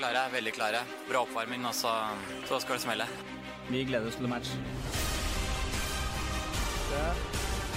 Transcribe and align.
Klare, 0.00 0.26
veldig 0.32 0.52
klare. 0.52 0.80
Bra 1.08 1.22
oppvarming, 1.24 1.66
og 1.66 1.74
så, 1.74 1.92
så 2.48 2.60
skal 2.60 2.78
det 2.78 2.84
smelle. 2.84 3.06
Vi 3.68 3.84
gleder 3.84 4.08
oss 4.08 4.18
til 4.18 4.28
match. 4.30 4.52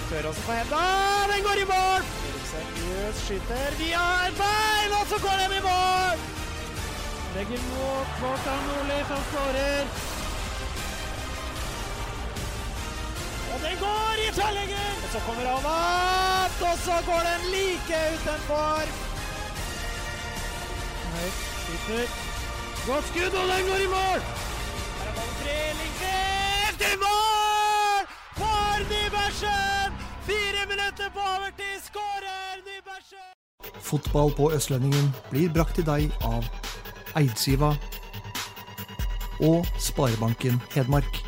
Tør 0.09 0.27
også 0.29 0.41
på 0.45 0.57
henda. 0.57 0.83
Den 1.31 1.43
går 1.47 1.63
i 1.63 1.67
mål! 1.69 2.05
Seriøs 2.49 3.17
skyter 3.25 3.75
Vi 3.77 3.89
har 3.93 4.31
bein, 4.41 4.93
og 4.99 5.07
så 5.11 5.17
går 5.25 5.35
den 5.43 5.57
i 5.57 5.63
mål! 5.65 6.23
Legger 7.35 7.65
mot 7.71 8.15
Kvartan 8.19 8.63
Nordli, 8.69 8.99
som 9.09 9.21
skårer. 9.29 9.91
Og 13.53 13.59
den 13.65 13.77
går 13.83 14.23
i 14.23 14.31
tverrlegger! 14.37 14.89
Og 15.03 15.09
så 15.13 15.21
kommer 15.27 15.51
han 15.51 15.69
opp, 15.73 16.57
og 16.71 16.75
så 16.87 16.97
går 17.09 17.21
den 17.29 17.45
like 17.53 18.01
utenfor. 18.15 18.97
Høyt, 21.13 21.48
skyter. 21.69 22.05
Godt 22.87 23.05
skudd, 23.07 23.33
og 23.41 23.45
den 23.51 23.65
går 23.69 23.79
i 23.85 23.89
mål! 23.95 24.19
Her 24.99 25.07
er 25.09 25.13
ballen 25.17 25.35
tre, 25.41 25.57
Lindgren 25.79 26.81
i 26.93 26.95
mål! 27.05 28.03
For 28.39 28.79
Nybergsen! 28.91 29.89
Fire 30.29 30.63
minutter 30.71 31.09
på 31.15 31.21
overtid, 31.35 31.77
skårer 31.87 32.53
Nybergsen! 32.67 33.29
Fotball 33.81 34.33
på 34.37 34.51
Østlendingen 34.53 35.15
blir 35.31 35.49
brakt 35.53 35.75
til 35.75 35.85
deg 35.85 36.11
av 36.21 36.45
Eidsiva 37.17 37.73
og 39.41 39.65
Sparebanken 39.79 40.61
Hedmark. 40.73 41.21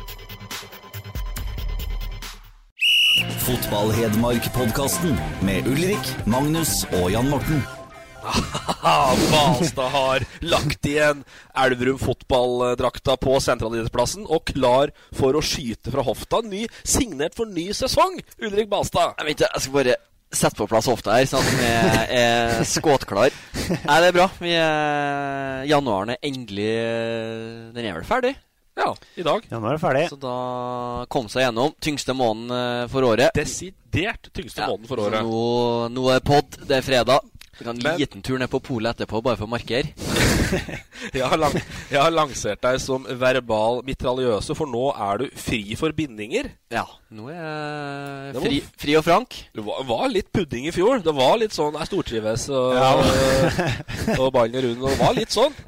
Fotball-Hedmark-podkasten 3.42 5.18
med 5.42 5.66
Ulrik, 5.66 6.26
Magnus 6.26 6.84
og 7.02 7.10
Jan 7.10 7.30
Morten. 7.30 7.81
Balstad 9.32 9.88
har 9.92 10.24
lagt 10.46 10.86
igjen 10.86 11.24
Elverum 11.58 11.98
fotballdrakta 12.00 13.16
på 13.20 13.36
sentralidrettsplassen 13.42 14.24
og 14.28 14.44
klar 14.52 14.92
for 15.16 15.36
å 15.38 15.42
skyte 15.44 15.92
fra 15.94 16.04
hofta. 16.06 16.40
Ny, 16.46 16.64
signert 16.86 17.36
for 17.38 17.50
ny 17.50 17.68
sesong, 17.76 18.18
Ulrik 18.42 18.70
Balstad. 18.72 19.16
Jeg, 19.18 19.26
vet, 19.28 19.36
ikke, 19.40 19.50
jeg 19.56 19.64
skal 19.66 19.76
bare 19.80 19.98
sette 20.32 20.56
på 20.62 20.68
plass 20.70 20.86
hofta 20.88 21.18
her, 21.18 21.26
sånn 21.28 21.44
at 21.44 21.58
vi 21.58 21.66
er, 21.68 21.98
er 22.22 22.62
skåtklar. 22.68 23.34
Nei, 23.82 23.98
det 24.00 24.08
er 24.12 24.16
bra. 24.16 24.28
Vi 24.40 24.54
er, 24.56 25.66
januaren 25.68 26.14
er 26.14 26.22
endelig 26.24 26.70
Den 27.76 27.84
er 27.84 27.98
vel 27.98 28.08
ferdig? 28.08 28.32
Ja, 28.72 28.88
i 29.20 29.24
dag. 29.26 29.44
Ja, 29.50 29.58
nå 29.60 29.68
er 29.68 29.76
det 29.76 29.82
ferdig. 29.82 30.06
Så 30.08 30.16
da 30.16 31.04
kom 31.12 31.26
seg 31.28 31.44
gjennom. 31.44 31.74
Tyngste 31.84 32.14
måneden 32.16 32.54
eh, 32.56 32.86
for 32.88 33.04
året. 33.04 33.34
Desidert 33.36 34.30
tyngste 34.32 34.64
måneden 34.64 34.88
for 34.88 34.96
Så 35.02 35.10
året. 35.10 35.26
nå, 35.28 35.42
nå 35.92 36.06
er 36.14 36.22
pod, 36.24 36.56
det 36.64 36.78
er 36.78 36.86
fredag. 36.86 37.28
Vi 37.58 37.64
kan 37.64 37.76
en 37.76 37.98
liten 38.00 38.22
tur 38.22 38.38
ned 38.40 38.50
på 38.50 38.60
polet 38.64 38.94
etterpå, 38.96 39.20
bare 39.22 39.36
for 39.36 39.48
å 39.48 39.52
markere. 39.52 39.92
Jeg 41.12 41.26
har, 41.26 41.34
lang, 41.40 41.54
jeg 41.90 41.98
har 41.98 42.12
lansert 42.14 42.60
deg 42.62 42.76
som 42.78 43.02
verbal 43.18 43.80
mitraljøse, 43.82 44.54
for 44.54 44.70
nå 44.70 44.84
er 44.94 45.18
du 45.18 45.24
fri 45.34 45.74
for 45.78 45.90
bindinger. 45.96 46.52
Ja, 46.72 46.84
nå 47.12 47.26
er 47.28 47.40
jeg 48.30 48.42
fri, 48.44 48.60
fri 48.80 48.94
og 48.96 49.02
frank. 49.04 49.34
Det 49.52 49.64
var, 49.66 49.82
var 49.88 50.06
litt 50.12 50.30
pudding 50.32 50.68
i 50.70 50.72
fjor. 50.72 51.02
Det 51.04 51.12
var 51.16 51.34
litt 51.40 51.52
sånn 51.52 51.74
Jeg 51.76 51.90
stortrives 51.90 52.46
og, 52.54 52.78
og 54.22 54.28
ballen 54.32 54.62
rund. 54.64 54.84
Det 54.86 54.94
var 55.02 55.18
litt 55.18 55.34
sånn. 55.34 55.56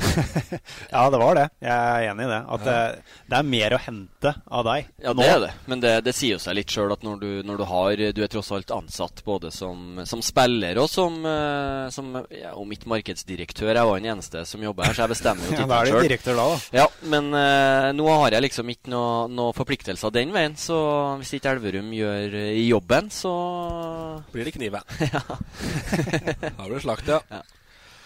Ja, 0.94 1.08
det 1.10 1.18
var 1.18 1.34
det. 1.36 1.44
Jeg 1.64 1.74
er 1.74 2.04
enig 2.12 2.24
i 2.28 2.30
det. 2.30 2.38
At 2.54 2.64
det, 2.64 2.76
det 3.30 3.38
er 3.40 3.48
mer 3.48 3.74
å 3.74 3.80
hente 3.82 4.32
av 4.46 4.64
deg. 4.68 4.88
Ja, 5.02 5.14
det 5.18 5.26
er 5.26 5.40
det. 5.42 5.50
Men 5.70 5.82
det, 5.82 5.92
det 6.06 6.14
sier 6.14 6.36
jo 6.36 6.42
seg 6.44 6.56
litt 6.60 6.70
sjøl 6.72 6.94
at 6.94 7.02
når 7.04 7.18
du, 7.20 7.28
når 7.46 7.58
du 7.60 7.64
har 7.68 8.04
Du 8.14 8.20
er 8.22 8.30
tross 8.30 8.52
alt 8.54 8.70
ansatt 8.74 9.24
både 9.26 9.50
som, 9.54 9.98
som 10.06 10.22
spiller 10.24 10.78
og 10.80 10.86
som, 10.92 11.18
eh, 11.26 11.83
som 11.92 12.12
ja, 12.32 12.52
og 12.56 12.64
mitt 12.70 12.86
markedsdirektør, 12.88 13.72
jeg 13.74 13.88
var 13.90 14.00
den 14.00 14.08
eneste 14.14 14.44
som 14.48 14.62
jobber 14.64 14.86
her, 14.88 14.94
så 14.96 15.04
jeg 15.04 15.12
bestemmer 15.12 15.50
jo 15.50 15.56
Ja, 15.60 15.66
da 15.68 15.80
er 15.80 15.90
det 15.90 15.94
du 15.94 16.06
direktør 16.08 16.38
da, 16.40 16.46
da. 16.52 16.78
Ja, 16.78 16.86
men 17.12 17.28
eh, 17.36 17.88
nå 17.98 18.06
har 18.12 18.36
jeg 18.38 18.46
liksom 18.46 18.72
ikke 18.72 18.92
noen 18.94 19.34
noe 19.36 19.52
forpliktelser 19.56 20.14
den 20.14 20.32
veien, 20.34 20.56
så 20.60 20.78
hvis 21.20 21.34
ikke 21.38 21.52
Elverum 21.56 21.92
gjør 21.96 22.38
eh, 22.44 22.62
jobben, 22.68 23.10
så 23.12 23.34
Blir 24.34 24.48
det 24.48 24.54
knive. 24.56 24.80
ja. 25.14 25.22
Da 25.28 26.56
blir 26.64 26.76
det 26.78 26.84
slakt, 26.86 27.10
ja. 27.10 27.20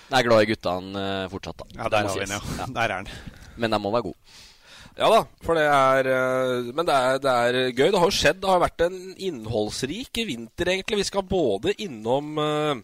Jeg 0.08 0.22
er 0.22 0.28
glad 0.30 0.44
i 0.44 0.50
guttene 0.54 1.06
eh, 1.06 1.24
fortsatt, 1.32 1.62
da. 1.62 1.70
Ja, 1.76 1.88
Det 1.88 1.92
der 1.98 2.06
må 2.06 2.12
har 2.14 2.18
vi 2.18 2.26
den, 2.26 2.36
sies. 2.40 2.60
ja. 2.62 2.68
Der 2.78 2.84
er 2.94 3.02
den. 3.08 3.34
Men 3.58 3.74
de 3.74 3.80
må 3.82 3.90
være 3.92 4.08
gode. 4.10 4.36
Ja 4.98 5.06
da, 5.12 5.18
for 5.46 5.54
det 5.54 5.62
er 5.70 6.08
eh, 6.10 6.70
Men 6.74 6.86
det 6.88 6.94
er, 6.96 7.18
det 7.22 7.30
er 7.32 7.58
gøy. 7.70 7.90
Det 7.94 8.00
har 8.02 8.08
jo 8.10 8.16
skjedd. 8.16 8.40
Det 8.42 8.48
har 8.50 8.62
vært 8.64 8.82
en 8.88 8.96
innholdsrik 9.28 10.18
vinter, 10.26 10.72
egentlig. 10.72 10.98
Vi 11.04 11.06
skal 11.06 11.22
både 11.28 11.74
innom 11.84 12.32
eh, 12.42 12.80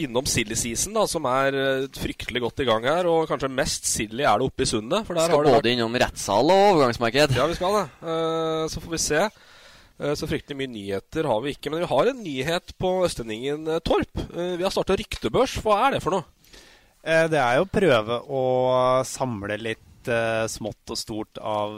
Innom 0.00 0.24
silly 0.24 0.56
season, 0.56 0.94
da, 0.96 1.02
som 1.10 1.26
er 1.28 1.52
eh, 1.52 1.86
fryktelig 2.00 2.40
godt 2.40 2.62
i 2.64 2.66
gang 2.68 2.86
her. 2.88 3.08
Og 3.10 3.26
kanskje 3.28 3.50
mest 3.52 3.84
silly 3.84 4.24
er 4.24 4.40
det 4.40 4.46
oppe 4.48 4.64
i 4.64 4.68
sundet. 4.70 5.04
For 5.04 5.18
der 5.18 5.26
Skal 5.28 5.36
har 5.36 5.44
det 5.44 5.50
både 5.52 5.58
vært 5.60 5.72
innom 5.74 5.98
rettssal 6.00 6.52
og 6.54 6.62
overgangsmarked. 6.70 7.34
Ja, 7.36 7.44
vi 7.50 7.58
skal 7.58 7.76
det. 7.76 7.84
Uh, 8.00 8.64
så 8.72 8.80
får 8.80 8.94
vi 8.94 9.02
se. 9.04 9.20
Uh, 10.00 10.14
Så 10.16 10.28
fryktelig 10.30 10.56
mye 10.62 10.72
nyheter 10.72 11.28
har 11.28 11.44
vi 11.44 11.52
ikke. 11.52 11.68
Men 11.74 11.84
vi 11.84 11.90
har 11.92 12.08
en 12.08 12.24
nyhet 12.24 12.72
på 12.80 12.94
Østlendingen, 13.04 13.68
Torp. 13.84 14.24
Uh, 14.32 14.56
Vi 14.56 14.64
har 14.64 14.72
starta 14.72 14.96
ryktebørs. 14.96 15.58
Hva 15.60 15.78
er 15.86 15.98
det 15.98 16.02
for 16.06 16.16
noe? 16.16 16.24
Eh, 17.04 17.28
Det 17.28 17.38
er 17.42 17.60
jo 17.60 17.68
å 17.68 17.72
prøve 17.76 18.20
å 18.32 18.42
samle 19.04 19.60
litt 19.60 19.88
smått 20.50 20.90
og 20.90 20.98
stort 20.98 21.38
av 21.38 21.76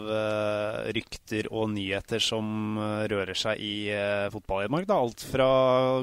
rykter 0.97 1.45
og 1.53 1.67
nyheter 1.75 2.23
som 2.25 2.79
rører 3.05 3.37
seg 3.37 3.61
i 3.61 3.91
uh, 3.93 4.31
fotball-Hedmark. 4.33 4.89
Alt 4.89 5.27
fra 5.29 5.49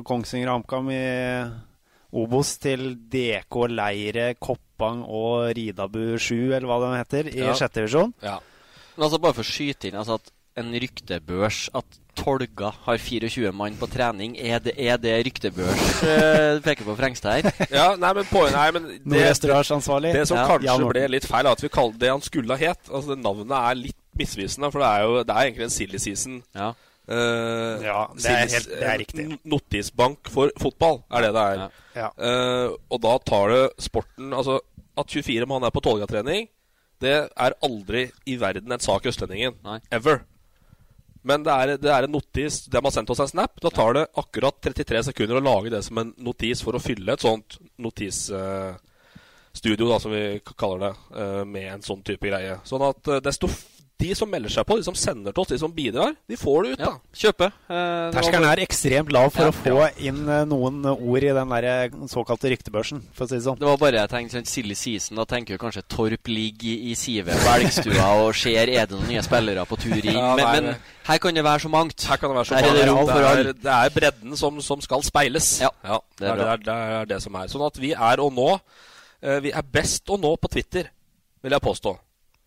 Kongsvinger 0.06 0.52
HamKam 0.54 0.92
i 0.94 1.00
Obos 2.14 2.58
til 2.60 2.96
DK 3.12 3.56
Leire, 3.72 4.34
Koppang 4.36 5.06
og 5.08 5.52
Ridabu 5.56 6.18
7, 6.20 6.52
eller 6.58 6.68
hva 6.68 6.80
de 6.84 6.92
heter, 7.00 7.30
i 7.32 7.40
Ja. 7.46 7.54
sjette 7.56 7.80
divisjon. 7.82 8.14
Ja. 8.22 8.40
Men 8.98 9.08
altså 9.08 9.20
bare 9.24 9.34
for 9.38 9.44
å 9.44 9.52
skyte 9.52 9.88
inn 9.88 9.96
altså 9.96 10.18
at 10.20 10.32
en 10.60 10.74
ryktebørs 10.76 11.70
At 11.74 11.86
Tolga 12.20 12.74
har 12.84 12.98
24 13.00 13.54
mann 13.56 13.78
på 13.80 13.88
trening, 13.88 14.34
er 14.36 14.60
det, 14.60 14.74
er 14.78 14.98
det 15.00 15.14
ryktebørs 15.26 16.02
du 16.02 16.60
peker 16.68 16.84
på 16.84 16.96
Frengstad 17.00 17.48
her? 17.48 17.68
ja 17.72 17.86
nei, 17.96 18.12
men 18.18 18.28
på, 18.28 18.42
nei, 18.52 18.66
men 18.76 18.90
det, 19.08 19.22
ansvarlig. 19.72 20.12
Det 20.14 20.26
som 20.28 20.38
Ja, 20.42 20.44
kanskje 20.50 20.68
ja, 20.68 20.76
ble 20.92 21.06
litt 21.16 21.26
feil, 21.26 21.48
er 21.48 21.56
at 21.56 21.64
vi 21.64 21.70
kalte 21.72 21.98
det 22.04 22.12
han 22.12 22.22
skulle 22.22 22.52
ha 22.52 22.60
het. 22.60 22.92
Altså, 22.92 23.16
Navnet 23.16 23.56
er 23.56 23.80
litt 23.80 23.96
misvisende, 24.20 24.68
for 24.74 24.84
det 24.84 24.90
er 24.92 25.06
jo 25.08 25.24
det 25.24 25.32
er 25.38 25.48
egentlig 25.48 25.64
en 25.70 25.74
silly 25.80 25.98
season. 26.04 26.42
Ja. 26.54 26.74
Eh, 27.10 27.82
Ja, 27.84 28.08
det 28.16 28.26
er 28.26 28.48
helt- 28.48 28.70
det 28.70 28.84
er 28.88 28.98
riktig. 29.00 29.40
Notisbank 29.46 30.30
for 30.30 30.52
fotball 30.60 31.04
er 31.12 31.22
det 31.22 31.34
det 31.34 31.42
er. 31.42 31.56
Ja. 31.58 31.70
Ja. 31.96 32.10
Uh, 32.18 32.76
og 32.90 33.02
da 33.02 33.18
tar 33.18 33.50
det 33.50 33.64
sporten 33.80 34.32
Altså, 34.34 34.60
at 34.98 35.08
24 35.08 35.46
mann 35.48 35.64
er 35.64 35.72
på 35.72 35.82
Tolga-trening, 35.82 36.48
det 37.02 37.32
er 37.36 37.54
aldri 37.64 38.12
i 38.28 38.36
verden 38.38 38.72
en 38.72 38.80
sak 38.80 39.06
i 39.06 39.10
Østlendingen. 39.10 39.56
Nei. 39.64 39.80
Ever. 39.92 40.22
Men 41.24 41.44
det 41.44 41.52
er, 41.54 41.78
det 41.78 41.92
er 41.92 42.04
en 42.04 42.12
notis 42.12 42.66
De 42.66 42.80
har 42.82 42.92
sendt 42.92 43.10
oss 43.10 43.20
en 43.20 43.28
snap. 43.28 43.60
Da 43.62 43.70
tar 43.70 43.94
det 43.94 44.08
akkurat 44.18 44.60
33 44.62 45.04
sekunder 45.12 45.38
å 45.38 45.44
lage 45.44 45.70
det 45.70 45.84
som 45.84 45.98
en 46.02 46.14
notis 46.18 46.62
for 46.64 46.74
å 46.74 46.82
fylle 46.82 47.14
et 47.14 47.20
sånt 47.22 47.58
notisstudio, 47.78 48.80
da, 49.90 50.00
som 50.00 50.12
vi 50.12 50.40
kaller 50.58 50.80
det, 50.88 50.94
eh, 51.22 51.44
med 51.46 51.74
en 51.74 51.82
sånn 51.82 52.04
type 52.04 52.26
greie. 52.30 52.60
Sånn 52.66 52.82
at 52.88 53.08
eh, 53.08 53.20
desto 53.20 53.48
de 54.02 54.12
som 54.18 54.30
melder 54.32 54.52
seg 54.54 54.66
på, 54.68 54.78
de 54.80 54.86
som 54.86 54.98
sender 54.98 55.34
til 55.34 55.44
oss, 55.44 55.52
de 55.52 55.60
som 55.62 55.72
bidrar, 55.74 56.16
de 56.30 56.38
får 56.40 56.66
det 56.66 56.74
ut, 56.74 56.82
ja. 56.82 56.92
da. 56.92 57.18
Kjøpe. 57.22 57.50
Eh, 57.72 58.08
Terskelen 58.16 58.48
er 58.50 58.62
ekstremt 58.64 59.14
lav 59.14 59.30
for 59.36 59.48
Ja, 59.48 59.52
å 59.52 59.58
få 59.58 59.88
inn 60.02 60.22
eh, 60.26 60.44
noen 60.50 60.82
ord 60.92 61.26
i 61.28 61.34
den 61.38 61.54
der 61.56 61.68
eh, 61.70 61.98
såkalte 62.12 62.52
ryktebørsen, 62.54 63.04
for 63.16 63.26
å 63.26 63.32
si 63.32 63.38
det 63.38 63.46
sånn. 63.46 63.60
Det 63.62 63.70
var 63.70 63.80
bare 63.82 64.02
jeg 64.02 64.12
tenkte 64.14 64.40
sånn 64.40 64.50
silly 64.50 64.78
season. 64.78 65.20
Da 65.22 65.28
tenker 65.30 65.56
jo 65.56 65.62
kanskje 65.62 65.86
Torp 65.92 66.32
ligger 66.32 66.72
i, 66.72 66.92
i 66.92 66.98
sivet 67.00 67.38
på 67.44 67.54
Elgstua 67.56 68.10
og 68.26 68.34
ser 68.38 68.72
er 68.72 68.90
det 68.90 68.98
noen 68.98 69.10
nye 69.14 69.26
spillere 69.26 69.66
på 69.70 69.80
tur 69.82 69.98
inn. 70.00 70.18
Ja, 70.18 70.34
men, 70.40 70.70
men 70.72 71.02
her 71.08 71.24
kan 71.24 71.38
det 71.38 71.46
være 71.46 71.66
så 71.66 71.74
mangt. 71.74 72.08
Her 72.10 72.22
kan 72.22 72.32
det 72.34 72.40
være 72.42 72.52
så 72.52 72.60
mangt. 72.60 72.68
mange. 72.72 73.34
det 73.38 73.44
det, 73.46 73.56
er, 73.56 73.64
det 73.66 73.76
er 73.78 73.98
bredden 73.98 74.38
som, 74.40 74.62
som 74.66 74.84
skal 74.84 75.04
speiles. 75.06 75.54
Ja, 75.64 75.72
det, 75.84 75.98
det 76.22 76.32
er 76.32 76.32
er, 76.32 76.38
det, 76.42 76.48
er, 76.48 76.64
det 76.68 77.02
er 77.02 77.12
det 77.16 77.22
som 77.24 77.38
er. 77.40 77.52
Sånn 77.52 77.68
at 77.68 77.82
vi 77.82 77.94
er 77.96 78.22
å 78.22 78.30
nå 78.34 78.50
eh, 78.54 79.42
Vi 79.46 79.54
er 79.54 79.74
best 79.80 80.10
å 80.10 80.20
nå 80.22 80.36
på 80.42 80.50
Twitter, 80.52 80.90
vil 81.42 81.58
jeg 81.58 81.70
påstå. 81.70 81.96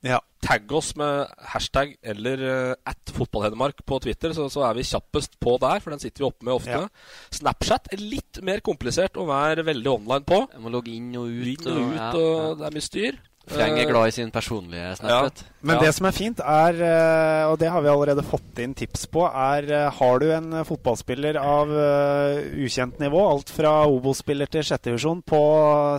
Ja. 0.04 0.20
Tagg 0.44 0.72
oss 0.76 0.90
med 1.00 1.30
hashtag 1.54 1.94
eller 2.04 2.42
uh, 2.44 2.72
at 2.84 3.12
fotballhedmark 3.16 3.80
på 3.88 3.98
Twitter, 4.04 4.34
så, 4.36 4.50
så, 4.52 4.66
er 4.68 4.76
vi 4.76 4.84
kjappest 4.84 5.38
på 5.40 5.56
der, 5.62 5.80
for 5.80 5.94
den 5.94 6.02
sitter 6.02 6.24
vi 6.24 6.28
oppe 6.28 6.44
med 6.44 6.58
ofte. 6.58 6.82
Ja. 6.84 7.30
Snapchat 7.32 7.88
er 7.96 8.02
litt 8.02 8.42
mer 8.44 8.60
komplisert 8.64 9.16
å 9.16 9.24
være 9.30 9.64
veldig 9.64 9.94
online 9.94 10.28
på. 10.28 10.42
Jeg 10.52 10.64
må 10.64 10.72
logge 10.74 10.92
inn 10.92 11.14
og 11.16 11.30
ut. 11.30 11.48
Inn 11.54 11.70
og 11.72 11.80
ut, 11.80 11.96
ja, 11.96 12.10
og 12.12 12.60
det 12.60 12.68
er 12.68 12.76
mye 12.76 12.88
styr. 12.90 13.22
Freng 13.46 13.76
er 13.76 13.84
Eh, 13.84 13.90
glad 13.90 14.08
i 14.08 14.12
sin 14.16 14.30
personlige 14.32 14.96
snap. 14.96 15.10
Ja. 15.10 15.50
Men 15.62 15.76
Ja. 15.76 15.82
det 15.82 15.94
som 15.94 16.06
er 16.06 16.12
fint, 16.12 16.40
er, 16.40 16.74
eh, 16.80 17.44
og 17.50 17.58
det 17.58 17.70
har 17.70 17.82
vi 17.82 17.88
allerede 17.88 18.24
fått 18.24 18.58
inn 18.58 18.74
tips 18.74 19.06
på, 19.06 19.26
er 19.28 19.70
eh, 19.70 19.90
har 19.90 20.18
du 20.18 20.30
en 20.32 20.64
fotballspiller 20.64 21.36
av 21.36 21.68
ukjent 21.68 22.98
nivå, 22.98 23.20
alt 23.30 23.50
fra 23.50 23.84
Obo-spiller 23.86 24.46
til 24.48 24.62
sjettedivisjon, 24.62 25.22
på 25.22 25.40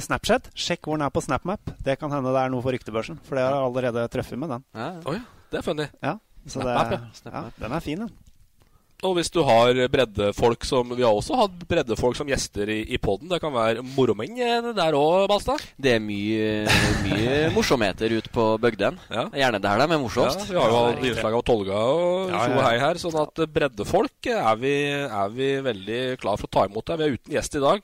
Snapchat, 0.02 0.50
sjekk 0.56 0.82
hvor 0.82 0.98
den 0.98 1.06
er 1.06 1.10
på 1.12 1.22
SnapMap. 1.22 1.60
Det 1.84 2.00
kan 2.00 2.12
hende 2.12 2.34
det 2.34 2.42
er 2.42 2.50
noe 2.50 2.62
for 2.66 2.72
ryktebørsen, 2.72 3.20
for 3.24 3.36
det 3.36 3.44
har 3.46 3.54
jeg 3.54 3.66
allerede 3.70 4.08
truffet 4.10 4.38
med 4.40 4.50
den. 4.50 4.64
Ja, 4.74 4.92
ja. 4.94 5.02
Oi, 5.06 5.22
det 5.52 5.60
er 5.60 5.62
funny. 5.62 5.88
Ja, 6.02 6.18
så 6.48 6.62
SnapMap, 6.62 6.90
det, 6.90 7.00
ja. 7.26 7.32
ja, 7.32 7.44
den 7.62 7.72
er 7.72 7.80
fin, 7.80 8.00
den. 8.00 8.10
Og 9.04 9.18
hvis 9.18 9.28
du 9.30 9.42
har 9.44 9.76
breddefolk 9.92 10.64
som 10.66 10.90
Vi 10.96 11.04
har 11.04 11.12
også 11.14 11.36
hatt 11.38 11.66
breddefolk 11.68 12.16
som 12.18 12.30
gjester 12.32 12.70
i, 12.72 12.78
i 12.96 12.98
poden. 12.98 13.28
Det 13.30 13.42
kan 13.44 13.52
være 13.54 13.84
moromenn 13.84 14.40
eh, 14.40 14.70
der 14.78 14.96
òg, 14.98 15.28
Balstad. 15.30 15.62
Det 15.78 15.98
er 15.98 16.02
mye, 16.02 16.64
mye 17.04 17.36
morsomheter 17.58 18.16
ute 18.16 18.32
på 18.34 18.48
bygdene. 18.64 18.98
Ja. 19.12 19.28
Det 19.28 19.36
er 19.38 19.44
Gjerne 19.44 19.62
der 19.62 19.84
de 19.84 19.86
er 19.90 19.94
Ja, 19.98 20.02
morsomst. 20.02 20.48
vi 20.50 20.58
har 20.58 20.72
jo 20.72 20.80
hatt 20.80 21.04
innslag 21.06 21.38
av 21.38 21.46
Tolga 21.46 21.84
og 21.92 22.34
Ja, 22.34 22.42
ja. 22.50 22.66
hei 22.70 22.76
her. 22.82 23.02
Sånn 23.04 23.20
at 23.22 23.46
breddefolk 23.54 24.32
er 24.32 24.60
vi, 24.64 24.76
er 25.06 25.32
vi 25.36 25.52
veldig 25.68 26.02
klar 26.24 26.40
for 26.40 26.48
å 26.48 26.54
ta 26.56 26.66
imot. 26.72 26.90
her. 26.90 27.02
Vi 27.04 27.10
er 27.10 27.18
uten 27.20 27.36
gjest 27.36 27.60
i 27.60 27.66
dag. 27.68 27.84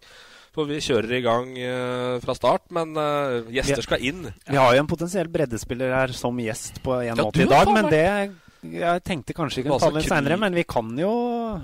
For 0.52 0.68
vi 0.68 0.82
kjører 0.84 1.14
i 1.16 1.22
gang 1.24 1.52
uh, 1.56 2.18
fra 2.20 2.34
start, 2.36 2.66
men 2.76 2.90
uh, 3.00 3.46
gjester 3.56 3.86
skal 3.86 4.02
inn. 4.04 4.26
Vi 4.50 4.58
har 4.60 4.74
jo 4.76 4.82
en 4.84 4.90
potensiell 4.90 5.30
breddespiller 5.32 5.94
her 5.96 6.12
som 6.12 6.36
gjest 6.44 6.82
på 6.84 6.98
en 6.98 7.06
Ja, 7.14 7.16
måte 7.16 7.46
i 7.46 7.48
dag, 7.48 7.72
men 7.72 7.88
det 7.88 8.02
jeg 8.62 9.02
tenkte 9.08 9.34
kanskje 9.34 9.62
vi 9.62 9.70
kunne 9.70 9.80
ta 9.82 9.90
den 9.96 10.06
seinere, 10.06 10.38
men 10.38 10.54
vi 10.54 10.64
kan 10.70 10.92
jo 11.00 11.12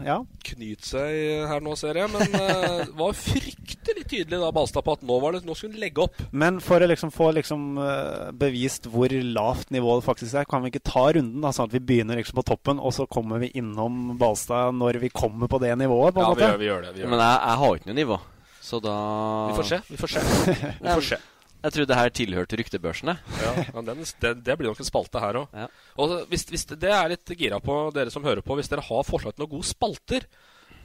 Ja. 0.05 0.17
Knyt 0.47 0.85
seg 0.87 1.47
her 1.49 1.61
nå, 1.63 1.75
ser 1.77 1.99
jeg. 1.99 2.09
Men 2.11 2.33
uh, 2.33 2.87
var 2.97 3.13
fryktelig 3.17 4.05
tydelig 4.07 4.39
da, 4.41 4.49
Balstad, 4.55 4.83
på 4.87 4.95
at 4.97 5.03
nå, 5.05 5.19
var 5.21 5.35
det, 5.35 5.43
nå 5.47 5.55
skulle 5.57 5.75
hun 5.77 5.83
legge 5.83 6.05
opp. 6.07 6.17
Men 6.31 6.59
for 6.63 6.81
å 6.81 6.87
liksom 6.89 7.11
få 7.13 7.29
liksom, 7.37 7.67
eh, 7.83 8.31
bevist 8.39 8.87
hvor 8.91 9.11
lavt 9.11 9.71
nivået 9.75 10.05
faktisk 10.05 10.39
er, 10.39 10.47
kan 10.49 10.63
vi 10.63 10.71
ikke 10.73 10.83
ta 10.87 11.05
runden, 11.17 11.41
da, 11.43 11.51
sånn 11.55 11.69
at 11.69 11.75
vi 11.75 11.83
begynner 11.83 12.19
liksom 12.19 12.39
på 12.39 12.45
toppen, 12.47 12.79
og 12.79 12.95
så 12.95 13.07
kommer 13.11 13.43
vi 13.43 13.51
innom 13.59 14.17
Balstad 14.19 14.75
når 14.79 14.99
vi 15.03 15.11
kommer 15.13 15.51
på 15.51 15.59
det 15.63 15.73
nivået? 15.79 16.15
på 16.15 16.23
en 16.23 16.27
Ja, 16.27 16.33
vi 16.33 16.35
måte? 16.35 16.51
gjør, 16.51 16.59
vi 16.63 16.69
gjør 16.71 16.81
det. 16.87 16.93
Vi, 16.95 17.03
gjør 17.03 17.13
Men 17.13 17.23
jeg, 17.25 17.39
jeg 17.43 17.61
har 17.63 17.79
ikke 17.81 17.91
noe 17.91 17.99
nivå. 18.01 18.19
Så 18.67 18.81
da 18.83 18.95
vi 19.47 19.57
får 19.61 19.67
se. 19.73 19.81
Vi 19.87 19.97
får 20.01 20.15
se. 20.17 20.23
Vi 20.83 20.87
får 20.91 21.05
se. 21.13 21.19
Jeg 21.63 21.73
trodde 21.73 21.89
det 21.89 21.97
her 21.97 22.11
tilhørte 22.13 22.57
ryktebørsene. 22.59 23.15
Ja, 23.41 23.53
men 23.73 23.87
den, 23.89 24.03
det, 24.21 24.33
det 24.45 24.57
blir 24.59 24.69
nok 24.69 24.79
en 24.83 24.87
spalte 24.87 25.19
her 25.23 25.39
òg. 25.41 25.55
Ja. 25.57 25.65
Og 25.99 26.13
hvis, 26.29 26.45
hvis 26.53 26.67
det 26.69 26.91
er 26.93 27.09
litt 27.15 27.33
gira 27.39 27.57
på, 27.63 27.79
dere 27.95 28.13
som 28.13 28.23
hører 28.27 28.43
på, 28.45 28.55
hvis 28.59 28.69
dere 28.71 28.85
har 28.85 29.07
forslag 29.07 29.33
til 29.35 29.43
noen 29.43 29.55
gode 29.55 29.67
spalter, 29.67 30.27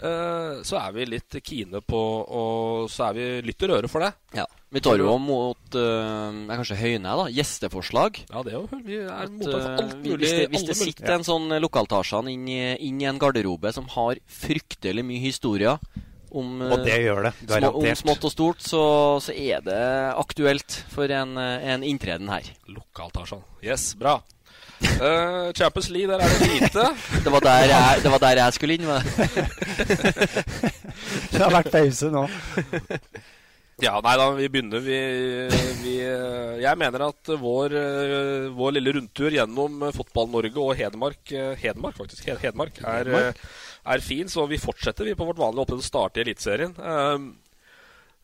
uh, 0.00 0.62
så 0.64 0.78
er 0.80 0.94
vi 0.96 1.04
litt 1.12 1.36
kine 1.44 1.82
på 1.84 2.00
Og 2.00 2.88
så 2.90 3.10
er 3.10 3.19
vi 3.19 3.26
litt 3.44 3.50
lytter 3.52 3.74
røre 3.76 3.90
for 3.92 4.02
det. 4.06 4.12
Ja. 4.40 4.46
Vi 4.72 4.80
tar 4.80 4.96
jo 4.96 5.12
mot 5.20 5.76
uh, 5.76 6.32
kanskje 6.48 6.78
Høyne, 6.80 7.12
da. 7.20 7.26
Gjesteforslag. 7.36 8.22
Ja, 8.32 8.42
det 8.46 8.54
er 8.54 8.56
jo 8.62 8.80
Vi 8.88 8.96
er 9.02 9.10
At, 9.12 9.36
for 9.44 9.69
alt 9.76 9.92
eh, 9.92 9.98
mulig. 10.06 10.22
hvis 10.24 10.32
det, 10.38 10.46
hvis 10.54 10.64
det 10.70 10.78
sitter 10.80 10.94
sitter 11.04 11.19
en 11.19 11.28
sånn 11.28 11.52
lokaltasjan 11.60 12.32
inn, 12.32 12.48
i- 12.48 12.78
inn 12.88 13.04
i 13.04 13.10
en 13.12 13.20
garderobe 13.20 13.70
som 13.76 13.86
har 13.92 14.16
fryktelig 14.40 15.04
mye 15.04 15.20
historier 15.28 15.76
om, 16.34 16.46
Og 16.67 16.79
det 16.87 16.94
eh, 16.96 17.02
gjør 17.06 17.23
det, 17.29 17.32
små, 17.46 17.70
om 17.81 17.87
smått 18.02 18.25
og 18.29 18.32
stort, 18.34 18.61
så, 18.64 18.82
så 19.25 19.32
er 19.37 19.58
det 19.67 19.81
aktuelt 20.19 20.70
for 20.93 21.06
en, 21.12 21.31
eh, 21.40 21.69
en 21.75 21.82
inntreden 21.87 22.29
her. 22.32 22.44
Lokaltasjan. 22.73 23.43
Yes, 23.64 23.93
bra. 24.00 24.14
Uh, 24.82 25.52
Champions 25.55 25.88
League, 25.94 26.11
der 26.11 26.19
er 26.19 26.26
det 26.40 26.49
lite. 26.56 26.84
Det 27.25 27.31
var 27.31 27.40
der 27.44 27.69
jeg, 27.70 28.00
det 28.02 28.11
var 28.11 28.19
der 28.25 28.37
jeg 28.40 28.52
skulle 28.56 28.75
inn. 28.75 28.87
Med. 28.88 29.02
Det 31.32 31.38
har 31.38 31.52
vært 31.55 31.70
pause 31.73 32.11
nå. 32.12 32.25
Ja, 33.82 33.94
nei 34.05 34.12
da, 34.20 34.26
vi 34.37 34.46
begynner 34.52 34.82
vi, 34.84 34.96
vi 35.82 35.94
eh, 36.05 36.58
Jeg 36.62 36.76
mener 36.79 37.02
at 37.08 37.31
vår, 37.40 37.73
eh, 37.81 38.50
vår 38.55 38.70
lille 38.76 38.93
rundtur 38.99 39.32
gjennom 39.34 39.81
eh, 39.88 39.94
Fotball-Norge 39.96 40.58
og 40.62 40.76
Hedmark 40.79 41.32
eh, 41.34 41.55
Hedmark, 41.58 41.96
faktisk. 41.99 42.26
Hed- 42.29 42.43
Hedmark 42.44 42.79
er, 42.82 43.05
Hedmark. 43.08 43.37
Er 43.82 44.05
fin, 44.05 44.29
så 44.31 44.46
vi 44.50 44.61
fortsetter 44.62 45.08
vi 45.08 45.17
på 45.19 45.26
vårt 45.26 45.40
vanlige 45.40 45.64
opplegg 45.64 45.82
og 45.82 45.87
starter 45.87 46.23
i 46.23 46.29
Eliteserien. 46.29 46.75
Um, 46.79 47.32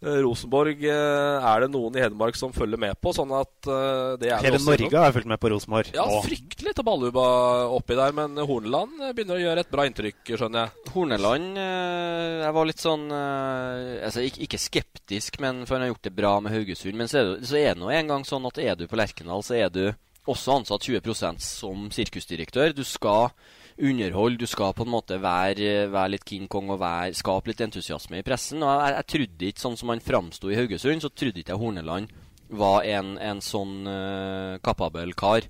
eh, 0.05 0.21
Rosenborg 0.23 0.85
eh, 0.87 1.49
er 1.51 1.65
det 1.65 1.69
noen 1.73 1.97
i 1.99 2.03
Hedmark 2.05 2.39
som 2.39 2.55
følger 2.55 2.81
med 2.81 2.95
på, 3.03 3.11
sånn 3.17 3.33
at 3.35 3.67
eh, 3.67 4.15
det 4.23 4.31
er 4.31 4.39
det 4.39 4.47
Hele 4.47 4.61
også 4.61 4.71
Norge 4.71 5.03
har 5.03 5.15
fulgt 5.17 5.31
med 5.33 5.43
på 5.43 5.53
Rosenborg. 5.53 5.93
Ja, 5.97 6.07
nå. 6.07 6.23
fryktelig 6.27 6.75
til 6.79 6.87
Balluba 6.87 7.27
oppi 7.75 7.99
der, 7.99 8.15
men 8.15 8.39
Horneland 8.39 9.03
eh, 9.03 9.15
begynner 9.17 9.41
å 9.41 9.43
gjøre 9.43 9.67
et 9.67 9.73
bra 9.75 9.87
inntrykk, 9.91 10.23
skjønner 10.31 10.67
jeg. 10.69 10.89
Horneland 10.95 11.63
eh, 11.65 12.35
Jeg 12.45 12.57
var 12.61 12.71
litt 12.71 12.85
sånn 12.87 13.07
eh, 13.11 13.95
altså 14.09 14.27
ikke, 14.31 14.45
ikke 14.47 14.65
skeptisk, 14.69 15.41
men 15.43 15.65
for 15.65 15.79
han 15.79 15.89
har 15.89 15.95
gjort 15.95 16.07
det 16.07 16.19
bra 16.23 16.37
med 16.45 16.55
Haugesund. 16.55 16.99
Men 16.99 17.11
så 17.11 17.23
er 17.23 17.33
det, 17.33 17.39
så 17.51 17.59
er 17.59 17.73
det 17.73 17.83
nå 17.83 17.91
en 17.95 18.15
gang 18.15 18.29
sånn 18.29 18.47
at 18.47 18.63
er 18.63 18.79
du 18.79 18.87
på 18.87 18.99
Lerkendal, 19.01 19.43
så 19.43 19.59
er 19.59 19.73
du 19.75 19.89
også 20.29 20.59
ansatt 20.61 20.85
20% 20.85 21.41
som 21.43 21.89
sirkusdirektør. 21.95 22.75
Du 22.77 22.85
skal 22.87 23.31
underholde, 23.79 24.41
du 24.43 24.47
skal 24.51 24.75
på 24.75 24.85
en 24.87 24.93
måte 24.93 25.19
være, 25.23 25.89
være 25.93 26.15
litt 26.15 26.27
King 26.27 26.49
Kong 26.51 26.73
og 26.75 26.81
være, 26.83 27.15
skape 27.17 27.53
litt 27.53 27.63
entusiasme 27.65 28.21
i 28.21 28.27
pressen. 28.27 28.63
Og 28.63 28.73
jeg, 28.73 28.95
jeg 28.97 29.09
trodde 29.15 29.51
ikke, 29.51 29.65
sånn 29.65 29.79
som 29.81 29.93
han 29.95 30.03
framsto 30.05 30.51
i 30.51 30.59
Haugesund, 30.59 31.05
så 31.05 31.13
trodde 31.13 31.43
ikke 31.43 31.55
jeg 31.55 31.63
Horneland 31.63 32.15
var 32.51 32.87
en, 32.89 33.17
en 33.19 33.43
sånn 33.45 33.83
uh, 33.89 34.57
kapabel 34.65 35.15
kar. 35.19 35.47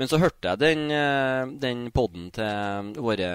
Men 0.00 0.08
så 0.08 0.16
hørte 0.22 0.52
jeg 0.52 0.60
den, 0.62 0.86
uh, 0.88 1.50
den 1.60 1.86
podden 1.94 2.30
til 2.34 2.94
våre 3.04 3.30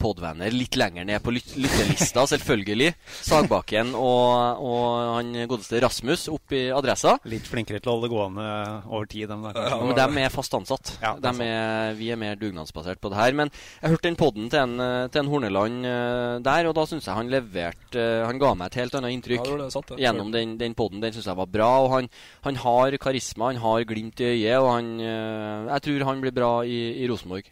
podvenner 0.00 0.54
litt 0.54 0.78
lenger 0.80 1.04
ned 1.08 1.20
på 1.24 1.34
lyt 1.36 1.54
lyttelista, 1.60 2.24
selvfølgelig. 2.30 2.94
Sagbakken 3.20 3.94
og, 3.98 4.64
og 4.64 4.86
han 5.18 5.34
godeste 5.50 5.82
Rasmus 5.82 6.28
opp 6.32 6.56
i 6.56 6.66
adressa. 6.74 7.18
Litt 7.30 7.48
flinkere 7.50 7.82
til 7.82 7.92
å 7.92 7.96
holde 7.96 8.08
det 8.08 8.14
gående 8.14 8.48
over 8.88 9.10
tid. 9.10 9.28
Dem, 9.30 9.44
der. 9.44 9.58
Ja, 9.70 9.76
men 9.84 9.94
de 9.98 10.24
er 10.24 10.32
fast 10.32 10.54
ansatt. 10.56 10.94
Ja, 11.02 11.12
er 11.20 11.42
er, 11.44 11.94
vi 11.98 12.10
er 12.12 12.18
mer 12.20 12.38
dugnadsbasert 12.40 13.00
på 13.02 13.10
det 13.12 13.18
her. 13.18 13.36
Men 13.36 13.52
jeg 13.52 13.94
hørte 13.94 14.08
den 14.08 14.18
podden 14.18 14.48
til 14.52 14.62
en, 14.62 14.76
eh, 14.80 15.08
til 15.12 15.22
en 15.22 15.30
Horneland 15.30 15.86
uh, 15.86 16.36
der, 16.44 16.68
og 16.70 16.76
da 16.78 16.86
syns 16.88 17.06
jeg 17.08 17.16
han 17.16 17.30
leverte 17.32 18.06
Han 18.26 18.40
ga 18.40 18.52
meg 18.58 18.70
et 18.70 18.80
helt 18.80 18.96
annet 18.98 19.14
inntrykk 19.16 19.44
Ja, 19.44 19.56
det 19.56 19.66
det, 19.66 19.72
satt, 19.74 19.92
gjennom 20.00 20.32
den, 20.34 20.56
den 20.60 20.76
podden. 20.78 21.02
Den 21.02 21.14
syns 21.16 21.28
jeg 21.30 21.38
var 21.38 21.50
bra. 21.50 21.70
Og 21.84 21.90
han, 21.94 22.10
han 22.46 22.60
har 22.62 22.96
karisma, 23.02 23.50
han 23.52 23.60
har 23.62 23.84
glimt 23.88 24.20
i 24.22 24.30
øyet, 24.32 24.56
og 24.60 24.70
han 24.72 24.94
eh, 25.00 25.70
Jeg 25.74 25.86
tror 25.86 26.06
han 26.08 26.22
blir 26.24 26.34
bra 26.36 26.52
i, 26.64 26.80
i 27.02 27.08
Rosenborg. 27.10 27.48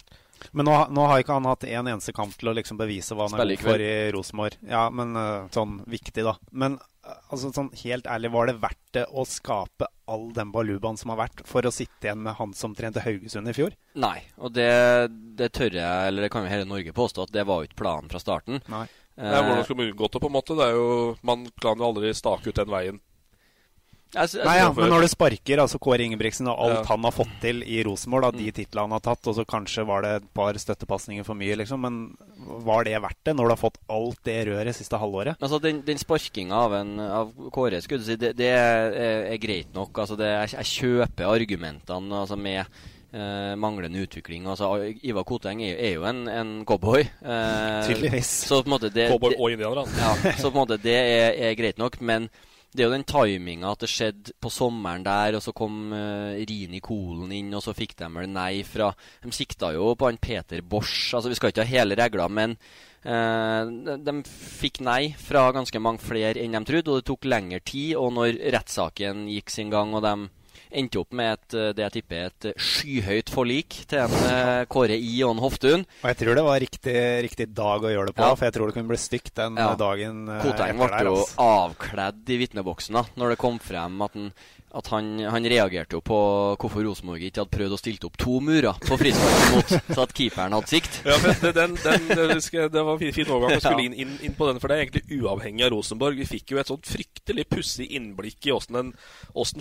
Men 0.55 0.69
nå, 0.69 0.75
nå 0.94 1.06
har 1.11 1.23
ikke 1.23 1.35
han 1.37 1.49
hatt 1.49 1.67
en 1.67 1.90
eneste 1.90 2.14
kamp 2.17 2.37
til 2.38 2.50
å 2.50 2.55
liksom 2.56 2.79
bevise 2.79 3.17
hva 3.17 3.26
han 3.29 3.40
er 3.43 3.50
god 3.56 3.64
for 3.64 3.82
i 3.82 3.94
Rosenborg. 4.14 4.58
Ja, 4.70 4.87
men 4.94 5.17
øh, 5.19 5.49
sånn 5.55 5.81
viktig, 5.90 6.25
da. 6.26 6.37
Men 6.50 6.79
øh, 6.79 7.17
altså, 7.32 7.50
sånn 7.55 7.73
helt 7.82 8.06
ærlig, 8.11 8.31
var 8.35 8.50
det 8.50 8.58
verdt 8.62 8.85
det 8.96 9.05
å 9.11 9.26
skape 9.29 9.90
all 10.08 10.31
den 10.37 10.52
balubaen 10.55 10.96
som 11.00 11.12
har 11.12 11.21
vært, 11.25 11.42
for 11.49 11.66
å 11.66 11.75
sitte 11.75 12.09
igjen 12.09 12.23
med 12.25 12.38
han 12.38 12.54
som 12.57 12.76
trente 12.78 13.02
Haugesund 13.04 13.50
i 13.50 13.57
fjor? 13.57 13.75
Nei, 13.99 14.16
og 14.38 14.54
det, 14.57 14.71
det 15.38 15.50
tør 15.59 15.75
jeg, 15.80 16.09
eller 16.12 16.25
det 16.25 16.33
kan 16.33 16.47
jo 16.47 16.54
hele 16.54 16.71
Norge 16.71 16.97
påstå, 16.97 17.28
at 17.28 17.35
det 17.35 17.45
var 17.49 17.61
jo 17.61 17.68
ikke 17.68 17.83
planen 17.83 18.09
fra 18.12 18.23
starten. 18.23 18.62
Nei. 18.73 18.87
Det 19.18 19.26
Ja, 19.35 19.42
hvordan 19.42 19.64
skal 19.66 19.76
man 19.80 19.88
unngå 19.90 20.07
det, 20.14 20.21
på 20.23 20.28
en 20.30 20.37
måte? 20.37 20.54
Det 20.54 20.66
er 20.68 20.76
jo, 20.78 20.90
man 21.26 21.40
kan 21.59 21.80
jo 21.80 21.88
aldri 21.88 22.12
stake 22.14 22.52
ut 22.52 22.61
den 22.61 22.71
veien. 22.71 23.00
Jeg, 24.15 24.29
jeg, 24.38 24.45
Nei, 24.49 24.55
ja, 24.57 24.69
men 24.73 24.88
når 24.93 25.05
du 25.05 25.09
sparker 25.12 25.61
altså 25.62 25.79
Kåre 25.83 26.05
Ingebrigtsen 26.07 26.49
og 26.49 26.57
alt 26.65 26.79
Ja. 26.79 26.85
han 26.88 27.05
har 27.05 27.12
fått 27.12 27.35
til 27.43 27.61
i 27.62 27.83
Rosenborg, 27.85 28.25
da, 28.25 28.31
de 28.38 28.50
titlene 28.57 28.87
han 28.88 28.97
har 28.97 29.05
tatt, 29.05 29.27
og 29.29 29.37
så 29.37 29.45
kanskje 29.49 29.85
var 29.88 30.03
det 30.07 30.12
et 30.23 30.29
par 30.35 30.57
støttepasninger 30.57 31.27
for 31.29 31.37
mye, 31.38 31.57
liksom, 31.61 31.81
men 31.85 31.99
var 32.65 32.85
det 32.88 32.97
verdt 33.05 33.21
det 33.29 33.35
når 33.37 33.45
du 33.50 33.55
har 33.57 33.61
fått 33.61 33.81
alt 33.93 34.21
det 34.25 34.38
røret 34.49 34.77
siste 34.79 34.97
halvåret? 35.03 35.37
Altså, 35.41 35.59
Den, 35.61 35.83
den 35.85 35.99
sparkinga 36.00 36.55
av, 36.67 36.77
av 37.21 37.33
Kåre 37.53 37.83
skulle 37.85 38.00
du 38.00 38.09
si, 38.09 38.17
det, 38.17 38.33
det 38.38 38.49
er, 38.55 38.95
er 39.35 39.43
greit 39.43 39.75
nok. 39.77 39.93
Altså, 39.99 40.17
det, 40.17 40.31
jeg, 40.33 40.55
jeg 40.57 40.73
kjøper 40.79 41.29
argumentene 41.29 42.23
altså, 42.25 42.37
med 42.41 42.62
eh, 43.12 43.55
manglende 43.61 44.00
utvikling. 44.07 44.47
Altså, 44.49 44.73
Ivar 45.05 45.25
Koteng 45.29 45.61
er, 45.67 45.77
er 45.77 45.95
jo 45.99 46.05
en, 46.09 46.25
en 46.33 46.53
cowboy. 46.69 47.05
eh, 47.05 47.81
Tydeligvis. 47.88 48.31
Så 48.49 48.62
på 48.62 48.71
en 48.71 48.77
måte 48.79 48.91
det, 48.95 49.11
Cowboy 49.12 49.35
det, 49.37 49.41
og 49.41 49.53
indianer, 49.53 49.85
han. 49.85 50.00
ja, 50.25 50.37
så 50.41 50.49
på 50.50 50.57
en 50.57 50.62
måte 50.65 50.81
det 50.83 50.97
er, 50.97 51.35
er 51.50 51.59
greit 51.61 51.79
nok. 51.81 52.00
Men 52.00 52.31
det 52.69 52.83
er 52.83 52.91
jo 52.91 52.93
den 52.93 53.07
timinga 53.09 53.71
at 53.73 53.81
det 53.81 53.89
skjedde 53.89 54.35
på 54.43 54.51
sommeren 54.53 55.05
der, 55.07 55.39
og 55.39 55.45
så 55.45 55.55
kom 55.57 55.89
uh, 55.95 56.37
Rini 56.37 56.83
Kolen 56.85 57.33
inn, 57.33 57.55
og 57.57 57.65
så 57.65 57.73
fikk 57.77 57.97
de 57.97 58.11
vel 58.13 58.29
nei 58.29 58.61
fra 58.67 58.91
De 59.25 59.33
sikta 59.33 59.73
jo 59.73 59.95
på 59.97 60.11
han 60.11 60.21
Peter 60.21 60.61
Bosch. 60.61 61.15
Altså, 61.17 61.33
vi 61.33 61.39
skal 61.39 61.55
ikke 61.55 61.65
ha 61.65 61.71
hele 61.71 61.97
regla, 61.99 62.29
men 62.29 62.59
uh, 63.09 63.65
de, 64.05 64.17
fikk 64.29 64.83
nei 64.85 65.15
fra 65.17 65.47
ganske 65.57 65.81
mange 65.81 66.05
flere 66.05 66.37
enn 66.45 66.59
de 66.59 66.65
trodde, 66.69 66.93
og 66.93 67.01
det 67.01 67.09
tok 67.09 67.31
lengre 67.33 67.63
tid. 67.65 67.97
Og 67.97 68.13
når 68.19 68.37
rettssaken 68.59 69.25
gikk 69.33 69.55
sin 69.55 69.73
gang, 69.73 69.97
og 69.97 70.05
de 70.05 70.15
endte 70.71 71.01
opp 71.01 71.13
med 71.17 71.33
et, 71.39 71.57
det 71.77 71.85
jeg 71.87 71.93
tipper 71.99 72.17
er 72.17 72.27
et 72.33 72.49
skyhøyt 72.61 73.31
forlik 73.33 73.79
til 73.89 73.99
en 74.05 74.17
eh, 74.29 74.65
Kåre 74.71 74.97
I 74.99 75.15
og 75.25 75.35
en 75.37 75.43
Hoftun. 75.43 75.87
Og 76.03 76.09
jeg 76.13 76.19
tror 76.21 76.35
det 76.39 76.45
var 76.45 76.61
riktig, 76.61 76.97
riktig 77.29 77.49
dag 77.57 77.85
å 77.89 77.93
gjøre 77.93 78.07
det 78.13 78.17
på, 78.19 78.27
Ja. 78.29 78.35
for 78.35 78.45
jeg 78.49 78.55
tror 78.59 78.67
det 78.71 78.75
kunne 78.79 78.93
bli 78.93 79.01
stygt 79.01 79.35
den 79.35 79.57
Ja. 79.57 79.75
dagen 79.75 80.29
eh, 80.29 80.43
Koteng 80.45 80.77
ble 80.79 81.03
jo 81.09 81.17
altså. 81.23 81.49
avkledd 81.49 82.29
i 82.29 82.39
vitneboksen 82.45 82.95
da 83.01 83.05
når 83.17 83.35
det 83.35 83.39
kom 83.39 83.59
frem 83.59 84.01
at, 84.03 84.13
han, 84.15 84.33
at 84.77 84.91
han, 84.93 85.15
han 85.33 85.47
reagerte 85.49 85.97
jo 85.97 86.03
på 86.05 86.19
hvorfor 86.61 86.85
Rosenborg 86.85 87.23
ikke 87.25 87.43
hadde 87.43 87.55
prøvd 87.55 87.75
å 87.77 87.81
stilte 87.81 88.09
opp 88.09 88.19
to 88.21 88.39
murer 88.45 88.77
på 88.85 88.99
frisparket 89.01 89.55
mot, 89.55 89.75
så 89.97 90.05
at 90.05 90.15
keeperen 90.17 90.57
hadde 90.57 90.73
sikt. 90.73 90.99
Ja, 91.09 91.17
men 91.25 91.39
det, 91.41 91.53
den, 91.57 91.77
den, 91.81 92.09
det 92.11 92.69
det 92.75 92.83
var 92.85 92.93
en 92.95 93.15
fin, 93.17 93.31
overgang. 93.33 93.57
å 93.57 93.65
skulle 93.65 93.87
inn, 93.89 93.97
inn, 94.05 94.15
inn 94.29 94.37
på 94.37 94.49
den, 94.51 94.61
for 94.61 94.71
det 94.71 94.77
er 94.77 94.85
egentlig 94.87 95.21
uavhengig 95.23 95.65
av 95.67 95.73
Rosenborg. 95.75 96.21
Vi 96.21 96.29
fikk 96.29 96.53
jo 96.55 96.61
et 96.61 96.71
sånt 96.71 96.89
fryktelig 96.89 97.47
pussig 97.49 97.89
innblikk 97.97 98.49
i 98.51 98.55
åssen 98.55 98.79
en- 98.83 98.93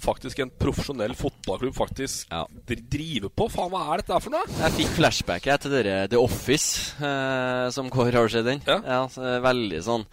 faktisk 0.03 0.39
en 0.43 0.51
profesjonell 0.59 1.15
fotballklubb 1.17 1.75
faktisk 1.77 2.31
ja. 2.31 2.43
driver 2.67 3.31
på. 3.31 3.49
Faen, 3.53 3.71
hva 3.73 3.85
er 3.93 4.03
dette 4.03 4.21
for 4.23 4.33
noe? 4.35 4.57
Jeg 4.59 4.75
fikk 4.81 4.95
flashback 4.99 5.47
jeg, 5.49 5.63
til 5.63 5.77
dere 5.77 5.99
The 6.11 6.19
Office, 6.19 6.95
eh, 6.99 7.67
som 7.75 7.91
Kåre 7.93 8.19
har 8.19 8.31
sett 8.31 8.47
den. 8.47 8.63
Ja. 8.67 8.81
er 9.07 9.45
veldig 9.45 9.83
sånn 9.87 10.07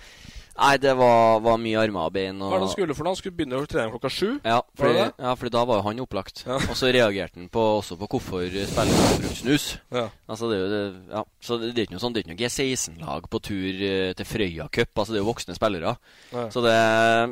Nei, 0.54 0.74
det 0.78 0.92
var, 0.94 1.40
var 1.42 1.58
mye 1.58 1.80
armer 1.82 2.06
og 2.08 2.12
bein. 2.14 2.38
Og... 2.38 2.52
Hva 2.52 2.58
er 2.58 2.62
det 2.62 2.68
han 2.68 2.72
skulle 2.76 2.96
for 2.96 3.06
noe? 3.06 3.14
Han 3.14 3.18
skulle 3.18 3.36
begynne 3.38 3.58
å 3.58 3.66
trene 3.70 3.90
klokka 3.90 4.10
sju? 4.12 4.28
Ja, 4.44 4.60
Var 4.62 4.80
fordi, 4.80 5.04
ja, 5.26 5.32
fordi 5.40 5.52
da 5.56 5.62
var 5.66 5.80
jo 5.80 5.86
han 5.88 6.02
opplagt. 6.04 6.44
Og 6.46 6.74
så 6.78 6.92
reagerte 6.94 7.40
han 7.40 7.48
på, 7.52 7.64
også 7.80 7.98
på 7.98 8.08
hvorfor 8.14 8.46
spillerne 8.46 9.08
han 9.08 9.22
brukt 9.24 9.40
snus. 9.40 9.66
Ja. 9.94 10.06
Altså 10.30 10.50
det 10.50 10.58
er 10.58 10.62
jo 10.62 10.70
det, 10.70 10.82
ja. 11.10 11.24
Så 11.44 11.58
det, 11.58 11.72
det 11.74 11.82
er 11.82 11.88
ikke 11.88 11.96
noe 11.96 12.04
sånn, 12.04 12.14
det 12.14 12.22
er 12.22 12.26
ikke 12.26 12.34
noe 12.34 12.42
G16-lag 12.44 13.30
på 13.32 13.42
tur 13.50 13.84
eh, 13.90 14.12
til 14.18 14.30
Frøya 14.30 14.68
Cup. 14.78 14.92
Altså 14.94 15.14
det 15.14 15.20
er 15.20 15.24
jo 15.24 15.30
voksne 15.32 15.58
spillere. 15.58 15.96
Ja. 16.30 16.46
Så 16.54 16.62
det, 16.64 16.76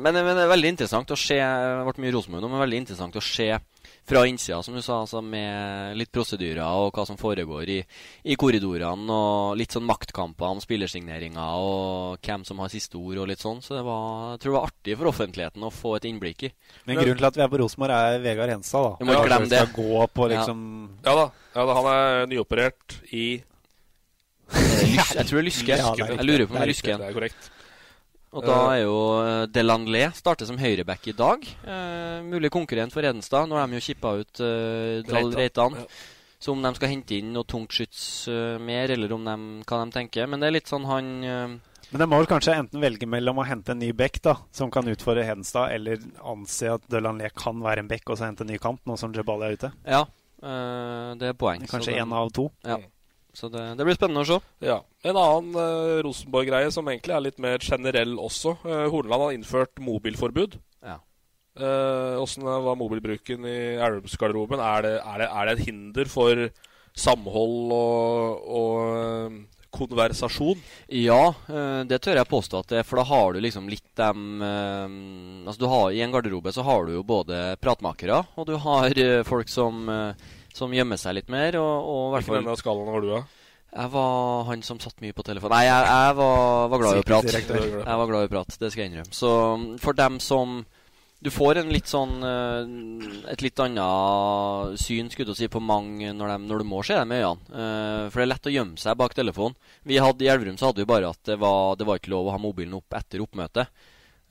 men, 0.03 0.19
men 0.19 0.33
det 0.33 0.43
er 0.43 0.51
veldig 0.51 0.73
interessant 0.75 1.13
å 1.13 1.19
se 1.19 1.39
Det 1.39 1.87
ble 1.87 2.03
mye 2.03 2.15
Rosenborg 2.17 2.43
nå, 2.43 2.51
men 2.51 2.65
veldig 2.65 2.83
interessant 2.83 3.15
å 3.19 3.23
se 3.23 3.49
fra 4.05 4.25
innsida, 4.27 4.57
som 4.63 4.75
du 4.75 4.81
sa, 4.83 4.97
altså 5.05 5.21
med 5.23 5.95
litt 5.95 6.11
prosedyrer 6.11 6.59
og 6.65 6.89
hva 6.91 7.05
som 7.07 7.15
foregår 7.19 7.69
i, 7.71 7.77
i 8.27 8.35
korridorene, 8.35 9.07
og 9.15 9.55
litt 9.55 9.71
sånn 9.71 9.85
maktkamper 9.87 10.57
om 10.57 10.59
spillersigneringer 10.63 11.55
og 11.63 12.19
hvem 12.25 12.43
som 12.47 12.59
har 12.59 12.73
siste 12.73 12.99
ord 12.99 13.21
og 13.23 13.29
litt 13.31 13.39
sånn. 13.43 13.61
Så 13.63 13.77
det 13.77 13.85
var, 13.87 14.33
jeg 14.33 14.43
tror 14.43 14.51
det 14.51 14.57
var 14.57 14.67
artig 14.67 14.97
for 14.99 15.11
offentligheten 15.13 15.63
å 15.63 15.71
få 15.71 15.95
et 16.01 16.09
innblikk 16.11 16.43
i. 16.49 16.51
Men 16.89 16.99
grunnen 16.99 17.21
til 17.21 17.29
at 17.31 17.39
vi 17.39 17.45
er 17.47 17.53
på 17.55 17.61
Rosenborg, 17.63 17.95
er 17.95 18.19
Vegard 18.27 18.53
Hensa, 18.57 18.83
da. 18.83 18.91
Du 18.99 19.07
må 19.07 19.15
ikke 19.15 19.31
glemme 19.31 19.51
det. 19.55 19.63
gå 19.79 20.07
på 20.19 20.27
Ja. 20.27 20.35
liksom 20.35 20.61
Ja 21.07 21.15
da. 21.21 21.25
ja 21.55 21.65
da. 21.71 21.79
Han 21.79 21.89
er 21.95 22.29
nyoperert 22.35 22.99
i 23.15 23.25
jeg 24.53 25.25
tror 25.25 25.39
det 25.39 25.41
er 25.41 25.47
Lyske. 25.47 25.75
Ja, 25.79 25.93
det 25.95 26.03
er 26.05 26.17
jeg 26.19 26.27
lurer 26.27 26.45
på 26.45 26.53
om 26.53 26.59
det 26.59 26.65
er 26.67 26.71
Lyske. 26.75 26.97
Det 26.99 27.07
er 27.07 27.15
korrekt. 27.15 27.52
Og 28.33 28.45
da 28.47 28.57
er 28.73 28.79
jo 28.81 28.97
eh, 29.21 29.43
Delanglé 29.53 30.07
starter 30.17 30.49
som 30.49 30.57
høyreback 30.57 31.05
i 31.11 31.15
dag. 31.17 31.45
Eh, 31.69 32.19
mulig 32.25 32.49
konkurrent 32.53 32.93
for 32.95 33.05
Edenstad. 33.05 33.45
Nå 33.49 33.59
har 33.59 33.69
de 33.69 33.77
jo 33.77 33.85
kippa 33.85 34.15
ut 34.17 34.41
eh, 34.41 35.03
Dahl 35.05 35.33
Reitan, 35.37 35.77
ja. 35.77 35.87
Så 36.43 36.51
om 36.51 36.59
de 36.59 36.73
skal 36.75 36.91
hente 36.91 37.15
inn 37.15 37.29
noe 37.31 37.47
tungtskyts 37.47 37.99
uh, 38.27 38.57
mer, 38.59 38.91
eller 38.91 39.13
om 39.15 39.21
de, 39.23 39.35
hva 39.63 39.77
de 39.79 39.93
tenker. 39.95 40.27
Men 40.27 40.41
det 40.41 40.49
er 40.49 40.55
litt 40.57 40.67
sånn 40.67 40.83
han 40.89 41.11
uh, 41.23 41.53
Men 41.93 42.01
de 42.01 42.07
må 42.11 42.19
vel 42.19 42.27
kanskje 42.27 42.57
enten 42.59 42.83
velge 42.83 43.07
mellom 43.07 43.39
å 43.39 43.45
hente 43.47 43.71
en 43.71 43.79
ny 43.79 43.93
bekk 43.95 44.19
da, 44.25 44.33
som 44.51 44.73
kan 44.73 44.89
utfordre 44.91 45.23
Hedenstad, 45.23 45.71
eller 45.71 46.03
anse 46.33 46.73
at 46.73 46.83
Delanlé 46.91 47.29
kan 47.31 47.63
være 47.63 47.85
en 47.85 47.87
bekk 47.87 48.11
og 48.11 48.19
så 48.19 48.27
hente 48.27 48.43
en 48.43 48.51
ny 48.51 48.59
kant, 48.59 48.81
nå 48.89 48.99
som 48.99 49.15
Jebali 49.15 49.47
er 49.47 49.55
ute. 49.55 49.71
Ja, 49.87 50.01
uh, 50.03 51.15
det 51.21 51.31
er 51.31 51.39
poeng. 51.39 51.63
Kanskje 51.71 51.95
én 51.95 52.11
av 52.11 52.33
to. 52.35 52.49
Ja. 52.67 52.81
Så 53.33 53.49
det, 53.49 53.63
det 53.79 53.85
blir 53.87 53.95
spennende 53.97 54.21
å 54.21 54.27
se. 54.29 54.35
Ja. 54.61 54.75
En 55.09 55.17
annen 55.17 55.55
uh, 55.57 56.01
Rosenborg-greie 56.05 56.69
som 56.73 56.85
egentlig 56.91 57.15
er 57.15 57.23
litt 57.25 57.39
mer 57.41 57.57
generell 57.65 58.13
også. 58.21 58.53
Uh, 58.61 58.83
Horneland 58.93 59.25
har 59.25 59.33
innført 59.37 59.81
mobilforbud. 59.81 60.59
Ja. 60.85 60.99
Åssen 62.21 62.45
uh, 62.45 62.59
var 62.65 62.77
mobilbruken 62.77 63.43
i 63.49 63.57
Elvsgarderoben? 63.81 64.61
Er, 64.61 64.85
det- 64.85 65.01
er, 65.01 65.25
er 65.27 65.49
det 65.49 65.55
et 65.57 65.65
hinder 65.67 66.09
for 66.09 66.45
samhold 66.93 67.73
og, 67.73 68.47
og 68.53 68.97
eh, 68.99 69.37
konversasjon? 69.73 70.59
Ja, 70.93 71.31
det 71.89 71.97
tør 72.05 72.19
jeg 72.19 72.29
påstå 72.29 72.59
at 72.61 72.69
det 72.69 72.77
er, 72.83 72.85
for 72.85 73.01
da 73.01 73.05
har 73.09 73.33
du 73.33 73.39
liksom 73.41 73.65
litt 73.71 73.87
dem 73.97 74.43
Altså 74.45 75.71
har 75.71 75.87
I 75.89 76.03
en 76.05 76.13
garderobe 76.13 76.53
så 76.53 76.61
har 76.67 76.85
du 76.85 76.93
jo 76.99 77.01
både 77.01 77.39
pratmakere, 77.61 78.19
og 78.37 78.45
du 78.45 78.53
har 78.61 78.93
folk 79.25 79.49
som, 79.49 79.89
som 80.53 80.73
gjemmer 80.73 80.99
seg 81.01 81.17
litt 81.17 81.31
mer, 81.33 81.57
og, 81.61 81.87
og 81.93 82.03
hvert 82.13 82.27
Hvilken 82.27 82.33
fall 82.33 82.43
ende 82.43 82.53
av 82.53 82.61
skalaen 82.61 82.93
var 82.93 83.01
du 83.03 83.09
da? 83.13 83.23
Jeg 83.73 83.89
var 83.89 84.43
han 84.51 84.61
som 84.61 84.77
satt 84.77 84.99
mye 85.01 85.15
på 85.17 85.23
telefon. 85.25 85.49
Nei, 85.49 85.63
jeg, 85.65 85.85
jeg 85.89 86.15
var, 86.19 86.67
var 86.69 86.81
glad 86.83 86.97
i 86.99 87.01
å 87.01 87.05
prate. 87.09 87.41
Jeg 87.41 87.97
var 88.03 88.09
glad 88.11 88.21
i 88.21 88.27
å 88.29 88.31
prate, 88.35 88.57
det 88.61 88.69
skal 88.69 88.83
jeg 88.83 88.91
innrømme. 88.91 89.15
Så 89.17 89.31
for 89.81 89.97
dem 89.97 90.19
som 90.21 90.63
Du 91.23 91.29
får 91.31 91.55
en 91.61 91.69
litt 91.71 91.87
sånn 91.87 92.17
eh, 92.27 93.29
et 93.31 93.39
litt 93.41 93.59
annet 93.63 94.75
syn 94.81 95.07
skulle 95.09 95.31
du 95.31 95.37
si, 95.39 95.47
på 95.47 95.61
mange 95.63 96.11
når, 96.11 96.33
de, 96.33 96.47
når 96.49 96.59
du 96.59 96.67
må 96.67 96.81
se 96.83 96.97
dem 96.99 97.13
i 97.15 97.21
øynene. 97.21 97.47
Eh, 97.47 98.09
for 98.11 98.19
det 98.19 98.25
er 98.25 98.31
lett 98.33 98.49
å 98.51 98.53
gjemme 98.53 98.81
seg 98.81 98.97
bak 98.99 99.15
telefonen. 99.15 99.55
Vi 99.87 100.01
hadde 100.03 100.25
I 100.25 100.29
Elverum 100.33 100.57
så 100.59 100.69
hadde 100.69 100.83
vi 100.83 100.89
bare 100.91 101.13
at 101.15 101.21
det 101.31 101.37
var, 101.39 101.77
det 101.79 101.87
var 101.87 102.01
ikke 102.01 102.11
lov 102.11 102.27
å 102.27 102.35
ha 102.35 102.41
mobilen 102.43 102.75
opp 102.75 102.97
etter 102.99 103.23
oppmøtet. 103.23 103.71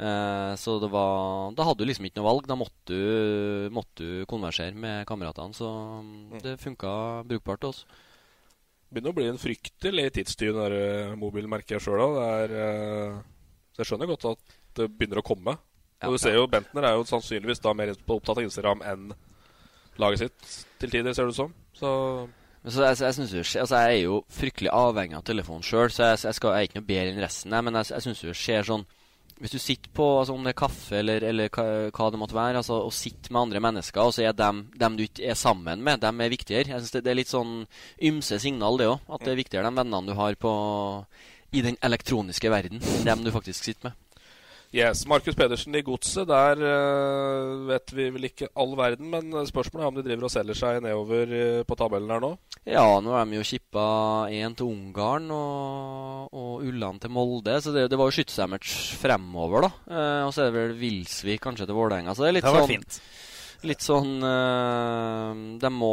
Eh, 0.03 0.53
så 0.59 0.79
det 0.83 0.89
var 0.91 1.53
Da 1.55 1.67
hadde 1.69 1.85
du 1.85 1.87
liksom 1.87 2.09
ikke 2.09 2.19
noe 2.21 2.29
valg. 2.31 2.47
Da 2.51 2.57
måtte 2.59 2.91
du, 2.91 3.69
måtte 3.75 4.03
du 4.03 4.25
konversere 4.31 4.75
med 4.75 5.07
kameratene. 5.09 5.55
Så 5.55 5.69
mm, 5.69 6.41
det 6.43 6.59
funka 6.63 6.95
brukbart 7.29 7.63
til 7.63 7.73
oss. 7.73 7.85
Begynner 8.93 9.15
å 9.15 9.17
bli 9.17 9.29
en 9.31 9.41
fryktelig 9.41 10.11
tidstyv, 10.19 10.59
den 10.59 11.21
mobilen, 11.21 11.49
merker 11.49 11.79
jeg 11.79 11.87
sjøl 11.87 12.03
òg. 12.05 12.19
Jeg 13.79 13.89
skjønner 13.89 14.11
godt 14.11 14.27
at 14.35 14.59
det 14.77 14.91
begynner 14.91 15.23
å 15.23 15.25
komme. 15.25 15.55
Og 16.03 16.17
du 16.17 16.21
ser 16.21 16.37
jo 16.37 16.49
Bentner 16.51 16.85
er 16.85 16.99
jo 16.99 17.07
sannsynligvis 17.09 17.63
da 17.63 17.73
mer 17.79 17.95
opptatt 17.95 18.37
av 18.37 18.45
Instagram 18.45 18.83
enn 18.85 19.15
laget 20.03 20.27
sitt 20.27 20.53
til 20.83 20.93
tider, 20.93 21.15
ser 21.15 21.29
det 21.29 21.37
ut 21.37 21.41
som. 21.41 21.55
Så 21.79 21.91
så 22.63 22.85
jeg, 22.85 22.99
jeg, 23.01 23.15
synes 23.17 23.33
jo, 23.35 23.43
altså 23.61 23.79
jeg 23.83 23.95
er 23.95 24.03
jo 24.05 24.19
fryktelig 24.31 24.71
avhengig 24.71 25.17
av 25.19 25.25
telefonen 25.27 25.65
sjøl, 25.67 25.89
så 25.91 26.13
jeg, 26.13 26.21
jeg, 26.29 26.37
skal, 26.39 26.53
jeg 26.55 26.61
er 26.61 26.69
ikke 26.69 26.79
noe 26.79 26.91
bedre 26.93 27.11
enn 27.11 27.25
resten. 27.25 27.51
Nei, 27.51 27.63
men 27.67 27.79
jeg, 27.81 27.89
jeg 27.91 28.05
syns 28.05 28.21
det 28.23 28.35
skjer 28.39 28.69
sånn 28.69 28.85
Hvis 29.43 29.57
du 29.57 29.59
sitter 29.59 29.91
på 29.91 30.05
altså 30.21 30.37
om 30.37 30.45
det 30.47 30.53
er 30.53 30.61
kaffe 30.61 31.01
eller, 31.01 31.25
eller 31.27 31.49
hva, 31.51 32.07
det 32.15 32.21
måtte 32.21 32.37
være, 32.37 32.61
altså, 32.61 32.79
og 32.87 32.95
sitter 32.95 33.35
med 33.35 33.41
andre 33.41 33.63
mennesker, 33.65 33.99
og 33.99 34.15
så 34.15 34.29
er 34.29 34.37
dem, 34.39 34.69
dem 34.79 34.99
du 34.99 35.03
ikke 35.03 35.33
er 35.33 35.39
sammen 35.39 35.83
med, 35.83 35.99
dem 36.05 36.23
er 36.23 36.31
viktigere. 36.31 36.71
Jeg 36.71 36.85
synes 36.85 36.95
det, 36.95 37.03
det 37.03 37.11
er 37.11 37.19
litt 37.19 37.33
sånn 37.33 37.57
ymse 38.07 38.39
signal, 38.43 38.79
det 38.79 38.87
òg. 38.93 39.03
At 39.11 39.27
det 39.27 39.35
er 39.35 39.41
viktigere 39.43 39.67
de 39.67 39.81
vennene 39.83 40.07
du 40.07 40.15
har 40.19 40.39
på 40.39 40.53
i 41.53 41.61
den 41.67 41.77
elektroniske 41.85 42.55
verden, 42.55 42.81
enn 42.81 43.09
dem 43.11 43.27
du 43.27 43.35
faktisk 43.35 43.67
sitter 43.67 43.91
med. 43.91 44.02
Yes, 44.73 45.03
Markus 45.05 45.37
Pedersen 45.37 45.75
i 45.77 45.83
Godset, 45.85 46.25
der 46.31 46.57
uh, 46.65 47.67
vet 47.69 47.91
vi 47.93 48.07
vel 48.15 48.25
ikke 48.31 48.47
all 48.57 48.71
verden, 48.79 49.11
men 49.13 49.35
spørsmålet 49.45 49.85
er 49.85 49.91
om 49.91 49.99
de 49.99 50.05
driver 50.07 50.25
og 50.25 50.33
selger 50.33 50.57
seg 50.57 50.79
nedover 50.81 51.35
eh, 51.37 51.65
på 51.69 51.77
tabellen 51.77 52.09
her 52.09 52.23
nå? 52.25 52.31
Ja, 52.65 52.87
nå 53.05 53.13
har 53.13 53.27
de 53.29 53.37
jo 53.37 53.45
kippa 53.45 53.83
én 54.33 54.57
til 54.57 54.71
Ungarn 54.73 55.27
og, 55.37 56.33
og 56.33 56.65
Ulland 56.65 57.03
til 57.03 57.13
Molde, 57.13 57.59
så 57.61 57.75
det, 57.75 57.85
det 57.93 57.99
var 58.01 58.09
jo 58.09 58.17
skyttermatch 58.17 58.95
fremover, 59.03 59.67
da. 59.67 59.71
Uh, 59.93 60.23
og 60.31 60.33
så 60.33 60.47
er 60.47 60.49
det 60.49 60.57
vel 60.57 60.73
Vilsvik 60.81 61.45
kanskje 61.45 61.69
til 61.69 61.77
Vålerenga. 61.77 62.17
Så 62.17 62.25
det 62.25 62.31
er 62.31 62.39
litt 62.39 62.49
Det 62.49 62.55
sånn 62.57 62.73
fint. 62.73 62.99
Litt 63.63 63.85
sånn 63.85 64.17
De 65.63 65.69
må 65.71 65.91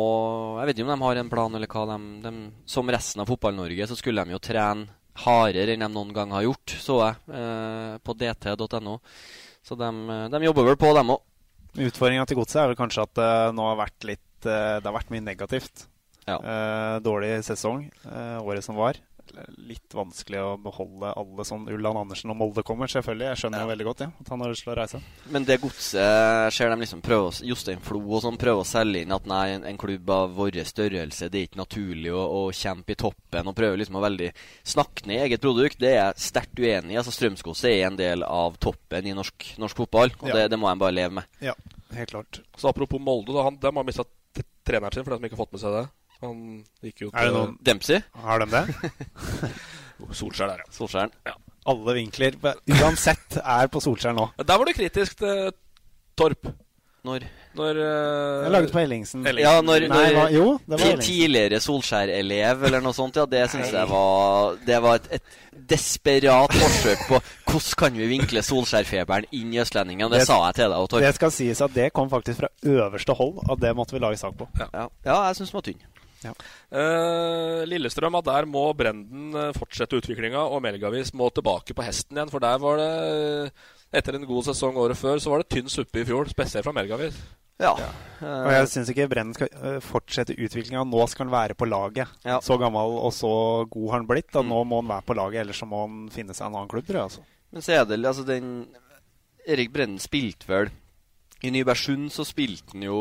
Jeg 0.58 0.66
vet 0.66 0.80
ikke 0.80 0.88
om 0.88 0.94
de 0.96 1.06
har 1.06 1.20
en 1.22 1.28
plan, 1.30 1.54
eller 1.54 1.70
hva 1.70 1.84
de, 1.92 1.98
de 2.24 2.32
Som 2.66 2.90
resten 2.90 3.22
av 3.22 3.30
Fotball-Norge, 3.30 3.86
så 3.92 3.98
skulle 4.00 4.24
de 4.26 4.34
jo 4.34 4.40
trene 4.42 4.88
hardere 5.26 5.76
enn 5.76 5.86
de 5.86 5.90
noen 5.94 6.14
gang 6.16 6.34
har 6.36 6.46
gjort, 6.48 6.76
så 6.82 7.00
jeg, 7.04 7.20
eh, 7.40 7.98
på 8.04 8.16
dt.no. 8.20 9.00
Så 9.66 9.78
de, 9.80 9.90
de 10.32 10.44
jobber 10.46 10.72
vel 10.72 10.80
på, 10.80 10.94
dem 10.98 11.14
òg. 11.16 11.26
Utfordringa 11.80 12.26
til 12.26 12.40
godset 12.40 12.64
er 12.64 12.72
vel 12.72 12.80
kanskje 12.80 13.06
at 13.06 13.16
det 13.20 13.32
nå 13.56 13.68
har 13.68 13.78
vært 13.78 14.08
litt 14.08 14.48
eh, 14.48 14.80
Det 14.80 14.88
har 14.88 14.96
vært 14.96 15.12
mye 15.14 15.26
negativt. 15.26 15.86
Eh, 16.30 16.96
dårlig 17.06 17.40
sesong 17.46 17.86
eh, 17.90 18.38
året 18.42 18.66
som 18.66 18.78
var. 18.80 19.00
Litt 19.70 19.94
vanskelig 19.96 20.40
å 20.42 20.52
beholde 20.62 21.12
alle 21.18 21.46
sånn 21.48 21.68
Ulland 21.72 22.00
Andersen 22.02 22.32
og 22.34 22.38
Molde 22.40 22.64
kommer, 22.66 22.90
selvfølgelig. 22.92 23.28
Jeg 23.30 23.40
skjønner 23.44 23.64
jo 23.64 23.70
veldig 23.72 23.88
godt 23.88 24.04
ja, 24.06 24.08
at 24.22 24.32
han 24.34 24.44
har 24.44 24.52
lyst 24.54 24.66
til 24.66 24.74
å 24.74 24.78
reise. 24.80 25.02
Men 25.34 25.46
det 25.48 25.60
godset 25.62 26.54
ser 26.56 26.72
de 26.74 26.78
liksom 26.82 27.04
prøve 27.06 27.30
å 27.30 27.34
Jostein 27.50 27.82
Flo 27.86 28.02
og 28.08 28.24
sånn 28.26 28.40
prøver 28.42 28.64
å 28.64 28.68
selge 28.68 29.04
inn 29.06 29.16
at 29.16 29.28
nei, 29.30 29.44
en, 29.56 29.66
en 29.70 29.80
klubb 29.80 30.10
av 30.16 30.34
vår 30.38 30.60
størrelse, 30.70 31.30
det 31.30 31.42
er 31.42 31.48
ikke 31.50 31.62
naturlig 31.62 32.14
å, 32.16 32.24
å 32.40 32.42
kjempe 32.56 32.96
i 32.96 33.00
toppen. 33.00 33.48
Og 33.52 33.58
prøver 33.58 33.82
liksom 33.82 34.00
å 34.00 34.06
veldig 34.06 34.32
snakke 34.76 35.08
ned 35.10 35.26
eget 35.28 35.44
produkt. 35.46 35.80
Det 35.82 35.94
er 35.94 36.00
jeg 36.02 36.26
sterkt 36.30 36.60
uenig 36.60 36.96
i. 36.96 37.00
Altså 37.00 37.14
Strømsgodset 37.16 37.72
er 37.72 37.88
en 37.90 38.00
del 38.00 38.26
av 38.28 38.58
toppen 38.62 39.08
i 39.10 39.16
norsk, 39.18 39.54
norsk 39.62 39.84
fotball, 39.86 40.14
og 40.20 40.30
Ja. 40.32 40.42
det, 40.42 40.48
det 40.56 40.60
må 40.62 40.70
en 40.72 40.82
bare 40.82 40.96
leve 40.96 41.20
med. 41.22 41.30
Ja, 41.44 41.54
helt 41.96 42.12
klart. 42.12 42.42
Så 42.58 42.70
apropos 42.70 43.00
Molde, 43.02 43.34
da, 43.36 43.44
han, 43.48 43.58
de 43.62 43.72
har 43.76 43.86
mista 43.88 44.06
treneren 44.66 44.94
sin, 44.94 45.04
for 45.06 45.14
de 45.14 45.18
som 45.20 45.26
ikke 45.26 45.38
har 45.38 45.46
fått 45.46 45.56
med 45.56 45.62
seg 45.64 45.74
det. 45.76 45.86
Han 46.26 46.40
gikk 46.84 47.06
jo 47.06 47.12
Er 47.14 47.30
det 47.30 47.36
noen 47.36 47.58
Dempsey? 47.64 48.02
Har 48.26 48.44
de 48.44 48.50
det? 48.52 48.64
Solskjær 50.20 50.48
der, 50.52 50.64
ja. 50.64 50.72
Solskjæren. 50.76 51.14
Ja. 51.28 51.36
Alle 51.70 51.94
vinkler, 52.00 52.38
uansett, 52.80 53.38
er 53.44 53.70
på 53.72 53.82
Solskjær 53.84 54.16
nå. 54.16 54.30
Der 54.40 54.58
var 54.58 54.68
du 54.68 54.74
kritisk 54.76 55.20
til 55.20 55.52
Torp. 56.18 56.50
Når? 57.08 57.24
Når 57.56 57.78
uh, 57.80 58.44
Jeg 58.44 58.52
laget 58.52 58.72
på 58.76 58.80
Ellingsen. 58.82 59.28
Ja, 59.40 59.54
når, 59.64 59.86
Nei, 59.88 60.08
når 60.14 60.34
jo, 60.36 60.46
det 60.66 60.76
var 60.76 60.84
Ellingsen. 60.86 61.06
tidligere 61.06 61.60
Solskjær-elev 61.64 62.66
eller 62.68 62.84
noe 62.84 62.96
sånt, 62.96 63.16
ja, 63.16 63.24
det 63.30 63.46
syns 63.54 63.72
jeg 63.74 63.88
var 63.90 64.58
Det 64.68 64.80
var 64.84 65.00
et, 65.00 65.08
et 65.18 65.64
desperat 65.72 66.54
forsøk 66.56 67.06
på 67.08 67.22
hvordan 67.50 67.78
kan 67.82 68.00
vi 68.02 68.10
vinkle 68.12 68.44
Solskjær-feberen 68.46 69.30
inn 69.36 69.56
i 69.56 69.62
Østlendingen. 69.64 70.12
Det, 70.12 70.22
Det- 70.22 70.28
sa 70.28 70.42
jeg 70.48 70.60
til 70.60 70.76
deg. 70.76 70.90
Torp. 70.92 71.06
Det 71.08 71.14
skal 71.16 71.32
sies 71.36 71.62
at 71.66 71.74
det 71.76 71.88
kom 71.96 72.12
faktisk 72.12 72.44
fra 72.44 72.52
øverste 72.64 73.16
hold, 73.16 73.40
og 73.48 73.62
det 73.62 73.76
måtte 73.76 73.96
vi 73.96 74.04
lage 74.04 74.20
sak 74.20 74.36
på. 74.38 74.50
Ja, 74.60 74.88
ja 75.06 75.18
jeg 75.30 75.40
syns 75.40 75.52
den 75.52 75.60
var 75.62 75.68
tynn. 75.72 75.82
Eh, 76.28 77.66
Lillestrøm, 77.70 78.18
at 78.20 78.28
der 78.28 78.48
må 78.50 78.66
Brenden 78.78 79.34
eh, 79.34 79.52
fortsette 79.56 80.00
utviklinga, 80.00 80.42
og 80.52 80.64
Melgavis 80.66 81.14
må 81.18 81.30
tilbake 81.34 81.76
på 81.76 81.86
hesten 81.86 82.18
igjen. 82.18 82.32
For 82.34 82.44
der 82.44 82.62
var 82.62 82.82
det 82.82 82.94
eh, 83.50 83.68
Etter 84.00 84.20
en 84.20 84.28
god 84.30 84.46
sesong 84.46 84.76
året 84.78 85.00
før, 85.00 85.18
så 85.18 85.32
var 85.32 85.42
det 85.42 85.50
tynn 85.50 85.72
suppe 85.72 86.04
i 86.04 86.06
fjor. 86.06 86.30
Spesielt 86.30 86.68
fra 86.68 86.74
Melgavis. 86.78 87.16
Ja. 87.60 87.72
Og 88.22 88.52
jeg 88.54 88.68
syns 88.72 88.92
ikke 88.94 89.08
Brennen 89.10 89.34
skal 89.34 89.80
fortsette 89.82 90.36
utviklinga. 90.38 90.84
Nå 90.86 91.08
skal 91.10 91.26
han 91.26 91.34
være 91.34 91.58
på 91.58 91.66
laget. 91.68 92.12
Ja. 92.22 92.38
Så 92.46 92.60
gammel 92.62 92.94
og 93.00 93.10
så 93.18 93.32
god 93.66 93.88
har 93.90 93.98
han 93.98 94.08
blitt. 94.12 94.30
Da. 94.36 94.44
nå 94.46 94.62
må 94.70 94.84
han 94.84 94.94
være 94.94 95.08
på 95.10 95.18
laget, 95.18 95.42
ellers 95.42 95.64
så 95.64 95.68
må 95.68 95.82
han 95.88 96.06
finne 96.14 96.38
seg 96.38 96.46
en 96.46 96.60
annen 96.60 96.70
klubb, 96.70 96.86
tror 96.86 97.02
jeg. 97.02 97.10
Altså. 97.10 97.26
Men 97.50 97.66
så 97.66 97.76
er 97.80 97.90
det 97.90 97.98
altså 98.06 98.28
den 98.30 98.54
Erik 99.50 99.74
Brennen 99.74 100.00
spilte 100.02 100.50
vel 100.50 100.70
I 101.42 101.52
Nybergsund 101.54 102.12
så 102.14 102.26
spilte 102.28 102.76
han 102.76 102.86
jo 102.86 103.00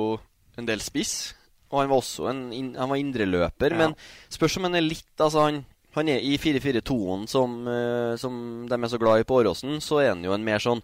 en 0.59 0.69
del 0.69 0.83
spiss. 0.83 1.35
Og 1.71 1.83
han 1.83 1.91
var 1.91 2.01
også 2.01 2.31
en 2.31 2.73
han 2.77 2.89
var 2.91 3.01
indreløper. 3.01 3.75
Ja. 3.75 3.83
Men 3.83 3.99
spørs 4.33 4.57
om 4.59 4.69
han 4.69 4.79
er 4.79 4.87
litt 4.87 5.05
Altså, 5.19 5.45
han, 5.49 5.63
han 5.97 6.09
er 6.09 6.25
i 6.25 6.37
4-4-2-en 6.41 7.29
som, 7.31 7.61
uh, 7.69 8.17
som 8.21 8.67
de 8.71 8.81
er 8.81 8.91
så 8.93 9.01
glad 9.01 9.23
i 9.23 9.29
på 9.29 9.41
Åråsen, 9.43 9.81
så 9.85 10.03
er 10.03 10.13
han 10.15 10.25
jo 10.25 10.35
en 10.37 10.47
mer 10.47 10.63
sånn 10.63 10.83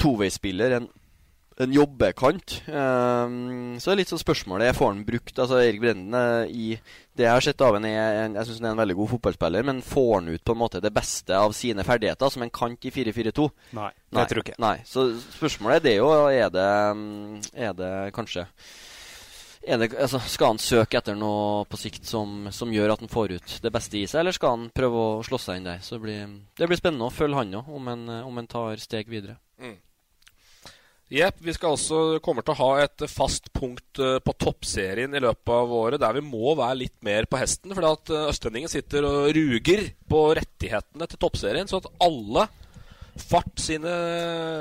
toveispiller. 0.00 0.76
En, 0.78 0.88
en 1.60 1.74
jobbekant. 1.74 2.54
Um, 2.68 3.76
så 3.82 3.92
er 3.92 4.00
litt 4.00 4.08
sånn 4.08 4.22
spørsmålet 4.22 4.72
Får 4.76 4.92
han 4.94 5.02
brukt 5.04 5.36
Altså 5.42 5.58
Erik 5.60 5.82
Brenden 5.82 6.14
er 6.16 6.46
i 6.48 6.70
Det 7.12 7.26
jeg 7.26 7.34
har 7.34 7.44
sett 7.44 7.64
av 7.64 7.76
er 7.76 7.84
en, 7.84 8.38
Jeg 8.38 8.48
syns 8.48 8.62
han 8.62 8.70
er 8.70 8.76
en 8.76 8.80
veldig 8.80 8.96
god 8.96 9.10
fotballspiller, 9.10 9.66
men 9.68 9.82
får 9.84 10.10
han 10.14 10.30
ut 10.32 10.44
på 10.46 10.56
en 10.56 10.62
måte 10.62 10.80
det 10.80 10.92
beste 10.96 11.36
av 11.36 11.52
sine 11.56 11.84
ferdigheter 11.84 12.32
som 12.32 12.46
en 12.46 12.54
kant 12.54 12.88
i 12.88 12.94
4-4-2? 12.94 13.48
Nei, 13.76 13.90
det 14.16 14.26
tror 14.30 14.40
jeg 14.40 14.46
ikke. 14.48 14.62
Nei, 14.64 14.76
Så 14.88 15.10
spørsmålet 15.26 15.82
er 15.82 15.84
det 15.88 15.96
jo 15.98 16.08
Er 16.32 16.54
det, 16.54 16.70
mm, 16.96 17.50
er 17.68 17.76
det 17.76 17.92
kanskje 18.16 18.46
det, 19.60 19.90
altså, 19.92 20.20
Skal 20.24 20.54
han 20.54 20.62
søke 20.62 20.98
etter 20.98 21.18
noe 21.18 21.66
på 21.68 21.78
sikt 21.80 22.08
som, 22.08 22.48
som 22.54 22.72
gjør 22.72 22.94
at 22.94 23.04
han 23.04 23.12
får 23.12 23.36
ut 23.36 23.58
det 23.62 23.72
beste 23.74 24.00
i 24.00 24.06
seg, 24.08 24.22
eller 24.22 24.36
skal 24.36 24.56
han 24.56 24.70
prøve 24.74 25.04
å 25.04 25.22
slå 25.26 25.38
seg 25.40 25.60
inn 25.60 25.68
der? 25.68 25.84
Så 25.84 25.98
det 25.98 26.04
blir, 26.06 26.34
det 26.56 26.68
blir 26.70 26.80
spennende 26.80 27.10
å 27.10 27.14
følge 27.14 27.42
han 27.42 27.54
òg, 27.60 27.70
om, 27.76 27.94
om 28.24 28.40
han 28.40 28.50
tar 28.50 28.80
steg 28.80 29.12
videre. 29.12 29.36
Jepp. 31.10 31.40
Vi 31.42 31.52
skal 31.56 31.74
også 31.74 32.20
kommer 32.22 32.44
til 32.46 32.54
å 32.54 32.60
ha 32.60 32.84
et 32.84 33.02
fast 33.10 33.48
punkt 33.56 33.98
eh, 33.98 34.20
på 34.22 34.34
toppserien 34.38 35.10
i 35.10 35.22
løpet 35.22 35.50
av 35.50 35.72
året 35.74 35.98
der 35.98 36.20
vi 36.20 36.22
må 36.22 36.52
være 36.54 36.84
litt 36.84 36.94
mer 37.02 37.26
på 37.26 37.40
hesten. 37.40 37.74
For 37.74 37.86
at 37.88 38.12
eh, 38.14 38.28
Østlendingen 38.30 38.70
sitter 38.70 39.08
og 39.08 39.32
ruger 39.34 39.88
på 40.06 40.20
rettighetene 40.38 41.10
til 41.10 41.20
toppserien. 41.20 41.70
Så 41.70 41.82
at 41.82 41.90
alle 42.06 42.46
Fart 43.20 43.58
sine 43.58 43.90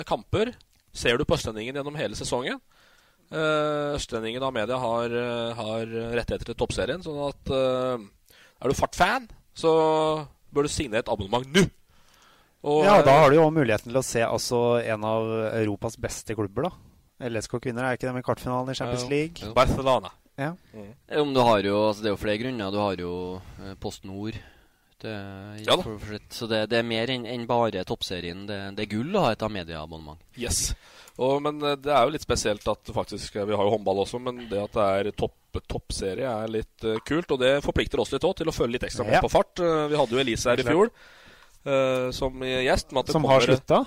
kamper 0.09 0.49
ser 0.91 1.19
du 1.19 1.23
på 1.23 1.37
Østlendingen 1.37 1.77
gjennom 1.77 1.95
hele 1.95 2.17
sesongen. 2.17 2.57
Eh, 3.29 3.95
Østlendingen 3.97 4.43
av 4.43 4.53
media 4.55 4.77
har, 4.81 5.13
eh, 5.13 5.53
har 5.59 5.85
rettigheter 6.17 6.49
til 6.51 6.57
toppserien. 6.57 7.03
Sånn 7.05 7.19
at 7.27 7.51
eh, 7.53 8.07
er 8.61 8.71
du 8.71 8.77
Fart-fan, 8.77 9.29
så 9.55 9.73
bør 10.53 10.65
du 10.65 10.73
signere 10.73 11.05
et 11.05 11.11
abonnement 11.11 11.45
nå. 11.53 11.67
Og, 12.67 12.83
Ja, 12.83 12.99
da 13.05 13.21
har 13.21 13.31
du 13.31 13.37
jo 13.37 13.49
muligheten 13.55 13.91
til 13.91 13.99
å 14.01 14.03
se 14.03 14.23
altså, 14.25 14.81
en 14.83 15.05
av 15.07 15.29
Europas 15.61 15.95
beste 16.01 16.35
klubber, 16.35 16.67
da. 16.67 17.29
LSK 17.29 17.59
kvinner, 17.59 17.83
er 17.83 17.97
ikke 17.97 18.07
det 18.07 18.15
med 18.15 18.25
kvartfinalen 18.25 18.71
i 18.71 18.75
Champions 18.75 19.07
League? 19.11 19.43
Ja, 19.43 19.53
Barcelona. 19.55 20.11
Ja. 20.39 20.53
Mm. 20.73 20.93
Om 21.21 21.33
du 21.35 21.39
har 21.43 21.59
jo, 21.67 21.75
altså 21.89 22.03
Det 22.03 22.07
er 22.07 22.15
jo 22.15 22.21
flere 22.21 22.39
grunner. 22.39 22.71
Du 22.71 22.79
har 22.79 22.95
jo 22.95 23.13
eh, 23.59 23.75
Post 23.79 24.05
Nord. 24.07 24.39
Det, 24.99 25.11
Ja 25.63 25.75
da. 25.75 25.83
for, 25.83 25.99
for, 25.99 26.19
så 26.35 26.47
det, 26.47 26.65
det 26.71 26.79
er 26.79 26.87
mer 26.87 27.11
enn 27.11 27.25
en 27.27 27.45
bare 27.47 27.83
toppserien. 27.87 28.45
Det, 28.47 28.59
det 28.75 28.85
er 28.85 28.91
gull 28.95 29.15
å 29.15 29.25
ha 29.27 29.33
et 29.35 29.43
Amedia-abonnement. 29.43 30.19
Yes. 30.39 30.73
Og, 31.19 31.41
men 31.43 31.59
eh, 31.65 31.75
det 31.83 31.91
er 31.91 32.07
jo 32.07 32.13
litt 32.15 32.23
spesielt 32.23 32.65
at 32.71 32.91
faktisk 32.95 33.35
eh, 33.35 33.47
Vi 33.49 33.57
har 33.57 33.67
jo 33.67 33.73
håndball 33.73 34.03
også, 34.05 34.21
men 34.23 34.45
det 34.49 34.61
at 34.61 34.77
det 34.77 34.87
er 34.87 35.11
topp, 35.19 35.35
toppserie, 35.67 36.29
er 36.29 36.51
litt 36.53 36.85
uh, 36.87 36.99
kult. 37.07 37.31
Og 37.35 37.41
det 37.41 37.57
forplikter 37.65 37.99
oss 38.01 38.13
litt 38.13 38.27
òg 38.27 38.37
til 38.39 38.51
å 38.51 38.55
følge 38.55 38.77
litt 38.77 38.87
ekstra 38.87 39.07
med 39.07 39.17
Ja. 39.17 39.23
på 39.25 39.31
fart. 39.33 39.55
Uh, 39.59 39.87
vi 39.91 39.99
hadde 39.99 40.15
jo 40.15 40.21
Elise 40.21 40.53
her 40.53 40.61
i 40.61 40.67
fjor 40.67 40.91
uh, 40.93 42.07
som 42.15 42.45
gjest. 42.45 42.93
som 42.93 43.03
kommer, 43.09 43.33
har 43.35 43.47
slutta 43.47 43.83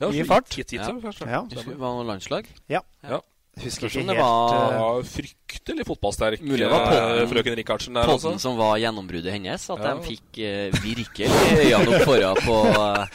Ja, 0.00 0.10
i 0.10 0.24
fart. 0.28 0.50
Gitt, 0.50 0.74
gitt, 0.74 0.82
ja. 0.82 0.92
kanskje. 1.04 1.28
Ja. 1.30 1.44
Det 1.52 1.66
var 1.76 1.98
noe 2.00 2.08
landslag? 2.08 2.48
Ja. 2.72 2.82
Ja. 3.06 3.22
Husker 3.56 3.88
ikke 3.88 4.02
det 4.04 4.16
helt 4.16 4.20
var- 4.20 4.98
eh, 5.00 5.06
fryktelig 5.08 5.84
fotballsterk 5.88 6.40
Mulig 6.44 6.58
det 6.60 6.68
var 6.70 6.82
eh, 6.82 6.90
podden- 6.92 7.28
frøken 7.30 7.54
Rikardsen 7.56 7.94
der 7.94 8.02
også. 8.04 8.28
Podden 8.28 8.38
som 8.42 8.56
var 8.58 8.76
gjennombruddet 8.78 9.32
hennes. 9.32 9.70
At 9.70 9.78
Ja. 9.80 9.94
de 9.94 10.02
fikk 10.04 10.40
uh, 10.44 10.70
virkelig 10.84 11.30
øynene 11.56 11.88
opp 11.96 12.04
foran 12.04 12.36
på 12.44 12.56
uh, 12.76 13.06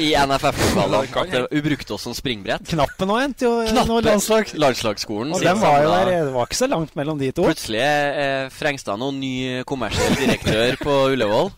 i, 0.00 0.08
i 0.08 0.14
NFF-lokalene. 0.16 1.16
At 1.20 1.30
det- 1.30 1.46
Hun 1.52 1.62
brukte 1.68 1.92
oss 1.98 2.02
som 2.08 2.14
springbrett. 2.16 2.64
Knappen 2.72 3.08
òg 3.12 3.20
endte 3.26 3.44
jo 3.44 3.52
Knappen. 3.68 3.88
noe 3.92 4.00
landslag. 4.08 4.54
Landslagsskolen. 4.56 5.34
Og 5.36 5.40
den 5.44 5.60
var 5.60 5.82
jo 5.82 5.90
der, 5.92 6.24
det 6.24 6.32
var 6.32 6.46
ikke 6.48 6.62
så 6.64 6.68
langt 6.72 6.96
mellom 6.96 7.18
de 7.20 7.30
to. 7.32 7.44
Plutselig 7.44 7.80
er 7.84 8.48
Frengstad 8.48 8.98
noen 8.98 9.20
ny 9.20 9.62
kommersiell 9.68 10.16
direktør 10.16 10.76
på 10.80 10.96
Ullevål. 11.12 11.52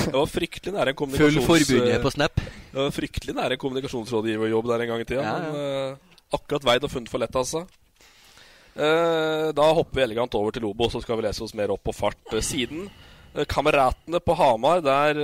Det 0.00 0.14
var 0.14 0.26
fryktelig 0.30 0.72
nære 0.74 0.94
en 0.94 1.16
Full 1.16 1.40
forbundet 1.44 2.02
på 2.02 2.12
Snap. 2.14 2.40
Det 2.40 2.78
var 2.78 2.94
fryktelig 2.94 3.34
nære 3.36 3.56
en 3.56 3.62
kommunikasjonsrådgiverjobb 3.62 4.70
der 4.72 4.84
en 4.84 4.90
gang 4.92 5.04
i 5.04 5.08
tida. 5.08 5.22
Ja, 5.26 5.36
Men 5.44 5.52
uh, 5.54 5.98
akkurat 6.38 6.66
veid 6.66 6.86
og 6.86 6.92
funnet 6.92 7.12
for 7.12 7.22
lett, 7.22 7.36
altså. 7.36 7.64
Uh, 8.78 9.50
da 9.56 9.66
hopper 9.74 9.98
vi 9.98 10.06
elegant 10.06 10.34
over 10.38 10.54
til 10.54 10.62
Lobo, 10.64 10.90
så 10.90 11.02
skal 11.02 11.18
vi 11.18 11.26
lese 11.26 11.44
oss 11.46 11.56
mer 11.58 11.72
opp 11.74 11.82
på 11.86 11.94
fart. 11.96 12.20
Eh, 12.32 12.44
siden 12.44 12.88
Kameratene 13.50 14.18
på 14.22 14.34
Hamar, 14.34 14.80
der 14.82 15.14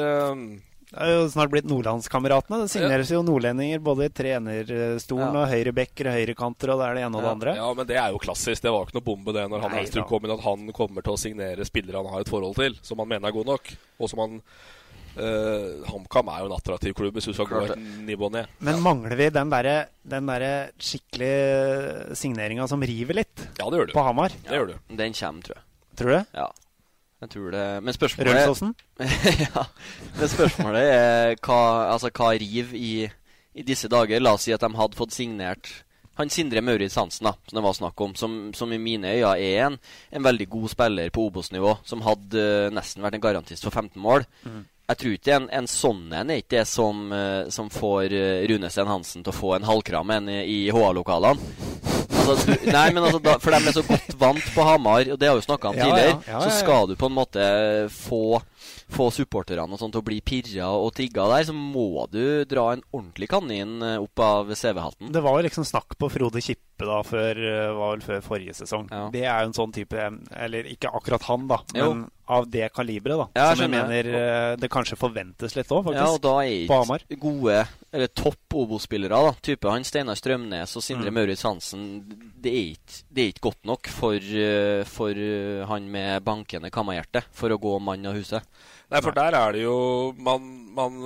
Det 0.86 1.02
er 1.02 1.10
jo 1.16 1.24
snart 1.32 1.50
blitt 1.50 1.66
Nordlandskameratene. 1.66 2.60
Det 2.62 2.70
signeres 2.70 3.10
jo 3.10 3.24
nordlendinger 3.26 3.80
både 3.82 4.06
i 4.06 4.12
trenerstolen 4.14 5.34
Ja. 5.34 5.42
og 5.42 5.50
høyrebekker 5.50 6.06
og 6.12 6.14
høyrekanter, 6.14 6.70
og 6.72 6.78
det 6.78 6.86
er 6.86 6.94
det 6.94 7.02
ene 7.08 7.18
og 7.18 7.24
det 7.26 7.32
andre. 7.32 7.56
Ja, 7.58 7.72
men 7.74 7.86
det 7.90 7.96
er 7.98 8.14
jo 8.14 8.22
klassisk. 8.22 8.62
Det 8.62 8.70
var 8.70 8.86
ikke 8.86 9.00
noe 9.00 9.08
bombe 9.08 9.34
det 9.34 9.48
når 9.50 9.66
han 9.66 9.74
Nei 9.74 10.06
kom 10.06 10.24
inn, 10.24 10.30
at 10.36 10.46
han 10.46 10.72
kommer 10.72 11.02
til 11.02 11.12
å 11.16 11.18
signere 11.18 11.66
spillere 11.66 11.98
han 11.98 12.12
har 12.12 12.20
et 12.22 12.30
forhold 12.30 12.54
til, 12.54 12.78
som 12.86 13.02
han 13.02 13.08
mener 13.08 13.28
er 13.28 13.32
god 13.34 13.46
nok. 13.46 13.76
Og 13.98 14.10
som 14.10 14.22
han 14.24 14.42
Uh, 15.16 15.80
HamKam 15.88 16.28
er 16.28 16.42
jo 16.42 16.48
en 16.50 16.54
attraktiv 16.58 16.92
klubb 16.92 17.14
hvis 17.16 17.24
du 17.24 17.32
skal 17.32 17.46
gå 17.48 17.60
et 17.64 17.78
nivå 18.04 18.28
ned. 18.34 18.50
Men 18.60 18.82
mangler 18.84 19.16
vi 19.16 19.30
den 19.32 19.48
derre 19.48 19.88
der 20.04 20.72
skikkelig 20.76 22.16
signeringa 22.20 22.66
som 22.68 22.84
river 22.84 23.16
litt 23.22 23.46
Ja, 23.56 23.70
det 23.70 23.78
gjør 23.80 23.86
du. 23.88 23.94
på 23.96 24.04
Hamar? 24.04 24.36
Det 24.44 24.52
gjør 24.52 24.74
du. 24.74 24.76
Den 24.92 25.16
kommer, 25.16 25.40
tror 25.40 25.56
jeg. 25.56 25.64
Tror 25.96 26.12
du 26.12 26.14
det? 26.18 26.26
Ja. 26.36 26.50
Jeg 27.24 27.32
tror 27.32 27.52
det 27.54 27.64
Men 27.82 27.96
spørsmålet 27.96 28.34
Rølsåsen? 28.36 28.74
ja. 29.46 29.64
Men 30.18 30.28
spørsmålet 30.28 30.90
er 30.92 31.38
hva, 31.40 31.62
altså, 31.94 32.12
hva 32.12 32.34
riv 32.36 32.74
i, 32.76 32.92
i 33.56 33.64
disse 33.64 33.88
dager? 33.88 34.20
La 34.20 34.34
oss 34.36 34.44
si 34.48 34.54
at 34.54 34.64
de 34.64 34.72
hadde 34.76 34.98
fått 34.98 35.16
signert 35.16 35.72
han 36.16 36.30
Sindre 36.32 36.62
Maurits 36.64 36.96
Hansen, 36.96 37.26
da, 37.28 37.34
som 37.44 37.58
det 37.58 37.62
var 37.64 37.74
snakk 37.76 38.00
om, 38.00 38.14
som, 38.16 38.36
som 38.56 38.70
i 38.72 38.78
mine 38.80 39.10
øyne 39.18 39.34
er 39.36 39.66
en, 39.66 39.74
en 40.10 40.24
veldig 40.24 40.46
god 40.48 40.70
spiller 40.72 41.10
på 41.12 41.26
Obos-nivå, 41.28 41.74
som 41.84 42.04
hadde 42.06 42.40
uh, 42.40 42.72
nesten 42.72 43.04
vært 43.04 43.18
en 43.18 43.24
garantist 43.26 43.66
for 43.66 43.74
15 43.74 44.00
mål. 44.00 44.24
Jeg 44.86 45.00
tror 45.02 45.16
ikke 45.18 45.36
en, 45.36 45.50
en 45.60 45.68
sånn 45.68 46.06
en 46.14 46.32
er 46.32 46.40
ikke 46.40 46.54
det 46.54 46.64
som, 46.70 47.04
uh, 47.12 47.50
som 47.52 47.68
får 47.68 48.16
uh, 48.16 48.46
Rune 48.48 48.72
Sten 48.72 48.88
Hansen 48.88 49.26
til 49.26 49.34
å 49.34 49.36
få 49.36 49.52
en 49.58 49.68
halvkram 49.68 50.14
en 50.16 50.32
i, 50.32 50.40
i 50.54 50.58
HA-lokalene. 50.72 52.05
Altså, 52.26 52.46
du, 52.50 52.66
nei, 52.72 52.84
men 52.92 53.04
altså, 53.04 53.20
da, 53.22 53.36
for 53.42 53.54
de 53.54 53.60
er 53.70 53.76
så 53.76 53.84
godt 53.86 54.16
vant 54.20 54.48
på 54.54 54.66
Hamar, 54.66 55.06
og 55.14 55.20
det 55.20 55.28
har 55.30 55.38
vi 55.38 55.44
snakka 55.46 55.70
om 55.72 55.78
tidligere, 55.78 56.18
så 56.42 56.50
skal 56.58 56.88
du 56.90 56.96
på 56.98 57.10
en 57.10 57.16
måte 57.16 57.46
få, 57.94 58.40
få 58.92 59.08
supporterne 59.14 59.66
og 59.72 59.80
sånt 59.80 59.94
til 59.96 60.02
å 60.02 60.06
bli 60.06 60.20
pirra 60.26 60.70
og 60.76 60.92
trigga 60.96 61.26
der, 61.32 61.44
så 61.48 61.54
må 61.56 62.06
du 62.12 62.44
dra 62.48 62.68
en 62.74 62.84
ordentlig 62.92 63.28
kanin 63.32 63.76
eh, 63.82 63.96
opp 64.02 64.18
av 64.24 64.52
CV-hatten. 64.54 65.12
Det 65.12 65.22
var 65.24 65.38
jo 65.40 65.46
liksom 65.48 65.66
snakk 65.68 65.96
på 66.00 66.10
Frode 66.12 66.42
Kippe 66.44 66.86
da 66.86 66.98
før, 67.06 67.38
eh, 67.40 67.70
var 67.72 67.94
vel 67.96 68.04
før 68.04 68.20
forrige 68.26 68.54
sesong. 68.58 68.88
Ja. 68.92 69.06
Det 69.14 69.24
er 69.24 69.40
jo 69.44 69.48
en 69.52 69.56
sånn 69.56 69.72
type 69.72 69.96
Eller 70.36 70.66
ikke 70.68 70.90
akkurat 70.92 71.22
han, 71.30 71.46
da, 71.48 71.60
Jo. 71.74 71.88
men 71.94 72.04
av 72.28 72.48
det 72.50 72.66
kaliberet, 72.74 73.20
da. 73.20 73.26
Ja, 73.38 73.44
jeg 73.52 73.60
som 73.60 73.70
jeg 73.70 73.70
mener 73.86 74.08
eh, 74.18 74.56
det 74.58 74.68
kanskje 74.74 74.96
forventes 74.98 75.54
litt 75.56 75.70
òg, 75.70 75.92
Ja, 75.94 76.08
og 76.10 76.18
da 76.24 76.32
er 76.42 76.66
ikke 76.66 77.18
gode, 77.22 77.60
eller 77.94 78.10
topp 78.18 78.56
Obo-spillere, 78.56 79.14
da, 79.28 79.32
type 79.46 79.68
han 79.70 79.84
Steinar 79.86 80.16
Strømnes 80.18 80.72
og 80.76 80.82
Sindre 80.82 81.12
Mm. 81.12 81.14
Maurits 81.20 81.44
Hansen, 81.46 81.84
det 82.42 82.50
er 82.50 82.72
ikke, 82.74 82.98
det 83.14 83.22
er 83.22 83.28
ikke 83.30 83.44
godt 83.46 83.68
nok 83.68 83.86
for, 83.92 84.26
for 84.90 85.20
han 85.70 85.86
med 85.92 86.24
bankende 86.26 86.70
kammerhjerte 86.74 87.22
for 87.36 87.52
å 87.54 87.60
gå 87.62 87.76
mann 87.84 88.06
av 88.10 88.16
huset. 88.18 88.42
Nei, 88.92 89.02
for 89.02 89.16
der 89.16 89.34
er 89.34 89.56
det 89.56 89.64
jo 89.64 89.78
man, 90.22 90.44
man, 90.76 90.98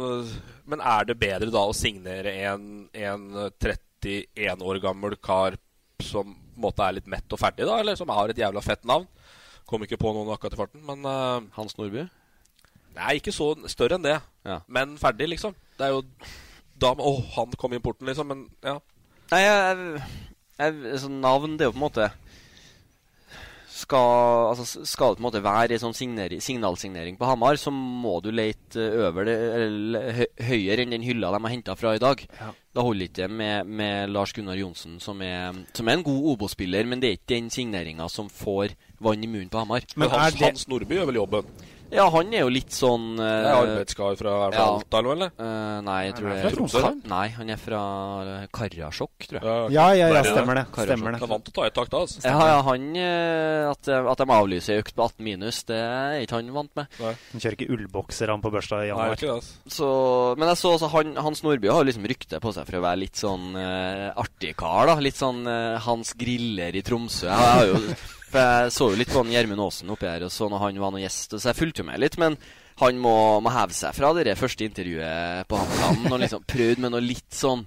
Men 0.69 0.83
er 0.85 1.07
det 1.09 1.17
bedre 1.21 1.49
da 1.53 1.63
å 1.65 1.77
signere 1.77 2.35
en, 2.51 2.67
en 2.93 3.23
øh, 3.47 3.51
31 3.57 4.65
år 4.65 4.81
gammel 4.85 5.17
kar 5.17 5.57
som 6.05 6.35
på 6.35 6.61
en 6.61 6.67
måte 6.67 6.85
er 6.85 6.99
litt 6.99 7.09
mett 7.09 7.33
og 7.33 7.41
ferdig, 7.41 7.65
da? 7.65 7.79
Eller 7.81 7.97
som 7.97 8.11
har 8.13 8.29
et 8.29 8.41
jævla 8.41 8.61
fett 8.65 8.85
navn? 8.89 9.07
Kom 9.69 9.85
ikke 9.85 10.01
på 10.01 10.13
noen 10.13 10.29
akkurat 10.35 10.53
i 10.53 10.59
farten, 10.59 10.83
men 10.85 11.07
uh, 11.09 11.41
Hans 11.57 11.77
Nordby? 11.79 12.05
Nei, 12.97 13.15
ikke 13.17 13.33
så 13.33 13.53
større 13.71 13.97
enn 13.97 14.05
det. 14.05 14.17
Ja. 14.45 14.59
Men 14.69 14.97
ferdig, 15.01 15.31
liksom. 15.31 15.55
Det 15.79 15.87
er 15.87 15.95
jo 15.95 16.03
da 16.81 16.91
Å, 16.97 17.13
han 17.37 17.57
kom 17.61 17.77
inn 17.77 17.85
porten, 17.85 18.09
liksom. 18.09 18.29
Men 18.33 18.43
ja. 18.67 18.77
Nei, 19.33 19.41
jeg, 19.45 20.03
jeg, 20.59 20.99
sånn 21.05 21.21
navn, 21.23 21.57
det 21.57 21.65
er 21.65 21.71
jo 21.71 21.77
på 21.77 21.81
en 21.81 21.87
måte 21.87 22.11
skal, 23.81 24.51
altså, 24.53 24.85
skal 24.87 25.15
det 25.15 25.19
på 25.19 25.23
en 25.23 25.27
måte 25.27 25.43
være 25.45 25.77
en 25.77 25.83
sånn 25.83 25.97
signeri, 25.97 26.41
signalsignering 26.45 27.19
på 27.21 27.29
Hamar, 27.29 27.59
så 27.61 27.73
må 27.75 28.19
du 28.25 28.31
lete 28.35 28.87
over 29.09 29.29
det, 29.29 29.37
eller 29.57 30.13
hø, 30.19 30.29
høyere 30.51 30.85
enn 30.85 30.95
den 30.95 31.07
hylla 31.07 31.33
de 31.35 31.41
har 31.43 31.55
henta 31.55 31.77
fra 31.79 31.95
i 31.97 32.03
dag. 32.03 32.23
Ja. 32.41 32.53
Da 32.77 32.85
holder 32.87 33.03
det 33.03 33.11
ikke 33.11 33.31
med, 33.41 33.67
med 33.81 34.13
Lars 34.15 34.33
Gunnar 34.37 34.59
Johnsen, 34.61 35.01
som 35.03 35.23
er, 35.27 35.65
som 35.75 35.89
er 35.89 35.99
en 35.99 36.07
god 36.07 36.31
Obo-spiller, 36.35 36.87
men 36.87 37.03
det 37.03 37.09
er 37.09 37.19
ikke 37.19 37.35
den 37.35 37.51
signeringa 37.51 38.07
som 38.13 38.31
får 38.31 38.77
vann 39.03 39.25
i 39.25 39.31
munnen 39.31 39.51
på 39.51 39.65
Hamar. 39.65 39.87
Men 39.97 40.13
Hans, 40.13 40.39
det... 40.39 40.47
Hans 40.47 40.69
Nordby 40.71 41.01
gjør 41.01 41.11
vel 41.11 41.23
jobben? 41.23 41.53
Ja, 41.91 42.07
han 42.15 42.31
er 42.35 42.45
jo 42.45 42.51
litt 42.53 42.75
sånn 42.75 43.19
uh, 43.19 43.25
Det 43.25 43.51
er 43.51 43.57
arbeidskar 43.59 44.19
fra, 44.19 44.35
fra 44.51 44.59
ja. 44.59 44.67
Alta, 44.77 45.01
eller? 45.03 45.33
Uh, 45.35 45.79
nei, 45.87 45.99
jeg 46.07 46.17
tror 46.19 46.29
han 46.29 46.37
er 46.37 46.45
fra 46.45 46.53
Tromsø? 46.55 46.83
Nei, 47.11 47.25
han 47.35 47.51
er 47.51 47.61
fra 47.61 47.81
Karasjok, 48.55 49.27
tror 49.31 49.41
jeg. 49.41 49.73
Ja, 49.75 49.87
ja, 49.99 50.11
ja, 50.15 50.23
stemmer 50.27 50.61
det. 50.61 50.65
Stemmer 50.77 51.17
det. 51.17 51.23
Han 51.25 51.33
vant 51.35 51.51
å 51.51 51.55
ta 51.57 51.67
et 51.67 51.77
tak 51.77 51.91
da, 51.93 52.03
altså. 52.07 52.23
Ja, 52.25 52.37
ja, 52.53 52.61
han 52.69 52.87
uh, 52.95 53.71
at, 53.73 53.91
at, 53.99 54.23
de 54.23 54.37
avlyser 54.37 54.85
økt 54.85 54.95
på 54.97 55.09
18 55.09 55.27
minus, 55.27 55.63
det 55.71 55.81
er 55.81 56.21
ikke 56.23 56.39
han 56.39 56.53
vant 56.55 56.73
med. 56.79 57.01
Nei. 57.03 57.15
Han 57.33 57.45
kjører 57.45 57.59
ikke 57.59 57.71
ullbokser 57.77 58.35
han 58.35 58.45
på 58.45 58.55
børsta 58.55 58.85
i 58.85 58.91
januar. 58.93 59.11
Nei, 59.11 59.19
ikke 59.19 59.29
det, 59.29 59.37
altså. 59.41 59.75
Så, 59.81 59.91
men 60.39 60.53
jeg 60.53 60.63
så 60.63 60.75
altså, 60.77 60.93
han, 60.95 61.13
Hans 61.27 61.45
Nordby 61.47 61.73
har 61.75 61.89
liksom 61.89 62.07
rykte 62.11 62.43
på 62.43 62.55
seg 62.55 62.71
for 62.71 62.79
å 62.79 62.85
være 62.87 63.03
litt 63.03 63.19
sånn 63.19 63.53
artig 63.59 64.55
kar, 64.61 64.87
da. 64.93 64.99
Litt 65.03 65.19
sånn 65.19 65.43
Hans 65.83 66.15
Griller 66.19 66.77
i 66.77 66.85
Tromsø. 66.87 67.29
Jeg 67.31 67.53
har 67.59 67.69
jo 67.71 67.83
for 68.31 68.41
Jeg 68.41 68.75
så 68.75 68.91
jo 68.93 68.99
litt 68.99 69.13
på 69.13 69.23
Gjermund 69.31 69.63
Aasen 69.67 69.93
oppi 69.93 70.09
her 70.09 70.27
og 70.27 70.35
så 70.35 70.49
når 70.51 70.65
han 70.65 70.83
var 70.83 70.95
noen 70.95 71.05
gjest, 71.05 71.37
så 71.37 71.51
jeg 71.51 71.59
fulgte 71.59 71.83
jo 71.83 71.89
med 71.91 72.03
litt. 72.03 72.19
Men 72.21 72.37
han 72.81 73.01
må, 73.03 73.15
må 73.45 73.53
heve 73.53 73.77
seg 73.77 73.97
fra 73.97 74.13
det 74.17 74.37
første 74.41 74.67
intervjuet 74.67 75.49
på 75.51 75.59
HamKam. 75.61 76.07
Og 76.13 76.21
liksom 76.23 76.47
prøvd 76.49 76.85
med 76.87 76.95
noe 76.95 77.05
litt 77.05 77.29
sånn 77.37 77.67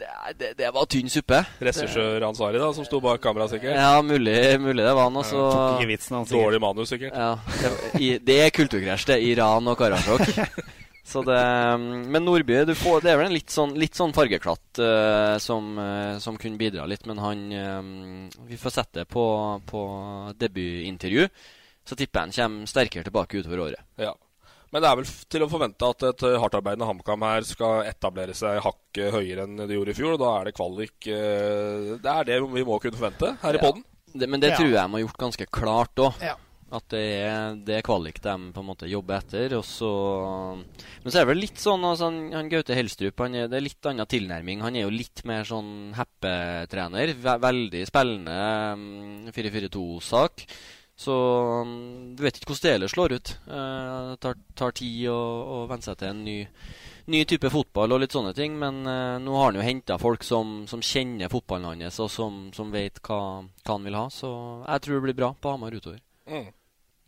det, 0.00 0.08
det, 0.38 0.50
det 0.56 0.70
var 0.72 0.86
tynn 0.88 1.10
suppe. 1.12 1.42
Regissør 1.60 2.24
Ansari, 2.24 2.56
da, 2.60 2.70
som 2.72 2.86
sto 2.88 3.02
bak 3.04 3.20
kameraet, 3.20 3.52
sikkert? 3.52 3.76
Ja, 3.76 4.00
mulig, 4.00 4.38
mulig 4.62 4.80
det 4.80 4.94
var 4.96 5.10
han. 5.10 5.18
Også. 5.20 5.36
Ja, 5.36 5.88
vitsen, 5.90 6.24
Dårlig 6.30 6.60
manus, 6.64 6.88
sikkert. 6.94 7.12
Ja, 7.12 7.34
det, 7.92 8.14
det 8.24 8.38
er 8.46 8.54
kulturkrasj, 8.56 9.10
det. 9.12 9.20
Iran 9.28 9.68
og 9.68 9.76
Karasjok. 9.80 10.24
Så 11.10 11.22
det, 11.26 11.40
men 12.06 12.22
Nordby 12.22 12.60
får, 12.78 13.00
det 13.02 13.10
er 13.10 13.16
vel 13.18 13.26
en 13.26 13.34
litt 13.34 13.50
sånn, 13.50 13.72
litt 13.78 13.98
sånn 13.98 14.12
fargeklatt 14.14 14.78
uh, 14.78 15.34
som, 15.42 15.72
uh, 15.74 16.18
som, 16.22 16.36
kunne 16.38 16.60
bidra 16.60 16.84
litt. 16.86 17.02
Men 17.10 17.18
han 17.18 17.40
uh, 17.50 18.36
Vi 18.46 18.58
får 18.60 18.76
sette 18.76 19.02
det 19.02 19.08
på, 19.10 19.24
på 19.66 19.80
debutintervju. 20.38 21.24
Så 21.82 21.98
tipper 21.98 22.20
jeg 22.20 22.28
han 22.28 22.36
kommer 22.36 22.70
sterkere 22.70 23.08
tilbake 23.08 23.40
utover 23.40 23.64
året. 23.64 23.86
Ja. 23.98 24.12
Men 24.70 24.84
det 24.84 24.90
er 24.92 24.98
vel 25.00 25.08
til 25.34 25.42
å 25.42 25.48
forvente 25.50 25.88
at 25.90 26.04
et 26.12 26.22
hardtarbeidende 26.38 26.86
HamKam 26.86 27.24
her 27.26 27.42
skal 27.48 27.88
etablere 27.90 28.36
seg 28.38 28.60
hakket 28.62 29.10
høyere 29.10 29.48
enn 29.48 29.64
de 29.64 29.74
gjorde 29.74 29.90
i 29.90 29.98
fjor. 29.98 30.14
og 30.14 30.20
Da 30.22 30.28
er 30.36 30.46
det 30.46 30.52
kvalik 30.54 31.08
Det 31.08 32.12
er 32.12 32.28
det 32.28 32.36
vi 32.52 32.62
må 32.68 32.78
kunne 32.78 33.00
forvente 33.00 33.32
her 33.42 33.58
i 33.58 33.62
poden. 33.64 33.82
men 34.28 34.38
det 34.38 34.52
ja. 34.52 34.60
tror 34.60 34.70
jeg 34.70 34.78
de 34.78 34.94
har 34.94 35.02
gjort 35.02 35.24
ganske 35.24 35.48
klart 35.50 36.04
òg. 36.06 36.22
Ja. 36.22 36.36
At 36.70 36.86
det 36.94 37.04
er, 37.26 37.54
det 37.66 37.80
kvalik 37.82 38.20
de 38.22 38.34
på 38.54 38.62
en 38.62 38.68
måte 38.68 38.90
jobber 38.90 39.18
etter. 39.18 39.56
Og 39.58 39.64
så, 39.66 39.90
men 41.02 41.10
så 41.10 41.18
er 41.18 41.24
det 41.24 41.30
vel 41.32 41.42
litt 41.42 41.58
sånn 41.58 41.86
altså, 41.86 42.10
han, 42.10 42.20
han 42.36 42.50
Gaute 42.52 42.76
Helstrup 42.78 43.24
han 43.24 43.34
er, 43.34 43.48
Det 43.50 43.58
er 43.58 43.66
litt 43.66 43.88
annen 43.90 44.10
tilnærming. 44.10 44.62
Han 44.62 44.78
er 44.78 44.86
jo 44.86 44.92
litt 44.94 45.24
mer 45.26 45.48
sånn 45.48 45.94
heppetrener. 45.98 47.16
Veldig 47.18 47.86
spillende 47.90 49.32
4-4-2-sak. 49.34 50.46
Så 51.00 51.14
du 52.14 52.20
vet 52.20 52.36
ikke 52.36 52.50
hvordan 52.50 52.66
det 52.66 52.76
ellers 52.76 52.92
slår 52.92 53.16
ut. 53.16 53.32
Det 53.48 54.16
tar, 54.20 54.38
tar, 54.58 54.74
tid 54.76 55.08
å, 55.08 55.16
å 55.16 55.60
venne 55.70 55.86
seg 55.86 55.96
til 55.96 56.10
en 56.12 56.22
ny, 56.26 56.36
ny, 57.08 57.22
type 57.24 57.48
fotball 57.52 57.96
og 57.96 58.02
litt 58.02 58.14
sånne 58.14 58.34
ting. 58.36 58.58
Men 58.60 58.82
uh, 58.84 59.16
nå 59.22 59.38
har 59.38 59.48
han 59.48 59.58
jo 59.58 59.64
henta 59.64 59.96
folk 60.02 60.26
som, 60.26 60.66
som, 60.68 60.84
kjenner 60.84 61.32
fotballen 61.32 61.80
hans, 61.86 62.02
og 62.04 62.12
som, 62.12 62.42
som 62.56 62.70
vet 62.74 63.00
hva, 63.06 63.20
hva, 63.48 63.72
han 63.72 63.88
vil 63.88 63.96
ha. 63.96 64.06
Så 64.12 64.30
jeg 64.66 64.84
tror 64.84 64.98
det 64.98 65.06
blir 65.08 65.20
bra 65.22 65.32
på 65.32 65.54
Hamar 65.54 65.78
utover. 65.78 66.02
Mm. 66.28 66.50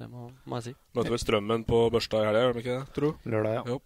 Det 0.03 0.09
må, 0.11 0.29
må, 0.51 0.59
jeg 0.59 0.73
si. 0.73 0.77
Møter 0.99 1.15
vel 1.15 1.21
Strømmen 1.23 1.65
på 1.69 1.81
Børstad 1.95 2.25
i 2.25 2.27
helga, 2.27 2.41
gjør 2.43 2.57
de 2.57 2.63
ikke 2.65 2.77
det? 2.79 2.95
Tro? 2.97 3.11
Lørdag, 3.31 3.53
ja. 3.61 3.63
Jo. 3.71 3.77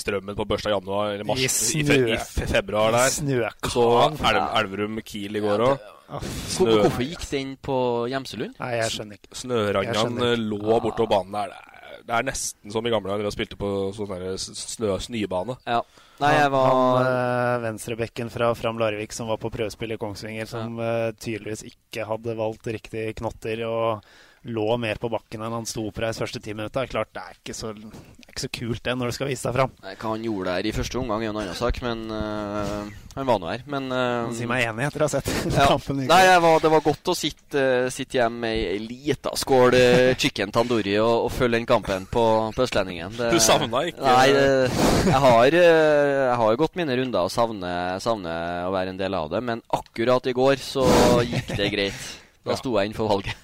Strømmen 0.00 0.38
på 0.38 0.46
Børstad 0.50 0.72
i 0.72 0.74
januar 0.74 1.12
eller 1.12 1.28
mars 1.28 1.44
I, 1.44 1.50
snø, 1.54 1.98
i, 2.10 2.18
fe, 2.18 2.46
i 2.46 2.50
februar 2.50 2.94
der. 2.96 3.12
Snøkan. 3.14 3.70
Så 3.70 3.86
Elv, 4.32 4.40
Elverum 4.62 5.00
Kiel 5.06 5.38
i 5.38 5.42
går 5.44 5.66
òg. 5.68 5.88
Ja. 6.10 6.20
Hvorfor 6.58 7.04
gikk 7.06 7.26
den 7.30 7.52
på 7.62 7.76
Gjemselund? 8.10 8.56
Nei, 8.58 8.70
jeg 8.80 8.94
skjønner 8.96 9.20
ikke. 9.20 9.30
Snørangan 9.44 10.24
lå 10.42 10.80
bortover 10.82 11.12
banen 11.12 11.36
der. 11.38 11.54
Det 12.00 12.16
er 12.16 12.26
nesten 12.26 12.72
som 12.74 12.86
i 12.86 12.90
gamle 12.90 13.12
dager 13.12 13.26
da 13.26 13.30
vi 13.30 13.36
spilte 13.36 13.58
på 13.60 13.68
sånn 13.94 14.10
snø, 14.40 14.96
snøbane. 15.04 15.54
Ja. 15.68 15.84
Nei, 16.20 16.32
jeg 16.36 16.50
var 16.52 16.66
Han 16.70 17.06
øh, 17.10 17.62
venstrebekken 17.64 18.32
fra 18.32 18.50
Fram 18.58 18.80
Larvik 18.80 19.14
som 19.16 19.30
var 19.30 19.38
på 19.40 19.52
prøvespill 19.52 19.94
i 19.94 20.00
Kongsvinger, 20.00 20.48
som 20.50 20.80
ja. 20.80 20.90
øh, 21.06 21.14
tydeligvis 21.16 21.62
ikke 21.70 22.08
hadde 22.08 22.34
valgt 22.40 22.66
riktig 22.74 23.06
knotter. 23.20 23.62
og 23.68 24.10
lå 24.48 24.76
mer 24.80 24.96
på 24.96 25.10
bakken 25.12 25.42
enn 25.44 25.52
han 25.52 25.66
sto 25.68 25.82
oppreist 25.90 26.22
første 26.22 26.40
ti 26.40 26.54
minutter. 26.56 26.88
Klart, 26.88 27.12
det 27.12 27.20
er, 27.20 27.38
ikke 27.42 27.56
så, 27.56 27.74
er 27.74 28.30
ikke 28.30 28.44
så 28.46 28.50
kult 28.56 28.82
det 28.86 28.94
når 28.96 29.10
du 29.10 29.16
skal 29.18 29.28
vise 29.28 29.44
deg 29.44 29.56
fram. 29.58 29.74
Hva 29.84 30.12
han 30.14 30.24
gjorde 30.24 30.54
der 30.54 30.68
i 30.70 30.72
første 30.72 31.00
omgang, 31.00 31.24
er 31.24 31.32
en 31.32 31.40
annen 31.42 31.58
sak, 31.58 31.80
men 31.84 32.06
uh, 32.08 32.88
han 33.18 33.28
var 33.28 33.42
nå 33.42 33.50
her. 33.50 33.64
Men 33.68 33.90
uh, 33.92 34.30
Si 34.36 34.48
meg 34.48 34.64
enig 34.70 34.86
etter 34.86 35.04
å 35.04 35.08
ha 35.10 35.12
sett 35.12 35.28
ja. 35.58 35.66
kampen. 35.68 36.00
Nei, 36.08 36.22
var, 36.40 36.56
det 36.64 36.70
var 36.72 36.84
godt 36.86 37.12
å 37.12 37.16
sitte, 37.18 37.66
uh, 37.84 37.90
sitte 37.92 38.16
hjemme 38.16 38.46
med 38.46 38.62
ei 38.70 38.78
lita 38.80 39.34
skål 39.36 39.76
chicken 40.20 40.54
tandori 40.54 40.94
og, 41.02 41.26
og, 41.26 41.30
følge 41.34 41.58
den 41.58 41.68
kampen 41.68 42.08
på, 42.08 42.24
på 42.56 42.64
Østlendingen. 42.64 43.12
Det, 43.18 43.28
du 43.34 43.42
savna 43.44 43.84
ikke 43.90 44.06
Nei, 44.06 44.30
jeg, 44.30 45.20
har, 45.26 45.58
jeg 45.58 46.38
har 46.40 46.58
gått 46.62 46.80
mine 46.80 46.96
runder 46.96 47.28
og 47.28 47.34
savner, 47.34 48.00
savner 48.00 48.70
å 48.70 48.72
være 48.72 48.94
en 48.94 49.02
del 49.04 49.20
av 49.20 49.28
det, 49.34 49.44
men 49.44 49.60
akkurat 49.76 50.30
i 50.30 50.36
går 50.36 50.64
så 50.64 50.88
gikk 51.28 51.54
det 51.60 51.70
greit. 51.76 52.10
Da 52.46 52.56
sto 52.56 52.72
jeg 52.78 52.88
inn 52.88 52.96
for 52.96 53.10
valget. 53.10 53.36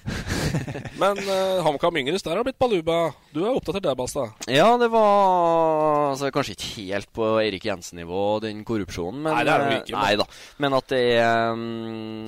Men 1.01 1.19
uh, 1.27 1.59
HamKam 1.65 1.99
Yngres, 2.01 2.23
der 2.25 2.33
har 2.33 2.41
det 2.41 2.49
blitt 2.49 2.61
baluba. 2.61 3.11
Du 3.29 3.43
er 3.43 3.51
oppdatert 3.51 3.85
der, 3.85 3.97
Basta? 3.97 4.23
Ja, 4.49 4.71
det 4.81 4.87
var 4.89 6.13
altså, 6.13 6.31
Kanskje 6.33 6.55
ikke 6.55 6.71
helt 6.79 7.11
på 7.13 7.27
Erik 7.43 7.67
Jensen-nivå, 7.67 8.23
den 8.41 8.63
korrupsjonen. 8.65 9.21
Men, 9.21 9.35
nei, 9.35 9.43
det 9.45 9.53
er 9.53 9.65
det 9.65 9.75
ikke. 9.83 9.93
Men... 9.93 10.01
Nei, 10.01 10.15
da. 10.21 10.25
men 10.65 10.77
at 10.79 10.89
det 10.93 11.03
er 11.19 11.51
um, 11.53 11.67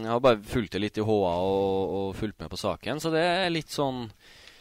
Jeg 0.03 0.11
har 0.13 0.21
bare 0.27 0.43
fulgt 0.51 0.75
det 0.75 0.83
litt 0.83 0.99
i 1.01 1.07
HA 1.07 1.15
og, 1.47 1.95
og, 2.01 2.11
fulgt 2.19 2.37
med 2.43 2.53
på 2.53 2.61
saken, 2.61 3.01
så 3.01 3.13
det 3.13 3.25
er 3.25 3.49
litt 3.53 3.73
sånn 3.73 4.05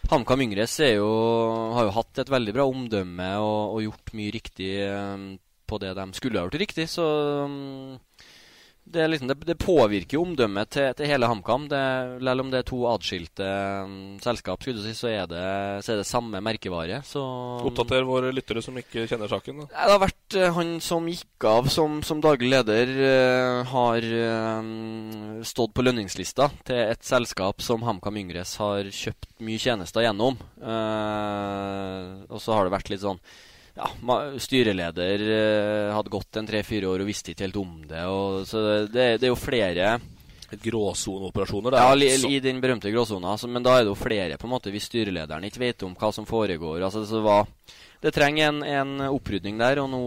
HamKam 0.09 0.47
Yngres 0.47 0.79
jo, 0.95 1.11
har 1.77 1.91
jo 1.91 1.97
hatt 1.99 2.23
et 2.23 2.33
veldig 2.33 2.57
bra 2.57 2.65
omdømme 2.71 3.29
og, 3.43 3.77
og 3.77 3.85
gjort 3.85 4.17
mye 4.17 4.33
riktig 4.33 4.73
um, 4.89 5.35
på 5.69 5.77
det 5.83 5.93
de 5.99 6.09
skulle 6.17 6.41
ha 6.41 6.49
gjort 6.49 6.63
riktig, 6.63 6.89
så 6.89 7.05
um, 7.45 7.99
det, 8.93 9.09
liksom, 9.09 9.29
det, 9.29 9.37
det, 9.47 9.57
påvirker 9.61 10.17
jo 10.19 10.25
omdømmet 10.25 10.71
til, 10.73 10.89
til 10.97 11.11
hele 11.11 11.29
HamKam. 11.31 11.67
Selv 11.71 12.45
om 12.45 12.53
det 12.53 12.61
er 12.63 12.69
to 12.69 12.81
atskilte 12.91 13.49
um, 13.85 13.97
selskap, 14.23 14.65
si, 14.65 14.75
så, 14.97 15.11
er 15.11 15.27
det, 15.31 15.43
så, 15.85 15.93
er 15.93 16.01
det, 16.01 16.07
samme 16.09 16.41
merkevare. 16.45 17.01
Så, 17.07 17.23
Oppdater 17.69 18.07
våre 18.09 18.33
lyttere 18.35 18.63
som 18.65 18.79
ikke 18.81 19.07
kjenner 19.11 19.31
saken. 19.31 19.65
Da. 19.65 19.69
Det 19.75 19.95
har 19.95 20.03
vært 20.05 20.39
uh, 20.39 20.47
han 20.59 20.75
som 20.85 21.09
gikk 21.11 21.49
av 21.49 21.71
som, 21.73 22.01
som 22.07 22.23
daglig 22.25 22.53
leder, 22.53 22.95
uh, 22.99 23.75
har 23.75 24.09
uh, 24.09 25.43
stått 25.47 25.75
på 25.77 25.85
lønningslista 25.87 26.51
til 26.69 26.85
et 26.87 27.05
selskap 27.07 27.65
som 27.65 27.85
HamKam 27.87 28.23
Yngres 28.23 28.57
har 28.63 28.89
kjøpt 28.89 29.31
mye 29.45 29.61
tjenester 29.63 30.03
gjennom. 30.03 30.39
og 30.59 32.41
så 32.43 32.55
har 32.57 32.67
det 32.67 32.73
vært 32.75 32.91
litt 32.91 33.05
sånn 33.05 33.21
ja, 33.79 34.19
styreleder 34.43 35.25
uh, 35.31 35.97
hadde 35.97 36.13
gått 36.13 36.39
en 36.41 36.49
tre-fire 36.49 36.91
år 36.91 37.05
og 37.05 37.11
visste 37.11 37.33
ikke 37.33 37.47
helt 37.47 37.61
om 37.61 37.75
det. 37.89 38.05
Og, 38.11 38.47
så 38.49 38.63
det, 38.91 39.11
det, 39.21 39.29
er 39.29 39.33
jo 39.33 39.39
flere 39.39 39.99
Gråsoneoperasjoner? 40.51 41.77
Ja, 41.77 41.97
i, 41.97 42.37
i, 42.37 42.41
den 42.41 42.61
berømte 42.61 42.91
gråsona. 42.91 43.37
Men 43.49 43.65
da 43.65 43.77
er 43.77 43.85
det 43.85 43.93
jo 43.93 43.99
flere, 44.01 44.39
på 44.41 44.49
en 44.49 44.55
måte, 44.55 44.73
hvis 44.73 44.89
styrelederen 44.89 45.45
ikke 45.45 45.61
vet 45.61 45.85
om 45.85 45.97
hva 45.99 46.09
som 46.15 46.27
foregår. 46.29 46.81
Altså, 46.81 47.05
det, 47.05 47.21
var, 47.25 47.45
det 48.01 48.15
trenger 48.17 48.49
en, 48.49 48.63
en 48.65 49.09
opprydning 49.11 49.61
der, 49.61 49.83
og 49.83 49.91
nå 49.93 50.03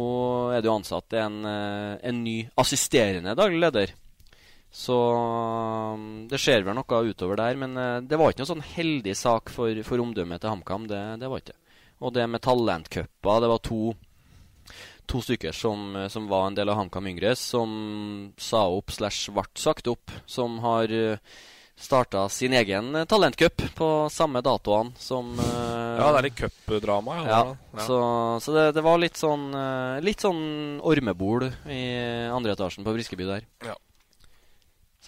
er 0.55 0.63
det 0.63 0.71
jo 0.71 0.77
ansatt 0.79 1.17
en, 1.21 1.43
eh, 1.45 1.93
en 2.10 2.23
ny 2.25 2.39
assisterende 2.57 3.38
daglig 3.38 3.62
leder. 3.62 3.93
Så 4.71 4.95
um, 4.95 6.03
det 6.31 6.39
skjer 6.39 6.63
vel 6.63 6.77
noe 6.77 7.01
utover 7.05 7.38
der, 7.38 7.57
men 7.60 7.75
uh, 7.75 7.99
det 7.99 8.17
var 8.17 8.31
ikke 8.31 8.45
noen 8.45 8.53
sånn 8.53 8.69
heldig 8.71 9.17
sak 9.19 9.51
for, 9.51 9.75
for 9.86 10.01
omdømmet 10.01 10.41
til 10.41 10.55
HamKam. 10.55 10.88
Det, 10.89 11.01
det 11.21 11.29
var 11.29 11.43
ikke 11.43 11.53
det. 11.53 11.61
Og 12.01 12.13
det 12.15 12.25
med 12.27 12.41
talentcuper. 12.41 13.41
Det 13.43 13.49
var 13.51 13.61
to, 13.65 13.93
to 15.05 15.21
stykker 15.21 15.53
som, 15.55 15.95
som, 16.09 16.27
var 16.31 16.47
en 16.47 16.57
del 16.57 16.71
av 16.73 16.79
HamKam 16.79 17.07
Yngre, 17.13 17.35
som 17.37 18.33
sa 18.41 18.65
opp 18.73 18.91
slash 18.91 19.29
ble 19.35 19.45
sagt 19.53 19.89
opp. 19.91 20.13
Som 20.25 20.59
har 20.65 20.91
eh, 20.91 21.21
starta 21.81 22.29
sin 22.29 22.53
egen 22.53 23.05
talentcup 23.09 23.61
på 23.75 24.09
samme 24.09 24.41
datoene 24.41 24.93
som 24.97 25.33
uh, 25.39 25.97
Ja, 25.97 26.09
det 26.11 26.17
er 26.19 26.27
litt 26.27 26.41
cupdrama. 26.41 27.15
Ja, 27.21 27.27
ja. 27.29 27.55
ja. 27.73 27.85
Så, 27.85 28.01
så 28.41 28.57
det, 28.57 28.65
det, 28.77 28.83
var 28.85 29.01
litt 29.01 29.17
sånn 29.17 29.49
uh, 29.53 30.01
Litt 30.03 30.21
sånn 30.21 30.43
ormebol 30.85 31.47
i 31.69 31.83
andre 32.29 32.53
etasjen 32.53 32.85
på 32.85 32.93
Briskeby 32.97 33.29
der. 33.29 33.47
Ja. 33.65 33.77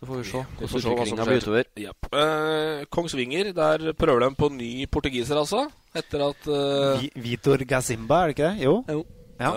Så 0.04 0.10
får 0.10 0.20
vi 0.22 0.28
se 0.30 0.42
hvordan 0.44 1.00
utviklinga 1.00 1.26
blir 1.30 1.42
utover. 1.42 1.70
Yep. 1.80 2.10
Eh, 2.22 2.84
Kongsvinger, 2.94 3.52
der 3.56 3.94
prøver 3.98 4.26
de 4.28 4.30
på 4.36 4.50
ny 4.54 4.72
portugiser, 4.92 5.40
altså? 5.40 5.66
Etter 5.96 6.28
at 6.30 6.48
eh... 6.50 7.08
Vitor 7.24 7.64
Gazimba, 7.70 8.24
er 8.24 8.32
det 8.32 8.38
ikke 8.38 8.52
det? 8.52 8.68
Jo. 8.68 8.76
jo. 8.90 9.04
Ja. 9.40 9.52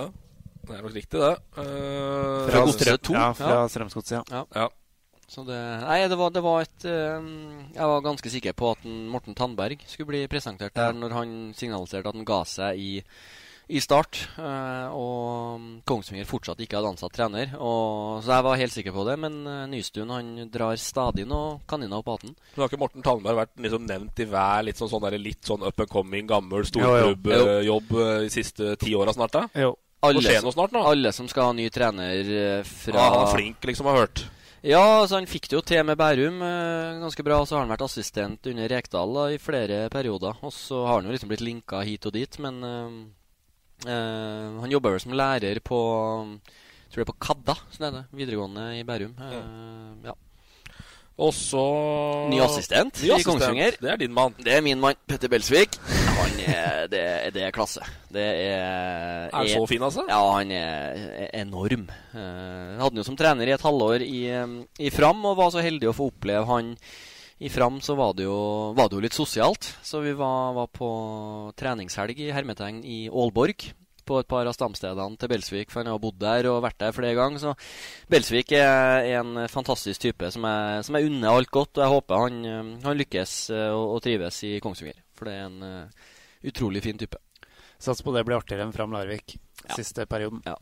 Det 0.66 0.74
er 0.74 0.82
nok 0.82 0.94
riktig, 0.96 1.20
det. 1.20 1.36
Eh... 1.58 2.48
Fra 2.50 2.64
fra, 2.64 2.66
Strøm- 2.74 3.04
2. 3.10 3.14
Ja, 3.14 3.30
fra 3.38 3.60
Strømsgodset, 3.70 4.32
ja. 4.34 4.42
Ja. 4.56 4.66
Så 5.26 5.42
det, 5.42 5.58
nei, 5.82 5.98
det 6.06 6.16
var, 6.18 6.30
det 6.30 6.42
var 6.44 6.60
et 6.62 6.84
øh, 6.86 7.24
Jeg 7.74 7.86
var 7.90 8.04
ganske 8.04 8.30
sikker 8.30 8.54
på 8.54 8.68
at 8.76 8.84
Morten 8.86 9.34
Tandberg 9.34 9.80
skulle 9.90 10.06
bli 10.12 10.20
presentert 10.30 10.76
der 10.76 10.94
når 10.94 11.14
han 11.16 11.32
signaliserte 11.58 12.12
at 12.12 12.14
han 12.14 12.28
ga 12.28 12.44
seg 12.46 12.78
i, 12.78 12.90
i 13.68 13.80
start. 13.82 14.20
eh, 14.38 14.94
og 14.94 15.82
Kongsvinger 15.88 16.28
fortsatt 16.28 16.60
ikke 16.62 16.78
hadde 16.78 16.92
ansatt 16.94 17.14
trener. 17.16 17.54
Og, 17.58 18.22
så 18.22 18.36
jeg 18.36 18.46
var 18.46 18.60
helt 18.60 18.74
sikker 18.74 18.94
på 18.94 19.06
det. 19.08 19.16
Men 19.22 19.40
uh, 19.46 19.64
Nystuen 19.70 20.12
han 20.14 20.50
drar 20.52 20.78
stadig 20.80 21.26
noen 21.26 21.62
kaniner 21.68 21.98
opp 21.98 22.12
hatten. 22.14 22.36
Men 22.54 22.62
har 22.64 22.70
ikke 22.70 22.82
Morten 22.84 23.06
Tandberg 23.06 23.40
vært 23.42 23.56
liksom 23.66 23.88
nevnt 23.88 24.22
i 24.22 24.28
hver 24.30 24.68
litt 24.68 24.78
sånn, 24.78 24.92
sånn 24.92 25.04
der, 25.08 25.18
litt 25.18 25.42
sånn 25.46 25.66
up 25.66 25.82
and 25.82 25.90
coming, 25.90 26.28
gammel 26.30 26.62
Jo, 26.62 26.62
jo. 26.62 26.70
storklubbjobb 26.70 27.92
uh, 27.98 28.06
de 28.22 28.30
siste 28.32 28.76
ti 28.80 28.94
åra 28.94 29.16
snart? 29.16 29.34
da? 29.34 29.66
Jo. 29.66 29.74
Alle, 30.06 30.22
skje 30.22 30.40
noe 30.44 30.52
snart 30.54 30.74
nå? 30.76 30.82
alle 30.86 31.10
som 31.14 31.26
skal 31.26 31.48
ha 31.48 31.52
ny 31.56 31.66
trener 31.72 32.28
eh, 32.30 32.66
fra 32.68 32.98
Ja, 33.00 33.06
han 33.10 33.22
er 33.24 33.30
flink, 33.32 33.64
liksom, 33.64 33.88
har 33.90 34.04
hørt. 34.04 34.26
Ja, 34.66 34.82
altså 35.00 35.18
han 35.18 35.28
fikk 35.30 35.48
det 35.48 35.56
jo 35.56 35.62
til 35.66 35.82
med 35.86 35.98
Bærum 35.98 36.40
eh, 36.44 36.98
ganske 37.02 37.24
bra. 37.26 37.40
Og 37.42 37.48
så 37.48 37.56
har 37.56 37.64
han 37.64 37.72
vært 37.72 37.86
assistent 37.86 38.46
under 38.50 38.70
Rekdal 38.70 39.14
da, 39.16 39.26
i 39.34 39.40
flere 39.42 39.86
perioder. 39.92 40.38
Og 40.46 40.52
så 40.54 40.82
har 40.86 41.00
han 41.00 41.08
jo 41.08 41.14
liksom 41.14 41.30
blitt 41.32 41.44
linka 41.44 41.80
hit 41.86 42.06
og 42.06 42.14
dit, 42.16 42.38
men 42.42 42.60
eh, 42.66 42.98
eh, 43.84 44.60
han 44.62 44.72
jobber 44.72 44.96
vel 44.96 45.02
som 45.02 45.16
lærer 45.16 45.60
på 45.64 45.80
jeg 46.86 46.94
tror 46.94 47.02
det 47.02 47.04
er 47.04 47.10
på 47.10 47.20
Kadda, 47.26 47.54
sånn 47.74 47.88
er 47.88 47.94
det, 47.96 48.04
videregående 48.14 48.64
i 48.78 48.84
Bærum. 48.86 49.16
Uh, 49.18 50.06
ja. 50.06 50.14
Og 51.16 51.32
så 51.34 51.62
Ny 52.30 52.38
assistent 52.44 53.00
Ny 53.00 53.08
i 53.08 53.10
assistent. 53.16 53.40
Kongsvinger. 53.40 53.78
Det 53.80 53.90
er 53.90 53.98
din 54.02 54.12
mann. 54.14 54.36
Det 54.38 54.52
er 54.52 54.62
min 54.62 54.78
mann, 54.80 54.98
Petter 55.08 55.32
Belsvik. 55.32 55.78
Han 56.16 56.38
er, 56.44 56.86
det, 56.92 57.02
det 57.34 57.42
er 57.42 57.54
klasse. 57.56 57.82
Det 58.12 58.22
er 58.22 58.62
Er 58.62 59.34
han 59.34 59.50
så 59.50 59.64
fin, 59.66 59.82
altså? 59.82 60.06
Ja, 60.08 60.20
han 60.36 60.52
er 60.54 61.26
enorm. 61.40 61.88
Uh, 62.14 62.76
hadde 62.78 62.86
han 62.86 63.02
jo 63.02 63.06
som 63.08 63.18
trener 63.18 63.50
i 63.50 63.56
et 63.56 63.66
halvår 63.66 64.06
i, 64.06 64.22
i 64.78 64.94
Fram, 64.94 65.24
og 65.26 65.40
var 65.40 65.50
så 65.56 65.64
heldig 65.66 65.90
å 65.90 65.96
få 65.96 66.10
oppleve 66.12 66.46
han 66.52 66.76
i 67.38 67.48
Fram. 67.52 67.80
Så 67.80 67.94
var 67.98 68.14
det 68.16 68.24
jo, 68.26 68.36
var 68.76 68.88
det 68.88 68.96
jo 68.98 69.02
litt 69.04 69.16
sosialt. 69.16 69.68
Så 69.84 70.00
vi 70.04 70.12
var, 70.16 70.54
var 70.56 70.70
på 70.72 70.88
treningshelg 71.58 72.20
i 72.20 72.30
hermetegn 72.32 72.82
i 72.84 73.06
Aalborg. 73.08 73.68
På 74.06 74.20
et 74.22 74.28
par 74.30 74.46
av 74.46 74.54
stamstedene 74.54 75.18
til 75.18 75.30
Belsvik, 75.32 75.72
for 75.72 75.82
han 75.82 75.90
har 75.90 75.98
bodd 75.98 76.20
der 76.22 76.46
og 76.46 76.60
vært 76.62 76.78
der 76.78 76.92
flere 76.94 77.16
ganger. 77.18 77.42
Så 77.42 77.54
Belsvik 78.12 78.52
er 78.54 79.08
en 79.18 79.48
fantastisk 79.50 80.04
type 80.04 80.30
som 80.30 80.46
jeg, 80.46 80.84
som 80.86 80.94
jeg 80.94 81.10
unner 81.10 81.32
alt 81.32 81.50
godt. 81.50 81.74
Og 81.74 81.82
jeg 81.82 81.94
håper 81.96 82.22
han, 82.22 82.78
han 82.84 83.00
lykkes 83.00 83.34
eh, 83.50 83.72
og, 83.74 83.96
og 83.96 84.04
trives 84.06 84.38
i 84.46 84.52
Kongsvinger. 84.62 85.02
For 85.18 85.26
det 85.26 85.34
er 85.34 85.48
en 85.48 85.58
uh, 85.66 86.06
utrolig 86.46 86.84
fin 86.84 87.00
type. 87.00 87.18
Sats 87.82 88.04
på 88.04 88.14
det 88.14 88.22
blir 88.28 88.38
artigere 88.38 88.64
enn 88.68 88.72
Fram 88.76 88.94
Larvik 88.94 89.36
Ja. 89.66 89.74
siste 89.74 90.06
perioden. 90.06 90.38
Ja. 90.46 90.54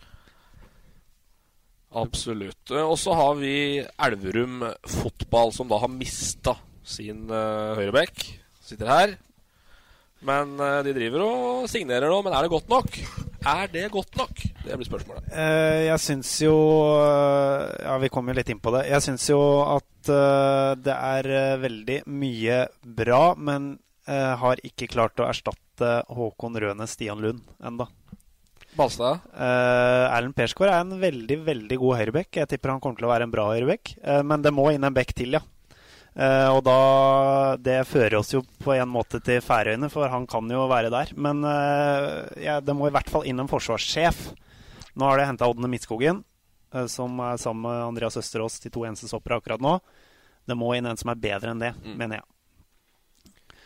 Absolutt. 1.94 2.72
Og 2.74 2.96
så 2.98 3.14
har 3.14 3.37
vi 3.38 3.57
Elverum 3.83 4.64
fotball, 4.90 5.52
som 5.54 5.70
da 5.70 5.78
har 5.83 5.92
mista 5.92 6.57
sin 6.85 7.28
uh, 7.30 7.74
høyreback. 7.78 8.26
Sitter 8.64 8.90
her. 8.90 9.14
Men 10.24 10.57
uh, 10.61 10.80
de 10.85 10.94
driver 10.96 11.24
og 11.26 11.68
signerer 11.70 12.11
nå. 12.11 12.18
Men 12.24 12.35
er 12.35 12.44
det 12.44 12.52
godt 12.52 12.72
nok? 12.72 12.98
Er 13.44 13.70
det 13.72 13.85
godt 13.92 14.18
nok? 14.18 14.42
Det 14.64 14.78
blir 14.80 14.88
spørsmålet. 14.88 15.30
Uh, 15.30 15.85
jeg 15.85 16.00
syns 16.00 16.35
jo 16.44 16.54
Ja, 17.85 17.96
vi 18.00 18.11
kommer 18.12 18.33
jo 18.33 18.40
litt 18.40 18.52
inn 18.52 18.62
på 18.64 18.72
det. 18.74 18.87
Jeg 18.90 19.04
syns 19.04 19.28
jo 19.30 19.40
at 19.66 20.12
uh, 20.12 20.74
det 20.80 20.96
er 20.96 21.61
veldig 21.62 22.02
mye 22.11 22.64
bra, 22.83 23.24
men 23.37 23.74
har 24.04 24.61
ikke 24.61 24.85
klart 24.92 25.16
å 25.16 25.24
erstatte 25.24 26.02
Håkon 26.12 26.59
Røne 26.61 26.85
Stian 26.85 27.22
Lund 27.24 27.40
enda. 27.64 27.87
Balstad? 28.74 29.22
Uh, 29.34 30.10
Erlend 30.10 30.34
Persgaard 30.37 30.72
er 30.72 30.82
en 30.82 31.00
veldig 31.00 31.38
veldig 31.46 31.78
god 31.80 31.98
høyrebekk. 32.00 32.40
Jeg 32.40 32.50
tipper 32.50 32.74
han 32.74 32.80
kommer 32.82 32.98
til 32.98 33.06
å 33.08 33.12
være 33.12 33.28
en 33.28 33.34
bra 33.34 33.46
høyrebekk. 33.52 33.94
Uh, 34.02 34.22
men 34.26 34.42
det 34.44 34.52
må 34.54 34.68
inn 34.74 34.87
en 34.87 34.96
bekk 34.96 35.14
til, 35.18 35.37
ja. 35.38 35.42
Uh, 36.14 36.54
og 36.54 36.60
da 36.66 36.78
Det 37.58 37.80
fører 37.90 38.20
oss 38.20 38.30
jo 38.34 38.44
på 38.62 38.74
en 38.74 38.90
måte 38.90 39.18
til 39.24 39.40
Færøyene, 39.42 39.90
for 39.90 40.10
han 40.10 40.26
kan 40.30 40.50
jo 40.50 40.66
være 40.70 40.92
der. 40.94 41.14
Men 41.14 41.42
ja, 42.42 42.60
det 42.62 42.74
må 42.76 42.88
i 42.90 42.94
hvert 42.94 43.10
fall 43.10 43.26
inn 43.30 43.42
en 43.42 43.50
forsvarssjef. 43.50 44.28
Nå 44.94 45.08
har 45.10 45.18
de 45.18 45.26
henta 45.30 45.48
Ådne 45.50 45.70
Midtskogen, 45.70 46.22
som 46.90 47.18
er 47.22 47.40
sammen 47.42 47.66
med 47.66 47.80
Andreas 47.88 48.18
Østerås, 48.18 48.60
de 48.62 48.70
to 48.74 48.84
eneste 48.87 49.10
stoppere 49.10 49.40
akkurat 49.40 49.62
nå. 49.62 49.78
Det 50.46 50.54
må 50.58 50.70
inn 50.76 50.87
en 50.87 50.98
som 50.98 51.10
er 51.10 51.18
bedre 51.18 51.54
enn 51.54 51.62
det, 51.62 51.72
mener 51.82 52.20
jeg. 52.20 53.58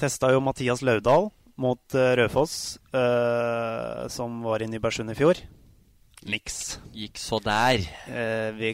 Testa 0.00 0.32
jo 0.34 0.42
Mathias 0.44 0.82
Laudal 0.84 1.30
mot 1.60 1.80
Rødfoss, 1.94 2.18
Raufoss, 2.18 2.56
eh, 2.94 4.08
som 4.12 4.42
var 4.42 4.62
i 4.64 4.68
Nybergsund 4.70 5.12
i 5.12 5.18
fjor. 5.18 5.38
Niks. 6.26 6.78
Gikk 6.96 7.20
så 7.20 7.38
der. 7.44 7.84
Eh, 8.08 8.50
vi, 8.56 8.72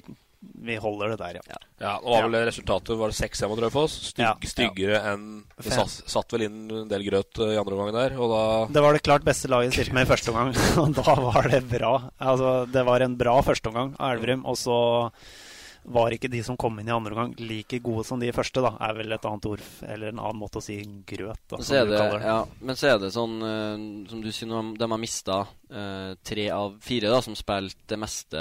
vi 0.64 0.77
holder 0.81 1.12
det 1.12 1.19
der, 1.21 1.40
ja. 1.43 1.59
Ja, 1.81 1.93
nå 2.01 2.14
var 2.14 2.29
vel 2.29 2.47
resultatet 2.49 2.97
var 2.97 3.12
det 3.12 3.19
6-1 3.19 3.51
mot 3.51 3.61
Rødfoss. 3.64 3.97
Styg, 4.12 4.23
Ja. 4.25 4.33
Styggere 4.53 5.01
enn 5.12 5.27
Det 5.61 5.75
satt, 5.75 5.99
satt 6.09 6.33
vel 6.37 6.47
inn 6.47 6.62
en 6.71 6.88
del 6.88 7.05
grøt 7.09 7.40
eh, 7.43 7.55
i 7.57 7.61
andre 7.61 7.77
omgang 7.77 7.93
der, 7.97 8.16
og 8.21 8.33
da 8.33 8.43
Det 8.73 8.85
var 8.87 8.97
det 8.97 9.05
klart 9.05 9.27
beste 9.27 9.51
laget 9.53 9.77
stilte 9.77 9.97
med 9.97 10.07
i 10.09 10.11
første 10.12 10.33
omgang, 10.33 10.55
og 10.85 10.95
da 10.97 11.16
var 11.21 11.51
det 11.53 11.62
bra. 11.69 11.95
Altså, 12.19 12.55
det 12.71 12.87
var 12.88 13.05
en 13.05 13.16
bra 13.21 13.37
førsteomgang 13.45 13.95
av 13.99 14.14
Elverum, 14.16 14.47
og 14.49 14.57
så 14.61 14.79
var 15.85 16.14
ikke 16.14 16.31
de 16.31 16.43
som 16.47 16.59
kom 16.61 16.79
inn 16.81 16.88
i 16.90 16.95
andre 16.95 17.14
omgang 17.14 17.35
like 17.40 17.81
gode 17.85 18.05
som 18.07 18.21
de 18.21 18.33
første, 18.35 18.62
da. 18.64 18.75
Er 18.88 18.99
vel 18.99 19.12
et 19.16 19.25
annet 19.27 19.47
ord, 19.47 19.62
eller 19.87 20.12
en 20.12 20.21
annen 20.23 20.40
måte 20.40 20.61
å 20.61 20.64
si 20.64 20.77
grøt, 21.07 21.40
da, 21.49 21.61
som 21.61 21.87
du 21.87 21.93
det, 21.93 21.99
kaller 21.99 22.19
det. 22.21 22.27
ja, 22.27 22.40
men 22.61 22.77
så 22.79 22.90
er 22.93 23.01
det 23.03 23.12
sånn, 23.14 23.38
uh, 23.40 24.11
som 24.11 24.21
du 24.23 24.31
sier, 24.33 24.51
de 24.51 24.90
har 24.90 25.01
mista 25.01 25.43
tre 26.27 26.49
av 26.51 26.73
fire 26.83 27.07
da, 27.12 27.21
som 27.23 27.37
spilte 27.38 27.79
det 27.93 27.99
meste 28.03 28.40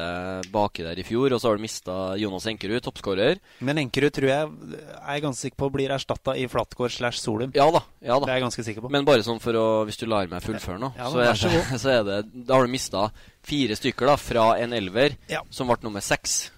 baki 0.49 0.81
der 0.81 0.97
i 0.97 1.03
fjor, 1.05 1.29
og 1.35 1.37
så 1.37 1.51
har 1.51 1.59
de 1.59 1.61
mista 1.61 1.97
Jonas 2.17 2.47
Enkerud, 2.49 2.81
toppskårer. 2.81 3.37
Men 3.61 3.77
Enkerud 3.83 4.15
tror 4.15 4.31
jeg 4.31 4.47
er 4.49 5.19
jeg 5.19 5.25
ganske 5.27 5.43
sikker 5.45 5.59
på 5.61 5.69
blir 5.75 5.93
erstatta 5.93 6.35
i 6.39 6.47
Flatgård 6.49 6.93
slash 6.95 7.21
Solum. 7.21 7.51
Ja 7.53 7.67
da. 7.73 7.83
ja 8.01 8.17
da 8.17 8.25
Det 8.25 8.33
er 8.33 8.39
jeg 8.39 8.45
ganske 8.47 8.65
sikker 8.65 8.85
på. 8.85 8.91
Men 8.93 9.05
bare 9.07 9.25
sånn 9.25 9.41
for 9.43 9.57
å 9.59 9.65
Hvis 9.87 9.99
du 10.01 10.07
lar 10.09 10.29
meg 10.31 10.43
fullføre 10.45 10.79
nå, 10.81 10.91
Ja, 10.97 11.09
så, 11.11 11.21
er 11.21 11.37
så 11.37 11.51
så 11.83 11.91
er 11.99 12.05
det 12.07 12.19
Da 12.47 12.57
har 12.57 12.65
du 12.65 12.71
mista 12.71 13.09
fire 13.45 13.77
stykker 13.77 14.09
da 14.09 14.15
fra 14.19 14.45
en 14.61 14.73
elver 14.75 15.15
Ja. 15.31 15.43
som 15.53 15.69
ble 15.69 15.77
nummer 15.85 16.03
seks. 16.03 16.49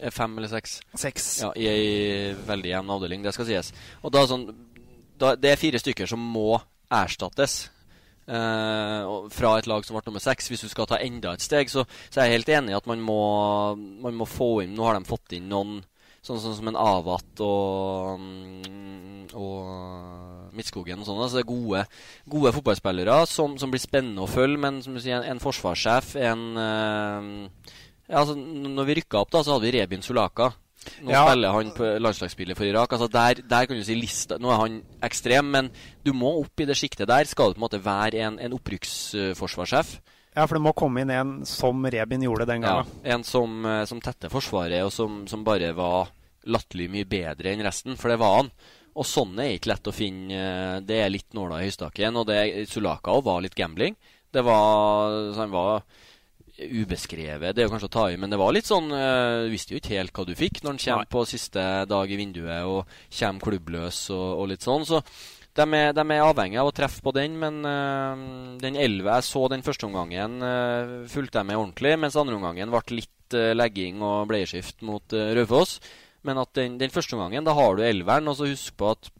Eh, 0.00 0.10
Fem 0.10 0.38
eller 0.38 0.48
seks. 0.48 0.80
Seks. 0.96 1.28
Ja, 1.42 1.52
I 1.56 1.68
ei 1.68 2.32
veldig 2.46 2.72
jevn 2.72 2.94
avdeling, 2.96 3.24
det 3.24 3.34
skal 3.36 3.48
sies. 3.48 3.72
Og 4.02 4.14
da 4.14 4.24
sånn 4.28 4.48
da, 5.20 5.34
Det 5.36 5.52
er 5.52 5.60
fire 5.60 5.80
stykker 5.82 6.08
som 6.08 6.20
må 6.20 6.54
erstattes. 6.90 7.68
Uh, 8.30 9.26
fra 9.34 9.56
et 9.58 9.66
lag 9.66 9.82
som 9.82 9.96
ble 9.96 10.04
nummer 10.06 10.22
seks. 10.22 10.48
Hvis 10.48 10.62
du 10.62 10.68
skal 10.70 10.86
ta 10.86 11.00
enda 11.02 11.34
et 11.34 11.42
steg, 11.42 11.70
så, 11.72 11.84
så 12.08 12.20
er 12.20 12.28
jeg 12.28 12.38
helt 12.38 12.52
enig 12.60 12.72
i 12.74 12.78
at 12.78 12.86
man 12.86 13.02
må, 13.02 13.22
man 13.76 14.14
må 14.14 14.28
få 14.28 14.60
inn 14.62 14.76
Nå 14.76 14.86
har 14.86 14.94
de 14.94 15.08
fått 15.08 15.34
inn 15.34 15.48
noen 15.50 15.80
sånn, 16.22 16.38
sånn 16.38 16.54
som 16.60 16.70
en 16.70 16.78
Avat 16.78 17.42
og, 17.42 18.22
og 19.34 20.54
Midtskogen 20.54 21.02
og 21.02 21.08
sånn. 21.08 21.20
Altså 21.24 21.40
det 21.40 21.44
er 21.44 21.50
gode, 21.50 21.84
gode 22.30 22.54
fotballspillere 22.54 23.18
som, 23.30 23.58
som 23.58 23.72
blir 23.72 23.82
spennende 23.82 24.24
å 24.24 24.30
følge, 24.30 24.62
men 24.62 24.80
som 24.84 24.94
du 24.94 25.02
sier, 25.02 25.18
en, 25.18 25.26
en 25.34 25.42
forsvarssjef, 25.42 26.14
en 26.22 26.46
eh, 26.64 27.74
ja, 28.10 28.18
altså, 28.24 28.34
når 28.36 28.88
vi 28.90 28.98
rykka 29.00 29.20
opp, 29.22 29.30
da, 29.30 29.42
så 29.46 29.54
hadde 29.56 29.68
vi 29.70 29.78
Rebin 29.78 30.02
Sulaka. 30.02 30.50
Nå 31.04 31.10
Ja. 31.12 31.26
spiller 31.28 31.52
han 31.52 31.70
på 31.76 31.84
landslagsspillet 32.00 32.56
for 32.56 32.64
Irak. 32.64 32.92
Altså 32.96 33.06
der, 33.12 33.42
der 33.44 33.66
kan 33.68 33.76
du 33.76 33.84
si 33.84 33.94
lista 33.94 34.38
Nå 34.40 34.48
er 34.50 34.56
han 34.62 34.78
ekstrem, 35.04 35.50
men 35.52 35.70
du 36.02 36.12
må 36.16 36.30
opp 36.40 36.58
i 36.60 36.64
det 36.64 36.74
sjiktet 36.80 37.06
der. 37.10 37.24
Skal 37.28 37.50
du 37.52 37.58
på 37.58 37.60
en 37.60 37.66
måte 37.68 37.82
være 37.84 38.22
en, 38.24 38.38
en 38.40 38.54
opprykksforsvarssjef. 38.56 39.98
Ja, 40.36 40.46
for 40.46 40.56
det 40.56 40.62
må 40.62 40.72
komme 40.78 41.02
inn 41.02 41.10
en 41.10 41.32
som 41.48 41.84
Rebin 41.84 42.22
gjorde 42.22 42.46
den 42.48 42.62
gangen. 42.62 42.86
Ja, 43.04 43.14
en 43.16 43.24
som, 43.26 43.64
eh, 43.66 43.84
som 43.90 44.00
tetter 44.00 44.30
Forsvaret, 44.32 44.82
og 44.86 44.92
som, 44.94 45.24
som 45.28 45.42
bare 45.44 45.72
var 45.76 46.12
latterlig 46.46 46.88
mye 46.92 47.04
bedre 47.10 47.50
enn 47.52 47.64
resten. 47.66 47.96
For 47.98 48.08
det 48.12 48.20
var 48.22 48.36
han. 48.38 48.50
Og 48.96 49.04
sånne 49.06 49.44
er 49.48 49.56
ikke 49.58 49.72
lett 49.74 49.90
å 49.90 49.94
finne. 49.94 50.32
eh, 50.32 50.80
Det 50.86 51.00
er 51.04 51.10
litt 51.12 51.34
nåla 51.34 51.60
i 51.60 51.66
høystakken. 51.68 52.16
Og 52.16 52.26
det, 52.30 52.68
Sulaka 52.70 53.10
òg 53.18 53.24
var 53.26 53.42
litt 53.42 53.54
gambling. 53.58 53.96
Det 54.32 54.44
var, 54.46 55.34
han 55.34 55.50
var 55.50 55.82
ubeskrevet. 56.60 57.54
Det 57.54 57.62
er 57.62 57.68
jo 57.68 57.72
kanskje 57.72 57.88
å 57.90 57.96
ta 57.96 58.06
i, 58.12 58.18
men 58.20 58.32
det 58.32 58.38
var 58.40 58.54
litt 58.54 58.68
sånn 58.68 58.90
eh, 58.92 59.46
Du 59.46 59.52
visste 59.54 59.74
jo 59.74 59.80
ikke 59.80 59.96
helt 59.96 60.14
hva 60.16 60.26
du 60.28 60.32
fikk 60.38 60.60
når 60.60 60.74
han 60.74 60.80
kommer 60.84 61.06
Nei. 61.06 61.12
på 61.14 61.26
siste 61.28 61.66
dag 61.90 62.10
i 62.12 62.18
vinduet 62.20 62.68
og 62.68 62.96
kommer 63.18 63.46
klubbløs 63.46 64.00
og, 64.14 64.26
og 64.42 64.50
litt 64.52 64.66
sånn. 64.66 64.86
Så 64.88 65.00
de 65.58 65.66
er, 65.66 65.94
de 65.96 66.04
er 66.04 66.24
avhengig 66.24 66.60
av 66.62 66.70
å 66.70 66.74
treffe 66.74 67.02
på 67.04 67.12
den, 67.16 67.34
men 67.40 67.64
uh, 67.66 68.58
den 68.62 68.76
elleve 68.78 69.16
jeg 69.18 69.26
så 69.26 69.46
den 69.50 69.64
første 69.66 69.88
omgangen, 69.88 70.38
uh, 70.44 71.08
fulgte 71.10 71.40
jeg 71.40 71.48
med 71.48 71.58
ordentlig, 71.58 71.96
mens 71.98 72.18
andre 72.20 72.38
omgangen 72.38 72.70
ble 72.70 73.00
litt 73.00 73.34
uh, 73.34 73.50
legging 73.56 73.98
og 74.06 74.28
bleieskift 74.30 74.84
mot 74.86 75.16
uh, 75.16 75.32
Raufoss. 75.36 75.80
Men 76.22 76.38
at 76.38 76.52
den, 76.54 76.76
den 76.78 76.92
første 76.94 77.16
omgangen, 77.16 77.46
da 77.48 77.56
har 77.56 77.74
du 77.74 77.82
elveren, 77.82 78.30
og 78.30 78.38
så 78.38 78.46
husk 78.46 78.76
på 78.78 78.92
at 78.92 79.10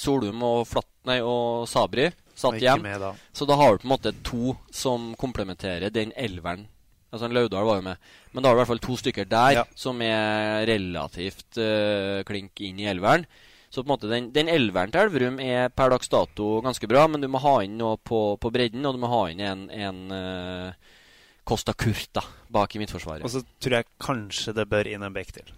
Solum 0.00 0.42
og, 0.48 0.64
Flatt, 0.66 0.90
nei, 1.06 1.20
og 1.22 1.68
Sabri 1.70 2.08
satt 2.42 2.60
hjem. 2.62 2.82
med 2.84 3.00
da. 3.02 3.12
Så 3.32 3.46
da 3.48 3.56
har 3.60 3.72
du 3.72 3.82
på 3.82 3.88
en 3.88 3.94
måte 3.94 4.12
to 4.26 4.56
som 4.74 5.12
komplementerer 5.20 5.92
den 5.94 6.12
elveren. 6.16 6.66
Altså 7.12 7.28
en 7.28 7.34
Laudal 7.36 7.66
var 7.68 7.80
jo 7.80 7.84
med. 7.90 7.96
Men 8.32 8.42
da 8.42 8.48
har 8.48 8.54
du 8.56 8.58
i 8.58 8.62
hvert 8.62 8.70
fall 8.72 8.84
to 8.86 8.94
stykker 8.96 9.26
der 9.28 9.56
Ja. 9.58 9.64
som 9.76 9.98
er 10.00 10.62
relativt 10.68 11.58
uh, 11.60 12.22
klink 12.24 12.60
inn 12.64 12.80
i 12.80 12.86
elveren. 12.88 13.26
Så 13.72 13.82
på 13.82 13.86
en 13.88 13.92
måte 13.94 14.08
den, 14.08 14.30
den 14.32 14.48
elveren 14.52 14.90
til 14.92 15.00
Elverum 15.06 15.38
er 15.40 15.70
per 15.72 15.92
dags 15.92 16.08
dato 16.12 16.60
ganske 16.64 16.88
bra, 16.88 17.06
men 17.08 17.22
du 17.24 17.28
må 17.32 17.40
ha 17.40 17.54
inn 17.64 17.78
noe 17.80 17.96
på, 17.96 18.36
på 18.40 18.50
bredden, 18.52 18.84
og 18.84 18.96
du 18.96 19.00
må 19.00 19.08
ha 19.12 19.22
inn 19.32 19.40
en, 19.40 19.62
en 19.72 20.00
uh, 20.12 20.98
Costa 21.44 21.72
Curta 21.72 22.20
bak 22.52 22.76
i 22.76 22.82
midtforsvaret. 22.82 23.24
Og 23.24 23.32
så 23.32 23.40
tror 23.60 23.78
jeg 23.80 23.88
kanskje 24.00 24.52
det 24.56 24.68
bør 24.68 24.88
inn 24.92 25.02
en 25.04 25.16
bekk 25.16 25.32
til. 25.38 25.52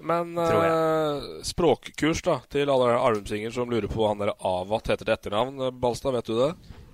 Men 0.00 0.32
eh, 0.40 1.28
språkkurs 1.46 2.22
da 2.26 2.38
til 2.52 2.70
alle 2.72 2.94
armsinger 2.96 3.52
som 3.54 3.70
lurer 3.70 3.88
på 3.90 4.00
hva 4.00 4.12
han 4.14 4.22
der 4.22 4.32
Avat 4.38 4.88
heter 4.92 5.04
til 5.06 5.14
etternavn. 5.16 5.60
Eh, 5.66 5.74
Balstad, 5.82 6.14
vet 6.16 6.30
du 6.30 6.36
det? 6.38 6.50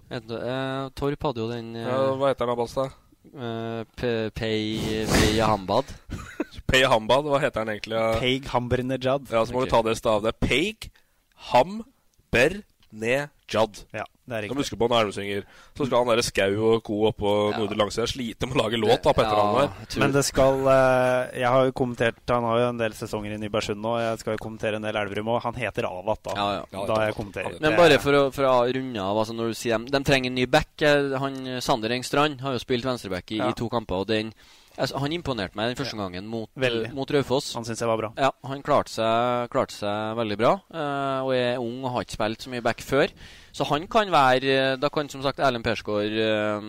Et, 0.07 0.31
uh, 0.31 0.87
Torp 0.95 1.25
hadde 1.27 1.43
jo 1.43 1.49
den 1.51 1.73
uh, 1.75 1.83
Ja, 1.83 1.99
hva 2.15 2.31
heter 2.31 2.47
han 2.47 2.53
da, 2.53 2.59
Balstad? 2.61 2.93
eh, 3.27 3.81
Pe- 3.99 4.31
Pei 4.31 5.07
Pei 5.11 5.33
Hambad. 5.43 5.89
Pei 6.71 6.83
Hambad, 6.87 7.27
hva 7.27 7.41
heter 7.43 7.63
han 7.65 7.73
egentlig? 7.75 7.99
Peig 8.21 8.47
Hambernejad. 8.53 9.27
Ja, 9.31 9.43
så 9.47 9.55
må 9.55 9.63
okay. 9.63 9.67
vi 9.67 9.75
ta 9.75 9.83
det 9.87 9.97
stavet. 9.99 10.39
Peig 10.43 10.91
Ham 11.51 11.81
Ber 12.33 12.61
Ne 12.91 13.29
Jad. 13.51 13.83
Ja, 13.95 14.07
det 14.27 14.35
er 14.35 14.43
riktig. 14.43 14.57
huske 14.59 14.77
på 14.79 14.87
en 14.91 14.95
armsinger. 14.99 15.45
Så 15.79 15.87
skal 15.87 15.99
han 16.03 16.09
derre 16.11 16.23
Skau 16.27 16.73
og 16.75 16.83
co. 16.83 16.97
oppå 17.13 17.53
Ja. 17.53 17.59
Nordre 17.59 17.77
Langsida 17.79 18.07
slite 18.11 18.47
med 18.49 18.57
å 18.57 18.63
lage 18.65 18.81
låt 18.81 19.03
da 19.03 19.13
på 19.13 19.23
etternavnet 19.23 19.71
der. 19.79 19.87
tror- 19.87 20.01
Men 20.03 20.13
det 20.13 20.25
skal 20.25 20.67
eh, 20.67 21.39
Jeg 21.41 21.49
har 21.49 21.65
jo 21.67 21.73
kommentert 21.73 22.17
Han 22.29 22.43
har 22.45 22.59
jo 22.59 22.69
en 22.69 22.79
del 22.79 22.91
sesonger 22.93 23.35
i 23.35 23.39
Nybergsund 23.39 23.81
nå. 23.81 23.99
Jeg 24.01 24.19
skal 24.19 24.37
jo 24.37 24.43
kommentere 24.43 24.75
en 24.77 24.83
del 24.83 24.97
Elverum 24.97 25.27
òg. 25.37 25.43
Han 25.43 25.55
heter 25.55 25.85
Avat, 25.87 26.23
da. 26.25 26.33
Ja, 26.35 26.53
ja. 26.59 26.65
Ja, 26.73 26.87
da 26.87 27.07
jeg 27.07 27.15
kommenterer. 27.15 27.61
Men 27.61 27.77
bare 27.77 27.99
for 28.03 28.13
å, 28.13 28.33
for 28.33 28.43
å 28.45 28.67
runde 28.75 28.99
av 29.01 29.17
altså 29.17 29.33
når 29.35 29.49
du 29.49 29.55
sier 29.55 29.79
de, 29.79 29.91
de 29.91 30.01
trenger 30.05 30.27
en 30.27 30.35
ny 30.35 30.47
back 30.47 30.83
eh, 30.83 31.17
Han, 31.19 31.61
Sander 31.63 31.91
Engstrand 31.93 32.41
har 32.41 32.53
jo 32.53 32.59
spilt 32.59 32.85
venstreback 32.85 33.31
i, 33.31 33.37
Ja. 33.39 33.51
i 33.51 33.53
to 33.53 33.69
kamper. 33.69 34.03
Og 34.03 34.07
den, 34.09 34.33
altså, 34.77 34.99
Han 35.03 35.13
imponerte 35.17 35.57
meg 35.59 35.73
den 35.73 35.79
første 35.81 35.97
gangen 35.99 36.27
mot, 36.31 36.49
Veldig. 36.57 36.87
eh, 36.91 36.95
mot 36.97 37.11
Raufoss. 37.11 37.55
Han 37.59 37.65
syns 37.65 37.81
jeg 37.81 37.89
var 37.89 38.01
bra. 38.01 38.13
Ja, 38.21 38.31
han 38.45 38.63
klarte 38.63 38.93
seg, 38.93 39.51
klarte 39.53 39.75
seg 39.77 40.17
veldig 40.19 40.39
bra. 40.41 40.53
Uh, 40.71 41.21
og 41.27 41.33
er 41.37 41.59
ung 41.63 41.83
og 41.85 41.93
har 41.97 42.07
ikke 42.07 42.19
spilt 42.19 42.43
så 42.47 42.53
mye 42.53 42.65
back 42.65 42.83
før. 42.85 43.13
Så 43.57 43.65
han 43.71 43.87
kan 43.89 44.11
være 44.13 44.53
eh, 44.53 44.77
Da 44.77 44.91
kan 44.93 45.09
som 45.09 45.23
sagt 45.25 45.41
Erlend 45.41 45.65
Persgaard 45.65 46.13
eh, 46.13 46.69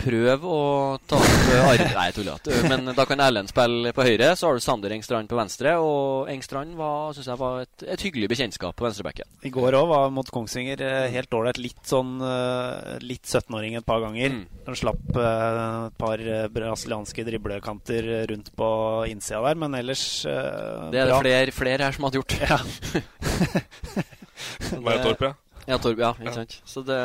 prøve 0.00 0.48
å 0.48 0.60
ta 1.08 1.18
opp 1.18 1.50
eh, 1.52 1.68
arv... 1.68 1.84
Nei, 1.94 2.06
jeg 2.08 2.16
tuller. 2.18 2.66
Men 2.70 2.92
da 2.96 3.04
kan 3.08 3.22
Erlend 3.24 3.50
spille 3.52 3.92
på 3.96 4.06
høyre, 4.06 4.32
så 4.38 4.48
har 4.48 4.56
du 4.56 4.64
Sander 4.64 4.94
Engstrand 4.94 5.30
på 5.30 5.38
venstre. 5.38 5.74
Og 5.82 6.30
Engstrand 6.32 6.76
var, 6.78 7.12
synes 7.16 7.30
jeg 7.30 7.40
var 7.40 7.64
et, 7.64 7.84
et 7.96 8.04
hyggelig 8.06 8.30
bekjentskap 8.32 8.76
på 8.78 8.86
venstrebacken. 8.86 9.28
I 9.46 9.52
går 9.54 9.78
òg 9.80 9.88
var 9.92 10.14
mot 10.14 10.32
Kongsvinger 10.34 10.84
eh, 10.86 11.08
helt 11.14 11.36
ålreit. 11.36 11.60
Litt 11.62 11.82
sånn 11.88 12.16
eh, 12.24 12.96
Litt 13.04 13.26
17-åring 13.28 13.78
et 13.80 13.86
par 13.86 14.02
ganger. 14.04 14.36
Mm. 14.38 14.44
Han 14.70 14.78
slapp 14.78 15.04
et 15.10 15.96
par 15.98 16.22
brasilianske 16.54 17.24
driblekanter 17.26 18.10
rundt 18.30 18.52
på 18.56 18.70
innsida 19.10 19.42
der, 19.48 19.58
men 19.58 19.74
ellers 19.78 20.04
bra. 20.24 20.90
Det 20.92 21.00
er 21.02 21.10
det 21.10 21.20
flere, 21.24 21.54
flere 21.54 21.88
her 21.88 21.96
som 21.96 22.06
hadde 22.06 22.20
gjort. 22.20 22.38
Ja. 22.40 22.58
Bare 24.84 25.02
Torp, 25.04 25.24
ja. 25.26 25.34
Ja, 25.68 25.76
Torb, 25.78 26.00
ja, 26.00 26.12
ikke 26.18 26.32
sant. 26.34 26.54
Så 26.66 26.82
det 26.86 26.96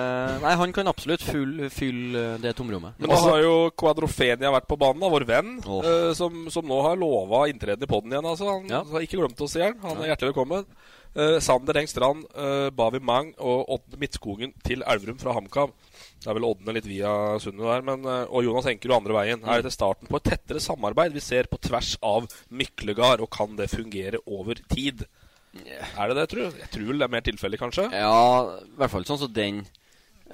Nei, 0.42 0.54
han 0.58 0.74
kan 0.74 0.88
absolutt 0.88 1.22
fylle, 1.26 2.24
det 2.42 2.56
tomrommet. 2.58 2.96
Men 3.02 3.12
da 3.12 3.20
har 3.26 3.42
jo 3.44 3.56
Quadrofenia 3.78 4.52
vært 4.56 4.68
på 4.70 4.78
banen, 4.80 5.04
da, 5.04 5.10
vår 5.12 5.26
venn, 5.30 5.56
oh. 5.68 5.82
eh, 5.86 6.12
som, 6.18 6.46
som 6.54 6.66
nå 6.68 6.80
har 6.86 7.00
lova 7.00 7.46
inntreden 7.52 7.84
i 7.86 7.90
poden 7.92 8.14
igjen. 8.16 8.26
Altså. 8.32 8.50
Han 8.52 8.70
Ja. 8.72 8.84
har 8.92 9.06
ikke 9.06 9.20
glemt 9.22 9.42
å 9.44 9.50
si 9.52 9.60
den. 9.62 9.78
Han 9.84 10.00
er 10.02 10.14
hjertelig 10.14 10.34
velkommen. 10.34 10.66
Eh, 11.16 11.38
Sander 11.40 11.78
Engstrand, 11.80 12.26
eh, 12.36 12.70
Bavi 12.76 13.00
Mang 13.00 13.30
og 13.40 13.70
Odne 13.78 14.00
Midtskogen 14.02 14.52
til 14.68 14.82
Elverum 14.84 15.20
fra 15.22 15.32
HamKam. 15.38 15.72
Det 16.20 16.28
er 16.28 16.36
vel 16.36 16.48
Odne 16.50 16.74
litt 16.76 16.88
via 16.90 17.12
sundet 17.40 17.64
der, 17.70 17.86
men, 17.88 18.04
eh, 18.04 18.26
og 18.28 18.44
Jonas 18.44 18.68
Enkerud 18.72 18.98
andre 18.98 19.16
veien. 19.16 19.46
Her 19.46 19.60
Er 19.60 19.64
dette 19.64 19.78
starten 19.78 20.10
på 20.12 20.20
et 20.20 20.28
tettere 20.32 20.60
samarbeid 20.60 21.14
vi 21.16 21.24
ser 21.24 21.48
på 21.48 21.60
tvers 21.64 21.94
av 22.04 22.28
Myklegard, 22.52 23.22
og 23.24 23.30
kan 23.32 23.56
det 23.56 23.70
fungere 23.72 24.20
over 24.28 24.56
tid? 24.68 25.06
Er 25.56 26.12
det 26.12 26.16
det, 26.20 26.28
tror 26.32 26.50
du? 26.52 26.60
Jeg 26.60 26.70
tror 26.74 26.88
vel 26.92 27.00
det 27.00 27.08
er 27.08 27.14
mer 27.16 27.26
tilfeldig, 27.26 27.60
kanskje? 27.62 27.86
Ja, 27.96 28.16
i 28.62 28.78
hvert 28.82 28.92
fall 28.92 29.06
sånn 29.08 29.22
som 29.24 29.34
den 29.34 29.66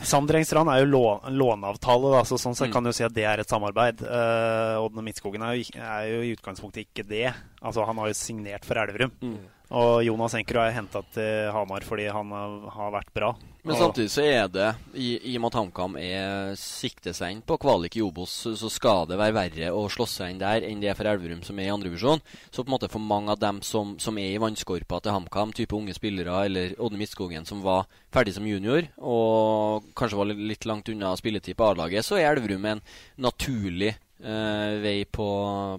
Sander 0.08 0.38
Engstrand 0.40 0.72
er 0.72 0.80
jo 0.82 0.88
lån, 0.88 1.26
låneavtale, 1.36 2.14
da, 2.16 2.22
så 2.26 2.38
sånn 2.40 2.56
sett 2.56 2.70
Mm. 2.70 2.74
kan 2.74 2.84
du 2.88 2.92
si 2.96 3.04
at 3.04 3.14
det 3.14 3.26
er 3.28 3.42
et 3.44 3.50
samarbeid. 3.52 4.02
Uh, 4.02 4.80
Odne 4.86 5.04
Midtskogen 5.04 5.44
er 5.44 5.58
jo, 5.60 5.66
er 5.76 6.06
jo 6.08 6.22
i 6.24 6.32
utgangspunktet 6.36 6.88
ikke 6.88 7.04
det. 7.08 7.34
Altså 7.62 7.86
Han 7.86 7.98
har 8.00 8.08
jo 8.08 8.14
signert 8.18 8.64
for 8.66 8.80
Elverum. 8.80 9.12
Mm. 9.22 9.38
Og 9.72 10.02
Jonas 10.04 10.34
Enkerud 10.36 10.66
er 10.66 10.74
henta 10.76 11.00
til 11.16 11.48
Hamar 11.56 11.86
fordi 11.88 12.10
han 12.12 12.32
har, 12.36 12.90
vært 12.92 13.14
bra. 13.16 13.30
Men 13.64 13.78
samtidig 13.78 14.10
så 14.12 14.24
er 14.26 14.48
det, 14.52 14.68
i, 14.98 15.14
i 15.32 15.36
og 15.38 15.44
med 15.44 15.52
at 15.52 15.58
HamKam 15.60 15.94
er 16.02 16.56
sikter 16.60 17.14
seg 17.16 17.36
inn 17.36 17.44
på 17.46 17.60
kvalik 17.62 17.94
i 17.96 18.02
Obos, 18.04 18.34
så- 18.58 18.72
skal 18.74 19.06
det 19.08 19.20
være 19.22 19.36
verre 19.38 19.70
å 19.72 19.86
slå 19.94 20.08
seg 20.10 20.34
inn 20.34 20.42
der 20.42 20.66
enn 20.68 20.82
det 20.82 20.90
er 20.92 20.98
for 20.98 21.08
Elverum, 21.08 21.44
som 21.46 21.60
er 21.62 21.70
i 21.70 21.72
andrevisjon. 21.72 22.20
Så 22.50 22.66
på 22.66 22.68
en 22.68 22.74
måte 22.74 22.90
for 22.92 23.00
mange 23.00 23.32
av 23.32 23.40
dem 23.40 23.62
som, 23.62 23.96
som 24.02 24.18
er 24.18 24.34
i 24.34 24.42
vannskorpa 24.42 25.00
til 25.06 25.14
HamKam, 25.16 25.54
type 25.54 25.78
unge 25.78 25.94
spillere, 25.96 26.42
eller 26.50 26.74
Odne 26.82 27.00
Midtskogen, 27.00 27.46
som 27.48 27.62
var 27.64 27.86
ferdig 28.12 28.34
som 28.36 28.50
junior, 28.50 28.90
og 28.98 29.88
kanskje 29.96 30.18
var 30.20 30.34
litt 30.36 30.66
langt 30.68 30.90
unna 30.92 31.14
spilletid 31.16 31.56
på 31.56 31.70
A-laget, 31.70 32.04
så 32.04 32.18
er 32.20 32.34
Elverum 32.34 32.66
en 32.66 32.82
naturlig 33.22 33.94
eh, 34.24 34.76
vei 34.84 34.98
på, 35.06 35.28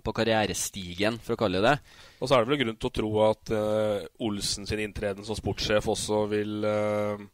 på 0.05 0.15
karrierestigen, 0.17 1.19
for 1.23 1.35
å 1.35 1.41
kalle 1.41 1.63
det 1.63 1.73
det. 1.73 1.95
Og 2.21 2.29
så 2.29 2.37
er 2.37 2.45
det 2.45 2.53
vel 2.53 2.61
grunn 2.63 2.79
til 2.79 2.91
å 2.91 2.97
tro 2.99 3.13
at 3.27 3.53
uh, 3.55 4.27
Olsen 4.27 4.69
sin 4.69 4.83
inntreden 4.85 5.27
som 5.27 5.39
sportssjef 5.39 5.89
også 5.91 6.21
vil 6.31 6.67
eh, 6.69 7.25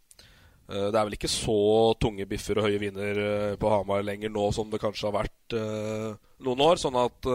Det 0.69 0.93
er 0.93 1.05
vel 1.05 1.17
ikke 1.17 1.31
så 1.33 1.59
tunge 2.01 2.27
biffer 2.29 2.61
og 2.61 2.69
høye 2.69 2.81
viner 2.81 3.21
på 3.61 3.71
Hamar 3.73 4.05
lenger 4.05 4.33
nå 4.33 4.51
som 4.53 4.69
det 4.69 4.81
kanskje 4.83 5.09
har 5.09 5.15
vært 5.17 5.55
noen 6.45 6.65
år. 6.67 6.81
Sånn 6.81 6.99
at 7.01 7.29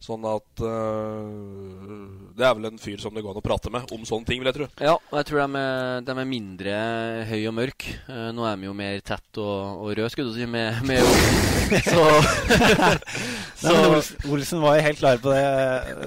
Sånn 0.00 0.22
at 0.24 0.62
uh, 0.64 2.28
Det 2.32 2.46
er 2.46 2.54
vel 2.56 2.70
en 2.70 2.78
fyr 2.80 3.02
som 3.02 3.12
det 3.12 3.20
går 3.20 3.34
an 3.34 3.40
å 3.42 3.44
prate 3.44 3.68
med 3.72 3.90
om 3.92 4.06
sånne 4.08 4.24
ting, 4.30 4.40
vil 4.40 4.48
jeg 4.48 4.56
tro. 4.56 4.68
Ja, 4.80 4.94
og 4.96 5.16
jeg 5.20 5.26
tror 5.28 5.42
de 5.42 5.60
er, 5.60 6.00
de 6.06 6.14
er 6.14 6.28
mindre 6.30 6.76
høy 7.28 7.40
og 7.50 7.54
mørk. 7.58 7.84
Uh, 8.08 8.30
nå 8.32 8.46
er 8.48 8.56
de 8.56 8.68
jo 8.70 8.76
mer 8.78 9.02
tett 9.04 9.40
og, 9.42 9.84
og 9.84 9.92
rød, 9.98 10.08
skulle 10.14 10.32
du 10.32 10.38
si, 10.38 10.48
med, 10.48 10.80
med 10.88 11.04
Så, 13.60 13.68
Nei, 13.68 13.74
men 13.76 14.00
Olsen, 14.32 14.62
var 14.64 14.78
jo 14.78 14.84
helt 14.88 15.00
klar 15.02 15.20
på 15.20 15.34
det. 15.34 15.44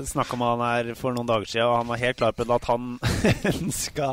Snakka 0.09 0.39
med 0.41 0.55
han 0.55 0.63
her 0.65 0.89
for 0.97 1.13
noen 1.15 1.29
dager 1.29 1.45
siden, 1.49 1.69
og 1.69 1.77
han 1.83 1.91
var 1.93 2.01
helt 2.01 2.17
klar 2.19 2.33
på 2.33 2.47
det 2.49 2.55
at 2.57 2.69
han 2.71 2.95
ønska 3.53 4.09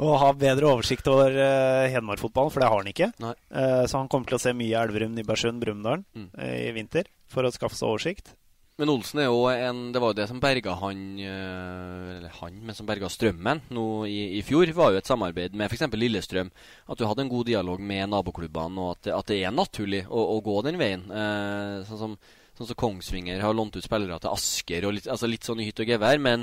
å, 0.00 0.10
ha 0.20 0.28
bedre 0.36 0.68
oversikt 0.68 1.08
over 1.12 1.32
uh, 1.32 1.88
Hedmark-fotballen, 1.92 2.52
for 2.52 2.60
det 2.62 2.68
har 2.70 2.82
han 2.84 2.92
ikke. 2.92 3.08
Nei. 3.24 3.32
Eh, 3.52 3.82
så 3.88 4.00
han 4.00 4.08
kommer 4.12 4.28
til 4.30 4.36
å 4.38 4.42
se 4.44 4.52
mye 4.56 4.84
Elverum, 4.84 5.16
Nybergsund, 5.16 5.60
Brumunddal 5.64 6.04
Mm. 6.16 6.28
uh, 6.36 6.54
i 6.68 6.70
vinter 6.76 7.08
for 7.30 7.46
å 7.46 7.52
skaffe 7.54 7.76
seg 7.78 7.88
oversikt. 7.88 8.32
Men 8.80 8.92
Olsen 8.94 9.20
er 9.20 9.28
jo 9.28 9.44
en 9.52 9.90
Det 9.92 10.00
var 10.00 10.14
jo 10.14 10.18
det 10.22 10.26
som 10.30 10.40
berga 10.40 10.74
han 10.80 11.04
eh, 11.20 12.16
Eller 12.16 12.32
han, 12.40 12.58
men 12.64 12.76
som 12.76 12.88
berga 12.88 13.10
Strømmen 13.12 13.62
nå 13.76 13.86
i, 14.08 14.38
i 14.38 14.42
fjor, 14.46 14.70
var 14.76 14.94
jo 14.94 15.00
et 15.02 15.10
samarbeid 15.10 15.56
med 15.58 15.68
f.eks. 15.68 15.86
Lillestrøm. 16.00 16.50
At 16.88 17.00
du 17.00 17.04
hadde 17.04 17.26
en 17.26 17.32
god 17.32 17.48
dialog 17.50 17.80
med 17.82 18.08
naboklubbene, 18.08 18.80
og 18.80 18.96
at, 18.96 19.10
at 19.18 19.32
det 19.32 19.42
er 19.44 19.52
naturlig 19.54 20.04
å, 20.08 20.22
å 20.36 20.38
gå 20.44 20.60
den 20.66 20.80
veien. 20.80 21.06
Eh, 21.12 21.80
sånn 21.88 22.04
som 22.04 22.20
Sånn 22.60 22.68
som 22.68 22.76
Kongsvinger 22.76 23.40
har 23.40 23.54
lånt 23.56 23.72
ut 23.78 23.84
spillere 23.86 24.18
til 24.20 24.34
Asker, 24.34 24.84
og 24.84 24.92
litt, 24.92 25.06
altså 25.08 25.28
litt 25.30 25.46
sånn 25.48 25.62
i 25.62 25.68
hytt 25.70 25.80
og 25.80 25.88
gevær. 25.88 26.18
Men 26.20 26.42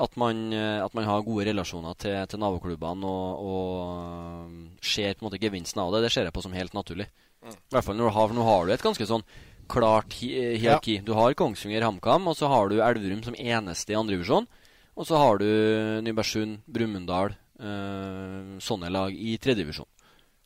at 0.00 0.14
man, 0.16 0.38
eh, 0.56 0.78
at 0.80 0.94
man 0.96 1.04
har 1.04 1.26
gode 1.26 1.44
relasjoner 1.50 1.98
til, 2.00 2.16
til 2.32 2.40
naboklubbene 2.40 3.10
og, 3.10 3.42
og 3.44 3.74
eh, 3.90 4.54
ser 4.80 5.18
på 5.18 5.20
en 5.20 5.28
måte 5.28 5.42
gevinsten 5.42 5.82
av 5.84 5.92
det, 5.92 6.06
det 6.06 6.14
ser 6.14 6.24
jeg 6.24 6.32
på 6.32 6.44
som 6.46 6.56
helt 6.56 6.72
naturlig. 6.72 7.10
I 7.44 7.74
hvert 7.74 7.84
fall 7.84 7.96
når 7.96 8.08
du 8.08 8.14
har, 8.16 8.30
for 8.30 8.36
nå 8.36 8.46
har 8.48 8.64
du 8.64 8.72
et 8.72 8.82
ganske 8.84 9.06
sånn 9.08 9.26
klart 9.70 10.16
hi 10.18 10.32
eh, 10.34 10.56
hierarki. 10.58 10.98
Du 11.06 11.14
har 11.18 11.36
Kongsvinger, 11.38 11.86
HamKam, 11.86 12.26
og 12.30 12.36
så 12.38 12.50
har 12.50 12.68
du 12.72 12.80
Elverum 12.82 13.22
som 13.26 13.38
eneste 13.38 13.94
i 13.94 13.98
andrevisjon. 13.98 14.48
Og 14.98 15.06
så 15.08 15.16
har 15.16 15.38
du 15.40 15.46
Nybergsund, 16.04 16.58
Brumunddal, 16.68 17.32
øh, 17.62 18.58
sånne 18.60 18.90
lag 18.92 19.14
i 19.14 19.38
tredjedivisjon. 19.40 19.88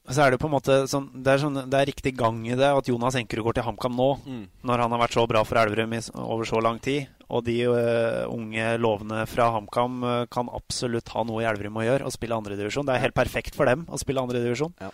Så 0.04 0.20
er 0.20 0.34
det 0.34 0.38
på 0.42 0.50
en 0.50 0.52
måte 0.52 0.74
sånn 0.84 1.06
Det 1.16 1.32
er, 1.32 1.38
sånn, 1.40 1.54
det 1.72 1.78
er 1.78 1.88
riktig 1.88 2.10
gang 2.12 2.42
i 2.44 2.52
det 2.60 2.68
at 2.68 2.88
Jonas 2.90 3.16
Enkerud 3.16 3.46
går 3.46 3.54
til 3.56 3.64
HamKam 3.64 3.94
nå, 3.96 4.08
Mm. 4.28 4.42
når 4.62 4.82
han 4.84 4.92
har 4.92 5.00
vært 5.00 5.16
så 5.16 5.24
bra 5.26 5.40
for 5.48 5.56
Elverum 5.56 5.94
i, 5.96 6.00
over 6.20 6.44
så 6.44 6.60
lang 6.60 6.78
tid. 6.78 7.08
Og 7.30 7.42
de 7.46 7.54
uh, 7.64 8.28
unge 8.28 8.66
lovende 8.78 9.22
fra 9.26 9.46
HamKam 9.54 10.04
uh, 10.04 10.26
kan 10.26 10.50
absolutt 10.52 11.08
ha 11.08 11.24
noe 11.24 11.40
i 11.40 11.46
Elverum 11.48 11.80
å 11.80 11.86
gjøre 11.86 12.04
å 12.04 12.12
spille 12.12 12.36
andredivisjon. 12.36 12.84
Det 12.84 12.94
er 12.98 13.00
helt 13.06 13.16
perfekt 13.16 13.56
for 13.56 13.64
dem 13.64 13.86
å 13.88 13.96
spille 13.98 14.20
andredivisjon. 14.20 14.74
Ja. 14.84 14.90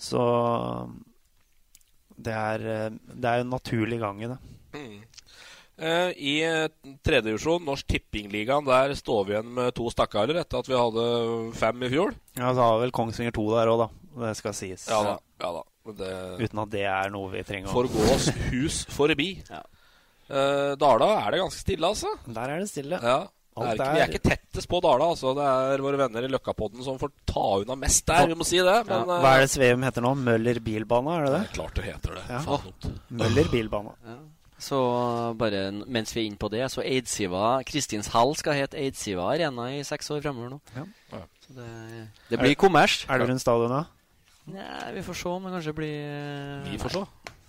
Så 0.00 0.24
det 2.24 2.36
er, 2.36 2.66
eh, 2.74 3.00
det 3.12 3.32
er 3.32 3.42
en 3.44 3.52
naturlig 3.52 3.98
gang 4.02 4.22
i 4.22 4.30
det. 4.30 4.38
Eh, 5.82 6.12
I 6.14 6.34
tredje 6.44 6.96
tredjedivisjon, 7.02 7.64
Norsk 7.66 7.88
Tippingligaen, 7.88 8.66
der 8.68 8.94
står 8.98 9.26
vi 9.26 9.34
igjen 9.36 9.50
med 9.56 9.74
to 9.74 9.88
stakkarer 9.90 10.38
etter 10.42 10.62
at 10.62 10.70
vi 10.70 10.78
hadde 10.78 11.06
fem 11.58 11.82
i 11.82 11.90
fjor. 11.92 12.14
Ja, 12.36 12.52
Så 12.54 12.60
har 12.68 12.80
vel 12.84 12.94
Kongsvinger 12.94 13.34
2 13.34 13.46
der 13.56 13.72
òg, 13.72 13.84
da. 13.86 13.90
Det 14.26 14.36
skal 14.38 14.54
sies. 14.54 14.86
Ja 14.92 15.02
da. 15.06 15.18
ja 15.42 15.52
da 15.58 15.62
det 15.90 16.10
Uten 16.46 16.62
at 16.62 16.70
det 16.70 16.84
er 16.86 17.10
noe 17.10 17.30
vi 17.32 17.42
trenger 17.46 17.70
å 17.70 17.74
får 17.74 17.88
gå 17.90 18.08
oss 18.14 18.28
hus 18.52 18.82
forbi. 18.92 19.30
Ja. 19.50 19.62
Eh, 20.32 20.72
Dala 20.80 21.08
er 21.24 21.34
det 21.34 21.42
ganske 21.42 21.62
stille, 21.64 21.88
altså. 21.90 22.12
Der 22.26 22.52
er 22.54 22.62
det 22.62 22.70
stille. 22.70 23.00
Ja. 23.02 23.26
Det 23.52 23.62
er 23.68 23.74
ikke, 23.76 23.84
er- 23.84 23.94
vi 23.94 24.00
er 24.00 24.08
ikke 24.08 24.28
tettest 24.30 24.68
på 24.68 24.80
Dala. 24.80 25.08
Altså. 25.12 25.34
Det 25.36 25.44
er 25.44 25.82
våre 25.84 25.98
venner 26.00 26.24
i 26.24 26.30
Løkkapodden 26.32 26.84
som 26.84 26.98
får 26.98 27.10
ta 27.28 27.46
unna 27.60 27.76
mest 27.76 28.06
der. 28.06 28.26
Vi 28.26 28.34
må 28.34 28.46
si 28.48 28.56
det. 28.56 28.76
Men 28.88 29.08
Ja. 29.08 29.18
Hva 29.20 29.32
er 29.36 29.40
det 29.44 29.50
Sveum 29.52 29.82
heter 29.84 30.00
nå? 30.02 30.14
Møller 30.16 30.60
bilbane, 30.60 31.18
er 31.18 31.26
det 31.26 31.32
eh, 31.32 31.38
det? 31.38 31.42
det 31.42 31.50
er 31.50 31.58
klart 31.60 31.74
det 31.74 31.84
heter 31.84 32.14
det. 32.14 32.24
Ja. 32.30 32.92
Møller 33.10 33.50
bilbane. 33.52 33.92
Så 34.62 34.78
bare 35.34 35.72
mens 35.90 36.14
vi 36.14 36.22
er 36.22 36.26
inne 36.30 36.38
på 36.38 36.48
det, 36.52 36.62
så 36.70 36.84
Eidsiva 36.86 37.64
Kristins 37.66 38.06
hall 38.14 38.30
skal 38.38 38.54
hete 38.54 38.78
Eidsiva 38.78 39.24
Arena 39.32 39.64
i 39.74 39.80
seks 39.82 40.06
år 40.14 40.20
fremover 40.22 40.52
nå. 40.54 40.60
Ja. 40.76 40.84
Så 41.42 41.56
det, 41.56 42.08
det 42.30 42.38
blir 42.38 42.54
kommers. 42.54 43.00
Er 43.10 43.18
det 43.18 43.40
stadion, 43.42 43.74
da? 43.74 43.82
Nei, 44.52 44.92
vi 44.94 45.02
får 45.02 45.18
se 45.18 45.32
det 45.42 45.52
kanskje 45.56 45.74
blir 45.74 45.96
eh, 45.98 46.70
Vi 46.70 46.78
får 46.78 46.94
se. 46.94 47.02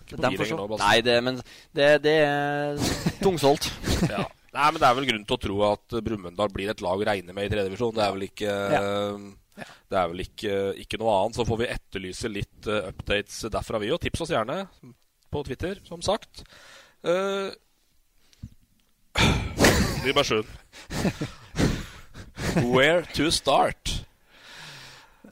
Ikke 0.03 0.17
på 0.17 0.23
Dem 0.25 0.37
får 0.39 0.49
se. 0.49 0.57
Nei, 0.81 0.95
det, 1.05 1.17
men 1.23 1.37
det, 1.73 1.89
det 2.01 2.15
er 2.25 2.81
tungsolgt. 3.21 3.69
ja. 4.09 4.25
Nei, 4.53 4.65
men 4.69 4.77
det 4.77 4.85
er 4.85 4.97
vel 4.99 5.07
grunn 5.09 5.23
til 5.25 5.35
å 5.35 5.41
tro 5.41 5.55
at 5.65 5.95
Brumunddal 6.05 6.51
blir 6.53 6.69
et 6.69 6.83
lag 6.85 6.99
å 7.01 7.07
regne 7.07 7.33
med 7.33 7.47
i 7.47 7.53
tredjevisjon. 7.53 7.95
Det 7.97 8.03
er 8.05 8.13
vel 8.13 8.27
ikke 8.27 8.57
Det 9.89 9.97
er 9.97 10.11
vel 10.11 10.23
ikke, 10.25 10.57
ikke 10.83 10.99
noe 11.01 11.15
annet. 11.17 11.39
Så 11.39 11.47
får 11.49 11.61
vi 11.61 11.71
etterlyse 11.73 12.31
litt 12.31 12.69
eh, 12.69 12.89
updates 12.91 13.41
derfra, 13.53 13.81
vi 13.81 13.91
òg. 13.93 14.01
Tips 14.03 14.25
oss 14.25 14.33
gjerne 14.33 14.63
på 15.33 15.43
Twitter, 15.47 15.81
som 15.89 16.01
sagt. 16.05 16.45
Uh, 17.05 17.49
Nybergsund. 20.05 20.49
Where 22.73 23.01
to 23.17 23.31
start? 23.31 24.05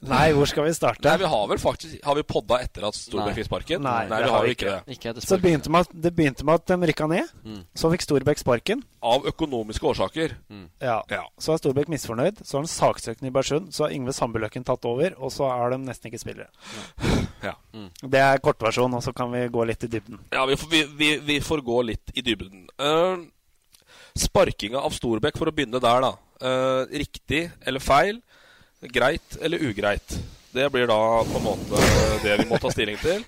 Nei, 0.10 0.32
hvor 0.34 0.48
skal 0.50 0.66
vi 0.66 0.72
starte? 0.74 1.04
Nei, 1.06 1.20
vi 1.22 1.28
har 1.30 1.44
vel 1.52 1.60
faktisk 1.62 2.06
Har 2.08 2.16
vi 2.18 2.24
podda 2.26 2.58
etter 2.66 2.88
at 2.88 2.96
Storbekk 2.98 3.36
fikk 3.38 3.46
sparken? 3.46 3.84
Nei, 3.86 4.08
Nei, 4.10 4.22
vi 4.24 4.30
har 4.34 4.46
vi 4.48 4.54
ikke 4.56 4.70
det. 4.72 4.96
Ikke 4.96 5.12
etter 5.12 5.26
Så 5.26 5.38
det 5.38 5.44
begynte 5.44 5.74
med 5.74 5.86
at, 5.86 5.92
det 6.06 6.12
begynte 6.18 6.46
med 6.48 6.58
at 6.58 6.72
de 6.72 6.90
rykka 6.90 7.08
ned. 7.12 7.34
Mm. 7.46 7.60
Så 7.78 7.92
fikk 7.94 8.06
Storbekk 8.08 8.42
sparken. 8.42 8.82
Av 9.06 9.28
økonomiske 9.30 9.86
årsaker. 9.92 10.34
Ja. 10.82 10.98
Så 11.38 11.54
er 11.54 11.62
Storbekk 11.62 11.92
misfornøyd. 11.94 12.42
Så 12.42 12.58
har 12.58 12.66
han 12.66 12.72
saksøkt 12.72 13.22
Nybergsund. 13.26 13.70
Så 13.76 13.86
har 13.86 13.94
Yngve 13.94 14.16
Sandbøløkken 14.18 14.66
tatt 14.66 14.90
over, 14.90 15.14
og 15.22 15.34
så 15.36 15.52
er 15.54 15.76
de 15.76 15.82
nesten 15.86 16.10
ikke 16.10 16.24
spillere. 16.24 16.50
Ja. 17.42 17.56
Det 18.02 18.20
er 18.22 18.42
kortversjonen, 18.44 19.00
og 19.00 19.06
så 19.06 19.14
kan 19.18 19.32
vi 19.34 19.46
gå 19.54 19.64
litt 19.66 19.86
i 19.86 19.90
dybden. 19.90 20.20
Ja, 20.34 20.44
vi 20.46 20.58
får, 20.62 20.68
vi, 20.70 20.82
vi, 20.98 21.08
vi 21.26 21.38
får 21.42 21.64
gå 21.66 21.80
litt 21.88 22.12
i 22.14 22.22
dybden. 22.26 22.68
Uh, 22.78 23.24
sparkinga 24.18 24.82
av 24.82 24.94
Storbekk, 24.94 25.38
for 25.42 25.50
å 25.50 25.56
begynne 25.56 25.82
der, 25.82 26.06
da. 26.06 26.12
Uh, 26.42 26.84
riktig 27.02 27.48
eller 27.66 27.82
feil? 27.82 28.22
Greit 28.82 29.38
eller 29.42 29.62
ugreit? 29.62 30.20
Det 30.52 30.66
blir 30.74 30.88
da 30.90 30.98
på 31.24 31.38
en 31.40 31.46
måte 31.46 31.82
det 32.26 32.34
vi 32.42 32.46
må 32.50 32.58
ta 32.60 32.72
stilling 32.74 32.98
til. 33.00 33.22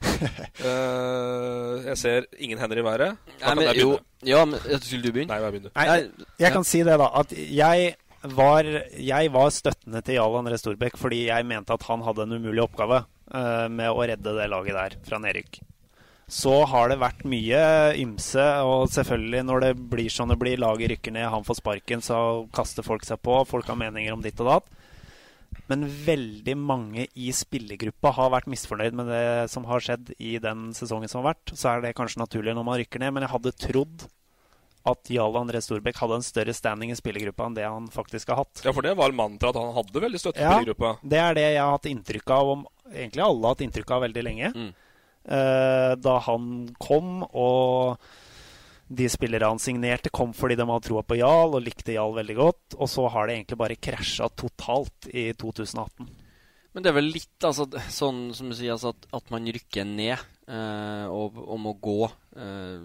Uh, 0.60 1.80
jeg 1.92 1.98
ser 2.02 2.26
ingen 2.36 2.60
hender 2.60 2.82
i 2.82 2.84
været. 2.84 3.20
Da 3.30 3.32
Nei, 3.32 3.44
kan 3.46 3.60
men, 3.60 3.68
jeg 3.70 3.80
jo, 3.80 3.92
begynne. 3.94 4.32
ja, 4.34 4.42
men 4.50 4.82
Skulle 4.84 5.04
du 5.06 5.12
begynne? 5.16 5.32
Nei, 5.32 5.40
jeg 5.40 5.56
begynner. 5.56 5.76
Nei, 5.78 6.32
jeg 6.44 6.56
kan 6.58 6.68
si 6.68 6.82
det, 6.84 6.98
da. 7.00 7.08
At 7.22 7.32
jeg 7.38 7.94
var, 8.34 8.68
jeg 8.98 9.32
var 9.36 9.54
støttende 9.56 10.02
til 10.04 10.18
Jarl 10.20 10.40
André 10.42 10.60
Storbekk 10.60 11.00
fordi 11.00 11.26
jeg 11.28 11.48
mente 11.48 11.76
at 11.76 11.86
han 11.90 12.04
hadde 12.08 12.26
en 12.26 12.36
umulig 12.40 12.64
oppgave 12.66 13.04
uh, 13.06 13.68
med 13.72 13.88
å 13.92 14.04
redde 14.04 14.36
det 14.40 14.50
laget 14.52 14.80
der 14.80 15.00
fra 15.08 15.22
nedrykk. 15.24 15.62
Så 16.34 16.54
har 16.72 16.90
det 16.90 17.02
vært 17.02 17.26
mye 17.28 17.64
ymse, 18.00 18.46
og 18.66 18.88
selvfølgelig 18.92 19.44
når 19.48 19.66
det 19.68 19.74
blir 19.92 20.12
sånn 20.12 20.32
det 20.32 20.40
blir, 20.42 20.60
laget 20.60 20.96
rykker 20.96 21.14
ned, 21.14 21.28
han 21.30 21.44
får 21.46 21.60
sparken, 21.60 22.04
så 22.04 22.18
kaster 22.56 22.84
folk 22.84 23.04
seg 23.06 23.20
på, 23.24 23.44
folk 23.48 23.68
har 23.70 23.80
meninger 23.80 24.16
om 24.16 24.24
ditt 24.24 24.40
og 24.42 24.50
datt. 24.50 24.72
Men 25.72 25.86
veldig 25.88 26.56
mange 26.60 27.06
i 27.16 27.30
spillergruppa 27.32 28.12
har 28.18 28.34
vært 28.34 28.50
misfornøyd 28.52 28.98
med 29.00 29.08
det 29.08 29.24
som 29.54 29.64
har 29.70 29.80
skjedd 29.84 30.12
i 30.20 30.34
den 30.44 30.72
sesongen 30.76 31.08
som 31.12 31.22
har 31.24 31.34
vært. 31.34 31.54
Så 31.56 31.70
er 31.72 31.82
det 31.86 31.94
kanskje 31.96 32.20
naturlig 32.20 32.56
når 32.58 32.66
man 32.68 32.80
rykker 32.82 33.00
ned, 33.00 33.14
men 33.16 33.24
jeg 33.24 33.32
hadde 33.32 33.54
trodd 33.64 34.06
at 34.92 35.08
Jarl 35.16 35.38
André 35.40 35.62
Storbekk 35.64 35.96
hadde 36.02 36.18
en 36.20 36.26
større 36.28 36.52
standing 36.58 36.92
i 36.92 36.98
spillergruppa 37.00 37.46
enn 37.48 37.54
det 37.56 37.64
han 37.64 37.86
faktisk 37.88 38.34
har 38.34 38.42
hatt. 38.42 38.66
Ja, 38.66 38.74
for 38.76 38.84
det 38.84 38.98
var 39.00 39.14
mantraet 39.16 39.56
at 39.56 39.64
han 39.64 39.78
hadde 39.78 40.02
veldig 40.04 40.20
støtte 40.20 40.42
i 40.42 40.44
Ja, 40.44 40.58
spillergruppa. 40.58 40.98
det 41.08 41.22
er 41.24 41.38
det 41.40 41.46
jeg 41.54 41.62
har 41.64 41.72
hatt 41.78 41.88
inntrykk 41.94 42.34
av, 42.36 42.50
om 42.58 42.66
egentlig 42.92 43.24
alle 43.24 43.48
har 43.48 43.56
hatt 43.56 43.64
inntrykk 43.64 43.94
av 43.96 44.04
veldig 44.04 44.24
lenge. 44.28 44.52
Eh, 45.24 45.94
da 46.04 46.18
han 46.28 46.50
kom, 46.84 47.24
og 47.32 47.96
de 48.96 49.08
spillere 49.12 49.50
han 49.50 49.62
signerte, 49.62 50.12
kom 50.14 50.34
fordi 50.38 50.58
de 50.60 50.68
hadde 50.70 50.88
troa 50.88 51.04
på 51.06 51.18
Jarl 51.20 51.58
og 51.58 51.64
likte 51.66 51.96
Jarl 51.96 52.16
veldig 52.18 52.36
godt. 52.40 52.78
Og 52.78 52.90
så 52.92 53.08
har 53.14 53.28
det 53.28 53.38
egentlig 53.38 53.60
bare 53.64 53.80
krasja 53.80 54.30
totalt 54.38 55.10
i 55.12 55.30
2018. 55.38 56.12
Men 56.74 56.86
det 56.86 56.90
er 56.90 56.98
vel 56.98 57.12
litt 57.14 57.46
altså, 57.46 57.68
sånn 57.94 58.26
som 58.34 58.50
du 58.50 58.58
sier, 58.58 58.74
altså, 58.74 58.94
at, 58.96 59.06
at 59.14 59.34
man 59.34 59.46
rykker 59.46 59.86
ned 59.86 60.16
eh, 60.18 61.06
og, 61.06 61.38
og 61.38 61.60
må 61.62 61.76
gå. 61.78 62.00
Eh, 62.34 62.80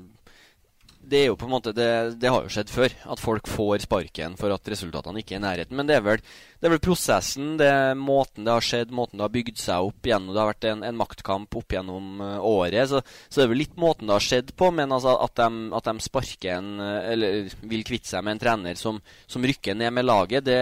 det 1.09 1.23
er 1.23 1.27
jo 1.31 1.37
på 1.41 1.47
en 1.49 1.53
måte 1.55 1.73
det, 1.77 1.89
det 2.21 2.31
har 2.31 2.45
jo 2.45 2.53
skjedd 2.53 2.71
før, 2.73 2.95
at 3.15 3.23
folk 3.23 3.49
får 3.51 3.85
sparken 3.87 4.37
for 4.39 4.53
at 4.55 4.71
resultatene 4.71 5.23
ikke 5.23 5.37
er 5.37 5.41
i 5.41 5.45
nærheten. 5.45 5.77
Men 5.79 5.89
det 5.89 5.97
er 5.97 6.05
vel, 6.05 6.23
det 6.61 6.69
er 6.69 6.75
vel 6.75 6.83
prosessen, 6.85 7.55
det 7.61 7.69
er 7.73 7.99
måten 7.99 8.47
det 8.47 8.55
har 8.55 8.65
skjedd, 8.65 8.95
måten 8.95 9.21
det 9.21 9.27
har 9.27 9.35
bygd 9.35 9.61
seg 9.63 9.89
opp 9.89 10.09
gjennom. 10.11 10.35
Det 10.35 10.43
har 10.43 10.51
vært 10.51 10.69
en, 10.71 10.85
en 10.89 10.99
maktkamp 11.01 11.59
opp 11.61 11.77
gjennom 11.77 12.23
eh, 12.25 12.49
året. 12.51 12.91
Så, 12.93 13.03
så 13.29 13.41
det 13.41 13.47
er 13.47 13.53
vel 13.55 13.63
litt 13.65 13.79
måten 13.81 14.11
det 14.11 14.19
har 14.19 14.27
skjedd 14.29 14.53
på. 14.59 14.73
Men 14.79 14.95
altså 14.95 15.17
at, 15.25 15.37
de, 15.41 15.63
at 15.81 15.91
de 15.91 16.09
sparker 16.09 16.59
en 16.59 16.73
eh, 16.85 17.13
Eller 17.15 17.55
vil 17.71 17.87
kvitte 17.89 18.11
seg 18.11 18.27
med 18.27 18.37
en 18.37 18.43
trener 18.45 18.81
som, 18.81 19.01
som 19.27 19.47
rykker 19.49 19.79
ned 19.79 19.95
med 19.97 20.09
laget, 20.09 20.45
det, 20.49 20.59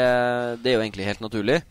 det 0.63 0.73
er 0.73 0.79
jo 0.79 0.85
egentlig 0.85 1.11
helt 1.11 1.25
naturlig. 1.25 1.63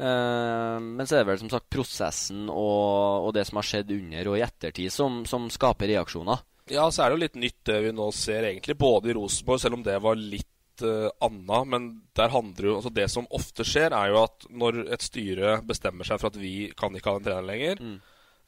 Eh, 0.00 0.76
men 0.80 1.04
så 1.04 1.18
er 1.18 1.24
det 1.24 1.32
vel 1.32 1.42
som 1.42 1.50
sagt 1.52 1.68
prosessen 1.72 2.46
og, 2.48 3.26
og 3.26 3.34
det 3.36 3.44
som 3.48 3.60
har 3.60 3.68
skjedd 3.68 3.90
under 3.98 4.30
og 4.32 4.38
i 4.38 4.46
ettertid, 4.46 4.92
som, 4.94 5.24
som 5.28 5.50
skaper 5.52 5.90
reaksjoner. 5.92 6.46
Ja, 6.70 6.86
så 6.90 7.02
er 7.02 7.10
det 7.10 7.16
jo 7.16 7.24
litt 7.24 7.40
nytt 7.42 7.60
det 7.66 7.80
vi 7.82 7.92
nå 7.94 8.06
ser, 8.14 8.46
egentlig. 8.46 8.76
Både 8.78 9.10
i 9.10 9.16
Rosenborg, 9.16 9.60
selv 9.62 9.78
om 9.78 9.82
det 9.86 9.96
var 10.02 10.18
litt 10.18 10.84
uh, 10.86 11.10
anna. 11.26 11.64
Men 11.66 11.90
der 12.16 12.30
handler 12.30 12.68
jo 12.68 12.76
altså 12.78 12.92
Det 12.94 13.08
som 13.10 13.28
ofte 13.34 13.66
skjer, 13.66 13.94
er 13.96 14.12
jo 14.12 14.22
at 14.22 14.46
når 14.50 14.84
et 14.94 15.04
styre 15.04 15.58
bestemmer 15.66 16.06
seg 16.06 16.22
for 16.22 16.30
at 16.30 16.38
vi 16.38 16.70
kan 16.78 16.94
ikke 16.94 17.10
ha 17.10 17.20
en 17.20 17.26
trener 17.26 17.48
lenger, 17.48 17.82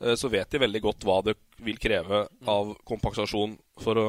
eh, 0.02 0.14
så 0.18 0.30
vet 0.30 0.50
de 0.50 0.62
veldig 0.62 0.82
godt 0.84 1.06
hva 1.08 1.20
det 1.26 1.36
vil 1.62 1.80
kreve 1.82 2.26
av 2.48 2.74
kompensasjon 2.88 3.56
for 3.82 3.98
å 4.00 4.08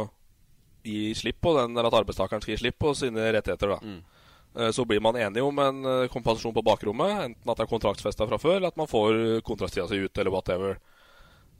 gi 0.83 1.13
slipp 1.15 1.39
på 1.41 1.55
den, 1.57 1.73
eller 1.73 1.89
at 1.89 2.01
arbeidstakeren 2.01 2.43
skal 2.43 2.53
gi 2.53 2.61
slipp 2.65 2.79
på 2.81 2.93
sine 2.97 3.31
rettigheter. 3.33 3.75
da. 3.75 3.79
Mm. 3.81 4.71
Så 4.75 4.83
blir 4.85 4.99
man 5.01 5.15
enige 5.17 5.41
om 5.41 5.59
en 5.63 5.85
eh, 5.89 6.09
kompensasjon 6.13 6.53
på 6.53 6.65
bakrommet, 6.65 7.13
enten 7.29 7.49
at 7.49 7.57
det 7.57 7.65
er 7.65 7.71
kontraktsfesta 7.71 8.29
fra 8.29 8.37
før, 8.41 8.59
eller 8.59 8.73
at 8.73 8.77
man 8.77 8.91
får 8.91 9.41
kontraktstida 9.47 9.87
si 9.89 10.03
ut, 10.05 10.17
eller 10.17 10.35
whatever. 10.35 10.77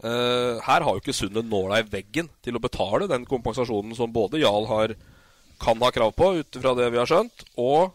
Eh, 0.04 0.60
her 0.66 0.82
har 0.84 0.96
jo 0.96 1.00
ikke 1.04 1.14
Sundet 1.16 1.46
nåla 1.48 1.80
i 1.80 1.88
veggen 1.88 2.30
til 2.44 2.58
å 2.58 2.62
betale 2.64 3.08
den 3.12 3.26
kompensasjonen 3.30 3.96
som 3.96 4.12
både 4.12 4.42
Jarl 4.42 4.66
har, 4.68 4.96
kan 5.62 5.80
ha 5.80 5.92
krav 5.96 6.12
på, 6.18 6.32
ut 6.42 6.58
fra 6.60 6.74
det 6.76 6.90
vi 6.92 7.00
har 7.00 7.08
skjønt, 7.08 7.46
og 7.62 7.94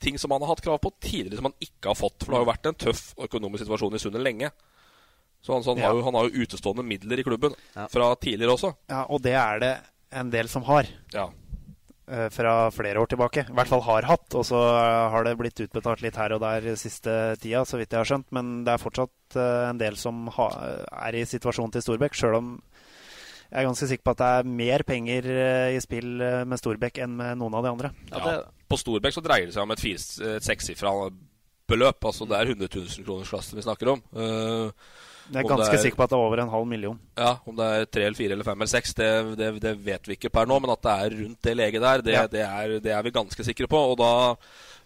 ting 0.00 0.16
som 0.16 0.32
han 0.32 0.40
har 0.40 0.54
hatt 0.54 0.62
krav 0.64 0.78
på 0.80 0.92
tidligere 1.02 1.36
som 1.42 1.50
han 1.50 1.58
ikke 1.60 1.90
har 1.90 1.98
fått. 1.98 2.22
For 2.22 2.30
det 2.32 2.38
har 2.38 2.44
jo 2.46 2.52
vært 2.52 2.68
en 2.70 2.78
tøff 2.86 3.02
økonomisk 3.26 3.66
situasjon 3.66 3.98
i 3.98 4.00
Sundet 4.00 4.24
lenge. 4.24 4.52
Så 5.44 5.52
han, 5.56 5.64
så 5.64 5.72
han, 5.74 5.80
Ja. 5.82 5.88
har 5.88 5.96
jo, 5.98 6.04
han 6.04 6.14
har 6.14 6.28
jo 6.28 6.44
utestående 6.44 6.84
midler 6.84 7.20
i 7.20 7.24
klubben 7.24 7.54
fra 7.92 8.14
tidligere 8.20 8.52
også. 8.56 8.74
Ja, 8.88 9.04
Og 9.08 9.22
det 9.24 9.32
er 9.34 9.58
det 9.60 9.74
en 10.12 10.30
del 10.30 10.48
som 10.48 10.62
har. 10.68 10.88
Ja. 11.12 11.28
Eh, 12.10 12.26
Fra 12.34 12.54
flere 12.74 13.00
år 13.00 13.08
tilbake. 13.12 13.46
I 13.48 13.54
hvert 13.56 13.70
fall 13.70 13.84
har 13.86 14.08
hatt. 14.10 14.34
Og 14.38 14.44
så 14.48 14.58
eh, 14.58 15.10
har 15.14 15.24
det 15.26 15.36
blitt 15.40 15.62
utbetalt 15.64 16.02
litt 16.04 16.18
her 16.20 16.34
og 16.36 16.42
der 16.44 16.68
siste 16.80 17.14
tida, 17.40 17.62
så 17.64 17.78
vidt 17.80 17.94
jeg 17.94 18.02
har 18.02 18.10
skjønt. 18.10 18.28
Men 18.36 18.52
det 18.66 18.74
er 18.74 18.82
fortsatt 18.82 19.38
eh, 19.40 19.68
en 19.70 19.80
del 19.80 19.96
som 20.00 20.26
er 20.34 21.18
i 21.20 21.24
situasjonen 21.28 21.72
til 21.76 21.86
Storbekk, 21.86 22.18
sjøl 22.18 22.38
om 22.42 22.50
jeg 23.50 23.64
er 23.64 23.66
ganske 23.66 23.86
sikker 23.90 24.04
på 24.06 24.12
at 24.14 24.20
det 24.20 24.26
er 24.38 24.50
mer 24.60 24.82
penger 24.86 25.26
i 25.74 25.78
spill 25.82 26.20
med 26.46 26.60
Storbekk 26.60 27.00
enn 27.02 27.16
med 27.18 27.40
noen 27.40 27.56
av 27.58 27.64
de 27.66 27.70
andre. 27.72 27.88
Ja, 28.12 28.36
på 28.70 28.78
Storbekk 28.78 29.16
så 29.16 29.22
dreier 29.26 29.48
det 29.50 29.56
seg 29.56 29.64
om 29.66 29.72
et, 29.74 29.82
fire- 29.82 30.36
et 30.36 30.46
sekssifra 30.46 30.92
beløp. 31.66 31.98
Altså 32.12 32.28
det 32.30 32.38
er 32.38 32.52
100 32.52 32.68
000 32.76 33.06
kroners 33.08 33.32
klassen 33.32 33.58
vi 33.58 33.64
snakker 33.66 33.90
om. 33.96 34.04
Eh, 34.14 34.70
Jeg 35.30 35.44
er 35.44 35.48
ganske 35.48 35.76
er, 35.76 35.82
sikker 35.84 35.96
på 36.00 36.04
at 36.06 36.10
det 36.10 36.16
er 36.18 36.24
over 36.26 36.40
en 36.42 36.50
halv 36.50 36.66
million. 36.66 36.96
Ja, 37.18 37.36
Om 37.46 37.56
det 37.58 37.66
er 37.66 37.84
tre 37.86 38.06
eller 38.08 38.18
fire 38.18 38.34
eller 38.34 38.46
fem 38.46 38.58
eller 38.58 38.72
seks, 38.72 38.94
det, 38.98 39.10
det, 39.38 39.50
det 39.62 39.74
vet 39.86 40.08
vi 40.08 40.16
ikke 40.18 40.30
per 40.34 40.48
nå. 40.50 40.58
Men 40.60 40.72
at 40.74 40.82
det 40.82 40.94
er 40.96 41.16
rundt 41.22 41.42
det 41.46 41.56
leget 41.56 41.82
der, 41.84 42.02
det, 42.06 42.16
Ja. 42.16 42.24
det, 42.26 42.42
er, 42.46 42.74
det 42.82 42.92
er 42.96 43.02
vi 43.06 43.12
ganske 43.14 43.46
sikre 43.46 43.68
på. 43.70 43.78
Og 43.92 43.98
da, 44.00 44.10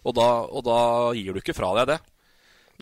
og 0.05 0.15
da, 0.19 0.29
og 0.53 0.67
da 0.67 0.79
gir 1.17 1.33
du 1.33 1.41
ikke 1.41 1.57
fra 1.57 1.73
deg 1.81 1.95
det. 1.95 1.99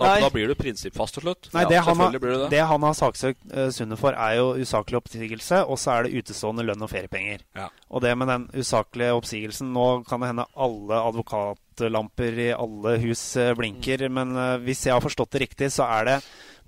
Da, 0.02 0.14
da 0.24 0.30
blir 0.34 0.48
du 0.50 0.54
prinsippfast 0.58 1.14
til 1.18 1.24
slutt. 1.26 1.48
Nei, 1.54 1.62
Ja, 1.64 1.68
det, 1.70 1.80
han 1.86 2.00
har, 2.02 2.18
det. 2.18 2.50
det 2.52 2.60
han 2.70 2.82
har 2.86 2.94
saksøkt 2.98 3.40
uh, 3.54 3.68
Sundet 3.74 3.98
for, 4.00 4.12
er 4.18 4.36
jo 4.40 4.52
usaklig 4.62 4.98
oppsigelse, 5.00 5.62
og 5.66 5.78
så 5.80 5.94
er 5.96 6.08
det 6.08 6.22
utestående 6.22 6.64
lønn 6.66 6.82
og 6.84 6.90
feriepenger. 6.92 7.44
Ja. 7.58 7.68
Og 7.90 8.02
det 8.04 8.12
med 8.18 8.28
den 8.32 8.48
usaklige 8.58 9.14
oppsigelsen 9.16 9.72
Nå 9.72 9.86
kan 10.08 10.20
det 10.22 10.32
hende 10.32 10.46
alle 10.54 11.00
advokatlamper 11.10 12.38
i 12.46 12.50
alle 12.54 12.96
hus 13.06 13.24
uh, 13.40 13.52
blinker, 13.58 14.08
Mm. 14.08 14.14
men 14.18 14.36
uh, 14.36 14.56
hvis 14.64 14.86
jeg 14.86 14.92
har 14.94 15.02
forstått 15.04 15.30
det 15.36 15.40
riktig, 15.46 15.70
så 15.72 15.86
er 16.00 16.04
det 16.08 16.16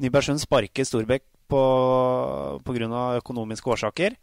Nybergsund 0.03 0.41
sparker 0.43 0.85
Storbekk 0.87 1.23
pga. 2.65 3.17
økonomiske 3.21 3.71
årsaker. 3.71 4.17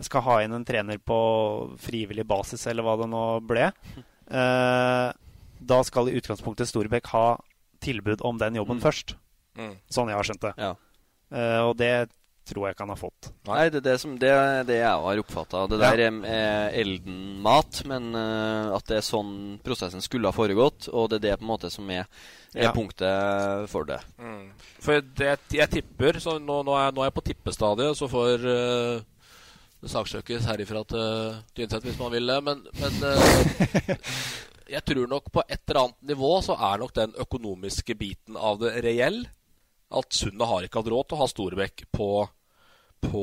Skal 0.00 0.22
ha 0.22 0.36
inn 0.44 0.52
en 0.54 0.64
trener 0.64 0.98
på 1.02 1.18
frivillig 1.82 2.24
basis, 2.26 2.66
eller 2.70 2.86
hva 2.86 2.94
det 3.00 3.08
nå 3.10 3.22
ble. 3.42 3.72
Uh, 4.30 5.10
da 5.72 5.80
skal 5.82 6.08
i 6.08 6.14
utgangspunktet 6.20 6.68
Storbekk 6.70 7.10
ha 7.12 7.24
tilbud 7.84 8.22
om 8.26 8.38
den 8.40 8.58
jobben 8.60 8.80
først. 8.82 9.16
Mm. 9.58 9.74
Sånn 9.90 10.10
jeg 10.12 10.18
har 10.18 10.28
skjønt 10.28 10.46
det. 10.46 10.54
Ja. 10.60 10.74
Uh, 11.28 11.60
og 11.68 11.74
det 11.80 11.92
tror 12.48 12.64
jeg 12.64 12.74
ikke 12.76 12.84
han 12.86 12.92
har 12.94 13.00
fått. 13.00 13.28
Nei, 13.48 13.64
det 13.68 13.80
er 13.82 13.84
det, 13.84 13.96
som, 14.00 14.14
det, 14.20 14.30
det 14.70 14.78
jeg 14.78 15.02
har 15.04 15.20
oppfatta. 15.20 15.66
Det 15.68 15.78
der 15.82 16.00
er, 16.06 16.14
er 16.24 16.76
Elden-mat, 16.80 17.82
men 17.90 18.06
uh, 18.16 18.72
at 18.78 18.88
det 18.88 19.00
er 19.00 19.04
sånn 19.04 19.58
prosessen 19.64 20.00
skulle 20.04 20.30
ha 20.30 20.36
foregått. 20.36 20.88
Og 20.88 21.10
det 21.12 21.18
er 21.20 21.26
det 21.26 21.34
på 21.40 21.44
en 21.44 21.52
måte 21.52 21.70
som 21.72 21.90
er, 21.92 22.08
er 22.54 22.70
Ja. 22.70 22.72
punktet 22.72 23.68
for 23.68 23.84
det. 23.88 24.00
Mm. 24.16 24.48
For 24.80 25.04
det, 25.20 25.34
jeg 25.52 25.72
tipper 25.76 26.20
så 26.24 26.38
nå, 26.40 26.62
nå, 26.64 26.78
er, 26.80 26.96
nå 26.96 27.04
er 27.04 27.10
jeg 27.10 27.18
på 27.18 27.26
tippestadiet, 27.28 27.98
så 27.98 28.08
får 28.08 28.48
uh, 28.48 29.04
det 29.78 29.92
saksøkes 29.92 30.48
herifra 30.48 30.80
til 30.88 31.36
Tynset 31.54 31.84
hvis 31.84 32.00
man 32.00 32.14
vil 32.16 32.32
det. 32.32 32.38
Men, 32.48 32.64
men 32.80 33.92
jeg 34.68 34.84
tror 34.84 35.10
nok 35.10 35.30
på 35.32 35.42
et 35.46 35.60
eller 35.64 35.80
annet 35.84 36.10
nivå 36.12 36.32
så 36.44 36.56
er 36.68 36.80
nok 36.82 36.94
den 36.96 37.14
økonomiske 37.24 37.96
biten 37.98 38.36
av 38.36 38.60
det 38.62 38.74
reell. 38.84 39.24
at 39.88 40.12
Sundet 40.12 40.48
har 40.48 40.64
ikke 40.66 40.82
hatt 40.82 40.90
råd 40.92 41.06
til 41.08 41.16
å 41.16 41.20
ha 41.22 41.28
Storbekk 41.30 41.86
på, 41.96 42.08
på 43.00 43.22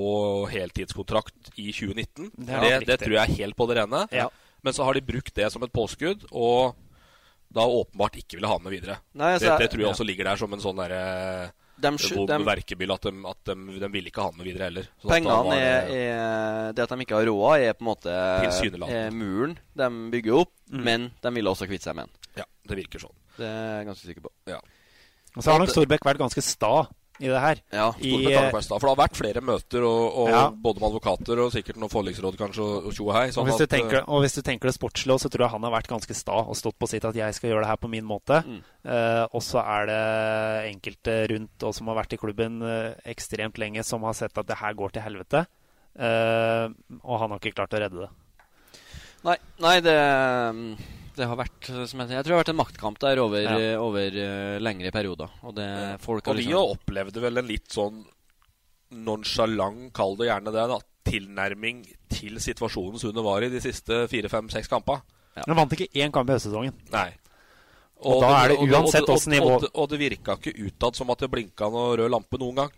heltidskontrakt 0.50 1.52
i 1.62 1.70
2019. 1.70 2.32
Det 2.34 2.62
Det, 2.64 2.80
det, 2.88 2.98
tror 3.04 3.18
jeg 3.20 3.22
er 3.22 3.38
helt 3.44 3.56
på 3.56 3.68
det 3.70 3.78
rene. 3.82 4.08
Ja. 4.12 4.30
Men 4.66 4.74
så 4.74 4.88
har 4.88 4.98
de 4.98 5.06
brukt 5.06 5.36
det 5.36 5.52
som 5.54 5.62
et 5.62 5.74
påskudd, 5.74 6.26
og 6.32 6.74
da 7.54 7.68
åpenbart 7.70 8.18
ikke 8.18 8.40
ville 8.40 8.50
ha 8.50 8.58
med 8.58 8.74
videre. 8.74 8.98
Nei, 9.14 9.36
altså, 9.38 9.54
det, 9.54 9.68
det 9.68 9.72
tror 9.72 9.84
jeg 9.84 9.88
ja. 9.88 9.94
også 9.94 10.08
ligger 10.08 10.32
der 10.32 10.42
som 10.42 10.56
en 10.56 10.64
sånn 10.64 10.82
derre 10.82 11.04
Verkebyll 12.46 12.92
at, 12.96 13.02
de, 13.02 13.12
at 13.30 13.44
de, 13.50 13.56
de 13.80 13.90
ville 13.92 14.08
ikke 14.12 14.24
ha 14.24 14.32
med 14.38 14.46
videre 14.48 14.70
heller. 14.70 14.88
At 14.88 15.04
da 15.04 15.10
Pengene 15.14 15.36
var 15.46 15.56
er, 15.56 15.88
det- 15.88 15.98
er 16.06 16.74
Det 16.74 16.84
at 16.86 16.90
de 16.90 17.06
ikke 17.06 17.16
har 17.20 17.26
råd, 17.26 17.60
er 17.60 17.74
på 17.74 17.82
en 17.86 17.90
måte 17.90 18.14
er 18.90 19.12
muren 19.12 19.58
de 19.76 19.90
bygger 20.12 20.40
opp, 20.42 20.52
Mm. 20.72 20.84
men 20.84 21.12
de 21.22 21.30
vil 21.36 21.46
også 21.46 21.68
kvitte 21.70 21.84
seg 21.84 21.96
med 21.96 22.08
den. 22.08 22.14
Ja, 22.38 22.44
det 22.68 22.78
virker 22.78 23.00
sånn. 23.00 23.14
Det 23.38 23.46
er 23.46 23.78
jeg 23.78 23.86
ganske 23.88 24.08
sikker 24.08 24.22
på. 24.26 24.32
Ja. 24.48 24.60
Og 25.36 25.44
så 25.44 25.52
har 25.52 25.60
nok 25.60 25.70
Storbekk 25.70 26.02
vært 26.08 26.18
ganske 26.18 26.42
sta 26.42 26.88
i 27.20 27.30
det 27.32 27.40
her. 27.40 27.60
Ja, 27.72 27.88
I, 28.04 28.12
vært 28.28 28.66
sta, 28.66 28.76
For 28.76 28.90
det 28.90 28.92
har 28.92 29.00
vært 29.00 29.20
flere 29.20 29.42
møter, 29.46 29.86
og, 29.88 30.18
og 30.24 30.30
Ja. 30.34 30.42
både 30.52 30.82
med 30.82 30.90
advokater 30.90 31.40
og 31.46 31.52
sikkert 31.54 31.78
noen 31.80 31.92
forliksråd 31.94 32.36
kanskje, 32.40 32.66
og, 32.66 32.90
og 32.90 32.96
tjo 32.98 33.06
og 33.08 33.14
hei. 33.16 33.28
og, 33.30 33.36
Sånn 33.38 33.48
hvis 33.48 33.62
du 33.62 33.64
at, 33.64 33.72
eh, 33.72 33.80
tenker, 33.80 34.04
og 34.08 34.24
hvis 34.26 34.36
du 34.36 34.42
tenker 34.42 34.68
det 34.72 34.76
sportslige, 34.76 35.20
så 35.24 35.32
tror 35.32 35.46
jeg 35.46 35.54
han 35.56 35.64
har 35.64 35.76
vært 35.78 35.92
ganske 35.92 36.18
sta 36.18 36.42
og 36.44 36.58
stått 36.60 36.78
på 36.82 36.90
sitt 36.92 37.08
at 37.08 37.16
jeg 37.16 37.38
skal 37.38 37.50
gjøre 37.54 37.64
det 37.64 37.72
her 37.72 37.80
på 37.80 37.92
min 37.94 38.04
måte. 38.10 38.42
Mm. 38.44 38.60
Eh, 38.84 39.24
og 39.32 39.42
så 39.42 39.64
er 39.64 39.88
det 39.90 40.02
enkelte 40.74 41.16
rundt 41.32 41.64
og 41.70 41.74
som 41.78 41.88
har 41.88 42.02
vært 42.02 42.18
i 42.18 42.22
klubben 42.22 42.60
eh, 42.62 42.92
ekstremt 43.16 43.58
lenge, 43.64 43.84
som 43.88 44.04
har 44.04 44.14
sett 44.18 44.36
at 44.38 44.48
det 44.52 44.60
her 44.60 44.76
går 44.76 44.98
til 44.98 45.06
helvete. 45.08 45.46
Eh, 45.96 46.68
og 47.00 47.20
han 47.22 47.32
har 47.32 47.40
ikke 47.40 47.56
klart 47.56 47.74
å 47.78 47.80
redde 47.86 48.04
det. 48.04 48.12
Nei, 49.26 49.38
nei 49.64 49.78
det, 49.82 49.96
det 51.16 51.28
har 51.30 51.38
vært 51.40 51.70
som 51.90 52.00
jeg, 52.02 52.10
jeg 52.12 52.24
tror 52.24 52.32
det 52.32 52.36
har 52.36 52.44
vært 52.44 52.54
en 52.54 52.60
maktkamp 52.60 53.00
der 53.00 53.20
over, 53.24 53.42
Ja. 53.46 53.80
over 53.80 54.18
uh, 54.20 54.58
lengre 54.60 54.92
perioder. 54.92 55.30
Og 55.44 55.56
det 55.56 55.70
folk 56.04 56.26
har 56.26 56.34
Og 56.34 56.38
vi 56.42 56.46
liksom- 56.50 56.76
opplevde 56.78 57.22
vel 57.24 57.38
en 57.38 57.48
litt 57.48 57.68
sånn 57.72 58.04
nonsjalant, 58.92 59.92
kall 59.96 60.16
det 60.20 60.28
gjerne 60.30 60.52
det, 60.54 60.66
da, 60.72 60.80
tilnærming 61.06 61.84
til 62.10 62.38
situasjonen 62.42 63.00
Sune 63.02 63.24
var 63.26 63.44
i 63.46 63.50
de 63.50 63.60
siste 63.62 64.06
fire, 64.12 64.30
fem, 64.32 64.48
seks 64.50 64.68
kampene. 64.72 65.02
Han 65.36 65.56
vant 65.60 65.74
ikke 65.76 65.90
én 66.00 66.12
kamp 66.16 66.30
i 66.30 66.34
høstsesongen. 66.38 66.74
Nei. 66.94 67.10
Og 68.06 68.22
da 68.22 68.30
er 68.44 68.54
det 68.54 68.58
uansett 68.64 69.04
og, 69.04 69.10
og, 69.10 69.16
åssen 69.18 69.34
nivå- 69.34 69.56
og, 69.56 69.62
det- 69.62 69.72
og 69.74 69.90
det 69.90 70.00
virka 70.00 70.36
ikke 70.38 70.56
utad 70.68 70.96
som 70.96 71.10
at 71.12 71.20
det 71.20 71.30
blinka 71.32 71.70
noen 71.72 71.98
rød 72.00 72.12
lampe 72.12 72.40
noen 72.40 72.56
gang. 72.56 72.72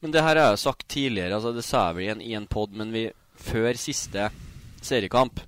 Men 0.00 0.10
det 0.12 0.22
her 0.22 0.36
har 0.36 0.50
jeg 0.50 0.56
jo 0.58 0.62
sagt 0.70 0.88
tidligere, 0.88 1.34
altså 1.34 1.54
det 1.54 1.64
sa 1.64 1.88
jeg 1.88 1.96
vel 1.96 2.04
i 2.04 2.10
en, 2.12 2.20
i 2.22 2.34
en 2.34 2.46
pod, 2.46 2.70
men 2.72 2.92
vi, 2.92 3.10
før 3.36 3.72
siste 3.78 4.30
seriekamp, 4.82 5.40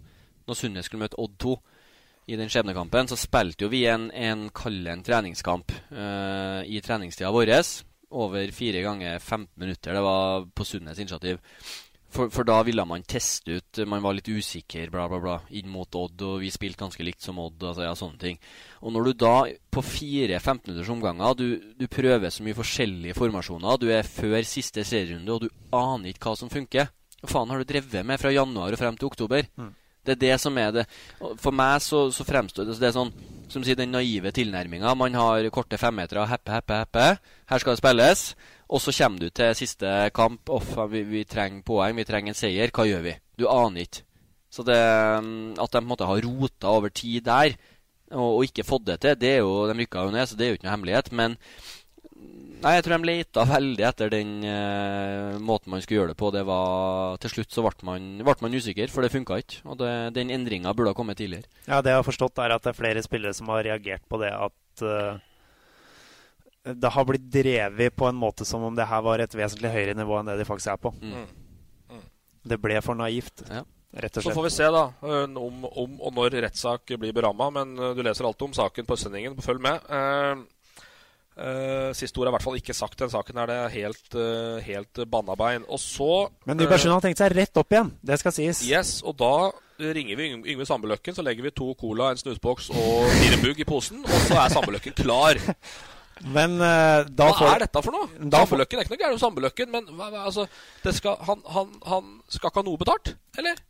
når 0.49 0.55
Sunne 0.59 0.82
skulle 0.82 1.05
møte 1.07 1.18
Odd 1.18 1.36
2 1.38 1.57
i 2.31 2.39
den 2.39 2.51
skjebnekampen, 2.51 3.11
så 3.11 3.18
spilte 3.18 3.66
jo 3.66 3.72
vi 3.72 3.85
en, 3.91 4.09
en 4.14 4.49
kall 4.55 4.85
en 4.93 5.03
treningskamp 5.03 5.72
uh, 5.91 6.62
i 6.62 6.78
treningstida 6.85 7.33
vår. 7.35 7.51
Over 8.11 8.51
fire 8.55 8.83
ganger 8.83 9.18
15 9.18 9.49
minutter. 9.59 9.95
Det 9.95 10.03
var 10.03 10.47
på 10.55 10.66
Sundnes 10.66 10.99
initiativ. 10.99 11.41
For, 12.11 12.31
for 12.35 12.47
da 12.47 12.57
ville 12.66 12.83
man 12.83 13.05
teste 13.07 13.61
ut 13.61 13.78
Man 13.87 14.03
var 14.03 14.16
litt 14.16 14.26
usikker 14.26 14.91
bla, 14.91 15.05
bla, 15.07 15.20
bla 15.22 15.37
inn 15.55 15.68
mot 15.70 15.95
Odd, 15.95 16.24
og 16.26 16.41
vi 16.43 16.49
spilte 16.51 16.83
ganske 16.83 17.07
likt 17.07 17.22
som 17.22 17.39
Odd. 17.39 17.62
Altså, 17.62 17.85
ja, 17.87 17.93
sånne 17.99 18.18
ting. 18.18 18.41
Og 18.83 18.95
når 18.95 19.11
du 19.11 19.12
da 19.22 19.35
på 19.70 19.85
fire 19.87 20.41
15-minutters 20.41 20.91
omganger 20.91 21.39
du, 21.39 21.47
du 21.78 21.87
prøver 21.91 22.35
så 22.35 22.47
mye 22.47 22.59
forskjellige 22.59 23.18
formasjoner, 23.18 23.78
du 23.78 23.91
er 23.95 24.07
før 24.07 24.41
siste 24.43 24.83
serierunde, 24.87 25.37
og 25.37 25.47
du 25.47 25.76
aner 25.76 26.11
ikke 26.11 26.31
hva 26.31 26.39
som 26.39 26.51
funker 26.51 26.91
Hva 27.20 27.31
faen 27.31 27.53
har 27.53 27.62
du 27.62 27.68
drevet 27.68 28.07
med 28.07 28.22
fra 28.22 28.35
januar 28.35 28.74
og 28.74 28.83
frem 28.83 28.99
til 28.99 29.11
oktober? 29.11 29.47
Det 30.07 30.16
er 30.16 30.22
det 30.22 30.36
som 30.40 30.57
er 30.59 30.72
det. 30.74 30.86
For 31.42 31.55
meg 31.55 31.82
så, 31.84 32.07
så 32.14 32.24
fremstår 32.26 32.68
det, 32.68 32.78
det 32.80 32.88
er 32.88 32.96
sånn 32.96 33.12
som 33.51 33.64
sier 33.66 33.78
den 33.78 33.92
naive 33.92 34.30
tilnærminga. 34.34 34.94
Man 34.94 35.16
har 35.18 35.48
korte 35.55 35.78
femmetere, 35.80 36.28
heppe, 36.30 36.55
heppe, 36.55 36.82
heppe. 36.84 37.07
Her 37.51 37.62
skal 37.62 37.74
det 37.74 37.82
spilles. 37.82 38.22
Og 38.70 38.82
så 38.82 38.94
kommer 38.94 39.24
du 39.24 39.34
til 39.34 39.57
siste 39.59 39.90
kamp. 40.14 40.53
Off, 40.55 40.76
vi, 40.92 41.03
vi 41.09 41.24
trenger 41.26 41.66
poeng, 41.66 41.96
vi 41.98 42.07
trenger 42.07 42.32
en 42.32 42.38
seier. 42.38 42.70
Hva 42.74 42.86
gjør 42.86 43.03
vi? 43.09 43.16
Du 43.40 43.48
aner 43.51 43.88
ikke. 43.88 44.05
Så 44.51 44.64
det 44.66 44.78
mm, 44.78 45.59
At 45.62 45.70
de 45.70 45.78
på 45.78 45.84
en 45.84 45.90
måte 45.90 46.07
har 46.09 46.22
rota 46.26 46.70
over 46.70 46.90
tid 46.94 47.26
der, 47.26 47.55
og, 48.11 48.40
og 48.40 48.46
ikke 48.46 48.66
fått 48.66 48.88
det 48.88 48.96
til, 49.03 49.18
det 49.18 49.28
er 49.36 49.44
jo, 49.44 49.68
de 49.70 49.76
rykka 49.78 50.07
jo 50.07 50.14
ned, 50.14 50.26
så 50.26 50.38
det 50.38 50.46
er 50.46 50.51
jo 50.51 50.59
ikke 50.59 50.66
noe 50.66 50.74
hemmelighet. 50.74 51.12
Men 51.14 51.36
Nei, 52.61 52.74
jeg 52.76 52.84
tror 52.84 52.98
de 52.98 53.08
leita 53.08 53.44
veldig 53.48 53.84
etter 53.88 54.11
den 54.12 54.32
uh, 54.44 55.38
måten 55.40 55.72
man 55.72 55.80
skulle 55.80 56.02
gjøre 56.02 56.12
det 56.12 56.18
på. 56.20 56.28
Det 56.34 56.42
var, 56.44 57.16
Til 57.22 57.32
slutt 57.32 57.56
så 57.56 57.64
ble 57.64 57.86
man, 57.88 58.11
ble 58.20 58.34
man 58.44 58.56
usikker, 58.56 58.92
for 58.92 59.04
det 59.04 59.12
funka 59.14 59.38
ikke. 59.40 59.62
Og 59.64 59.78
det, 59.80 59.92
den 60.18 60.32
endringa 60.34 60.74
burde 60.76 60.92
ha 60.92 60.98
kommet 60.98 61.16
tidligere. 61.20 61.48
Ja, 61.64 61.80
Det 61.80 61.94
jeg 61.94 62.02
har 62.02 62.06
forstått, 62.06 62.42
er 62.44 62.56
at 62.56 62.66
det 62.66 62.74
er 62.74 62.80
flere 62.82 63.04
spillere 63.06 63.36
som 63.36 63.48
har 63.54 63.64
reagert 63.64 64.04
på 64.11 64.20
det 64.20 64.34
at 64.36 64.84
uh, 64.84 65.16
det 66.76 66.92
har 66.92 67.08
blitt 67.08 67.26
drevet 67.32 67.96
på 67.96 68.11
en 68.11 68.20
måte 68.20 68.44
som 68.44 68.68
om 68.68 68.76
det 68.76 68.90
her 68.90 69.00
var 69.08 69.24
et 69.24 69.34
vesentlig 69.34 69.72
høyere 69.72 69.96
nivå 69.96 70.20
enn 70.20 70.28
det 70.28 70.36
de 70.42 70.48
faktisk 70.48 70.74
er 70.74 70.84
på. 70.84 70.92
Mm. 71.00 72.04
Det 72.50 72.61
ble 72.61 72.76
for 72.84 72.96
naivt, 72.96 73.40
rett 73.48 74.20
og 74.20 74.24
Så 74.24 74.36
får 74.36 74.46
vi 74.46 74.52
se 74.52 74.68
da 74.72 74.84
eh, 75.00 75.24
om, 75.24 75.64
om 75.64 75.96
og 75.96 76.12
når 76.16 76.36
rettssak 76.44 76.92
blir 77.00 77.16
beramma. 77.16 77.48
Men 77.56 77.72
du 77.96 78.04
leser 78.04 78.28
alt 78.28 78.44
om 78.44 78.52
saken 78.56 78.88
på 78.88 79.00
sendingen. 79.00 79.40
Følg 79.40 79.64
med. 79.64 79.88
Eh, 81.41 81.88
eh, 81.88 81.93
siste 81.97 82.20
ord 82.20 82.28
er 82.28 82.32
i 82.32 82.36
hvert 82.36 82.45
fall 82.45 82.59
ikke 82.61 82.74
sagt. 82.76 82.99
Den 83.01 83.11
saken 83.12 83.38
er 83.41 83.47
det 83.51 83.59
helt, 83.74 84.14
uh, 84.14 84.59
helt 84.64 85.01
bannabein. 85.11 85.64
Og 85.68 85.80
så 85.80 86.28
Men 86.47 86.61
Nybergsund 86.61 86.93
har 86.93 87.01
tenkt 87.05 87.20
seg 87.22 87.32
rett 87.36 87.57
opp 87.61 87.72
igjen. 87.72 87.93
Det 88.05 88.18
skal 88.20 88.34
sies. 88.36 88.62
Yes, 88.68 88.99
og 89.03 89.16
da 89.20 89.51
ringer 89.80 90.18
vi 90.18 90.26
Yng- 90.34 90.45
Yngve 90.53 90.66
Sambeløkken, 90.68 91.16
så 91.16 91.24
legger 91.24 91.47
vi 91.47 91.55
to 91.57 91.70
cola, 91.80 92.11
en 92.12 92.20
snusboks 92.20 92.68
og 92.74 93.09
fire 93.22 93.38
mugg 93.41 93.62
i 93.62 93.64
posen, 93.64 94.03
og 94.05 94.26
så 94.28 94.36
er 94.43 94.53
Sambeløkken 94.53 94.93
klar. 94.99 95.41
Men 96.36 96.59
uh, 96.61 97.01
da 97.09 97.30
Hva 97.30 97.38
får 97.38 97.55
er 97.55 97.62
dette 97.64 97.82
for 97.86 97.97
noe? 97.97 98.11
Da 98.28 98.43
Sambeløkken 98.45 98.76
er 98.76 98.84
ikke 98.84 98.93
noe 98.93 99.01
gærent 99.01 99.16
med 99.16 99.22
Sambeløkken, 99.24 99.70
men 99.72 99.86
hva, 99.97 100.11
hva, 100.12 100.26
altså, 100.28 100.45
det 100.84 100.93
skal, 100.99 101.16
han, 101.24 101.41
han, 101.49 101.70
han 101.88 102.11
skal 102.28 102.51
ikke 102.51 102.61
ha 102.61 102.66
noe 102.66 102.80
betalt, 102.82 103.14
eller? 103.41 103.62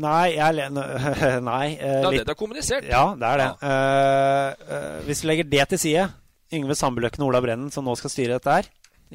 Nei, 0.00 0.30
jeg 0.38 0.70
Nei. 1.52 1.66
eh, 1.76 1.98
Det 2.00 2.06
er 2.08 2.16
det 2.16 2.24
det 2.24 2.32
er 2.32 2.38
kommunisert. 2.40 2.88
Ja, 2.88 3.02
det 3.20 3.28
er 3.28 3.42
det. 3.42 3.48
Ja. 3.60 3.76
Uh, 3.76 4.70
uh, 4.72 5.04
hvis 5.04 5.20
vi 5.20 5.28
legger 5.28 5.50
det 5.52 5.66
til 5.74 5.82
side 5.82 6.06
Yngve 6.52 6.74
Sambeløkken 6.76 7.22
og 7.24 7.30
Ola 7.32 7.40
Brennen, 7.44 7.70
som 7.72 7.84
nå 7.88 7.94
skal 7.96 8.10
styre 8.12 8.36
dette 8.38 8.52
her, 8.58 8.68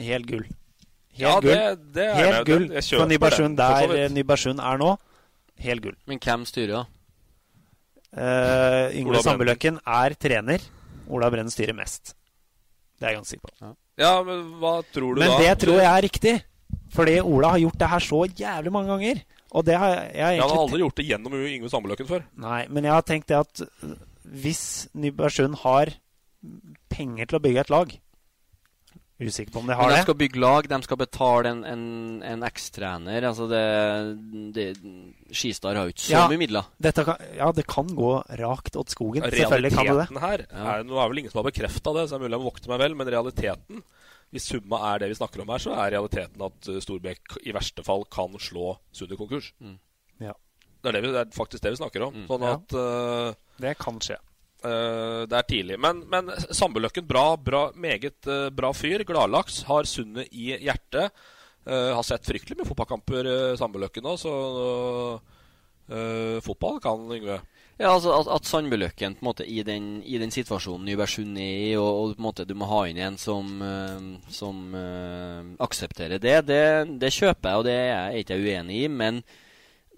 helt 0.09 0.25
gull. 0.29 0.43
Helt 0.47 1.21
Ja, 1.21 1.39
gull. 1.39 1.51
det- 1.53 1.93
det 1.93 2.05
er 2.05 2.15
helt 2.15 2.37
det. 2.37 2.45
gull 2.45 2.67
Jeg 2.73 2.83
for 2.99 3.05
Nybergsund 3.07 3.57
der 3.57 3.95
eh, 3.97 4.09
Nybergsund 4.09 4.59
er 4.59 4.77
nå. 4.77 4.97
Helt 5.59 5.81
gull. 5.81 5.95
Men 6.07 6.19
hvem 6.19 6.45
styrer, 6.45 6.73
da? 6.83 6.85
Uh, 8.17 8.87
Yngve 8.95 9.11
Ola 9.13 9.21
Sambeløkken 9.25 9.79
er 9.85 10.15
trener. 10.17 10.61
Ola 11.09 11.29
Brennen 11.29 11.51
styrer 11.53 11.75
mest. 11.75 12.13
Det 12.97 13.05
er 13.05 13.11
jeg 13.13 13.19
ganske 13.19 13.33
sikker 13.35 13.49
på. 13.51 13.75
Ja, 13.99 14.13
men 14.23 14.43
hva 14.61 14.77
tror 14.93 15.15
du 15.15 15.19
Men 15.21 15.29
da? 15.33 15.37
det 15.43 15.59
tror 15.61 15.77
jeg 15.81 15.89
er 15.91 16.05
riktig. 16.07 16.35
Fordi 16.93 17.17
Ola 17.21 17.49
har 17.53 17.59
gjort 17.59 17.77
det 17.77 17.89
her 17.91 17.99
så 17.99 18.21
jævlig 18.31 18.71
mange 18.71 18.87
ganger. 18.93 19.21
Og 19.51 19.65
det 19.65 19.75
har 19.77 19.89
jeg, 19.93 20.15
jeg 20.15 20.23
har 20.25 20.33
Ja, 20.35 20.41
han 20.47 20.49
har 20.55 20.63
aldri 20.65 20.79
gjort 20.81 20.95
det 20.95 21.05
gjennom 21.07 21.33
Yngve 21.33 21.69
Sambeløkken 21.71 22.07
før. 22.09 22.23
Nei, 22.37 22.65
men 22.69 22.83
jeg 22.83 22.93
har 22.93 23.01
tenkt 23.07 23.27
det 23.27 23.37
at 23.37 23.61
hvis 24.27 24.87
Nybergsund 24.95 25.55
har 25.63 25.93
penger 26.93 27.29
til 27.29 27.39
å 27.39 27.43
bygge 27.43 27.63
et 27.65 27.73
lag 27.73 27.97
Usikker 29.17 29.49
på 29.49 29.61
om 29.63 29.69
de 29.69 29.73
har 29.73 29.89
det. 29.89 29.95
de 29.97 30.05
skal 30.05 30.15
bygge 30.19 30.37
lag, 30.37 30.67
de 30.69 30.77
skal 30.85 30.97
betale 31.01 31.49
en, 31.49 31.63
en, 31.65 31.85
en 32.21 32.43
ekstrener. 32.45 33.25
Altså 33.25 33.47
det, 33.49 33.61
det 34.53 34.65
Skistar 35.33 35.73
har 35.73 35.87
jo 35.89 35.95
ikke 35.95 36.03
så 36.03 36.11
Ja, 36.13 36.25
mye 36.29 36.37
midler. 36.43 36.67
Dette 36.77 37.01
kan, 37.07 37.23
ja, 37.33 37.47
det 37.57 37.65
kan 37.65 37.89
gå 37.97 38.11
rakt 38.43 38.77
åt 38.77 38.93
skogen. 38.93 39.25
Selvfølgelig 39.25 39.71
kan 39.73 39.89
det 39.89 39.95
det. 40.03 40.21
Her 40.21 40.43
er, 40.45 40.85
Nå 40.85 40.99
er 41.01 41.09
vel 41.09 41.23
ingen 41.23 41.33
som 41.33 41.41
har 41.41 41.47
bekrefta 41.49 41.95
det, 41.97 42.05
så 42.05 42.13
det 42.13 42.19
er 42.19 42.25
mulig 42.27 42.37
jeg 42.37 42.43
må 42.43 42.49
vokte 42.51 42.69
meg 42.69 42.83
vel, 42.83 42.97
men 42.99 43.09
realiteten 43.09 43.81
hvis 44.35 44.45
summa 44.51 44.83
er 44.91 45.01
det 45.01 45.09
vi 45.09 45.17
snakker 45.17 45.41
om 45.41 45.49
her, 45.55 45.65
så 45.65 45.73
er 45.79 45.93
realiteten 45.95 46.45
at 46.51 46.69
uh, 46.69 46.77
Storbekk 46.83 47.39
i 47.47 47.53
verste 47.55 47.81
fall 47.87 48.05
kan 48.11 48.37
slå 48.43 48.75
Sundet 48.93 49.17
konkurs. 49.17 49.49
Ja. 50.21 50.33
Det, 50.83 50.91
er 50.91 50.97
det, 50.99 51.01
vi, 51.07 51.13
det 51.15 51.21
er 51.25 51.33
faktisk 51.33 51.63
det 51.65 51.73
vi 51.73 51.79
snakker 51.81 52.05
om. 52.11 52.21
Sånn 52.29 52.45
Ja. 52.45 52.53
at 52.59 52.75
uh, 52.77 53.33
Det 53.63 53.73
kan 53.81 53.97
skje. 54.03 54.19
Uh, 54.65 55.23
det 55.29 55.37
er 55.37 55.47
tidlig. 55.49 55.77
Men, 55.81 56.03
men 56.11 56.31
Sambeløkken, 56.49 57.05
bra, 57.07 57.35
bra, 57.37 57.67
meget 57.75 58.29
uh, 58.29 58.47
bra 58.53 58.71
fyr. 58.75 59.03
Gladlaks. 59.07 59.63
Har 59.69 59.89
Sundet 59.89 60.31
i 60.31 60.53
hjertet. 60.55 61.13
Uh, 61.67 61.93
har 61.97 62.05
sett 62.07 62.27
fryktelig 62.27 62.59
mye 62.59 62.69
fotballkamper, 62.69 63.31
Sambeløkken 63.59 64.07
òg, 64.07 64.21
så 64.21 64.33
fotball 66.43 66.81
kan 66.83 67.05
Yngve. 67.15 67.37
Ja, 67.79 67.93
altså 67.93 68.11
At, 68.11 68.27
at 68.35 68.47
Sandbøløkken 68.49 69.13
i 69.45 69.61
den, 69.63 70.01
i 70.03 70.17
den 70.19 70.33
situasjonen 70.35 70.83
Nybergsund 70.83 71.37
er 71.39 71.61
i, 71.69 71.75
og, 71.79 71.87
og 71.87 72.15
på 72.15 72.19
en 72.19 72.25
måte 72.25 72.43
du 72.43 72.51
må 72.59 72.67
ha 72.67 72.81
inn 72.89 72.99
en 72.99 73.15
som, 73.15 73.61
som 74.27 74.75
aksepterer 75.63 76.19
det, 76.19 76.41
det, 76.49 76.65
det 76.99 77.13
kjøper 77.15 77.49
jeg, 77.49 77.57
og 77.61 77.63
det 77.69 77.75
er 77.77 77.87
jeg 77.87 78.25
ikke 78.25 78.39
uenig 78.43 78.81
i. 78.81 78.89
Men 78.91 79.21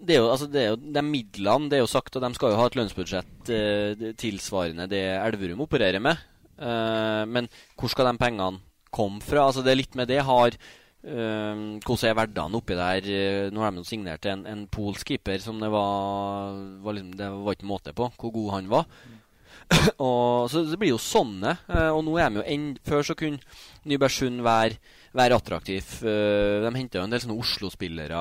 det 0.00 0.16
er 0.16 0.22
jo, 0.22 0.30
altså, 0.32 0.48
det 0.48 0.60
er 0.62 0.68
jo 0.72 0.80
de 0.80 1.04
midlene 1.04 1.70
det 1.70 1.78
er 1.78 1.84
jo 1.84 1.90
sagt, 1.90 2.16
og 2.16 2.24
de 2.24 2.32
skal 2.36 2.54
jo 2.54 2.58
ha 2.60 2.66
et 2.70 2.76
lønnsbudsjett 2.78 3.52
eh, 3.52 4.04
tilsvarende 4.20 4.88
det 4.90 5.04
Elverum 5.18 5.64
opererer 5.66 6.02
med. 6.02 6.20
Eh, 6.56 7.22
men 7.28 7.48
hvor 7.76 7.92
skal 7.92 8.10
de 8.10 8.20
pengene 8.20 8.62
komme 8.92 9.22
fra? 9.24 9.46
Altså 9.48 9.64
Det 9.64 9.74
er 9.74 9.80
litt 9.82 9.96
med 9.98 10.10
det. 10.10 10.22
Har 10.26 10.56
eh, 10.56 11.62
hvordan 11.84 12.08
er 12.08 12.18
hverdagen 12.18 12.58
oppi 12.58 12.78
der? 12.78 13.06
Uh, 13.06 13.46
nå 13.52 13.64
har 13.64 13.72
de 13.72 13.84
jo 13.84 13.88
signert 13.88 14.26
en, 14.28 14.46
en 14.48 14.66
polsk 14.72 15.12
keeper 15.12 15.40
som 15.44 15.60
det 15.62 15.70
var, 15.72 16.56
var 16.84 16.96
liksom, 16.96 17.16
Det 17.20 17.32
var 17.36 17.58
ikke 17.58 17.72
måte 17.72 17.96
på 17.96 18.10
hvor 18.16 18.34
god 18.36 18.52
han 18.58 18.70
var. 18.72 18.88
og, 20.06 20.48
så 20.50 20.64
det 20.66 20.78
blir 20.80 20.94
jo 20.94 21.02
sånne. 21.02 21.56
eh, 21.70 21.90
og 21.92 22.02
nå 22.06 22.16
er 22.18 22.30
de 22.30 22.40
jo 22.40 22.46
enn 22.46 22.72
Før 22.86 23.06
så 23.06 23.16
kunne 23.18 23.40
Nybergsund 23.88 24.42
være, 24.44 24.80
være 25.16 25.36
attraktiv. 25.40 25.86
Eh, 26.06 26.60
de 26.62 26.70
henta 26.76 27.02
en 27.02 27.10
del 27.10 27.22
sånne 27.22 27.38
Oslo-spillere. 27.42 28.20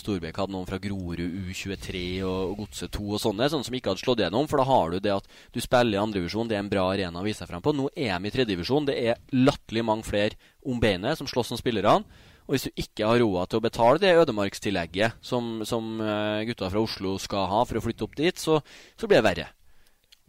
Storbekk 0.00 0.40
hadde 0.40 0.54
noen 0.54 0.68
fra 0.68 0.80
Grorud 0.80 1.20
U23 1.20 2.22
og, 2.24 2.56
Godset 2.62 2.94
2 2.96 3.04
og 3.16 3.22
sånne, 3.22 3.50
sånne 3.52 3.68
som 3.68 3.76
ikke 3.76 3.92
hadde 3.92 4.04
slått 4.04 4.22
gjennom. 4.24 4.48
For 4.50 4.62
da 4.62 4.68
har 4.70 4.94
du 4.94 5.04
det 5.04 5.14
at 5.18 5.28
du 5.52 5.60
spiller 5.60 5.98
i 5.98 6.02
andredivisjon, 6.02 6.48
det 6.48 6.56
er 6.56 6.64
en 6.64 6.72
bra 6.72 6.86
arena 6.94 7.20
å 7.20 7.26
vise 7.26 7.42
seg 7.42 7.50
frem 7.52 7.64
på. 7.64 7.74
Nå 7.76 7.90
er 7.92 8.16
de 8.16 8.30
i 8.30 8.34
tredjedivisjon. 8.34 8.88
Det 8.88 8.96
er 9.12 9.20
latterlig 9.36 9.84
mange 9.86 10.08
flere 10.08 10.38
om 10.64 10.80
beinet 10.80 11.20
som 11.20 11.28
slåss 11.28 11.54
om 11.56 11.60
spillerne. 11.60 12.26
Og 12.48 12.56
hvis 12.56 12.66
du 12.66 12.82
ikke 12.82 13.06
har 13.06 13.20
råd 13.22 13.50
til 13.50 13.60
å 13.60 13.62
betale 13.62 14.00
det 14.02 14.16
ødemarkstillegget 14.24 15.20
som, 15.22 15.60
som 15.68 16.00
eh, 16.02 16.42
gutta 16.48 16.70
fra 16.72 16.82
Oslo 16.82 17.14
skal 17.22 17.46
ha 17.52 17.60
for 17.68 17.78
å 17.78 17.84
flytte 17.84 18.06
opp 18.08 18.16
dit, 18.18 18.40
så, 18.40 18.58
så 18.98 19.06
blir 19.06 19.20
det 19.20 19.28
verre. 19.28 19.46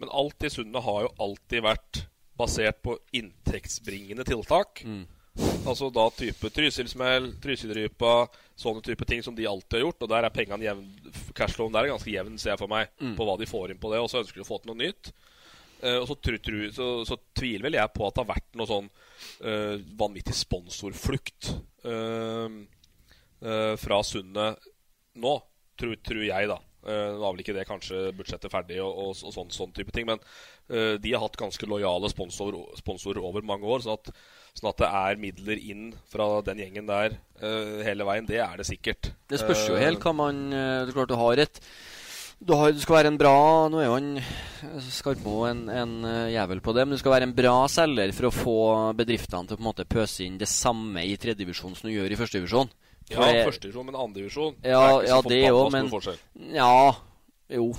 Men 0.01 0.12
alt 0.14 0.45
i 0.45 0.51
Sundet 0.51 0.86
har 0.86 1.07
jo 1.07 1.16
alltid 1.24 1.66
vært 1.66 2.03
basert 2.38 2.78
på 2.86 2.99
inntektsbringende 3.18 4.26
tiltak. 4.28 4.84
Altså 5.39 5.88
da 5.93 6.07
type 6.17 6.49
Trysilsmell, 6.51 7.29
Trysilrypa, 7.41 8.27
sånne 8.59 8.82
type 8.84 9.05
ting 9.07 9.21
som 9.23 9.36
de 9.38 9.45
alltid 9.47 9.77
har 9.79 9.86
gjort. 9.86 10.03
Og 10.03 10.09
der 10.11 10.25
er 10.27 10.34
pengene 10.34 10.65
jevn, 10.65 10.88
cashflowen 11.38 11.73
der 11.75 11.86
er 11.86 11.93
ganske 11.93 12.11
jevn, 12.11 12.39
ser 12.41 12.53
jeg 12.55 12.61
for 12.61 12.71
meg, 12.71 12.89
Mm. 12.99 13.15
på 13.15 13.25
hva 13.27 13.38
de 13.39 13.45
får 13.49 13.71
inn 13.71 13.79
på 13.82 13.91
det. 13.93 14.01
Og 14.01 14.09
så 14.09 14.19
ønsker 14.23 14.41
de 14.41 14.45
å 14.45 14.49
få 14.49 14.59
til 14.61 14.73
noe 14.73 14.82
nytt. 14.82 15.11
Uh, 15.82 15.97
og 16.01 16.07
så, 16.09 16.15
tru, 16.21 16.38
tru, 16.38 16.59
så, 16.73 16.88
så 17.09 17.17
tviler 17.34 17.63
vel 17.65 17.73
jeg 17.79 17.93
på 17.95 18.05
at 18.05 18.13
det 18.13 18.21
har 18.21 18.34
vært 18.36 18.57
noe 18.59 18.69
sånn 18.69 18.89
uh, 19.41 19.77
vanvittig 19.97 20.36
sponsorflukt 20.38 21.55
uh, 21.89 22.49
fra 23.82 23.97
Sundet 24.05 24.67
nå, 25.17 25.32
tror, 25.79 25.95
tror 26.05 26.21
jeg, 26.21 26.49
da. 26.51 26.59
Uh, 26.86 27.17
nå 27.17 27.25
er 27.25 27.34
vel 27.34 27.43
ikke 27.43 27.57
det 27.57 27.67
kanskje 27.69 28.07
budsjettet 28.17 28.53
ferdig, 28.53 28.79
og, 28.84 28.93
og, 28.93 29.17
og 29.27 29.36
sånn, 29.36 29.51
sånn 29.53 29.73
type 29.75 29.93
ting. 29.95 30.07
Men 30.09 30.21
uh, 30.71 30.95
de 31.01 31.13
har 31.13 31.25
hatt 31.25 31.39
ganske 31.39 31.69
lojale 31.69 32.09
sponsorer, 32.13 32.79
sponsorer 32.79 33.19
over 33.25 33.43
mange 33.45 33.67
år. 33.67 33.84
Sånn 33.84 33.99
at, 33.99 34.13
sånn 34.55 34.71
at 34.71 34.82
det 34.82 34.91
er 35.01 35.21
midler 35.27 35.61
inn 35.61 35.91
fra 36.11 36.32
den 36.47 36.63
gjengen 36.63 36.89
der 36.89 37.19
uh, 37.43 37.82
hele 37.86 38.07
veien, 38.07 38.29
det 38.29 38.39
er 38.43 38.61
det 38.61 38.69
sikkert. 38.71 39.11
Det 39.27 39.41
spørs 39.41 39.67
jo 39.67 39.82
Eh, 39.82 39.88
helt 39.88 40.03
hva 40.03 40.13
man 40.15 40.45
eh, 40.53 40.84
Det 40.86 40.91
er 40.91 40.97
klart 40.99 41.11
du 41.11 41.19
har 41.19 41.41
et 41.41 41.59
du, 42.41 42.55
har, 42.57 42.71
du 42.73 42.79
skal 42.82 42.97
være 42.97 43.11
en 43.11 43.19
bra 43.21 43.34
Nå 43.69 43.82
er 43.82 43.88
jo 43.88 43.95
han 43.97 44.11
eh, 44.17 44.88
Skarpmo 44.91 45.43
en, 45.49 45.65
en 45.69 45.97
eh, 46.07 46.34
jævel 46.36 46.61
på 46.63 46.73
det, 46.77 46.86
men 46.88 46.97
du 46.97 47.01
skal 47.01 47.15
være 47.15 47.29
en 47.29 47.36
bra 47.38 47.55
selger 47.71 48.13
for 48.17 48.29
å 48.29 48.36
få 48.36 48.59
bedriftene 48.97 49.47
til 49.47 49.57
å 49.57 49.59
på 49.59 49.65
en 49.65 49.69
måte 49.69 49.89
pøse 49.89 50.25
inn 50.25 50.39
det 50.41 50.49
samme 50.49 51.05
i 51.05 51.17
tredjevisjon 51.21 51.77
som 51.77 51.89
du 51.89 51.95
gjør 51.95 52.13
i 52.13 52.19
førstedivisjon. 52.19 52.71
Ja, 53.12 53.45
førstedivisjon, 53.47 53.88
men 53.88 53.97
andredivisjon 53.99 54.57
Ja, 54.64 54.82
er 54.82 54.97
ikke 54.97 55.07
ja 55.09 55.22
så 55.22 55.32
det 55.32 55.39
òg, 55.51 55.64
men 55.76 55.89
forskjell. 55.91 56.20
Ja, 56.55 56.76
jo. 57.51 57.72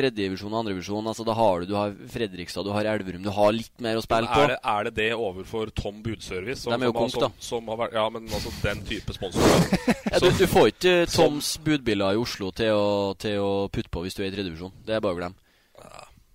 Tredjedivisjon 0.00 0.54
og 0.54 0.60
andredivisjon. 0.62 1.08
Altså, 1.10 1.24
da 1.26 1.34
har 1.36 1.60
du, 1.60 1.66
du 1.72 1.74
har 1.76 1.94
Fredrikstad, 2.12 2.64
du 2.64 2.70
har 2.72 2.86
Elverum. 2.92 3.24
Du 3.26 3.32
har 3.34 3.50
litt 3.52 3.82
mer 3.82 3.98
å 3.98 4.04
spille 4.04 4.30
på. 4.30 4.44
Er 4.46 4.52
det, 4.54 4.58
er 4.72 4.86
det 4.86 4.92
det 4.96 5.08
overfor 5.16 5.72
Tom 5.76 5.98
Budservice? 6.04 6.62
Det 6.64 6.76
er 6.76 6.86
jo 6.86 6.92
som, 6.94 7.00
konk, 7.00 7.16
som. 7.16 7.34
Som 7.50 7.72
har 7.72 7.80
vært, 7.82 7.98
ja, 7.98 8.06
men 8.14 8.30
altså 8.30 8.54
den 8.62 8.84
type 8.88 9.16
sponsor. 9.16 9.44
Ja, 10.10 10.18
du, 10.22 10.30
du 10.34 10.46
får 10.50 10.72
ikke 10.72 10.94
Toms 11.10 11.52
budbiler 11.62 12.16
i 12.16 12.18
Oslo 12.18 12.48
til 12.56 12.72
å, 12.74 12.88
til 13.20 13.38
å 13.42 13.52
putte 13.70 13.92
på 13.92 14.02
hvis 14.06 14.16
du 14.16 14.24
er 14.24 14.30
i 14.30 14.34
tredjedivisjon. 14.34 14.72
Det 14.86 14.96
er 14.96 15.04
bare 15.04 15.18
å 15.18 15.20
glemme. 15.20 15.38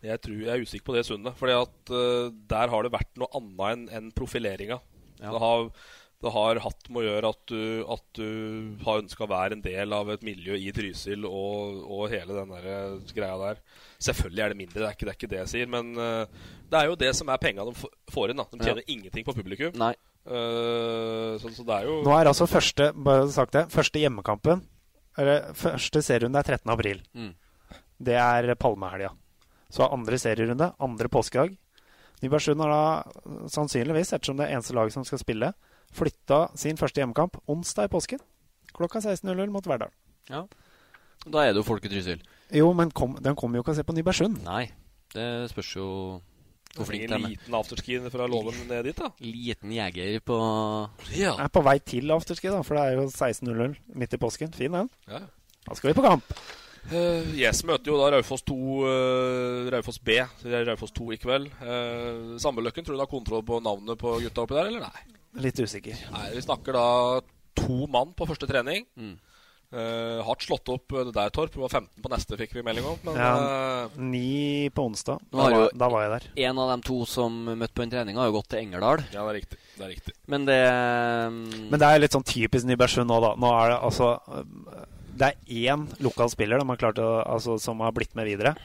Jeg 0.06 0.22
tror 0.22 0.38
jeg 0.38 0.52
er 0.54 0.64
usikker 0.64 0.86
på 0.86 0.96
det 0.96 1.06
Sundet. 1.08 1.38
Fordi 1.40 1.56
at 1.58 1.94
eh, 1.94 2.34
der 2.52 2.72
har 2.72 2.86
det 2.86 2.94
vært 2.94 3.12
noe 3.22 3.32
annet 3.40 3.66
enn 3.74 3.86
en 3.98 4.12
profileringa. 4.16 4.80
Ja. 5.22 5.32
Det, 5.32 5.40
har, 5.42 5.70
det 6.26 6.34
har 6.34 6.60
hatt 6.64 6.88
med 6.90 7.04
å 7.04 7.06
gjøre 7.06 7.32
at 7.36 7.42
du, 7.52 7.62
at 7.94 8.06
du 8.18 8.30
har 8.86 9.02
ønska 9.04 9.26
å 9.26 9.30
være 9.30 9.58
en 9.58 9.64
del 9.64 9.94
av 9.96 10.10
et 10.14 10.26
miljø 10.26 10.58
i 10.58 10.72
Trysil 10.74 11.28
og, 11.30 11.84
og 11.86 12.10
hele 12.14 12.38
den 12.40 12.54
der 12.56 12.68
eh, 12.72 13.14
greia 13.16 13.38
der. 13.42 13.62
Selvfølgelig 14.08 14.44
er 14.44 14.54
det 14.54 14.60
mindre, 14.60 14.82
det 14.82 14.88
er 14.90 14.98
ikke 14.98 15.08
det, 15.08 15.14
er 15.14 15.20
ikke 15.20 15.32
det 15.34 15.40
jeg 15.44 15.52
sier. 15.54 15.72
Men 15.72 15.94
eh, 16.02 16.44
det 16.72 16.80
er 16.80 16.90
jo 16.90 17.00
det 17.00 17.12
som 17.18 17.30
er 17.30 17.42
penga 17.42 17.68
de 17.68 17.76
får 18.14 18.34
inn. 18.34 18.42
da 18.42 18.48
De 18.52 18.62
tjener 18.64 18.92
ingenting 18.98 19.28
på 19.28 19.36
publikum. 19.38 19.76
Nei. 19.80 19.94
Uh, 20.26 21.38
så, 21.38 21.52
så 21.54 21.62
det 21.62 21.76
er 21.76 21.84
jo 21.86 22.00
Nå 22.02 22.14
er 22.18 22.26
altså 22.26 22.48
første 22.50 22.88
bare 22.98 23.28
sagt 23.30 23.54
det, 23.54 23.68
første 23.70 24.00
hjemmekampen 24.02 24.64
Eller 25.22 25.52
første 25.54 26.02
serierunde 26.02 26.42
er 26.42 26.50
13. 26.56 26.72
april. 26.74 27.04
Mm. 27.14 27.36
Det 28.10 28.18
er 28.18 28.50
palmehelga. 28.58 29.12
Så 29.70 29.86
andre 29.86 30.18
serierunde, 30.18 30.72
andre 30.82 31.12
påskedag. 31.14 31.54
Nybergsund 32.24 32.64
har 32.64 32.74
da 32.74 33.48
sannsynligvis, 33.52 34.16
ettersom 34.16 34.40
det 34.40 34.48
er 34.48 34.58
eneste 34.58 34.76
laget 34.76 34.96
som 34.96 35.06
skal 35.06 35.22
spille, 35.22 35.52
flytta 35.96 36.46
sin 36.60 36.80
første 36.80 37.02
hjemmekamp 37.02 37.40
onsdag 37.52 37.90
i 37.90 37.94
påsken. 37.94 38.22
Klokka 38.76 39.02
16.00 39.04 39.52
mot 39.54 39.68
Verdal. 39.68 39.94
Ja. 40.30 40.46
Da 41.26 41.44
er 41.44 41.54
det 41.54 41.62
jo 41.62 41.68
folk 41.68 41.86
i 41.88 41.92
Trysil. 41.92 42.22
Jo, 42.54 42.70
men 42.78 42.92
kom, 42.94 43.16
den 43.24 43.38
kommer 43.40 43.58
jo 43.58 43.66
ikke 43.66 43.74
å 43.74 43.78
se 43.80 43.86
på 43.88 43.96
Nybergsund. 43.96 44.44
Nei. 44.46 44.68
Det 45.16 45.26
spørs 45.50 45.72
jo 45.78 45.88
hvor 46.76 46.90
flink 46.90 47.06
de 47.08 47.16
en 47.16 47.24
er. 47.24 47.32
liten 47.32 47.56
afterski 47.56 47.98
fra 48.12 48.28
låven 48.28 48.58
ned 48.68 48.90
dit, 48.90 49.00
da. 49.00 49.10
Liten 49.24 49.72
jeger 49.72 50.20
på 50.28 50.38
Jeg 51.16 51.32
er 51.32 51.54
på 51.54 51.64
vei 51.64 51.78
til 51.80 52.12
afterski, 52.12 52.52
da, 52.52 52.60
for 52.68 52.76
det 52.76 52.84
er 52.84 53.00
jo 53.00 53.08
16.00 53.08 53.78
midt 53.96 54.16
i 54.18 54.20
påsken. 54.20 54.52
Fin 54.56 54.76
den. 54.76 54.92
Ja. 55.08 55.24
Da 55.66 55.78
skal 55.78 55.92
vi 55.92 55.98
på 55.98 56.06
kamp. 56.06 56.36
Uh, 56.86 57.32
yes 57.34 57.64
møter 57.66 57.90
jo 57.90 57.96
da 57.98 58.12
Raufoss 58.14 58.44
2 58.46 58.56
uh, 58.86 59.70
Raufoss 59.74 59.98
B 60.06 60.20
Raufoss 60.46 60.94
2 60.94 61.08
i 61.16 61.18
kveld. 61.18 61.48
Uh, 61.64 62.36
Sambeløkken, 62.42 62.86
tror 62.86 62.94
du 62.94 63.00
du 63.00 63.06
har 63.08 63.10
kontroll 63.10 63.42
på 63.48 63.58
navnet 63.64 63.98
på 63.98 64.20
gutta 64.22 64.44
oppi 64.44 64.60
der, 64.60 64.70
eller 64.70 64.86
nei? 64.86 65.16
Litt 65.42 65.60
usikker. 65.60 66.00
Nei, 66.14 66.28
Vi 66.36 66.42
snakker 66.46 66.76
da 66.78 66.88
to 67.56 67.86
mann 67.92 68.14
på 68.16 68.28
første 68.30 68.48
trening. 68.50 68.86
Mm. 69.00 69.16
Uh, 69.76 70.22
hardt 70.24 70.46
slått 70.46 70.70
opp 70.72 70.94
det 70.94 71.12
der, 71.16 71.32
Torp. 71.36 71.52
Vi 71.56 71.60
var 71.60 71.72
15 71.74 72.04
på 72.04 72.12
neste, 72.14 72.38
fikk 72.40 72.54
vi 72.56 72.64
melding 72.64 72.86
om. 72.88 73.00
Men 73.04 73.18
Ja, 73.20 73.32
uh, 73.90 73.98
Ni 74.00 74.70
på 74.72 74.86
onsdag. 74.88 75.20
Da 75.34 75.38
var, 75.42 75.56
jo- 75.58 75.72
da 75.76 75.90
var 75.92 76.06
jeg 76.06 76.12
der. 76.14 76.28
En 76.48 76.60
av 76.64 76.70
de 76.72 76.78
to 76.88 77.00
som 77.10 77.34
møtte 77.50 77.76
på 77.76 77.84
en 77.84 77.92
trening, 77.92 78.16
har 78.16 78.30
jo 78.30 78.38
gått 78.38 78.50
til 78.54 78.62
Engerdal. 78.62 79.04
ja, 79.12 79.26
det 79.26 79.34
er 79.34 79.40
riktig. 79.42 79.60
Det 79.76 79.84
er 79.84 79.92
riktig. 79.92 80.14
Men 80.32 80.46
det 80.48 80.60
um... 81.28 81.42
Men 81.74 81.82
det 81.82 81.90
er 81.90 82.00
litt 82.06 82.16
sånn 82.16 82.24
typisk 82.24 82.70
Nybergsund 82.70 83.10
nå, 83.12 83.20
da. 83.26 83.34
Nå 83.36 83.52
er 83.52 83.74
det 83.74 83.80
altså 83.90 84.14
Det 85.18 85.32
er 85.34 85.74
én 85.74 85.88
lokal 86.00 86.32
spiller 86.32 86.62
de 86.62 86.70
har 86.70 86.80
klart 86.80 87.02
å, 87.04 87.10
altså, 87.26 87.58
som 87.60 87.84
har 87.84 87.92
blitt 87.92 88.16
med 88.16 88.30
videre. 88.30 88.56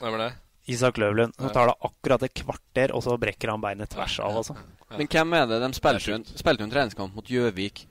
Hvem 0.00 0.14
er 0.16 0.24
det? 0.28 0.32
Isak 0.68 0.98
Løvlund. 1.00 1.36
Så 1.38 1.50
tar 1.54 1.70
det 1.70 1.76
akkurat 1.88 2.24
et 2.26 2.34
kvarter, 2.42 2.92
og 2.96 3.04
så 3.06 3.16
brekker 3.20 3.52
han 3.54 3.62
beinet 3.64 3.90
tvers 3.94 4.18
av. 4.24 4.36
Altså. 4.42 4.56
Men 4.96 5.08
hvem 5.10 5.36
er 5.38 5.48
det? 5.50 5.60
De 5.64 5.70
spilte 5.76 6.10
jo 6.12 6.18
en, 6.18 6.26
spilte 6.38 6.66
en 6.66 6.72
treningskamp 6.72 7.16
mot 7.16 7.28
Gjøvik. 7.32 7.86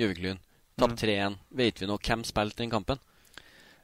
Gjøvik-Lyn. 0.00 0.40
Tapt 0.80 1.02
3-1. 1.04 1.36
Vet 1.60 1.82
vi 1.82 1.88
nå 1.90 1.98
hvem 2.00 2.24
spilte 2.26 2.64
den 2.64 2.72
kampen? 2.72 3.00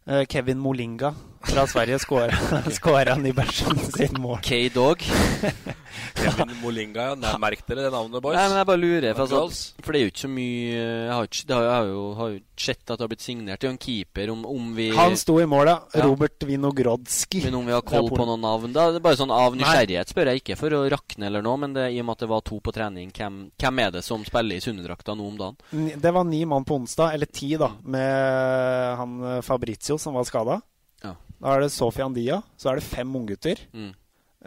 Eh, 0.08 0.24
Kevin 0.24 0.58
Molinga 0.58 1.12
fra 1.44 1.66
Sverige 1.68 1.98
skåra 2.00 3.16
bæsjen 3.36 3.78
sin 3.92 4.20
mål. 4.20 4.40
K-Dog. 4.42 5.04
Kevin 6.18 6.52
Molinga, 6.62 7.04
ja. 7.10 7.14
Nei, 7.18 7.32
Merk 7.42 7.62
dere 7.68 7.86
det 7.86 7.92
navnet, 7.94 8.22
boys. 8.24 8.36
Nei, 8.36 8.44
men 8.50 8.58
jeg 8.60 8.68
bare 8.68 8.80
lurer. 8.82 9.14
For, 9.16 9.38
altså, 9.38 9.74
for 9.84 9.94
det 9.94 10.00
er 10.00 10.04
jo 10.06 10.12
ikke 10.12 10.22
så 10.24 10.30
mye 10.32 10.78
Jeg 10.78 11.12
har, 11.14 11.28
ikke, 11.28 11.44
det 11.48 11.56
har, 11.56 11.64
jeg 11.68 11.74
har 11.76 11.88
jo 11.92 12.02
har 12.18 12.32
jo 12.34 12.38
sett 12.58 12.82
at 12.82 12.94
det 12.98 13.04
har 13.04 13.10
blitt 13.12 13.22
signert 13.24 13.62
til 13.62 13.70
en 13.70 13.78
keeper 13.78 14.32
om, 14.34 14.40
om 14.50 14.70
vi 14.74 14.88
Han 14.96 15.16
sto 15.20 15.36
i 15.40 15.46
målet. 15.48 15.88
Ja. 15.94 16.04
Robert 16.08 16.42
Vinogrodski. 16.48 17.42
Men 17.46 17.58
om 17.60 17.68
vi 17.68 17.74
har 17.76 17.84
koll 17.86 18.10
på 18.10 18.26
noen 18.26 18.42
navn 18.42 18.74
da, 18.74 18.88
Det 18.92 18.98
er 19.00 19.04
bare 19.04 19.20
sånn 19.20 19.32
Av 19.34 19.56
nysgjerrighet 19.58 20.10
spør 20.12 20.32
jeg 20.32 20.42
ikke 20.42 20.58
for 20.58 20.74
å 20.74 20.82
rakne 20.90 21.28
eller 21.30 21.44
noe, 21.46 21.60
men 21.62 21.76
det, 21.76 21.88
i 21.94 22.00
og 22.02 22.08
med 22.08 22.18
at 22.18 22.24
det 22.24 22.30
var 22.32 22.42
to 22.46 22.58
på 22.64 22.74
trening, 22.74 23.12
hvem, 23.14 23.38
hvem 23.58 23.84
er 23.84 23.94
det 23.98 24.02
som 24.06 24.24
spiller 24.26 24.58
i 24.58 24.64
Sundedrakta 24.64 25.14
nå 25.18 25.28
om 25.30 25.38
dagen? 25.38 25.92
Det 26.02 26.12
var 26.14 26.26
ni 26.26 26.42
mann 26.48 26.66
på 26.68 26.76
onsdag, 26.80 27.14
eller 27.14 27.30
ti, 27.30 27.52
da, 27.60 27.70
med 27.84 28.98
han 28.98 29.16
Fabrizio 29.46 29.98
som 30.00 30.16
var 30.18 30.26
skada. 30.28 30.58
Ja. 31.04 31.14
Da 31.38 31.54
er 31.54 31.64
det 31.64 31.70
Sofian 31.74 32.14
Dia. 32.16 32.40
Så 32.58 32.70
er 32.72 32.80
det 32.80 32.86
fem 32.88 33.14
unggutter 33.16 33.60
Mm. 33.72 33.92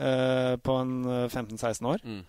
Eh, 0.01 0.57
på 0.57 0.75
en 0.81 1.05
eh, 1.05 1.27
15-16 1.29 1.85
år. 1.85 1.99
Mm. 2.03 2.21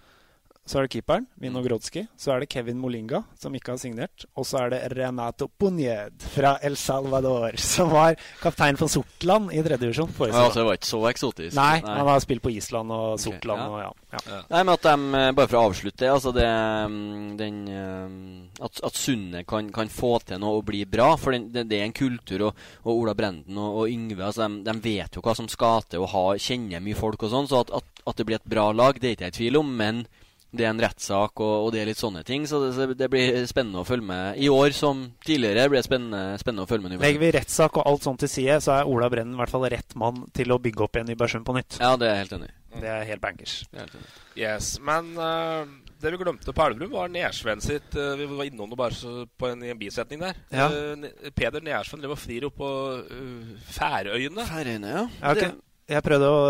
Så 0.62 0.78
er 0.78 0.86
det 0.86 0.92
keeperen, 0.94 1.24
Vinogrodski. 1.42 2.04
Så 2.14 2.30
er 2.30 2.44
det 2.44 2.46
Kevin 2.52 2.78
Molinga, 2.78 3.24
som 3.34 3.54
ikke 3.58 3.72
har 3.72 3.78
signert. 3.82 4.24
Og 4.38 4.46
så 4.46 4.60
er 4.60 4.70
det 4.70 4.78
Renato 4.94 5.48
Punjed 5.58 6.22
fra 6.36 6.52
El 6.62 6.76
Salvador, 6.78 7.56
som 7.72 7.90
var 7.90 8.14
kaptein 8.38 8.78
for 8.78 8.92
Sortland 8.92 9.50
i 9.50 9.58
tredje 9.58 9.80
divisjon 9.82 10.12
Ja, 10.20 10.44
altså, 10.44 10.60
det 10.60 10.66
var 10.68 10.78
ikke 10.78 10.90
så 10.92 11.00
eksotisk? 11.10 11.56
Nei, 11.58 11.82
han 11.82 12.06
har 12.06 12.22
spilt 12.22 12.44
på 12.44 12.52
Island 12.54 12.94
og 12.94 13.18
Sortland 13.20 13.58
ja. 13.58 13.66
og 13.66 13.82
ja. 13.82 14.22
ja. 14.22 14.38
Nei, 14.52 14.62
men 14.62 14.72
at 14.76 14.86
de, 14.86 14.94
eh, 15.18 15.32
bare 15.40 15.50
for 15.50 15.58
å 15.58 15.64
avslutte 15.72 16.12
altså 16.12 16.34
det, 16.36 16.46
mm, 16.94 17.26
den, 17.42 17.60
eh, 17.72 18.62
At, 18.62 18.84
at 18.86 19.02
Sunne 19.02 19.42
kan, 19.48 19.74
kan 19.74 19.90
få 19.90 20.14
til 20.22 20.38
noe 20.42 20.60
og 20.60 20.66
bli 20.70 20.84
bra. 20.86 21.10
For 21.18 21.34
det, 21.34 21.66
det 21.66 21.80
er 21.80 21.88
en 21.88 21.96
kultur, 21.96 22.48
og, 22.52 22.64
og 22.86 22.94
Ola 22.94 23.18
Brenden 23.18 23.58
og, 23.58 23.82
og 23.82 23.90
Yngve 23.90 24.28
altså 24.30 24.46
de, 24.46 24.62
de 24.70 24.78
vet 24.86 25.18
jo 25.18 25.26
hva 25.26 25.34
som 25.34 25.50
skal 25.50 25.82
til, 25.88 26.06
og 26.06 26.12
har, 26.14 26.38
kjenner 26.38 26.84
mye 26.84 27.02
folk 27.02 27.26
og 27.26 27.34
sånn. 27.34 27.50
Så 27.50 27.64
at, 27.66 27.74
at, 27.82 28.04
at 28.06 28.20
det 28.20 28.30
blir 28.30 28.38
et 28.38 28.52
bra 28.54 28.70
lag, 28.70 29.02
det 29.02 29.10
er 29.10 29.18
ikke 29.18 29.32
jeg 29.32 29.34
i 29.34 29.40
tvil 29.42 29.64
om. 29.64 29.74
Men 29.82 30.06
det 30.52 30.66
er 30.66 30.72
en 30.74 30.80
rettssak, 30.84 31.40
og, 31.40 31.52
og 31.66 31.70
det 31.72 31.80
er 31.80 31.88
litt 31.88 32.00
sånne 32.00 32.22
ting. 32.28 32.44
Så 32.48 32.60
det, 32.62 32.86
det 33.00 33.08
blir 33.12 33.38
spennende 33.48 33.80
å 33.80 33.88
følge 33.88 34.04
med. 34.10 34.40
I 34.40 34.50
år 34.52 34.74
som 34.76 35.06
tidligere 35.24 35.68
blir 35.72 35.80
det 35.80 35.86
spennende, 35.88 36.38
spennende 36.42 36.66
å 36.66 36.70
følge 36.70 36.90
med. 36.90 36.98
Legger 37.00 37.22
vi 37.22 37.30
rettssak 37.38 37.78
og 37.80 37.88
alt 37.88 38.04
sånt 38.04 38.20
til 38.22 38.32
side, 38.32 38.58
så 38.64 38.76
er 38.76 38.90
Ola 38.90 39.08
Brennen 39.12 39.36
i 39.36 39.40
hvert 39.40 39.52
fall 39.52 39.64
rett 39.72 39.96
mann 39.98 40.26
til 40.36 40.52
å 40.52 40.60
bygge 40.62 40.84
opp 40.84 40.98
igjen 40.98 41.08
Nybergsund 41.12 41.48
på 41.48 41.56
nytt. 41.56 41.78
Ja, 41.80 41.94
det 41.96 42.10
er 42.10 42.18
jeg 42.18 42.26
helt 42.26 42.36
enig 42.38 42.50
i. 42.52 42.58
Det 42.82 42.88
er 42.88 43.08
helt 43.08 43.24
bankers. 43.24 43.56
Er 43.72 43.88
helt. 43.88 44.20
Yes, 44.36 44.74
men 44.84 45.10
uh, 45.16 45.64
det 46.00 46.12
vi 46.12 46.20
glemte 46.20 46.54
på 46.56 46.64
Elverum, 46.66 46.92
var 46.94 47.10
Nersven 47.12 47.60
sitt 47.64 47.96
uh, 47.96 48.14
Vi 48.16 48.28
var 48.30 48.48
innom 48.48 48.70
det 48.70 48.78
bare 48.80 48.96
så, 48.96 49.26
på 49.38 49.50
en, 49.52 49.64
i 49.64 49.72
en 49.72 49.80
bisetning 49.80 50.22
der. 50.24 50.40
Ja. 50.52 50.68
Uh, 50.68 51.32
Peder 51.36 51.64
Nersven 51.64 52.00
driver 52.00 52.16
og 52.16 52.22
frir 52.22 52.48
opp 52.48 52.56
på 52.60 52.70
uh, 53.08 53.52
Færøyene. 53.72 54.48
Færøyene, 54.48 54.96
ja. 54.96 55.04
ja 55.20 55.28
har 55.32 55.40
Det- 55.40 55.54
Jeg 55.90 56.02
prøvde 56.06 56.28
å 56.30 56.42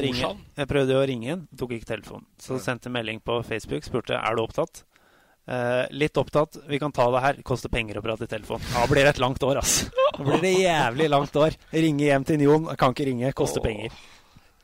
ringe? 0.00 0.28
Jeg 0.56 0.68
prøvde 0.70 0.94
å 0.96 1.06
ringe 1.08 1.32
inn, 1.34 1.46
tok 1.58 1.72
ikke 1.76 1.88
telefonen. 1.90 2.26
Så 2.40 2.58
sendte 2.62 2.92
melding 2.92 3.18
på 3.24 3.40
Facebook, 3.46 3.84
spurte 3.84 4.14
er 4.18 4.36
du 4.38 4.42
opptatt. 4.44 4.84
Eh, 5.46 5.86
litt 5.94 6.16
opptatt, 6.18 6.56
vi 6.66 6.78
kan 6.82 6.90
ta 6.94 7.06
det 7.14 7.20
her. 7.22 7.40
Koster 7.46 7.70
penger 7.70 8.00
å 8.00 8.02
prate 8.02 8.26
i 8.26 8.30
telefon. 8.30 8.62
Da 8.72 8.86
blir 8.90 9.04
det 9.06 9.12
et 9.14 9.22
langt 9.22 9.42
år, 9.46 9.60
ass. 9.62 9.84
Da 10.16 10.24
blir 10.24 10.40
det 10.42 10.54
jævlig 10.58 11.08
langt 11.12 11.36
år. 11.38 11.54
Ringe 11.74 12.06
hjem 12.08 12.24
til 12.26 12.46
Jon, 12.46 12.66
kan 12.78 12.94
ikke 12.94 13.06
ringe, 13.10 13.32
koster 13.36 13.62
penger. 13.64 13.94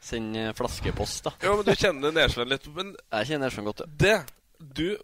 Send 0.02 0.36
eh, 0.38 0.50
flaskepost, 0.58 1.24
da. 1.28 1.34
Ja, 1.44 1.54
men 1.58 1.66
du 1.66 1.74
kjenner 1.78 2.14
Nesven 2.14 2.50
litt. 2.50 2.66
Men 2.74 2.94
Jeg 3.18 3.28
kjenner 3.30 3.46
Nesven 3.50 3.68
godt. 3.70 3.84
ja. 3.86 3.90
det 4.02 4.16
Du 4.74 4.96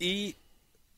I 0.00 0.34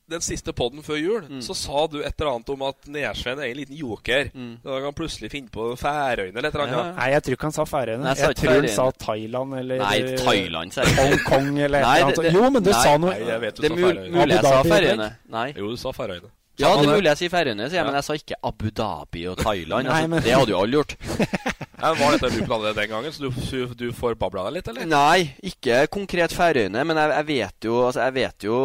den 0.08 0.20
siste 0.22 0.52
podden 0.54 0.82
før 0.86 0.98
jul 1.02 1.22
Mm. 1.26 1.40
så 1.42 1.54
sa 1.58 1.86
du 1.90 1.96
et 2.02 2.14
eller 2.20 2.30
annet 2.36 2.50
om 2.54 2.62
at 2.62 2.76
Nesven 2.86 3.38
er 3.42 3.48
en 3.50 3.56
liten 3.56 3.76
joker. 3.76 4.28
Da 4.32 4.76
kan 4.76 4.84
han 4.84 4.94
plutselig 4.94 5.30
finne 5.32 5.50
på 5.50 5.72
Færøyene 5.80 6.36
eller 6.38 6.48
et 6.48 6.54
eller 6.54 6.66
annet. 6.66 6.76
Mm. 6.76 6.86
Ja. 6.86 6.92
Nei, 7.00 7.08
jeg 7.16 7.22
tror 7.26 7.32
ikke 7.38 7.48
han 7.50 7.56
sa 7.56 7.64
Færøyene. 7.64 8.02
Nei, 8.04 8.14
jeg 8.14 8.28
Jeg 8.28 8.36
tror 8.36 8.54
han 8.60 8.68
sa 8.68 8.90
Thailand 9.06 9.54
eller 9.58 9.78
Nei, 9.82 9.98
Thailand, 10.16 10.72
sier 10.72 10.84
jeg. 10.84 10.96
Hongkong 11.00 11.58
eller 11.66 11.78
et 11.80 11.84
eller 11.86 12.06
annet. 12.06 12.32
Jo, 12.38 12.50
men 12.50 12.62
du 12.62 12.70
nei. 12.70 12.82
sa 12.82 12.96
noe 12.96 13.10
Nei, 13.10 13.26
jeg 13.26 13.40
vet 13.40 13.54
du 13.56 13.62
Det 13.62 13.70
er 13.70 13.76
sa 13.76 13.82
Færøyene. 13.82 14.10
mulig 14.16 14.34
jeg 14.36 14.42
sa 14.46 14.62
Færøyene. 14.62 15.10
Nei. 15.28 15.46
Jo, 15.56 15.70
du 15.70 15.76
sa 15.76 15.90
Færøyene. 15.92 16.30
Ja, 16.56 16.70
det 16.72 16.86
er 16.88 16.94
mulig 16.96 17.04
jeg 17.10 17.16
sier 17.20 17.28
Færøyene, 17.34 17.66
sier 17.68 17.76
jeg, 17.82 17.84
men 17.84 17.94
jeg 17.98 18.04
sa 18.06 18.12
ikke 18.16 18.36
Abu 18.48 18.70
Dhabi 18.70 19.26
og 19.28 19.36
Thailand. 19.42 19.84
Nei, 19.90 19.92
altså, 19.92 20.08
men- 20.08 20.22
Det 20.22 20.32
hadde 20.32 20.50
jo 20.54 20.60
alle 20.62 20.72
gjort. 20.78 20.96
Ja, 21.76 21.90
var 21.92 22.14
dette 22.14 22.30
du 22.32 22.44
planla 22.46 22.72
den 22.72 22.88
gangen, 22.88 23.12
så 23.12 23.26
du, 23.28 23.74
du, 23.76 23.86
forbabla 23.92 24.46
deg 24.46 24.54
litt, 24.56 24.68
eller? 24.72 24.86
Nei, 24.88 25.26
ikke 25.44 25.82
konkret 25.92 26.32
Færøyene, 26.32 26.84
men 26.88 27.00
jeg, 27.00 27.10
jeg 27.12 27.28
vet 27.28 27.68
jo 27.68 27.74
altså, 27.84 28.06
Jeg 28.06 28.14
vet 28.16 28.46
jo 28.48 28.60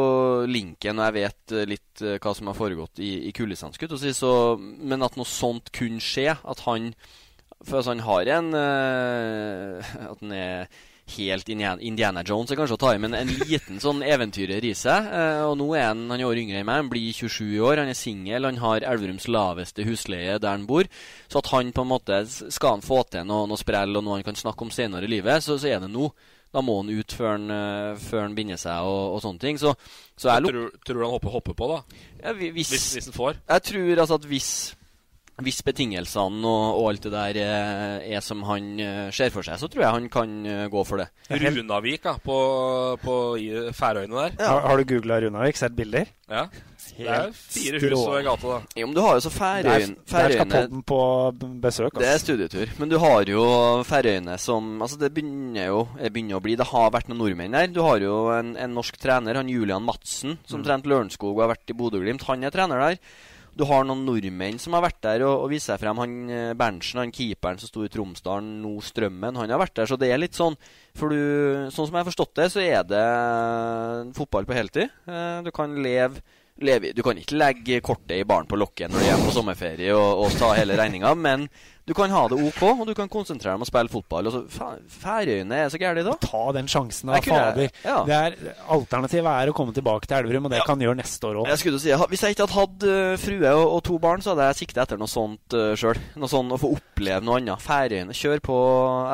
linken, 0.47 1.01
og 1.01 1.09
jeg 1.09 1.17
vet 1.17 1.55
eh, 1.55 1.67
litt 1.73 2.03
eh, 2.05 2.19
hva 2.23 2.33
som 2.37 2.47
har 2.47 2.55
foregått 2.55 3.01
i, 3.03 3.11
i 3.27 3.33
kulissene, 3.35 3.75
si. 3.75 4.13
Men 4.87 5.03
at 5.03 5.19
noe 5.19 5.27
sånt 5.27 5.73
kunne 5.75 5.99
skje, 6.03 6.29
at 6.31 6.63
han 6.69 6.93
For 7.59 7.81
altså, 7.81 7.91
han 7.91 8.05
har 8.07 8.31
en 8.37 8.53
uh, 8.55 9.91
At 10.07 10.23
han 10.23 10.37
er 10.37 10.79
helt 11.17 11.49
Indiana, 11.49 12.23
Jones 12.23 12.51
er 12.51 12.59
kanskje 12.59 12.77
å 12.77 12.79
ta 12.79 12.93
i, 12.95 12.99
men 13.01 13.13
en 13.17 13.27
liten 13.27 13.79
sånn 13.83 14.01
eventyrer 14.05 14.63
i 14.63 14.73
seg. 14.77 15.07
eh, 15.11 15.41
og 15.43 15.57
nå 15.59 15.67
er 15.75 15.89
han 15.89 16.05
han 16.09 16.19
er 16.19 16.27
år 16.29 16.39
yngre 16.39 16.61
enn 16.61 16.65
meg, 16.69 16.81
han 16.83 16.89
blir 16.91 17.11
27 17.13 17.59
år, 17.59 17.81
han 17.83 17.91
er 17.91 17.97
singel, 17.97 18.45
han 18.47 18.57
har 18.63 18.85
Elverums 18.87 19.27
laveste 19.27 19.83
husleie 19.87 20.39
der 20.39 20.53
han 20.55 20.65
bor. 20.69 20.87
Så 21.27 21.39
at 21.39 21.51
han 21.51 21.71
på 21.71 21.81
en 21.81 21.91
måte 21.91 22.21
Skal 22.27 22.77
han 22.77 22.81
få 22.85 23.03
til 23.09 23.25
noe, 23.25 23.47
noe 23.47 23.57
sprell 23.59 23.95
og 23.97 24.03
noe 24.03 24.19
han 24.19 24.23
kan 24.23 24.35
snakke 24.39 24.61
om 24.63 24.71
senere 24.71 25.05
i 25.05 25.11
livet, 25.11 25.43
så, 25.43 25.57
så 25.59 25.67
er 25.67 25.79
det 25.83 25.91
nå. 25.91 26.11
Da 26.51 26.59
må 26.59 26.81
han 26.81 26.89
ut 26.91 27.13
før 27.15 27.29
han, 27.37 27.45
eh, 27.49 27.95
før 27.95 28.25
han 28.25 28.35
binder 28.35 28.59
seg 28.59 28.83
og, 28.83 29.15
og 29.15 29.21
sånne 29.23 29.39
ting. 29.39 29.57
Så, 29.59 29.71
så 30.19 30.33
jeg 30.33 30.49
Tror, 30.51 30.69
tror 30.83 30.97
du 30.99 31.03
han 31.05 31.13
hopper, 31.15 31.31
hopper 31.31 31.55
på, 31.55 31.69
da? 31.71 31.81
ja, 32.23 32.33
hvis, 32.35 32.69
Hvis, 32.73 32.87
hvis 32.97 33.07
han 33.07 33.15
får? 33.15 33.39
Jeg 33.47 33.63
tror 33.69 34.01
altså 34.03 34.17
at 34.19 34.27
hvis 34.27 34.49
hvis 35.45 35.61
betingelsene 35.67 36.45
og, 36.47 36.79
og 36.81 36.89
alt 36.91 37.05
det 37.07 37.11
der 37.13 37.39
eh, 37.43 38.15
er 38.15 38.23
som 38.25 38.43
han 38.47 38.71
eh, 38.79 39.11
ser 39.15 39.29
for 39.33 39.45
seg, 39.47 39.59
så 39.61 39.69
tror 39.71 39.85
jeg 39.85 39.95
han 39.97 40.09
kan 40.13 40.33
eh, 40.45 40.65
gå 40.71 40.83
for 40.87 41.01
det. 41.01 41.09
Runavik 41.31 42.03
da, 42.03 42.15
på, 42.21 42.37
på 43.03 43.15
Færøyene 43.77 44.27
der. 44.27 44.35
Har, 44.45 44.67
har 44.69 44.77
du 44.81 44.85
googla 44.95 45.21
Runavik? 45.25 45.57
Sett 45.59 45.75
bilder? 45.77 46.09
Ja. 46.31 46.45
Det 46.91 47.05
er 47.07 47.29
fire 47.33 47.79
hus 47.79 47.93
og 48.01 48.15
en 48.17 48.25
gate, 48.25 48.49
da. 48.49 48.57
Jo, 48.81 48.87
men 48.89 48.95
du 48.97 49.01
har 49.03 49.15
jo 49.17 49.23
så 49.23 49.31
Færøyene 49.33 49.95
der 50.11 50.33
skal 50.33 50.49
podden 50.51 50.81
på 50.89 50.99
besøk. 51.37 51.61
besøk. 51.63 51.99
Det 52.01 52.09
er 52.09 52.21
studietur. 52.21 52.73
Men 52.81 52.91
du 52.91 52.97
har 53.01 53.29
jo 53.29 53.43
Færøyene 53.87 54.35
som 54.41 54.71
Altså, 54.81 54.97
det 55.01 55.11
begynner 55.15 55.69
jo 55.71 55.83
det 55.99 56.11
begynner 56.13 56.39
å 56.39 56.43
bli 56.43 56.55
Det 56.59 56.67
har 56.71 56.89
vært 56.93 57.09
noen 57.11 57.21
nordmenn 57.23 57.55
der. 57.57 57.69
Du 57.73 57.81
har 57.85 58.01
jo 58.03 58.15
en, 58.35 58.55
en 58.59 58.73
norsk 58.75 58.97
trener, 59.01 59.37
han 59.39 59.49
Julian 59.51 59.85
Madsen, 59.87 60.37
som 60.45 60.61
Mm. 60.61 60.65
trente 60.67 60.89
Lørenskog 60.91 61.35
og 61.37 61.41
har 61.45 61.53
vært 61.55 61.71
i 61.73 61.77
Bodø-Glimt. 61.77 62.25
Han 62.27 62.43
er 62.45 62.53
trener 62.53 62.81
der. 62.83 62.99
Du 63.57 63.65
har 63.67 63.83
noen 63.83 64.05
nordmenn 64.07 64.59
som 64.63 64.73
har 64.77 64.83
vært 64.85 65.01
der 65.03 65.23
og, 65.27 65.43
og 65.43 65.49
vist 65.51 65.67
seg 65.67 65.79
frem. 65.81 65.99
Han 65.99 66.13
eh, 66.31 66.51
Berntsen, 66.57 67.01
han 67.03 67.11
keeperen 67.15 67.59
som 67.59 67.67
sto 67.71 67.83
i 67.85 67.91
Tromsdalen, 67.91 68.61
nå 68.63 68.77
Strømmen, 68.85 69.35
han 69.37 69.51
har 69.51 69.59
vært 69.61 69.75
der. 69.81 69.89
Så 69.91 69.97
det 69.99 70.07
er 70.11 70.21
litt 70.21 70.37
sånn 70.37 70.55
For 70.97 71.11
du 71.11 71.67
Sånn 71.73 71.87
som 71.89 71.97
jeg 71.97 72.01
har 72.05 72.07
forstått 72.07 72.35
det, 72.39 72.47
så 72.53 72.63
er 72.63 72.85
det 72.87 73.01
eh, 73.01 74.13
fotball 74.17 74.47
på 74.47 74.55
heltid. 74.57 74.93
Eh, 75.07 75.41
Du 75.45 75.51
kan 75.55 75.75
leve 75.83 76.23
Levi. 76.61 76.91
Du 76.93 76.99
kan 77.01 77.17
ikke 77.17 77.37
legge 77.39 77.79
kortet 77.81 78.19
i 78.21 78.25
baren 78.27 78.45
på 78.45 78.57
lokket 78.59 78.91
når 78.91 79.01
du 79.01 79.07
er 79.09 79.21
på 79.23 79.31
sommerferie 79.33 79.93
og, 79.95 80.25
og 80.27 80.35
ta 80.37 80.51
hele 80.53 80.75
regninga, 80.77 81.13
men 81.17 81.47
du 81.87 81.93
kan 81.97 82.11
ha 82.13 82.27
det 82.29 82.37
OK, 82.37 82.61
og 82.69 82.83
du 82.87 82.93
kan 82.97 83.09
konsentrere 83.11 83.55
deg 83.55 83.59
om 83.59 83.65
å 83.65 83.67
spille 83.69 83.89
fotball. 83.91 84.27
Altså, 84.29 84.69
Færøyene 85.01 85.57
er 85.65 85.71
så 85.73 85.79
gærne 85.81 86.03
da. 86.05 86.13
Ta 86.21 86.43
den 86.55 86.69
sjansen, 86.71 87.09
da, 87.09 87.19
fader. 87.25 87.71
ja. 87.83 87.95
Det 88.07 88.17
er, 88.17 88.35
alternativet 88.71 89.27
er 89.31 89.49
å 89.51 89.55
komme 89.57 89.73
tilbake 89.75 90.07
til 90.07 90.19
Elverum, 90.19 90.45
og 90.47 90.53
det 90.53 90.61
kan 90.67 90.79
gjøre 90.81 90.99
neste 91.01 91.27
år 91.31 91.41
òg. 91.41 91.49
Si, 91.57 91.71
Hvis 91.73 92.23
jeg 92.25 92.35
ikke 92.35 92.45
hadde 92.45 92.57
hatt 92.59 92.85
eh, 92.87 93.15
frue 93.21 93.53
og, 93.57 93.65
og 93.77 93.81
to 93.89 93.97
barn, 94.03 94.21
så 94.23 94.33
hadde 94.35 94.51
jeg 94.51 94.59
sikta 94.61 94.85
etter 94.85 95.01
noe 95.01 95.09
sånt 95.11 95.57
uh, 95.57 95.71
sjøl. 95.79 95.99
Noe 96.21 96.29
sånt 96.31 96.53
å 96.55 96.59
få 96.61 96.71
oppleve 96.77 97.25
noe 97.25 97.39
annet. 97.41 97.65
Færøyene, 97.65 98.15
kjør 98.15 98.43
på. 98.45 98.59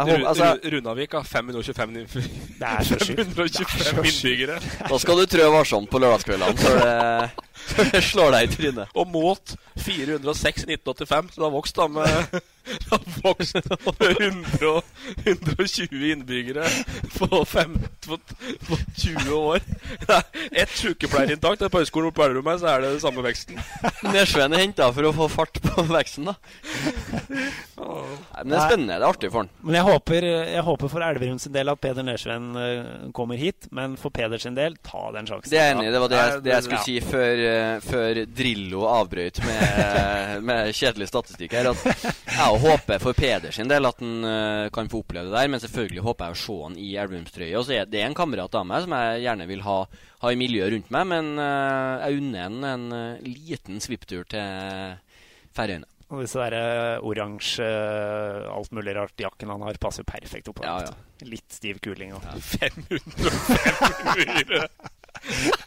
Håper- 0.03 0.27
altså, 0.33 0.51
Runavik 0.75 1.15
har 1.17 1.27
525 1.27 1.97
inn- 2.03 2.11
Det 2.59 2.67
er 2.73 2.87
så 2.91 2.99
sjukt. 2.99 3.33
525 3.37 4.03
innbyggere. 4.11 4.59
da 4.91 4.99
skal 5.01 5.23
du 5.23 5.25
trø 5.29 5.47
varsomt 5.55 5.89
på 5.91 5.99
lørdagskveldene 6.03 6.57
For 6.61 6.83
det, 6.83 7.47
før 7.67 7.89
det 7.95 8.03
slår 8.05 8.35
deg 8.35 8.45
i 8.47 8.53
trynet. 8.57 8.93
Og 8.97 9.09
mot 9.11 9.55
406 9.81 10.67
i 10.67 10.75
1985, 10.75 11.33
så 11.33 11.41
det 11.41 11.47
har 11.47 11.53
vokst 11.55 11.77
da 11.79 11.87
med 11.91 12.39
det 12.67 12.89
har 12.91 13.03
vokst 13.23 13.55
med 13.99 14.21
100, 14.21 14.81
120 15.25 16.11
innbyggere 16.11 16.65
på, 17.17 17.41
fem, 17.47 17.77
på, 18.05 18.17
på 18.67 18.79
20 18.97 19.33
år. 19.37 19.59
Det 20.03 20.17
er 20.17 20.63
ett 20.63 20.73
sykepleierinntak 20.77 21.59
det 21.61 21.67
er 21.69 21.73
på 21.73 21.81
høyskolen 21.83 22.09
oppe 22.11 22.21
på 22.21 22.27
Elverum 22.27 22.49
så 22.61 22.69
er 22.73 22.83
det 22.85 22.93
den 22.95 23.03
samme 23.03 23.23
veksten. 23.25 23.59
Nesjøen 24.11 24.55
er 24.57 24.63
henta 24.65 24.89
for 24.95 25.09
å 25.09 25.13
få 25.15 25.29
fart 25.31 25.61
på 25.63 25.85
veksten, 25.97 26.27
da. 26.31 26.35
Nei, 27.77 28.43
men 28.43 28.51
det 28.51 28.57
er 28.57 28.65
spennende. 28.67 28.95
Det 28.97 29.05
er 29.05 29.07
artig 29.07 29.29
for 29.31 29.43
han. 29.43 29.49
Men 29.65 29.77
jeg 29.79 29.85
håper, 29.87 30.25
jeg 30.53 30.63
håper 30.67 30.91
for 30.91 31.05
Elverum 31.07 31.39
sin 31.41 31.53
del 31.55 31.71
at 31.71 31.81
Peder 31.83 32.05
Nesven 32.07 32.47
eh, 32.61 32.89
kommer 33.15 33.39
hit. 33.39 33.67
Men 33.75 33.95
for 33.99 34.13
Peder 34.13 34.41
sin 34.41 34.57
del, 34.57 34.75
ta 34.85 35.07
den 35.15 35.27
sjansen. 35.29 35.51
Det 35.53 35.59
er 35.61 35.73
enig. 35.75 35.89
Det 35.93 36.01
var 36.03 36.11
det, 36.13 36.19
jeg- 36.21 36.43
det 36.47 36.53
jeg 36.53 36.65
skulle 36.67 36.83
si 36.85 36.97
før, 37.05 37.43
eh, 37.51 37.79
før 37.85 38.21
Drillo 38.37 38.85
avbrøt 38.91 39.41
med, 39.45 40.43
med 40.49 40.73
kjedelig 40.77 41.09
statistikk 41.11 41.55
her. 41.57 41.71
At 41.73 41.85
jeg 41.85 42.56
håper 42.61 43.01
for 43.03 43.17
Peder 43.17 43.53
sin 43.55 43.69
del 43.69 43.87
at 43.89 43.99
han 44.03 44.25
uh, 44.25 44.69
kan 44.73 44.89
få 44.91 45.01
oppleve 45.03 45.29
det 45.29 45.35
der. 45.35 45.51
Men 45.51 45.61
selvfølgelig 45.63 46.05
håper 46.05 46.29
jeg 46.29 46.37
å 46.37 46.39
se 46.43 46.55
han 46.63 46.79
i 46.79 46.87
Elverumstrøye. 47.01 47.57
Og 47.59 47.67
så 47.67 47.77
er 47.77 47.91
det 47.91 48.01
en 48.05 48.17
kamerat 48.17 48.57
av 48.59 48.65
meg 48.69 48.85
som 48.85 48.95
jeg 48.97 49.25
gjerne 49.25 49.49
vil 49.49 49.61
ha, 49.67 49.77
ha 50.23 50.33
i 50.33 50.39
miljøet 50.39 50.73
rundt 50.75 50.89
meg. 50.95 51.03
Men 51.13 51.25
uh, 51.41 51.93
jeg 52.03 52.21
unner 52.21 52.47
han 52.47 52.57
en 52.71 52.87
eh, 52.97 53.27
liten 53.27 53.83
svipptur 53.83 54.27
til 54.31 54.97
Færøyene. 55.57 55.89
Og 56.07 56.21
disse 56.23 56.39
der 56.39 57.01
oransje 57.03 57.65
alt 58.47 58.71
mulig 58.71 58.93
rart 58.95 59.19
jakken 59.19 59.51
han 59.51 59.65
har, 59.67 59.75
passer 59.81 60.05
jo 60.05 60.07
perfekt 60.07 60.47
oppå. 60.53 60.63
Ja, 60.63 60.77
ja. 60.87 60.93
Litt 61.27 61.51
stiv 61.51 61.81
kuling. 61.83 62.13
Og. 62.15 62.23
505 62.55 63.01
innbyggere. 64.23 64.69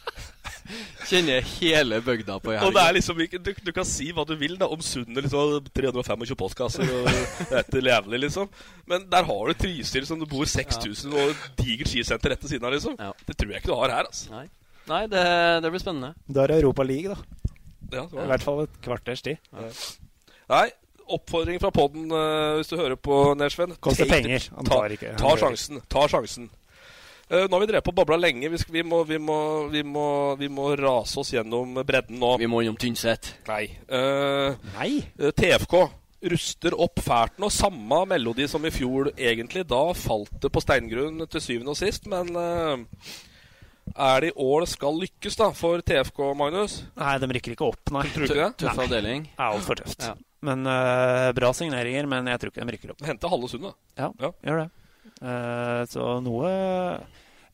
Kjenner 1.09 1.41
hele 1.59 1.97
bygda 2.05 2.37
på 2.43 2.53
Og 2.55 2.73
det 2.75 2.81
er 2.83 2.93
liksom 2.97 3.19
ikke, 3.25 3.39
du, 3.43 3.51
du 3.65 3.71
kan 3.75 3.85
si 3.87 4.11
hva 4.15 4.23
du 4.27 4.33
vil 4.39 4.55
da 4.59 4.67
om 4.71 4.81
Sundet. 4.85 5.25
Liksom, 5.25 5.67
325 5.75 6.35
postkasser 6.39 6.87
og 6.87 7.09
det 7.51 7.63
til 7.71 7.83
levelig, 7.87 8.19
liksom. 8.27 8.49
Men 8.89 9.05
der 9.11 9.27
har 9.27 9.51
du 9.51 9.53
Trysil 9.63 10.05
som 10.09 10.19
det 10.21 10.29
bor 10.31 10.45
6000 10.49 11.13
og 11.13 11.45
digert 11.59 11.91
skisenter 11.91 12.33
rett 12.35 12.43
ved 12.45 12.53
siden 12.55 12.67
av. 12.69 12.75
liksom 12.75 12.95
Ja. 12.99 13.11
Det 13.27 13.37
tror 13.37 13.51
jeg 13.55 13.61
ikke 13.63 13.73
du 13.73 13.77
har 13.81 13.95
her. 13.97 14.09
altså 14.11 14.31
Nei, 14.35 14.45
Nei 14.89 15.01
det, 15.11 15.25
det 15.63 15.71
blir 15.73 15.83
spennende. 15.83 16.13
Da 16.27 16.43
er 16.45 16.53
det 16.53 16.61
Europa 16.63 16.83
League, 16.87 17.11
da. 17.15 17.41
ja, 17.97 18.05
det 18.07 18.23
I 18.23 18.29
hvert 18.31 18.43
fall 18.47 18.63
et 18.65 18.79
kvarters 18.85 19.21
tid. 19.21 19.37
Nei, 20.51 20.65
oppfordring 21.11 21.59
fra 21.61 21.69
podden 21.75 22.07
hvis 22.57 22.69
du 22.71 22.77
hører 22.79 22.95
på, 22.99 23.19
Nersven. 23.39 23.75
Koster 23.83 24.07
penger. 24.09 24.47
Han 24.55 24.65
Ta, 24.67 24.79
tar 24.81 24.95
ikke. 24.95 25.13
ta 25.19 25.35
sjansen. 25.39 25.81
Ta 25.91 26.07
sjansen. 26.11 26.49
Eh, 27.31 27.45
nå 27.47 27.55
har 27.55 27.61
vi 27.63 27.67
drevet 27.69 27.85
på 27.87 27.93
og 27.93 27.95
babla 28.01 28.17
lenge. 28.19 28.49
Vi, 28.51 28.59
skal, 28.59 28.73
vi, 28.75 28.83
må, 28.83 28.97
vi, 29.07 29.15
må, 29.23 29.37
vi, 29.71 29.81
må, 29.87 30.05
vi 30.35 30.49
må 30.51 30.65
rase 30.75 31.21
oss 31.21 31.31
gjennom 31.31 31.77
bredden 31.87 32.19
nå. 32.19 32.33
Vi 32.41 32.49
må 32.51 32.59
innom 32.65 32.75
Tynset. 32.79 33.29
Nei. 33.47 33.63
Uh, 33.87 34.57
Nei! 34.75 34.89
Eh, 35.15 35.31
TFK 35.37 35.77
ruster 36.31 36.75
opp 36.75 36.99
fælt 37.01 37.39
nå. 37.41 37.47
Samme 37.53 38.01
melodi 38.11 38.49
som 38.51 38.65
i 38.67 38.73
fjor, 38.75 39.13
egentlig. 39.15 39.63
Da 39.71 39.79
falt 39.97 40.33
det 40.43 40.51
på 40.51 40.61
steingrunn 40.63 41.23
til 41.31 41.41
syvende 41.45 41.71
og 41.71 41.79
sist, 41.79 42.09
men 42.11 42.33
uh, 42.35 43.15
er 43.95 44.25
det 44.25 44.33
i 44.33 44.35
år 44.43 44.65
det 44.65 44.73
skal 44.73 44.99
lykkes 45.05 45.39
da 45.39 45.47
for 45.55 45.81
TFK, 45.87 46.19
Magnus? 46.37 46.81
Nei, 46.99 47.15
de 47.23 47.31
rykker 47.31 47.55
ikke 47.55 47.71
opp, 47.71 47.81
nei. 47.95 48.03
Tror 48.11 48.27
du 48.27 48.29
ikke 48.29 48.41
det? 48.43 48.51
Tøff 48.65 48.83
avdeling. 48.89 49.25
Altfor 49.47 49.79
tøft. 49.79 50.03
Ja. 50.11 50.13
Men 50.51 50.67
uh, 50.67 51.31
bra 51.37 51.55
signeringer, 51.55 52.11
men 52.11 52.27
jeg 52.27 52.43
tror 52.43 52.51
ikke 52.51 52.67
de 52.67 52.75
rykker 52.75 52.93
opp. 52.97 53.07
Hente 53.07 53.31
halve 53.31 53.49
sundet. 53.55 53.79
Ja, 53.95 54.11
Ja. 54.19 54.35
gjør 54.43 54.65
det. 54.65 54.69
Eh, 55.21 55.81
så 55.91 56.05
noe 56.23 56.51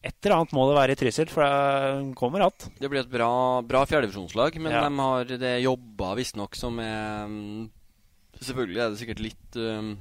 Et 0.07 0.13
eller 0.23 0.35
annet 0.37 0.53
må 0.55 0.67
det 0.69 0.75
være 0.77 0.93
i 0.93 0.99
Trysil, 0.99 1.27
for 1.33 1.43
det 1.43 2.13
kommer 2.15 2.45
att. 2.45 2.69
Det 2.79 2.87
blir 2.87 3.01
et 3.01 3.09
bra, 3.11 3.61
bra 3.65 3.81
fjerdedivisjonslag, 3.89 4.55
men 4.61 4.71
Ja. 4.71 4.83
de 4.87 4.99
har 4.99 5.25
det 5.25 5.55
jobba 5.63 6.13
visstnok 6.15 6.55
som 6.55 6.77
er 6.79 7.25
mm, 7.27 7.69
Selvfølgelig 8.39 8.77
er 8.83 8.89
det 8.93 8.99
sikkert 9.01 9.19
litt 9.25 9.55
um, 9.57 9.97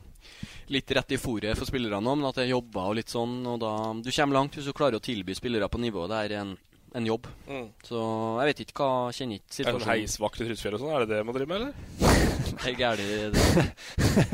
Litt 0.68 0.90
rett 0.92 1.12
i 1.14 1.16
fòret 1.16 1.56
for 1.56 1.64
spillerne 1.64 2.02
nå, 2.04 2.14
men 2.18 2.26
at 2.28 2.34
det 2.36 2.44
er 2.44 2.52
jobba 2.52 2.84
og 2.90 2.96
litt 2.98 3.08
sånn. 3.08 3.38
Og 3.46 3.58
da 3.62 3.72
Du 4.02 4.10
kommer 4.12 4.34
langt 4.34 4.54
hvis 4.58 4.66
du 4.68 4.72
klarer 4.76 4.98
å 4.98 5.02
tilby 5.02 5.34
spillere 5.34 5.68
på 5.70 5.78
nivået 5.80 6.10
der 6.10 6.36
en, 6.42 6.56
en 6.94 7.06
jobb. 7.06 7.26
Mm. 7.48 7.68
Så 7.86 7.96
jeg 8.42 8.50
vet 8.52 8.64
ikke 8.66 8.82
hva 8.82 9.12
Kjenner 9.16 9.40
ikke 9.40 9.62
Er 9.64 9.72
det 9.72 9.80
sånn 9.80 9.90
heisvakt 9.90 10.40
i 10.42 10.48
Trydsfjell 10.50 10.74
og 10.76 10.80
sånn? 10.84 10.92
Er 10.94 11.06
det 11.06 11.14
det 11.16 11.24
man 11.24 11.34
driver 11.38 11.54
med, 11.54 11.62
eller? 11.62 12.35
Er 12.66 12.72
gærent. 12.78 13.36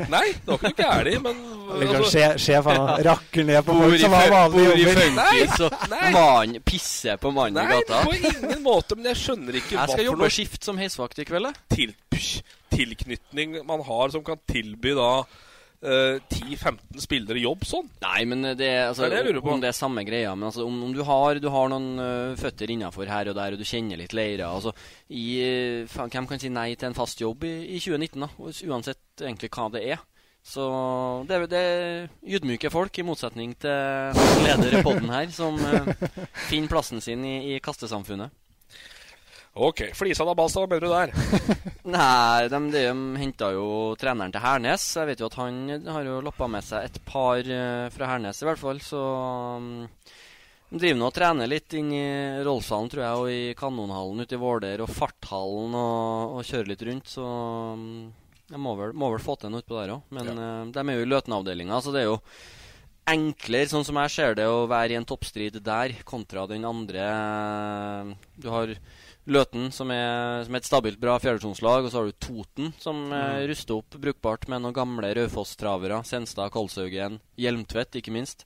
Nei, 0.09 0.27
det 0.31 0.47
var 0.47 0.55
ikke 0.55 0.69
noe 0.69 0.77
gærent, 0.77 1.23
men 1.25 1.89
altså- 1.89 2.11
sjef, 2.13 2.37
sjef 2.39 2.69
han 2.71 3.03
rakker 3.07 3.43
ned 3.49 3.59
på 3.67 3.75
folk 3.81 3.99
som 3.99 4.15
har 4.15 4.29
vanlig 4.31 4.63
vanlige 4.69 4.85
jobber. 4.87 5.01
funkis, 5.03 5.89
Nei. 5.91 6.11
mannen 6.17 6.63
pisser 6.63 7.17
på 7.19 7.31
mannen 7.35 7.59
i 7.59 7.67
Nei, 7.67 7.79
gata. 7.83 7.99
på 8.07 8.15
ingen 8.19 8.63
måte. 8.63 8.95
Men 8.99 9.09
jeg 9.11 9.19
skjønner 9.23 9.59
ikke 9.59 9.75
Jeg 9.75 9.93
skal 9.95 10.05
jobbe 10.07 10.29
skift 10.33 10.63
som 10.69 10.79
heisvakt 10.79 11.19
i 11.19 11.27
kveld. 11.27 11.49
jeg. 11.51 11.55
til, 11.75 11.95
psh, 12.13 12.41
tilknytning 12.73 13.59
man 13.67 13.83
har 13.85 14.09
som 14.15 14.23
kan 14.25 14.39
tilby 14.49 14.95
da 14.97 15.09
eh, 15.83 16.19
10-15 16.31 17.01
spillere 17.03 17.41
jobb 17.43 17.65
sånn. 17.67 17.89
Nei, 18.05 18.23
men 18.29 18.41
det, 18.57 18.67
er- 18.67 18.87
altså, 18.89 19.03
Det 19.03 19.09
er 19.09 19.13
det 19.13 19.19
jeg 19.21 19.27
lurer 19.33 19.43
på. 19.45 19.51
om 19.57 19.61
det 19.63 19.69
er 19.69 19.77
samme 19.77 20.03
greia. 20.07 20.31
Men 20.35 20.47
altså, 20.49 20.65
om, 20.67 20.79
om 20.87 20.93
du 20.95 21.01
har, 21.07 21.39
du 21.43 21.49
har 21.53 21.69
noen 21.73 21.89
uh, 21.99 22.35
føtter 22.39 22.71
innafor 22.73 23.09
her 23.11 23.29
og 23.31 23.35
der, 23.37 23.53
og 23.57 23.61
du 23.61 23.67
kjenner 23.67 23.99
litt 23.99 24.15
leirer 24.17 24.47
altså, 24.47 24.73
i, 25.09 25.85
faen, 25.91 26.09
Hvem 26.13 26.27
kan 26.31 26.39
si 26.41 26.49
nei 26.53 26.69
til 26.75 26.89
en 26.91 26.97
fast 26.97 27.21
jobb 27.21 27.43
i, 27.49 27.53
i 27.75 27.79
2019, 27.83 28.23
da? 28.25 28.31
Uansett 28.73 29.23
egentlig 29.27 29.51
hva 29.53 29.69
det 29.75 29.83
er. 29.95 30.01
Så 30.43 30.63
det, 31.29 31.35
er- 31.37 31.47
det 31.47 31.59
er 31.63 32.07
ydmyke 32.35 32.71
folk, 32.73 32.97
i 32.99 33.05
motsetning 33.07 33.53
til 33.63 34.17
leder 34.43 34.75
i 34.79 34.81
poden 34.83 35.07
her, 35.13 35.29
som 35.31 35.55
uh, 35.55 35.93
finner 36.49 36.71
plassen 36.73 36.99
sin 37.03 37.23
i, 37.23 37.37
i 37.55 37.59
kastesamfunnet. 37.63 38.31
Ok, 39.53 39.83
Flisa 39.93 40.25
da, 40.25 40.33
Balstad, 40.33 40.63
hva 40.63 40.69
mener 40.71 40.81
du 40.81 40.89
der? 40.89 41.11
Nei, 41.93 42.47
de, 42.49 42.59
de 42.73 42.81
henta 43.21 43.51
jo 43.53 43.65
treneren 44.01 44.33
til 44.33 44.41
Hernes. 44.41 44.85
Jeg 44.97 45.11
vet 45.11 45.21
jo 45.21 45.29
at 45.29 45.37
han 45.37 45.59
har 45.93 46.07
jo 46.09 46.23
loppa 46.25 46.47
med 46.49 46.65
seg 46.65 46.87
et 46.87 46.97
par 47.05 47.37
eh, 47.45 47.85
fra 47.93 48.09
Hernes, 48.09 48.41
i 48.41 48.47
hvert 48.47 48.61
fall. 48.61 48.81
Så 48.81 48.97
um, 48.97 49.67
de 50.71 50.81
driver 50.81 50.97
nå 50.97 51.11
og 51.11 51.13
trener 51.13 51.51
litt 51.51 51.77
inn 51.77 51.93
i 51.93 52.07
Rollshallen, 52.47 52.89
tror 52.89 53.05
jeg, 53.05 53.19
og 53.21 53.29
i 53.29 53.53
Kanonhallen 53.59 54.25
ute 54.25 54.39
i 54.39 54.41
Våler, 54.41 54.81
og 54.81 54.89
Farthallen, 54.89 55.77
og, 55.77 56.39
og 56.39 56.49
kjører 56.49 56.73
litt 56.73 56.87
rundt. 56.89 57.13
Så 57.13 57.29
um, 57.77 57.85
jeg 58.49 58.65
må 58.65 58.73
vel, 58.81 58.97
må 58.97 59.13
vel 59.13 59.21
få 59.21 59.37
til 59.37 59.53
noe 59.53 59.61
utpå 59.61 59.77
der 59.77 59.95
òg. 59.99 60.09
Men 60.17 60.33
ja. 60.33 60.49
de 60.65 60.87
er 60.87 60.97
jo 60.97 61.05
i 61.05 61.13
Løten-avdelinga, 61.13 61.77
så 61.77 61.93
det 61.93 62.01
er 62.01 62.09
jo 62.09 62.17
enklere, 63.13 63.69
sånn 63.69 63.85
som 63.85 64.01
jeg 64.01 64.17
ser 64.17 64.41
det, 64.41 64.49
å 64.49 64.65
være 64.65 64.95
i 64.95 64.97
en 64.97 65.05
toppstrid 65.05 65.61
der 65.61 65.93
kontra 66.09 66.49
den 66.49 66.65
andre 66.65 67.05
Du 68.41 68.49
har 68.49 68.73
Løten, 69.23 69.69
som 69.71 69.91
er, 69.95 70.43
som 70.43 70.55
er 70.55 70.59
et 70.59 70.67
stabilt 70.67 70.99
bra 70.99 71.15
fjerdedivisjonslag, 71.21 71.85
og 71.85 71.91
så 71.91 72.01
har 72.01 72.09
du 72.09 72.17
Toten, 72.19 72.73
som 72.81 73.05
eh, 73.15 73.45
ruster 73.47 73.77
opp 73.77 73.95
brukbart 73.95 74.49
med 74.51 74.65
noen 74.65 74.75
gamle 74.75 75.13
Raufoss-travere. 75.15 76.01
Senstad, 76.07 76.51
Kolshaugen, 76.51 77.21
Hjelmtvedt, 77.39 78.01
ikke 78.01 78.11
minst. 78.15 78.43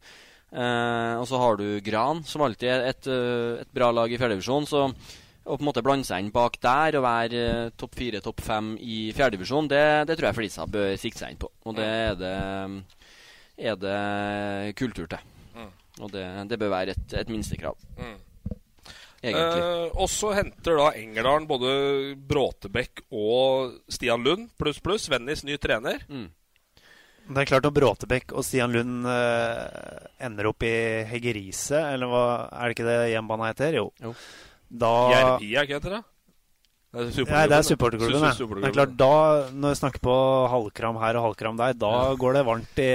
Eh, 0.52 1.14
og 1.18 1.26
så 1.28 1.40
har 1.42 1.58
du 1.60 1.66
Gran, 1.84 2.22
som 2.24 2.46
alltid 2.46 2.70
er 2.70 2.86
et, 2.92 3.08
eh, 3.10 3.64
et 3.64 3.74
bra 3.74 3.90
lag 3.92 4.12
i 4.12 4.20
fjerdedivisjon. 4.20 4.70
Så 4.70 4.86
å 4.88 5.56
på 5.56 5.64
en 5.64 5.70
måte 5.70 5.84
blande 5.84 6.08
seg 6.08 6.22
inn 6.22 6.32
bak 6.36 6.60
der 6.62 7.00
og 7.00 7.06
være 7.08 7.42
eh, 7.48 7.74
topp 7.80 7.98
fire, 7.98 8.22
topp 8.24 8.44
fem 8.44 8.76
i 8.78 9.00
fjerdedivisjon, 9.16 9.70
det, 9.72 9.84
det 10.08 10.18
tror 10.20 10.30
jeg 10.30 10.40
Flisa 10.42 10.68
bør 10.70 10.94
sikte 11.00 11.24
seg 11.24 11.34
inn 11.34 11.42
på. 11.42 11.50
Og 11.66 11.78
det 11.78 11.88
er 11.88 12.16
det, 12.20 12.36
er 13.58 13.82
det 13.82 13.98
kultur 14.80 15.10
til. 15.10 15.36
Mm. 15.58 15.72
Og 16.04 16.14
det, 16.14 16.26
det 16.52 16.62
bør 16.62 16.74
være 16.76 16.96
et, 16.96 17.20
et 17.24 17.32
minstekrav. 17.34 17.80
Mm. 17.98 18.18
Egentlig. 19.22 19.62
Eh, 19.62 19.98
og 19.98 20.10
så 20.14 20.32
henter 20.38 20.78
da 20.78 20.90
Engerdalen 21.00 21.48
både 21.50 21.70
Bråtebekk 22.30 23.06
og 23.12 23.78
Stian 23.92 24.26
Lund, 24.26 24.52
pluss 24.60 24.82
pluss. 24.84 25.08
Vennis 25.10 25.44
ny 25.48 25.58
trener. 25.62 26.04
Mm. 26.10 26.28
Det 27.28 27.42
er 27.42 27.50
klart 27.50 27.66
når 27.68 27.76
Bråtebekk 27.76 28.32
og 28.38 28.46
Stian 28.48 28.72
Lund 28.72 29.08
eh, 29.12 30.12
ender 30.24 30.48
opp 30.52 30.64
i 30.64 30.76
Heggerise, 31.10 31.82
eller 31.94 32.12
hva 32.12 32.28
er 32.48 32.70
det 32.70 32.78
ikke 32.78 32.88
det 32.88 33.00
hjemmebanen 33.12 33.50
heter? 33.50 33.80
Jo. 33.82 33.90
Jo. 34.04 34.14
Da 34.68 34.94
Jervia, 35.12 35.64
ikke 35.66 35.80
heter 35.80 35.98
det? 35.98 36.04
Nei, 36.98 37.44
det 37.52 37.58
er 37.58 37.66
supporterklubben. 37.68 38.24
Det. 38.24 38.32
ja. 38.34 38.62
Det 38.62 38.70
er 38.70 38.74
klart, 38.76 38.94
da, 38.98 39.10
Når 39.54 39.74
vi 39.74 39.80
snakker 39.80 40.02
på 40.04 40.16
halvkram 40.52 40.98
her 41.02 41.20
og 41.20 41.26
halvkram 41.28 41.60
der, 41.60 41.76
da 41.78 41.92
går 42.18 42.38
det 42.38 42.44
varmt 42.48 42.82
i 42.82 42.88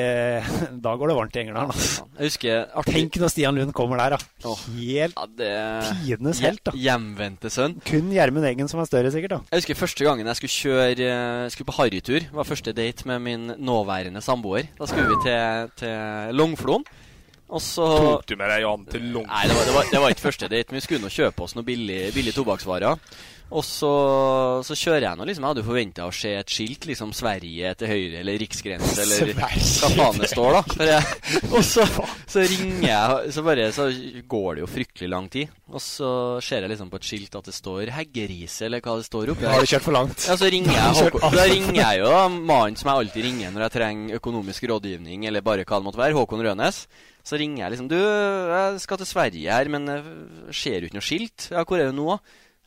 Da 0.86 0.94
går 0.98 1.12
det 1.12 1.16
varmt 1.18 1.36
i 1.38 1.42
Engerdalen. 1.44 1.70
altså. 1.74 2.06
Jeg 2.18 2.32
husker 2.32 2.64
artig 2.82 2.96
Tenk 2.96 3.18
når 3.22 3.32
Stian 3.34 3.60
Lund 3.60 3.74
kommer 3.76 4.02
der, 4.02 4.16
da. 4.16 4.54
Helt 4.74 5.16
ja, 5.18 5.28
det, 5.38 5.52
tidenes 6.02 6.42
helt, 6.42 6.62
da. 6.66 6.74
Hjemvendte 6.76 7.52
sønn. 7.52 7.78
Kun 7.86 8.10
Gjermund 8.14 8.48
Eggen 8.48 8.70
som 8.70 8.82
er 8.82 8.90
større, 8.90 9.12
sikkert. 9.14 9.36
da 9.36 9.54
Jeg 9.54 9.62
husker 9.62 9.80
første 9.84 10.08
gangen 10.08 10.26
jeg 10.32 10.40
skulle 10.40 10.56
kjøre 10.56 10.98
Jeg 11.06 11.54
Skulle 11.54 11.70
på 11.70 11.78
harrytur. 11.78 12.26
Var 12.32 12.48
første 12.48 12.74
date 12.76 13.06
med 13.08 13.22
min 13.22 13.54
nåværende 13.62 14.22
samboer. 14.24 14.68
Da 14.78 14.88
skulle 14.90 15.08
vi 15.12 15.20
til, 15.28 15.72
til 15.84 16.36
Longflon. 16.36 16.84
Og 17.52 17.60
så 17.60 17.84
Tok 17.84 18.24
du 18.30 18.36
med 18.40 18.48
deg 18.48 18.62
Jan 18.64 18.86
til 18.88 19.02
Longflon? 19.12 19.28
Nei, 19.28 19.42
det 19.50 19.56
var, 19.58 19.66
det, 19.68 19.74
var, 19.76 19.88
det 19.92 20.00
var 20.00 20.14
ikke 20.14 20.24
første 20.24 20.48
date. 20.48 20.72
Men 20.72 20.80
vi 20.80 20.84
skulle 20.86 21.04
nå 21.04 21.10
kjøpe 21.12 21.44
oss 21.44 21.54
noen 21.58 21.66
billige 21.68 22.12
billig 22.16 22.32
tobakksvarer. 22.36 22.96
Og 23.52 23.64
så, 23.66 23.90
så 24.64 24.76
kjører 24.78 25.04
jeg 25.04 25.18
nå 25.18 25.26
liksom 25.28 25.44
Jeg 25.44 25.50
hadde 25.52 25.62
jo 25.62 25.66
forventa 25.66 26.06
å 26.08 26.14
se 26.16 26.30
et 26.38 26.52
skilt, 26.52 26.86
liksom 26.88 27.10
Sverige 27.16 27.74
til 27.78 27.90
høyre, 27.90 28.22
eller 28.22 28.38
riksgrense, 28.40 29.04
eller 29.04 29.34
hva 29.36 29.50
faen 29.92 30.20
det 30.22 30.30
står, 30.32 30.56
da. 30.56 30.86
Jeg, 30.92 31.42
og 31.50 31.60
så, 31.66 31.84
så 32.32 32.44
ringer 32.48 32.86
jeg, 32.88 33.32
så 33.36 33.44
bare 33.46 33.68
Så 33.76 33.88
går 34.32 34.48
det 34.56 34.64
jo 34.64 34.70
fryktelig 34.72 35.10
lang 35.12 35.28
tid. 35.32 35.52
Og 35.72 35.80
så 35.84 36.10
ser 36.44 36.64
jeg 36.64 36.72
liksom 36.72 36.90
på 36.92 37.00
et 37.00 37.08
skilt 37.08 37.36
at 37.38 37.48
det 37.48 37.56
står 37.56 37.92
Heggerise, 37.96 38.66
eller 38.66 38.82
hva 38.84 38.96
det 39.00 39.06
står 39.08 39.34
oppi 39.34 39.48
har 39.48 39.60
du 39.64 39.68
kjørt 39.68 39.86
for 39.86 39.96
langt. 39.96 40.26
Ja, 40.28 40.36
så 40.40 40.48
ringer 40.52 40.72
jeg 40.76 40.98
Håkon, 41.02 41.36
Da 41.36 41.46
ringer 41.48 41.78
jeg 41.78 42.02
jo 42.02 42.10
mannen 42.34 42.76
som 42.80 42.90
jeg 42.92 43.04
alltid 43.04 43.26
ringer 43.28 43.54
når 43.54 43.66
jeg 43.66 43.76
trenger 43.78 44.20
økonomisk 44.20 44.68
rådgivning, 44.72 45.26
eller 45.28 45.44
bare 45.44 45.64
hva 45.68 45.80
det 45.80 45.86
måtte 45.88 46.00
være, 46.00 46.16
Håkon 46.16 46.44
Rønes. 46.48 46.84
Så 47.22 47.38
ringer 47.38 47.62
jeg 47.62 47.74
liksom 47.76 47.88
Du, 47.90 47.98
jeg 47.98 48.80
skal 48.82 48.98
til 48.98 49.08
Sverige 49.12 49.54
her, 49.54 49.68
men 49.70 49.86
jeg 49.86 50.54
ser 50.58 50.80
jo 50.80 50.88
ikke 50.90 50.98
noe 50.98 51.06
skilt. 51.06 51.48
Ja, 51.52 51.62
hvor 51.62 51.78
er 51.78 51.92
du 51.92 51.96
nå? 52.00 52.16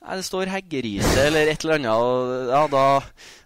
Det 0.06 0.26
står 0.28 0.51
Heggerise 0.53 1.26
eller 1.26 1.49
et 1.49 1.64
eller 1.66 1.80
annet. 1.80 1.91
Og 1.91 2.49
ja, 2.51 2.62
da 2.70 2.86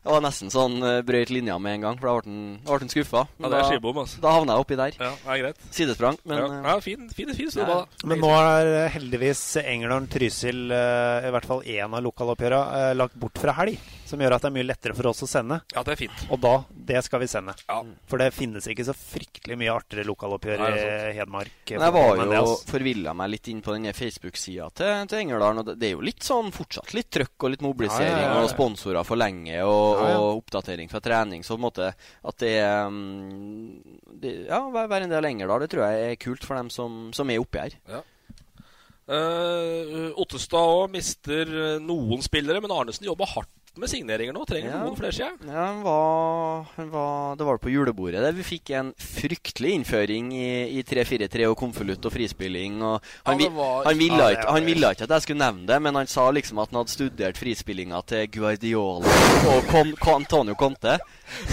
det 0.04 0.12
var 0.14 0.22
nesten 0.24 0.50
sånn 0.54 0.78
uh, 0.84 1.02
brøyt 1.06 1.30
linja 1.34 1.58
med 1.60 1.76
en 1.78 1.82
gang, 1.88 1.98
for 2.00 2.08
da 2.08 2.14
ble 2.22 2.32
han- 2.32 2.60
ble 2.66 2.80
han 2.80 2.90
skuffa. 2.94 3.28
Ja, 3.40 3.50
det 3.52 3.60
er 3.60 3.68
skibom, 3.70 3.98
altså. 4.04 4.22
Da 4.24 4.32
havna 4.38 4.56
jeg 4.56 4.66
oppi 4.66 4.78
der. 4.80 4.96
Ja, 5.00 5.12
det 5.12 5.34
er 5.36 5.42
greit. 5.44 5.58
Sidesprang, 5.76 6.18
men 6.26 6.38
ja, 6.40 6.46
eh, 6.48 6.68
ja, 6.70 6.80
fin, 6.80 7.10
fin, 7.10 7.34
fin 7.36 7.50
Ja. 7.60 7.86
Men 8.06 8.20
nå 8.24 8.30
er 8.32 8.90
heldigvis 8.96 9.42
Engerdalen-Trysil, 9.64 10.72
eh, 10.72 11.28
i 11.28 11.32
hvert 11.34 11.46
fall 11.46 11.62
én 11.64 11.94
av 11.94 12.04
lokaloppgjørene, 12.04 12.96
lagt 12.96 13.16
bort 13.20 13.38
fra 13.38 13.54
helg. 13.60 13.78
Som 14.10 14.18
gjør 14.24 14.34
at 14.40 14.42
det 14.42 14.50
er 14.50 14.54
mye 14.56 14.66
lettere 14.66 14.96
for 14.98 15.06
oss 15.12 15.20
å 15.22 15.28
sende. 15.30 15.60
Ja, 15.76 15.84
det 15.86 15.92
er 15.94 16.00
fint. 16.00 16.24
Og 16.34 16.40
da, 16.42 16.64
det 16.74 17.04
skal 17.06 17.20
vi 17.22 17.28
sende. 17.30 17.54
Ja. 17.70 17.84
For 18.10 18.18
det 18.18 18.32
finnes 18.34 18.66
ikke 18.66 18.82
så 18.88 18.96
fryktelig 18.98 19.56
mye 19.62 19.70
artigere 19.76 20.08
lokaloppgjør 20.10 20.64
i 20.66 21.14
Hedmark. 21.14 21.52
Men 21.76 21.86
jeg 21.86 21.94
var 21.94 22.18
jo 22.18 22.40
ass. 22.56 22.64
forvilla 22.66 23.14
meg 23.14 23.30
litt 23.36 23.48
inn 23.54 23.62
på 23.62 23.76
denne 23.76 23.94
Facebook-sida 23.94 24.72
til, 24.74 25.06
til 25.12 25.20
Engerdalen. 25.22 25.62
Og 25.62 25.66
det, 25.70 25.76
det 25.84 25.92
er 25.92 25.94
jo 25.94 26.02
litt 26.08 26.26
sånn 26.26 26.50
fortsatt 26.56 26.96
litt 26.98 27.12
trøkk 27.14 27.46
og 27.46 27.54
litt 27.54 27.62
mobilisering 27.62 28.10
Ja, 28.10 28.18
ja, 28.18 28.26
ja, 28.32 28.34
ja. 28.40 28.48
og 28.48 28.50
sponsorer 28.50 29.06
for 29.06 29.22
lenge 29.22 29.62
og, 29.62 29.89
Ja, 29.98 30.12
ja. 30.14 30.20
og 30.22 30.44
oppdatering 30.44 30.92
fra 30.92 31.02
trening. 31.04 31.44
Så 31.46 31.56
på 31.56 31.60
en 31.62 31.66
måte 31.66 31.90
at 31.94 32.38
det, 32.44 32.54
er, 32.62 32.86
um, 32.88 33.82
det 34.22 34.36
Ja, 34.48 34.62
være 34.70 35.04
en 35.06 35.14
del 35.14 35.26
lenger 35.26 35.50
da. 35.52 35.60
det 35.64 35.70
tror 35.74 35.86
jeg 35.88 36.12
er 36.14 36.22
kult 36.22 36.46
for 36.46 36.60
dem 36.60 36.70
som, 36.74 37.10
som 37.16 37.30
er 37.30 37.42
oppi 37.42 37.66
her. 37.66 37.78
Eh, 39.10 40.10
Ottestad 40.22 40.70
òg 40.70 40.92
mister 40.94 41.50
eh, 41.50 41.78
noen 41.82 42.22
spillere, 42.22 42.62
men 42.62 42.74
Arnesen 42.76 43.08
jobber 43.08 43.32
hardt 43.32 43.50
med 43.78 43.90
signeringer 43.92 44.34
nå. 44.34 44.46
Trenger 44.50 44.72
Ja. 44.72 44.80
noen 44.84 44.96
flere, 44.98 45.12
sier 45.14 45.30
jeg. 45.30 45.50
Ja, 45.52 45.66
var, 45.84 46.66
var, 46.90 47.36
det 47.40 47.46
var 47.48 47.58
på 47.62 47.70
julebordet 47.72 48.22
der 48.24 48.34
vi 48.36 48.44
fikk 48.44 48.72
en 48.76 48.94
fryktelig 48.98 49.72
innføring 49.78 50.32
i, 50.34 50.80
i 50.80 50.84
3-4-3 50.84 51.46
og 51.52 51.58
konvolutt 51.60 52.06
og 52.10 52.12
frispilling. 52.16 52.82
Og 52.82 53.02
han, 53.28 53.40
Ja, 53.40 53.50
var- 53.50 53.86
han, 53.86 53.98
ville 53.98 54.18
Ja, 54.20 54.30
ikke, 54.36 54.52
han 54.52 54.66
ville 54.66 54.92
ikke 54.96 55.04
at 55.08 55.10
jeg 55.16 55.22
skulle 55.28 55.44
nevne 55.46 55.68
det, 55.68 55.82
men 55.82 55.96
han 55.96 56.08
sa 56.08 56.30
liksom 56.32 56.60
at 56.60 56.70
han 56.72 56.82
hadde 56.82 56.96
studert 56.96 57.38
frispillinga 57.38 58.02
til 58.10 58.28
Guardiola 58.28 59.06
og 59.54 59.68
Con, 59.70 59.94
Con, 60.00 60.16
Antonio 60.24 60.56
Conte. 60.56 60.98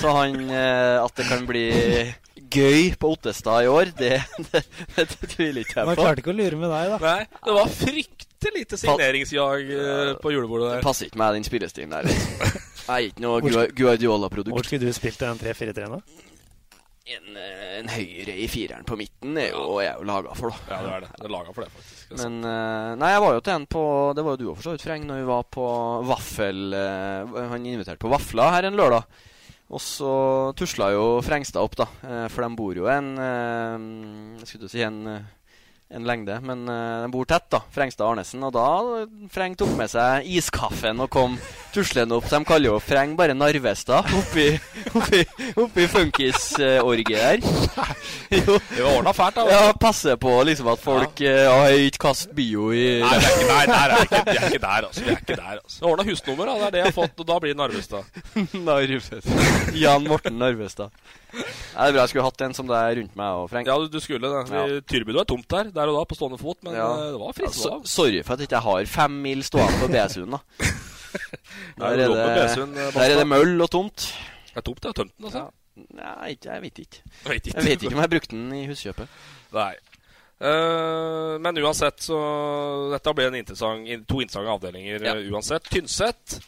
Så 0.00 0.10
han 0.16 0.48
eh, 0.50 1.02
At 1.04 1.14
det 1.16 1.26
kan 1.28 1.44
bli 1.46 1.66
gøy 2.50 2.94
på 2.96 3.10
Ottestad 3.12 3.64
i 3.64 3.68
år, 3.68 3.90
det, 3.98 4.22
det, 4.52 4.62
det, 4.96 5.06
tviler 5.32 5.64
ikke 5.64 5.82
Man 5.84 5.92
jeg 5.92 5.98
på. 5.98 6.02
klarte 6.04 6.22
ikke 6.22 6.30
å 6.32 6.36
lure 6.38 6.56
med 6.60 6.70
deg, 6.70 6.92
da. 6.92 6.98
Nei, 7.02 7.26
det 7.44 7.54
var 7.56 7.66
fryktelig 7.74 8.15
lite 8.54 8.76
signeringsjag 8.80 9.70
eh, 9.72 10.12
på 10.22 10.32
julebordet 10.34 10.68
Det 10.70 10.76
der. 10.78 10.84
passer 10.86 11.06
ikke 11.10 11.18
meg, 11.22 11.34
den 11.38 11.44
spillestilen 11.48 11.90
der. 11.96 12.06
liksom. 12.06 12.62
Jeg 12.86 12.94
er 12.94 13.08
ikke 13.10 13.24
noe 13.24 13.40
Gua- 13.42 13.70
Guardiola-produkt. 13.74 14.54
Hvor 14.54 14.64
skulle 14.68 14.86
du 14.86 14.92
spilt 14.94 15.18
den 15.18 15.38
3-4-3 15.42 15.88
nå? 15.90 16.00
En, 17.06 17.36
eh, 17.38 17.76
en 17.80 17.88
høyre 17.90 18.32
i 18.34 18.46
fireren 18.50 18.82
på 18.86 18.96
midten 18.98 19.36
er 19.38 19.52
jo, 19.52 19.76
er 19.82 19.92
jo 19.98 20.06
laga 20.08 20.32
for, 20.34 20.50
da. 20.50 20.56
Ja, 20.70 20.78
det 20.82 20.92
er 20.96 21.04
det. 21.04 21.10
Det 21.20 21.28
er 21.28 21.34
laga 21.36 21.52
for 21.54 21.62
det, 21.66 21.70
faktisk. 21.74 22.00
Altså. 22.10 22.28
Men 22.30 22.50
eh, 22.50 22.94
Nei, 23.02 23.10
jeg 23.14 23.22
var 23.26 23.36
jo 23.36 23.44
til 23.46 23.54
en 23.54 23.66
på 23.70 23.82
Det 24.18 24.24
var 24.26 24.34
jo 24.34 24.40
du 24.40 24.44
òg, 24.50 24.56
for 24.58 24.66
så 24.66 24.74
vidt, 24.74 24.84
Freng, 24.86 25.06
når 25.06 25.20
vi 25.22 25.28
var 25.28 25.46
på 25.54 25.66
vaffel 26.06 26.74
Han 26.74 27.66
inviterte 27.66 28.02
på 28.02 28.10
vafler 28.10 28.50
her 28.56 28.68
en 28.70 28.78
lørdag. 28.78 29.06
Og 29.66 29.82
så 29.82 30.10
tusla 30.58 30.92
jo 30.94 31.04
Frengstad 31.26 31.62
opp, 31.66 31.74
da. 31.78 31.86
for 32.30 32.42
de 32.46 32.50
bor 32.58 32.78
jo 32.78 32.86
en 32.86 33.08
skulle 34.46 34.66
du 34.66 34.70
si 34.70 34.82
en, 34.86 35.00
en 35.88 36.06
lengde. 36.06 36.38
Men 36.42 36.64
uh, 36.68 37.02
de 37.04 37.10
bor 37.12 37.26
tett, 37.28 37.46
da. 37.52 37.60
Frengstad 37.74 38.06
og 38.06 38.16
Arnesen. 38.16 38.42
Og 38.46 38.52
da 38.54 38.66
Freng 39.32 39.56
tok 39.58 39.72
med 39.78 39.90
seg 39.92 40.26
iskaffen 40.38 41.00
og 41.02 41.10
kom 41.12 41.36
tuslende 41.74 42.16
opp. 42.16 42.26
Så 42.28 42.40
de 42.40 42.48
kaller 42.48 42.72
jo 42.72 42.78
Freng 42.82 43.14
bare 43.18 43.36
Narvestad 43.36 44.10
oppi, 44.16 44.48
oppi, 44.98 45.22
oppi 45.62 45.88
funkisorget 45.92 47.12
der. 47.16 47.42
Jo. 48.36 48.56
Det 48.58 48.82
var 48.82 48.96
ordna 48.96 49.12
fælt, 49.14 49.36
da. 49.38 49.44
Ja, 49.50 49.72
passe 49.80 50.16
på 50.20 50.32
liksom 50.48 50.68
at 50.72 50.80
folk 50.82 51.20
ja. 51.22 51.50
uh, 51.52 51.74
ikke 51.86 52.02
kast 52.08 52.32
bio 52.36 52.70
i 52.74 52.98
Nei, 53.02 53.12
det 53.20 53.28
er 53.28 53.36
ikke, 53.36 53.46
nei, 53.50 53.60
der 53.70 53.94
er 53.94 54.02
ikke, 54.06 54.22
vi 54.26 54.36
er 54.36 54.48
ikke 54.48 54.62
der, 54.64 54.88
altså. 54.88 55.04
Vi 55.04 55.12
er 55.12 55.20
ikke 55.20 55.36
der, 55.36 55.60
altså. 55.60 55.78
Ordna 55.86 56.06
husnummer, 56.08 56.50
da. 56.50 56.56
Det 56.56 56.66
er 56.66 56.74
det 56.74 56.82
jeg 56.82 56.90
har 56.90 56.96
fått, 56.96 57.22
og 57.22 57.28
da 57.28 57.38
blir 57.42 57.54
det 57.54 57.60
Narvestad. 57.60 58.20
Narvestad. 58.66 59.30
Jan 59.76 60.08
Morten 60.10 60.40
Narvestad. 60.42 60.90
Ja, 61.34 61.42
det 61.42 61.88
er 61.90 61.92
bra 61.96 62.02
jeg 62.04 62.08
skulle 62.12 62.24
hatt 62.24 62.40
en 62.46 62.54
som 62.56 62.68
det 62.70 62.76
er 62.78 62.94
rundt 63.00 63.16
meg 63.18 63.40
og 63.42 63.48
Freng. 63.50 63.66
Ja, 63.68 63.74
du, 63.82 63.88
du 63.92 63.98
skulle 64.00 64.30
det. 64.30 64.44
Ja. 64.54 64.80
Tyrbudo 64.88 65.20
er 65.20 65.28
tomt 65.28 65.48
der, 65.52 65.70
der 65.74 65.90
og 65.92 65.98
da, 65.98 66.04
på 66.08 66.16
stående 66.18 66.38
fot, 66.40 66.58
men 66.64 66.74
Ja. 66.78 66.86
eh, 66.94 67.10
det 67.16 67.20
var 67.20 67.34
fristende. 67.36 67.72
Ja, 67.74 67.80
så, 67.82 67.90
sorry 67.96 68.22
for 68.24 68.32
at 68.36 68.44
jeg 68.44 68.48
ikke 68.50 68.62
har 68.68 68.86
fem 68.94 69.18
mil 69.26 69.42
stående 69.44 69.80
på 69.82 69.90
BSU-en, 69.92 70.36
da. 70.38 70.40
Der 71.80 71.86
er 71.86 71.96
det, 71.96 72.06
eh, 72.06 72.66
der 72.92 73.00
er 73.00 73.18
det 73.18 73.26
møll 73.28 73.60
og 73.64 73.70
tomt. 73.72 74.02
Det 74.52 74.56
er 74.60 74.64
tomt, 74.66 74.82
det. 74.84 74.94
Tømt 74.96 75.12
den, 75.16 75.24
altså. 75.28 75.46
Nei, 75.96 76.36
jeg 76.44 76.62
vet 76.62 76.78
ikke. 76.82 77.02
Jeg 77.24 77.30
vet 77.30 77.46
ikke. 77.46 77.56
Jeg 77.58 77.64
vet 77.66 77.82
ikke 77.86 77.96
om 77.96 78.00
jeg 78.04 78.10
brukte 78.14 78.36
den 78.36 78.52
i 78.56 78.66
huskjøpet. 78.68 79.08
Nei. 79.56 79.74
Uh, 80.36 81.38
men 81.40 81.56
uansett, 81.64 82.02
så 82.04 82.16
Dette 82.92 83.14
ble 83.16 83.30
en 83.30 83.38
interessant, 83.38 83.86
to 84.08 84.20
interessante 84.20 84.52
avdelinger 84.52 85.04
Ja. 85.06 85.14
eh, 85.16 85.30
uansett. 85.32 85.64
Tynset. 85.72 86.38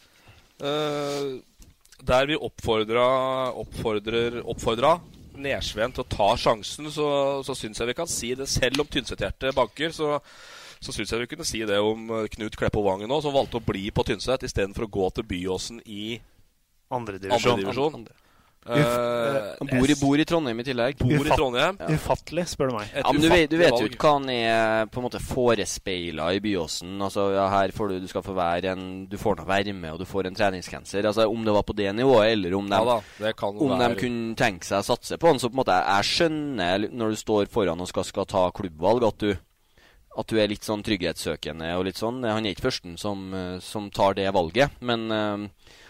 eh, 0.61 1.39
der 2.05 2.29
vi 2.29 2.37
oppfordra 2.39 3.05
oppfordrer, 3.59 4.41
oppfordra 4.47 4.97
Nesveen 5.39 5.93
til 5.95 6.03
å 6.03 6.09
ta 6.11 6.29
sjansen, 6.39 6.89
så, 6.91 7.09
så 7.47 7.55
syns 7.55 7.79
jeg 7.79 7.87
vi 7.91 7.95
kan 7.95 8.09
si 8.11 8.33
det. 8.35 8.49
Selv 8.51 8.83
om 8.83 8.89
Tynset-hjertet 8.91 9.55
banker, 9.55 9.93
så, 9.95 10.17
så 10.83 10.95
syns 10.95 11.13
jeg 11.13 11.23
vi 11.23 11.29
kunne 11.31 11.47
si 11.47 11.61
det 11.67 11.77
om 11.79 12.09
eh, 12.17 12.25
Knut 12.33 12.57
Kleppo 12.59 12.83
Vangen 12.83 13.11
òg, 13.11 13.23
som 13.23 13.35
valgte 13.35 13.61
å 13.61 13.63
bli 13.63 13.85
på 13.95 14.03
Tynset 14.07 14.43
istedenfor 14.47 14.87
å 14.87 14.91
gå 14.97 15.07
til 15.15 15.27
Byåsen 15.29 15.79
i 15.85 16.17
Andredivisjon. 16.91 17.53
andredivisjon. 17.53 18.07
Uh, 18.67 19.55
Han 19.57 19.69
bor 19.71 19.89
i, 19.89 19.95
bor 19.97 20.19
i 20.19 20.25
Trondheim 20.27 20.59
i 20.61 20.65
tillegg. 20.67 20.99
Bor 20.99 21.25
i 21.25 21.31
Trondheim. 21.31 21.77
Ufattelig, 21.95 22.43
spør 22.51 22.69
du 22.69 22.75
meg. 22.75 22.91
Et 22.91 23.05
Ja, 23.05 23.13
men 23.15 23.23
du 23.23 23.29
vet, 23.31 23.45
du 23.49 23.55
vet 23.57 23.77
jo 23.79 23.87
ikke 23.87 24.03
hva 24.03 24.11
han 24.17 24.29
er 24.33 24.89
på 24.91 24.99
en 24.99 25.07
måte 25.07 25.21
forespeila 25.23 26.27
i 26.35 26.41
Byåsen. 26.43 26.97
Altså, 27.01 27.29
ja, 27.33 27.47
her 27.53 27.73
får 27.75 27.93
du, 27.93 27.97
du 28.03 28.07
skal 28.11 28.25
få 28.25 28.35
være 28.37 28.73
en 28.75 28.85
Du 29.09 29.17
får 29.21 29.39
nå 29.39 29.47
være 29.47 29.73
med, 29.73 29.93
og 29.95 30.03
du 30.03 30.07
får 30.09 30.29
en 30.29 30.37
treningscancer. 30.37 31.07
Altså, 31.07 31.25
om 31.31 31.47
det 31.47 31.55
var 31.55 31.65
på 31.65 31.77
det 31.77 31.89
nivået, 31.95 32.33
eller 32.35 32.57
om 32.59 32.69
de, 32.69 32.79
Ja 32.79 32.99
da, 33.23 33.49
om 33.49 33.75
de 33.79 33.91
kunne 33.99 34.35
tenke 34.39 34.67
seg 34.67 34.83
å 34.83 34.89
satse 34.91 35.17
på 35.17 35.31
han. 35.31 35.41
Så 35.41 35.49
på 35.49 35.57
en 35.57 35.63
måte, 35.63 35.79
jeg 35.79 36.09
skjønner 36.11 36.89
når 36.91 37.15
du 37.15 37.21
står 37.23 37.53
foran 37.53 37.81
og 37.81 37.89
skal, 37.89 38.07
skal 38.07 38.27
ta 38.29 38.49
klubbvalg, 38.55 39.07
at 39.07 39.23
du 39.23 39.31
at 40.19 40.27
du 40.27 40.39
er 40.41 40.49
litt 40.51 40.65
sånn 40.65 40.81
trygghetssøkende 40.83 41.69
og 41.77 41.85
litt 41.87 41.99
sånn. 41.99 42.17
Han 42.25 42.43
er 42.43 42.55
ikke 42.55 42.65
førsten 42.65 42.97
som, 42.99 43.29
eh, 43.33 43.59
som 43.63 43.87
tar 43.93 44.17
det 44.17 44.27
valget. 44.35 44.73
Men 44.83 45.05
uh, 45.13 45.45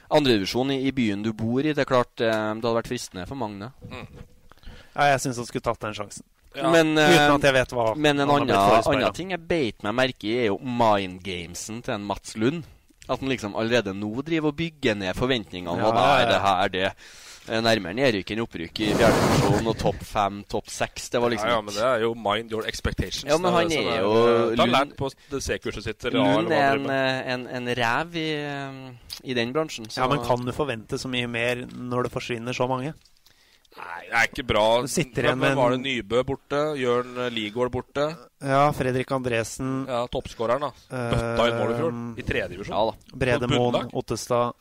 andredivisjon 0.10 0.72
i, 0.74 0.80
i 0.90 0.92
byen 0.96 1.24
du 1.26 1.32
bor 1.38 1.62
i, 1.64 1.74
det 1.74 1.86
er 1.86 1.90
klart 1.90 2.22
eh, 2.22 2.34
det 2.34 2.66
hadde 2.66 2.76
vært 2.80 2.92
fristende 2.92 3.28
for 3.30 3.40
mange. 3.40 3.72
Ja, 3.90 5.06
jeg 5.14 5.22
syns 5.24 5.40
han 5.40 5.48
skulle 5.48 5.66
tatt 5.70 5.82
den 5.86 5.96
sjansen. 5.98 6.26
Men, 6.56 6.96
eh, 6.98 7.14
Uten 7.14 7.36
at 7.38 7.46
jeg 7.46 7.56
vet 7.60 7.74
hva 7.78 7.92
men 7.96 8.20
en 8.20 8.32
annen, 8.34 8.52
annen 8.58 9.14
ting 9.16 9.32
jeg 9.36 9.44
beit 9.48 9.84
meg 9.86 9.94
merke 9.96 10.26
i, 10.28 10.36
er 10.44 10.50
jo 10.50 10.58
mind-gamesen 10.60 11.84
til 11.86 11.94
en 11.96 12.08
Mats 12.10 12.36
Lund. 12.42 12.66
At 13.10 13.22
han 13.22 13.30
liksom 13.32 13.56
allerede 13.58 13.94
nå 13.98 14.10
driver 14.26 14.52
og 14.52 14.58
bygger 14.58 14.98
ned 14.98 15.18
forventningene. 15.18 15.78
Ja, 15.82 15.90
Ja, 15.94 16.06
er 16.16 16.20
ja, 16.20 16.20
ja. 16.20 16.30
det 16.30 16.42
her, 16.46 16.74
det 16.74 16.92
nærmere 17.66 17.96
nedrykk 17.98 18.32
enn 18.36 18.42
opprykk 18.46 18.80
i 18.86 18.90
fjerde 18.94 19.20
divisjon 19.26 19.68
og 19.72 19.78
topp 19.82 20.04
fem, 20.06 20.40
topp 20.50 20.70
seks. 20.70 21.10
Det 21.14 21.22
var 21.24 21.34
liksom 21.34 21.50
ja, 21.50 21.56
ja, 21.58 21.62
men 21.66 21.74
det 21.76 21.84
er 21.90 22.04
jo 22.06 22.14
mind 22.16 22.52
your 22.56 22.68
expectations. 22.70 23.26
Ja, 23.30 23.38
men 23.42 23.54
han 23.56 23.72
er, 23.72 23.82
er 23.82 23.98
eh, 23.98 24.02
jo 24.06 24.56
Lund- 24.60 24.74
lært 24.76 24.96
på 25.00 25.10
C-kurset 25.42 25.84
sitt. 25.90 26.06
Eller 26.06 26.20
Lund 26.20 26.52
eller 26.52 26.58
er 26.58 26.80
en, 26.80 26.90
eh, 26.96 27.34
en, 27.34 27.48
en 27.60 27.72
ræv 27.82 28.16
i, 28.22 28.28
eh, 28.38 29.22
i 29.24 29.34
den 29.38 29.54
bransjen. 29.56 29.90
Så 29.90 30.02
Ja, 30.04 30.08
men 30.12 30.22
kan 30.26 30.46
du 30.46 30.52
forvente 30.56 30.98
så 31.02 31.10
mye 31.12 31.28
mer 31.28 31.66
når 31.74 32.08
det 32.08 32.14
forsvinner 32.14 32.54
så 32.54 32.68
mange? 32.70 32.94
Nei, 33.80 34.00
det 34.10 34.16
er 34.18 34.26
ikke 34.32 34.44
bra. 34.50 34.64
Hvem 34.84 35.44
var 35.56 35.72
det 35.76 35.82
Nybø 35.84 36.24
borte? 36.26 36.62
Jørn 36.82 37.14
eh, 37.26 37.30
Ligård 37.32 37.70
borte? 37.72 38.08
Ja, 38.42 38.64
Fredrik 38.76 39.12
Andresen 39.16 39.86
Ja, 39.88 40.02
toppskåreren, 40.12 40.66
da. 40.66 40.72
Bøtta 40.90 41.46
i 41.48 41.54
mål 41.54 41.72
i 41.76 41.78
fjor. 41.78 41.94
I 42.18 42.26
tredje 42.28 42.50
divisjon. 42.56 42.76
Ja 42.76 42.90
da. 42.90 43.16
Bredemoen, 43.26 43.92
Ottestad 43.94 44.54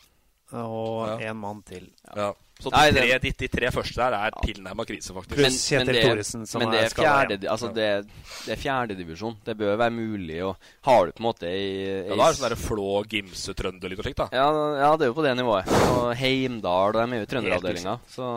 og 0.52 1.08
Ja. 1.20 1.32
én 1.32 1.36
mann 1.36 1.62
til. 1.66 1.88
Ja. 2.16 2.30
Så 2.58 2.72
de, 2.72 2.74
Nei, 2.74 2.90
tre, 2.90 3.18
de, 3.22 3.30
de 3.38 3.48
tre 3.52 3.68
første 3.70 3.94
der 4.00 4.14
er 4.18 4.34
tilnærma 4.42 4.82
krise, 4.88 5.14
faktisk. 5.14 5.38
Men, 5.38 5.52
men, 5.86 5.90
det, 5.94 6.00
Thoresen, 6.02 6.46
men 6.58 6.72
det 6.72 6.78
er 6.80 6.86
er 6.88 6.94
fjerde, 6.96 7.36
altså 7.52 7.68
det, 7.76 7.86
det 8.48 8.54
er 8.56 8.58
fjerdedivisjon. 8.58 9.36
Det 9.46 9.54
bør 9.60 9.76
være 9.78 9.94
mulig. 9.94 10.40
å 10.42 10.56
har 10.88 11.06
du 11.06 11.12
på 11.14 11.22
en 11.22 11.28
måte 11.28 11.46
ei, 11.46 11.68
Ja, 12.08 12.16
da 12.16 12.24
er 12.26 12.32
det 12.32 12.38
sånn 12.40 12.48
der 12.48 12.56
Flå, 12.58 12.88
Gimse, 13.12 13.54
Trønder 13.54 13.92
litt 13.92 14.02
og 14.02 14.08
slikt, 14.08 14.18
da. 14.24 14.26
Ja, 14.34 14.48
ja, 14.82 14.90
det 14.98 15.06
er 15.06 15.12
jo 15.12 15.18
på 15.20 15.26
det 15.28 15.36
nivået. 15.38 15.70
Og 15.94 16.08
Heimdal, 16.18 16.96
de 16.98 17.04
er 17.06 17.22
jo 17.22 17.28
i 17.28 17.30
trønderavdelinga. 17.34 17.94
Så 18.10 18.32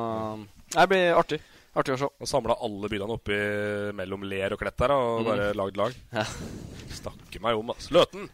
det 0.77 0.85
blir 0.93 1.17
artig. 1.17 1.41
Artig 1.71 1.93
å 1.95 1.99
se. 2.03 2.11
Og 2.21 2.27
samla 2.27 2.57
alle 2.61 2.89
byene 2.91 3.15
oppi 3.15 3.37
mellom 3.95 4.25
Ler 4.27 4.53
og 4.53 4.59
Klett 4.61 4.77
der, 4.77 4.91
og 4.91 5.21
Mm. 5.21 5.25
bare 5.31 5.49
lagd 5.55 5.77
lag. 5.79 5.93
Ja. 6.13 6.25
Snakker 6.91 7.41
meg 7.41 7.57
om, 7.57 7.69
altså. 7.73 7.93
Løten. 7.95 8.29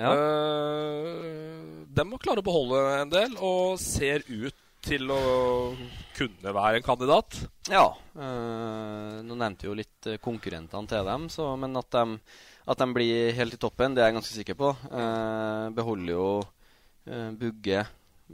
Ja. 0.00 0.10
Uh, 0.16 1.84
de 1.90 2.04
må 2.08 2.18
klare 2.22 2.40
å 2.40 2.46
beholde 2.46 2.80
en 3.02 3.12
del, 3.12 3.36
og 3.44 3.80
ser 3.82 4.24
ut 4.28 4.56
til 4.80 5.10
å 5.12 5.22
kunne 6.16 6.54
være 6.56 6.80
en 6.80 6.86
kandidat. 6.86 7.36
Ja. 7.68 7.90
Uh, 8.16 9.20
nå 9.26 9.36
nevnte 9.36 9.66
vi 9.66 9.68
jo 9.68 9.76
litt 9.76 10.08
øh, 10.08 10.16
konkurrentene 10.24 10.88
til 10.88 11.04
dem, 11.04 11.26
så, 11.32 11.50
men 11.60 11.76
at 11.76 11.90
de, 11.92 12.16
at 12.72 12.80
de 12.80 12.88
blir 12.96 13.34
helt 13.36 13.56
i 13.56 13.60
toppen, 13.60 13.96
det 13.96 14.04
er 14.04 14.10
jeg 14.10 14.18
ganske 14.20 14.38
sikker 14.38 14.58
på. 14.60 14.72
Uh, 14.88 15.68
beholder 15.76 16.14
jo 16.14 16.30
Bugge, 17.40 17.82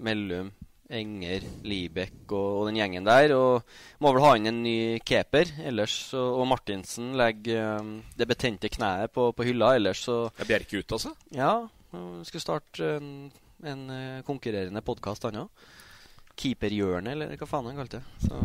Mellum, 0.04 0.50
Enger, 0.86 1.42
Libek 1.66 2.30
og, 2.30 2.60
og 2.60 2.68
den 2.68 2.78
gjengen 2.78 3.06
der. 3.06 3.34
Og 3.36 4.02
må 4.02 4.12
vel 4.14 4.24
ha 4.24 4.34
inn 4.38 4.50
en 4.50 4.60
ny 4.64 4.76
keeper. 5.06 5.50
Ellers 5.66 5.96
og, 6.14 6.42
Og 6.42 6.50
Martinsen 6.50 7.14
legger 7.18 7.80
um, 7.80 7.96
det 8.18 8.28
betente 8.30 8.70
kneet 8.72 9.14
på, 9.14 9.30
på 9.34 9.48
hylla. 9.48 9.74
Ellers 9.78 10.04
så 10.06 10.26
Er 10.36 10.48
Bjerke 10.48 10.78
ute, 10.78 10.98
altså? 10.98 11.14
Ja, 11.34 11.66
skal 12.28 12.42
starte 12.42 12.96
en, 12.98 13.32
en 13.64 13.90
øh, 13.90 14.22
konkurrerende 14.26 14.82
podkast, 14.84 15.24
han 15.24 15.46
òg. 15.46 15.66
Keeperhjørnet, 16.36 17.14
eller 17.14 17.38
hva 17.40 17.48
faen 17.48 17.70
han 17.70 17.78
kalte 17.78 18.02
det. 18.02 18.28
Så, 18.28 18.40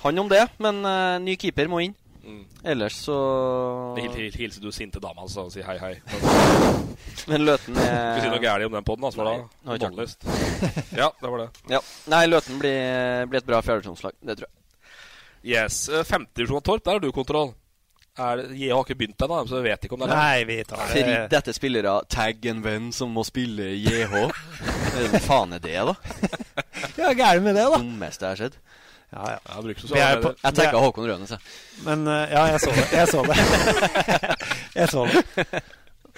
han 0.00 0.22
om 0.22 0.30
det, 0.32 0.46
men 0.62 0.80
uh, 0.86 1.18
ny 1.20 1.36
keeper 1.36 1.68
må 1.68 1.82
inn. 1.84 1.96
Mm. 2.26 2.42
Ellers 2.66 2.96
så 3.06 3.16
Hil, 4.00 4.10
hil, 4.16 4.32
hilser 4.34 4.64
du 4.64 4.72
sinte 4.74 4.98
dama 5.02 5.22
altså, 5.22 5.44
og 5.46 5.52
sier 5.54 5.62
hei, 5.68 5.76
hei. 5.78 5.92
Men 7.30 7.44
Løten 7.46 7.76
Skal 7.78 8.16
vi 8.16 8.24
si 8.24 8.30
noe 8.32 8.40
er 8.40 8.42
gærent 8.42 8.66
om 8.66 8.74
den 8.74 8.86
poden, 8.88 9.06
altså? 9.06 9.22
Nei, 9.22 9.76
da? 9.78 10.06
Ja, 10.98 11.10
det 11.20 11.30
var 11.30 11.44
det. 11.44 11.48
ja. 11.76 11.80
Nei, 12.10 12.24
Løten 12.30 12.58
blir, 12.58 13.28
blir 13.30 13.42
et 13.42 13.46
bra 13.46 13.60
fjerdedivisjonslag. 13.62 14.18
Det 14.26 14.40
tror 14.40 14.48
jeg. 14.48 14.54
Yes. 15.46 15.84
eh, 15.88 16.02
Femtedivisjon 16.08 16.58
av 16.58 16.66
Torp, 16.66 16.82
der 16.82 16.98
har 16.98 17.04
du 17.04 17.12
kontroll. 17.14 17.54
Er 18.18 18.40
Jeg 18.56 18.72
har 18.72 18.80
ikke 18.82 18.96
begynt 18.96 19.22
ennå, 19.22 19.42
så 19.46 19.58
jeg 19.60 19.66
vet 19.68 19.86
ikke 19.86 19.94
om 19.94 20.02
det 20.02 20.08
er 20.08 20.16
Nei, 20.16 20.44
vi 20.48 20.56
tar 20.64 20.80
det. 20.80 20.86
Fritt 20.94 21.34
dette 21.34 21.52
spillere 21.54 21.98
tagg 22.10 22.46
en 22.48 22.62
venn 22.64 22.88
som 22.96 23.12
må 23.12 23.22
spille 23.28 23.74
JH. 23.76 24.14
Hva 25.12 25.20
faen 25.22 25.52
er 25.58 25.62
det, 25.62 25.76
da? 25.90 25.94
Ja, 26.96 27.12
gærent 27.12 27.44
med 27.44 27.54
det, 27.54 27.66
da. 27.68 27.78
Dummeste 27.78 28.24
jeg 28.26 28.32
har 28.32 28.42
sett. 28.48 28.58
Ja, 29.12 29.22
ja. 29.30 29.38
Jeg, 29.54 29.62
bruker 29.64 29.80
så 29.86 29.94
Vi 29.94 30.00
er 30.02 30.20
på- 30.20 30.34
Jeg 30.42 30.54
tenker 30.58 30.78
Håkon 30.82 31.06
Rønes, 31.08 31.30
jeg. 31.30 31.40
Men 31.86 32.06
uh, 32.10 32.24
ja, 32.32 32.44
jeg 32.52 32.60
så 32.64 32.72
det. 32.74 32.86
Jeg 32.92 33.08
så 33.12 33.22
det. 33.26 33.36
jeg 34.80 34.88
så 34.92 35.04
det. 35.06 35.62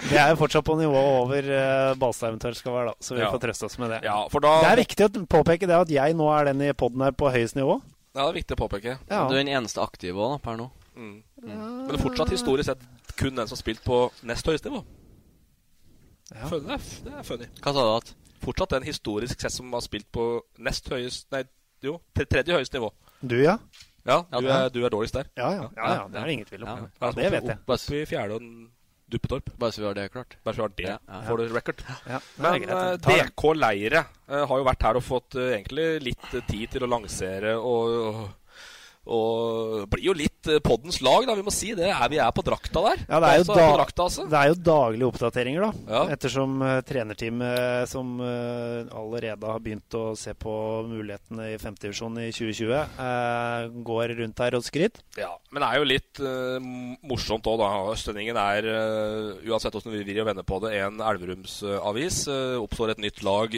Vi 0.09 0.15
er 0.17 0.29
jo 0.31 0.39
fortsatt 0.39 0.65
på 0.65 0.75
nivået 0.79 1.09
over 1.19 1.49
uh, 1.51 1.93
Balstad 1.99 2.31
eventuelt 2.31 2.57
skal 2.57 2.73
være, 2.73 2.91
da, 2.93 2.93
så 3.03 3.15
vi 3.15 3.21
Ja. 3.21 3.29
får 3.33 3.41
trøste 3.45 3.65
oss 3.67 3.77
med 3.81 3.91
det. 3.93 3.99
Ja, 4.07 4.17
for 4.31 4.39
da 4.43 4.55
Det 4.63 4.71
er 4.71 4.81
viktig 4.81 5.05
å 5.09 5.23
påpeke 5.37 5.67
det 5.69 5.75
at 5.77 5.89
jeg 5.91 6.15
nå 6.17 6.27
er 6.33 6.49
den 6.49 6.61
i 6.65 6.71
poden 6.73 7.01
her 7.05 7.11
på 7.11 7.29
høyest 7.33 7.55
nivå. 7.59 7.81
Ja, 8.15 8.23
det 8.25 8.29
er 8.31 8.37
viktig 8.41 8.55
å 8.57 8.61
påpeke. 8.63 8.97
Ja. 9.09 9.25
Du 9.29 9.35
er 9.35 9.43
den 9.43 9.51
eneste 9.53 9.83
aktive 9.83 10.17
òg, 10.25 10.39
per 10.41 10.57
nå. 10.57 10.69
Mm. 10.95 11.19
Men 11.43 11.87
det 11.87 11.99
er 11.99 12.03
fortsatt 12.03 12.31
historisk 12.33 12.71
sett 12.71 12.81
kun 13.19 13.35
den 13.37 13.47
som 13.47 13.55
har 13.55 13.61
spilt 13.61 13.83
på 13.85 13.99
nest 14.27 14.47
høyeste 14.49 14.71
nivå. 14.71 14.81
Ja. 16.33 16.47
Funny, 16.49 16.65
Det, 16.67 16.73
er, 16.79 16.89
det 17.05 17.13
er 17.19 17.23
funny. 17.27 17.47
Hva 17.61 17.73
sa 17.75 17.85
du 17.85 17.91
at? 17.97 18.11
Fortsatt 18.43 18.73
den 18.77 18.83
historisk 18.87 19.41
sett 19.43 19.51
som 19.55 19.71
har 19.75 19.81
spilt 19.83 20.07
på 20.15 20.25
nest 20.63 20.87
høyest 20.89 21.27
Nei, 21.35 21.43
jo, 21.85 21.99
tredje 22.17 22.55
høyeste 22.57 22.79
nivå. 22.79 22.89
Du, 23.21 23.35
ja? 23.41 23.57
Ja, 24.07 24.23
Ja, 24.31 24.39
du 24.41 24.47
er, 24.47 24.69
du 24.73 24.79
er 24.85 24.89
dårligst 24.93 25.13
der. 25.17 25.27
Ja, 25.37 25.49
ja. 25.53 25.69
ja, 25.75 25.87
ja 25.93 26.03
det 26.09 26.19
er 26.21 26.25
det 26.29 26.33
ingen 26.37 26.47
tvil 26.49 26.63
om. 26.63 26.69
Ja. 26.69 26.89
Ja, 27.03 27.11
det 27.17 27.31
vet 27.35 27.49
jeg. 27.51 27.57
Opp 27.67 27.89
i 27.93 28.03
fjerde 28.09 28.37
og 28.39 28.45
Duppetorp. 29.09 29.47
Bare 29.57 29.73
så 29.73 29.81
vi 29.81 29.87
har 29.87 29.95
det 29.97 30.07
klart. 30.13 30.35
Bare 30.45 30.53
så 30.55 30.61
vi 30.61 30.65
har 30.67 30.73
det. 30.77 30.87
Ja, 30.87 30.97
ja. 31.09 31.21
Får 31.27 31.37
du 31.41 31.53
record. 31.53 31.83
Ja, 32.05 32.19
det 32.19 32.43
Men 32.45 32.61
greit. 32.61 33.07
eh. 33.09 33.23
DK 33.25 33.43
Leire 33.57 34.03
eh, 34.29 34.43
har 34.51 34.57
jo 34.61 34.67
vært 34.67 34.85
her 34.85 34.99
og 34.99 35.03
fått 35.05 35.35
eh, 35.35 35.53
egentlig 35.57 35.87
litt 36.11 36.27
tid 36.47 36.69
til 36.75 36.85
å 36.85 36.89
lansere 36.93 37.55
og, 37.57 38.19
og, 39.09 39.79
Og 39.79 39.89
blir 39.91 40.05
jo 40.09 40.15
litt 40.17 40.49
eh, 40.49 40.61
poddens 40.63 41.01
lag, 41.05 41.27
da. 41.27 41.35
Vi 41.37 41.45
må 41.45 41.53
si 41.53 41.73
det. 41.77 41.89
Er, 41.91 42.05
vi 42.11 42.19
er 42.21 42.31
på 42.35 42.45
drakta 42.45 42.83
der. 42.85 43.03
Ja, 43.07 43.19
det 43.19 43.29
er, 43.29 43.39
jo 43.39 43.45
Altså, 43.49 43.57
da, 43.57 43.67
drakta, 43.79 44.07
altså. 44.07 44.25
det 44.29 44.39
er 44.39 44.51
jo 44.51 44.57
daglige 44.69 45.09
oppdateringer, 45.09 45.65
da. 45.65 45.95
Ja. 45.95 46.03
Ettersom 46.15 46.57
uh, 46.63 46.75
trenerteamet 46.85 47.89
som 47.89 48.15
uh, 48.21 48.85
allerede 48.99 49.49
har 49.49 49.63
begynt 49.63 49.97
å 49.97 50.03
se 50.19 50.35
på 50.37 50.53
mulighetene 50.89 51.51
i 51.53 51.59
femtedivisjon 51.61 52.19
i 52.21 52.29
2020, 52.35 52.99
uh, 52.99 53.81
går 53.89 54.15
rundt 54.19 54.43
her 54.43 54.57
og 54.57 54.65
skryter. 54.65 55.03
Ja, 55.19 55.31
men 55.49 55.63
det 55.63 55.69
er 55.69 55.81
jo 55.81 55.87
litt 55.89 56.19
eh, 56.23 56.67
morsomt 57.09 57.47
òg, 57.49 57.59
da. 57.61 57.69
Østlendingen 57.93 58.37
er, 58.39 58.67
eh, 58.69 59.47
uansett 59.49 59.75
hvordan 59.75 59.95
vi 59.95 60.03
vil 60.07 60.25
vende 60.27 60.45
på 60.47 60.59
det, 60.63 60.75
en 60.79 61.01
Elverumsavis. 61.03 62.21
Oppstår 62.59 62.93
et 62.93 63.03
nytt 63.03 63.23
lag 63.25 63.57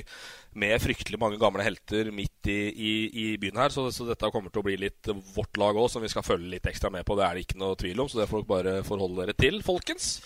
med 0.54 0.82
fryktelig 0.84 1.20
mange 1.22 1.40
gamle 1.40 1.64
helter 1.64 2.10
midt 2.16 2.50
i, 2.52 2.60
i, 2.72 2.94
i 3.24 3.26
byen 3.42 3.60
her. 3.62 3.74
Så, 3.74 3.88
så 3.96 4.08
dette 4.08 4.32
kommer 4.34 4.52
til 4.52 4.64
å 4.64 4.68
bli 4.68 4.78
litt 4.82 5.12
vårt 5.36 5.60
lag 5.62 5.78
òg, 5.80 5.90
som 5.92 6.04
vi 6.04 6.12
skal 6.12 6.26
følge 6.28 6.52
litt 6.56 6.68
ekstra 6.72 6.92
med 6.94 7.06
på. 7.08 7.18
Det 7.20 7.28
er 7.28 7.38
det 7.38 7.46
ikke 7.46 7.62
noe 7.62 7.78
tvil 7.80 8.04
om, 8.04 8.10
så 8.12 8.22
det 8.22 8.30
får 8.32 8.44
dere 8.44 8.52
bare 8.52 8.76
forholde 8.88 9.22
dere 9.24 9.38
til, 9.38 9.62
folkens. 9.66 10.18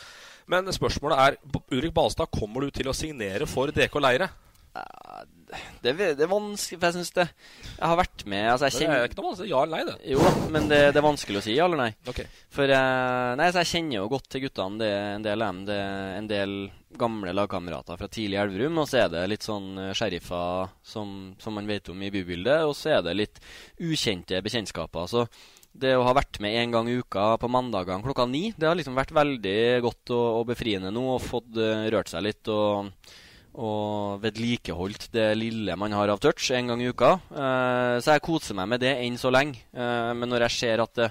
Men 0.52 0.70
spørsmålet 0.74 1.22
er, 1.22 1.38
Ulrik 1.74 1.94
Balstad, 1.96 2.30
kommer 2.34 2.66
du 2.66 2.74
til 2.74 2.90
å 2.90 2.98
signere 2.98 3.48
for 3.50 3.74
DK 3.74 3.98
Leire? 4.02 4.30
Det, 5.86 5.92
det 5.94 6.24
er 6.26 6.30
vanskelig, 6.30 6.80
for 6.80 6.88
jeg 6.90 6.96
syns 6.98 7.14
det 7.16 7.26
Jeg 7.28 7.86
har 7.86 7.98
vært 8.00 8.24
med 8.28 8.48
altså 8.50 8.66
jeg 8.68 8.76
kjenner, 8.80 8.98
Det 8.98 9.04
er 9.04 9.12
ikke 9.12 9.20
noe 9.20 9.28
vanskelig. 9.30 9.50
Ja 9.52 9.60
eller 9.62 9.76
nei, 9.76 9.84
det. 9.88 9.96
Jo 10.12 10.50
men 10.56 10.70
det, 10.72 10.80
det 10.96 11.00
er 11.00 11.06
vanskelig 11.06 11.40
å 11.40 11.44
si 11.46 11.56
ja 11.56 11.68
eller 11.68 11.82
nei. 11.84 11.92
Ok. 12.10 12.22
For 12.56 12.74
eh, 12.78 13.34
Nei, 13.40 13.50
så 13.52 13.62
jeg 13.62 13.72
kjenner 13.72 14.00
jo 14.00 14.08
godt 14.16 14.30
til 14.34 14.46
guttene. 14.46 14.80
Det 14.82 14.90
er 14.90 15.12
en 15.14 15.28
del 15.28 15.46
av 15.46 15.54
dem. 15.54 15.62
Det 15.70 15.78
er 15.80 16.16
en 16.18 16.30
del 16.32 16.56
gamle 16.96 17.34
lagkamerater 17.36 18.00
fra 18.00 18.10
tidlig 18.12 18.40
Elverum. 18.42 18.80
Og 18.82 18.90
så 18.90 19.04
er 19.04 19.12
det 19.14 19.26
litt 19.32 19.46
sånn 19.46 19.68
eh, 19.84 19.92
sheriffer 19.98 20.72
som, 20.86 21.12
som 21.42 21.56
man 21.60 21.70
vet 21.70 21.92
om 21.94 22.02
i 22.02 22.12
bybildet. 22.14 22.66
Og 22.66 22.74
så 22.78 22.98
er 22.98 23.06
det 23.06 23.18
litt 23.20 23.44
ukjente 23.80 24.42
bekjentskaper. 24.46 25.12
Så 25.12 25.28
det 25.76 25.94
å 26.00 26.06
ha 26.08 26.16
vært 26.16 26.40
med 26.44 26.56
en 26.56 26.74
gang 26.74 26.90
i 26.90 26.98
uka 27.04 27.34
på 27.40 27.52
mandagene 27.52 28.06
klokka 28.06 28.24
ni, 28.32 28.48
det 28.56 28.70
har 28.70 28.78
liksom 28.80 28.96
vært 28.96 29.12
veldig 29.16 29.60
godt 29.84 30.14
og, 30.16 30.28
og 30.40 30.50
befriende 30.54 30.92
nå. 30.96 31.06
Og 31.18 31.24
fått 31.24 31.62
eh, 31.62 31.88
rørt 31.94 32.12
seg 32.12 32.26
litt. 32.26 32.50
og 32.50 32.90
og 33.56 34.20
vedlikeholdt 34.24 35.10
det 35.16 35.30
lille 35.40 35.76
man 35.80 35.94
har 35.96 36.12
av 36.12 36.20
touch 36.24 36.50
en 36.56 36.68
gang 36.74 36.82
i 36.84 36.90
uka. 36.92 37.14
Eh, 37.32 37.96
så 38.04 38.16
jeg 38.16 38.24
koser 38.26 38.58
meg 38.58 38.68
med 38.74 38.84
det 38.84 38.94
enn 39.06 39.18
så 39.22 39.32
lenge. 39.34 39.62
Eh, 39.74 40.12
men 40.18 40.32
når 40.32 40.48
jeg 40.50 40.58
ser 40.60 40.84
at 40.84 40.96
det 41.00 41.10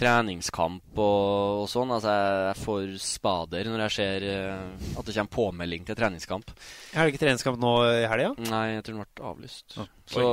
treningskamp 0.00 0.98
og, 1.02 1.64
og 1.64 1.66
sånn, 1.70 1.90
altså 1.96 2.12
jeg, 2.14 2.36
jeg 2.46 2.58
får 2.64 2.84
spader 3.04 3.70
når 3.72 3.82
jeg 3.88 3.94
ser 3.96 4.26
eh, 4.30 4.94
at 5.00 5.08
det 5.08 5.16
kommer 5.16 5.34
påmelding 5.34 5.88
til 5.88 5.98
treningskamp. 5.98 6.52
Har 6.94 7.04
du 7.08 7.12
ikke 7.12 7.24
treningskamp 7.24 7.58
nå 7.60 7.72
i 7.88 8.06
helga? 8.10 8.30
Nei, 8.46 8.64
jeg 8.76 8.86
tror 8.86 8.96
den 9.00 9.02
ble 9.04 9.28
avlyst. 9.32 9.76
Ah, 9.82 9.90
Så 10.10 10.24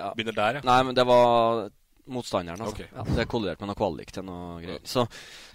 ja. 0.00 0.12
Begynner 0.16 0.36
der, 0.38 0.60
ja. 0.60 0.64
Nei, 0.64 0.78
men 0.88 0.96
det 0.96 1.04
var 1.08 1.66
motstanderen, 2.10 2.60
altså. 2.64 2.74
Okay. 2.74 2.88
Ja, 2.94 3.04
det 3.08 3.22
er 3.22 3.28
kollidert 3.30 3.60
med 3.62 3.70
noe 3.70 3.78
kvalik 3.78 4.12
til 4.14 4.24
noe 4.26 4.60
greier. 4.62 4.80
Så, 4.88 5.04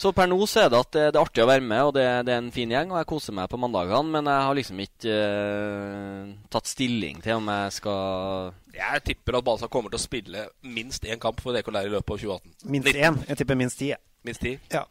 så 0.02 0.12
per 0.16 0.30
nå 0.30 0.38
så 0.50 0.66
er 0.66 0.72
det 0.74 0.82
at 0.82 0.92
det, 0.96 1.06
det 1.14 1.20
er 1.20 1.24
artig 1.24 1.44
å 1.44 1.50
være 1.50 1.66
med, 1.66 1.82
og 1.88 1.94
det, 1.98 2.06
det 2.28 2.36
er 2.36 2.44
en 2.44 2.54
fin 2.56 2.76
gjeng, 2.76 2.94
og 2.94 3.02
jeg 3.02 3.10
koser 3.10 3.38
meg 3.38 3.50
på 3.52 3.60
mandagene, 3.62 4.14
men 4.18 4.32
jeg 4.32 4.48
har 4.50 4.60
liksom 4.60 4.84
ikke 4.86 5.18
uh, 5.18 6.32
tatt 6.54 6.72
stilling 6.72 7.22
til 7.26 7.42
om 7.42 7.52
jeg 7.54 7.76
skal 7.80 8.54
Jeg 8.76 9.06
tipper 9.10 9.40
at 9.40 9.48
Balsa 9.48 9.72
kommer 9.72 9.94
til 9.94 10.02
å 10.02 10.06
spille 10.06 10.48
minst 10.76 11.08
én 11.08 11.22
kamp 11.22 11.42
for 11.44 11.56
DK 11.56 11.74
Leir 11.74 11.92
i 11.92 11.96
løpet 11.98 12.16
av 12.18 12.24
2018. 12.24 12.56
Minst 12.76 12.92
19. 12.94 13.02
én. 13.02 13.22
Jeg 13.32 13.42
tipper 13.42 13.60
minst 13.60 13.82
ti. 13.82 13.94
Minst 14.26 14.42
ti? 14.42 14.58
Ja. 14.74 14.86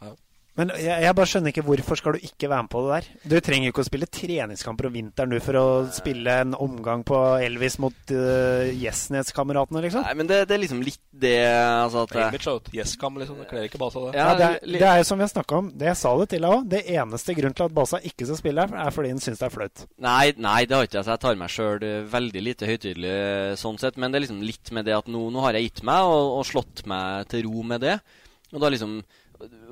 Men 0.55 0.71
jeg, 0.79 0.95
jeg 1.03 1.17
bare 1.19 1.27
skjønner 1.27 1.51
ikke 1.51 1.65
hvorfor 1.67 1.99
skal 1.99 2.15
du 2.15 2.27
ikke 2.29 2.49
være 2.51 2.65
med 2.67 2.71
på 2.71 2.83
det 2.85 2.91
der. 2.95 3.07
Du 3.33 3.35
trenger 3.43 3.67
jo 3.67 3.73
ikke 3.75 3.83
å 3.83 3.89
spille 3.89 4.07
treningskamper 4.07 4.87
om 4.87 4.95
vinteren 4.95 5.33
du 5.35 5.39
for 5.43 5.59
å 5.59 5.65
spille 5.95 6.37
en 6.45 6.55
omgang 6.55 7.03
på 7.07 7.19
Elvis 7.43 7.77
mot 7.83 8.13
uh, 8.15 8.69
Gjesnes-kameratene, 8.71 9.83
liksom. 9.83 10.05
Nei, 10.07 10.15
men 10.21 10.31
det, 10.31 10.45
det 10.47 10.55
er 10.55 10.63
liksom 10.63 10.85
litt 10.87 11.03
det 11.11 11.35
altså 11.51 12.05
at 12.05 12.15
Image 12.21 12.51
out. 12.51 12.71
Yes-kam, 12.75 13.19
liksom. 13.19 13.41
Det 13.43 13.49
kler 13.51 13.67
ikke 13.67 13.81
Basa, 13.83 14.05
det. 14.07 14.15
Ja, 14.19 14.29
det, 14.39 14.51
er, 14.53 14.79
det 14.79 14.87
er 14.93 15.01
jo 15.03 15.09
som 15.11 15.19
vi 15.19 15.27
har 15.27 15.33
snakka 15.33 15.59
om. 15.59 15.73
Det 15.75 15.91
jeg 15.91 16.01
sa 16.05 16.15
det 16.21 16.29
til 16.31 16.47
deg 16.47 16.57
òg. 16.59 16.71
Det 16.71 16.83
eneste 16.95 17.37
grunnen 17.39 17.59
til 17.59 17.67
at 17.67 17.77
Basa 17.81 18.01
ikke 18.13 18.29
skal 18.31 18.41
spille 18.41 18.67
her, 18.67 18.79
er 18.85 18.95
fordi 18.95 19.13
han 19.15 19.23
syns 19.25 19.43
det 19.43 19.49
er 19.49 19.55
flaut. 19.57 19.85
Nei, 20.07 20.25
nei, 20.39 20.61
det 20.71 20.79
har 20.79 20.87
ikke 20.87 21.01
jeg. 21.01 21.09
Så 21.09 21.17
jeg 21.17 21.25
tar 21.27 21.43
meg 21.43 21.55
sjøl 21.55 21.89
veldig 22.15 22.45
lite 22.47 22.71
høytidelig 22.71 23.11
eh, 23.11 23.57
sånn 23.59 23.83
sett. 23.83 23.99
Men 23.99 24.15
det 24.15 24.21
er 24.21 24.27
liksom 24.29 24.47
litt 24.47 24.71
med 24.77 24.87
det 24.87 24.95
at 25.01 25.11
nå, 25.11 25.27
nå 25.35 25.43
har 25.49 25.59
jeg 25.59 25.73
gitt 25.73 25.85
meg 25.91 26.07
og, 26.07 26.39
og 26.39 26.47
slått 26.47 26.87
meg 26.91 27.27
til 27.33 27.49
ro 27.49 27.67
med 27.67 27.83
det. 27.83 27.99
Og 28.55 28.63
da 28.63 28.71
liksom 28.71 29.01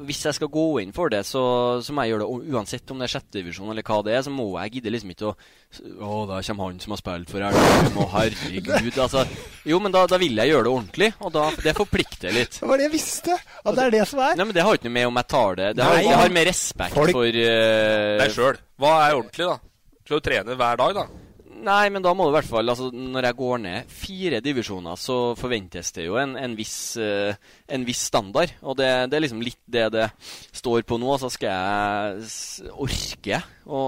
Hvis 0.07 0.23
jeg 0.27 0.35
skal 0.37 0.49
gå 0.53 0.65
inn 0.83 0.93
for 0.97 1.11
det, 1.13 1.21
så, 1.29 1.43
så 1.85 1.95
må 1.95 2.05
jeg 2.05 2.13
gjøre 2.15 2.27
det 2.27 2.55
uansett 2.57 2.91
om 2.93 2.99
det 3.01 3.07
er 3.09 3.13
sjettedivisjon 3.15 3.71
eller 3.73 3.87
hva 3.87 3.99
det 4.07 4.15
er. 4.17 4.25
Så 4.27 4.33
må 4.35 4.47
jeg 4.61 4.75
gidde 4.79 4.93
liksom 4.95 5.13
ikke 5.15 5.31
å 5.31 5.35
Å, 5.73 6.17
der 6.29 6.45
kommer 6.45 6.69
han 6.69 6.81
som 6.83 6.93
har 6.93 7.01
spilt 7.01 7.31
for 7.33 7.41
Elverum, 7.47 7.95
og 8.03 8.11
herregud. 8.13 8.99
Altså 9.01 9.23
Jo, 9.65 9.79
men 9.81 9.95
da, 9.95 10.03
da 10.11 10.19
vil 10.21 10.37
jeg 10.37 10.51
gjøre 10.53 10.67
det 10.67 10.73
ordentlig, 10.75 11.09
og 11.25 11.33
da, 11.33 11.47
det 11.65 11.73
forplikter 11.79 12.35
litt. 12.37 12.59
Det 12.61 12.69
var 12.69 12.83
det 12.83 12.89
jeg 12.91 12.95
visste! 12.99 13.39
At 13.65 13.79
det 13.79 13.87
er 13.87 13.95
det 13.97 14.05
som 14.11 14.21
er. 14.21 14.37
Nei, 14.37 14.49
men 14.51 14.57
Det 14.59 14.67
har 14.67 14.77
ikke 14.77 14.91
noe 14.91 14.97
med 14.99 15.09
om 15.09 15.21
jeg 15.23 15.31
tar 15.33 15.59
det 15.63 15.71
Det 15.79 15.87
har, 15.87 15.97
Nei, 15.97 16.07
det 16.11 16.21
har 16.21 16.35
mer 16.37 16.49
respekt 16.53 16.99
folk- 16.99 17.17
for 17.17 17.41
uh, 17.43 18.15
Deg 18.21 18.37
sjøl. 18.37 18.61
Hva 18.83 18.95
er 19.07 19.17
ordentlig, 19.17 19.49
da? 19.49 19.59
Skal 20.03 20.19
du 20.21 20.27
trene 20.29 20.59
hver 20.59 20.81
dag, 20.83 20.97
da? 21.01 21.22
Nei, 21.63 21.91
men 21.95 22.03
da 22.03 22.13
må 22.17 22.27
du 22.27 22.33
i 22.33 22.37
hvert 22.41 22.49
fall 22.49 22.73
altså, 22.73 22.89
Når 22.91 23.29
jeg 23.29 23.39
går 23.39 23.61
ned 23.63 23.93
fire 23.93 24.41
divisjoner, 24.45 24.99
så 24.99 25.19
forventes 25.39 25.93
det 25.97 26.09
jo 26.09 26.19
en, 26.21 26.35
en, 26.39 26.57
viss, 26.59 26.97
eh, 27.01 27.39
en 27.71 27.87
viss 27.87 28.07
standard. 28.11 28.57
Og 28.67 28.77
det, 28.81 28.89
det 29.13 29.19
er 29.19 29.25
liksom 29.27 29.45
litt 29.45 29.61
det 29.71 29.87
det 29.95 30.09
står 30.51 30.83
på 30.89 30.99
nå. 31.01 31.15
Så 31.23 31.31
skal 31.33 31.55
jeg 31.55 32.73
orke 32.73 33.43
å, 33.67 33.83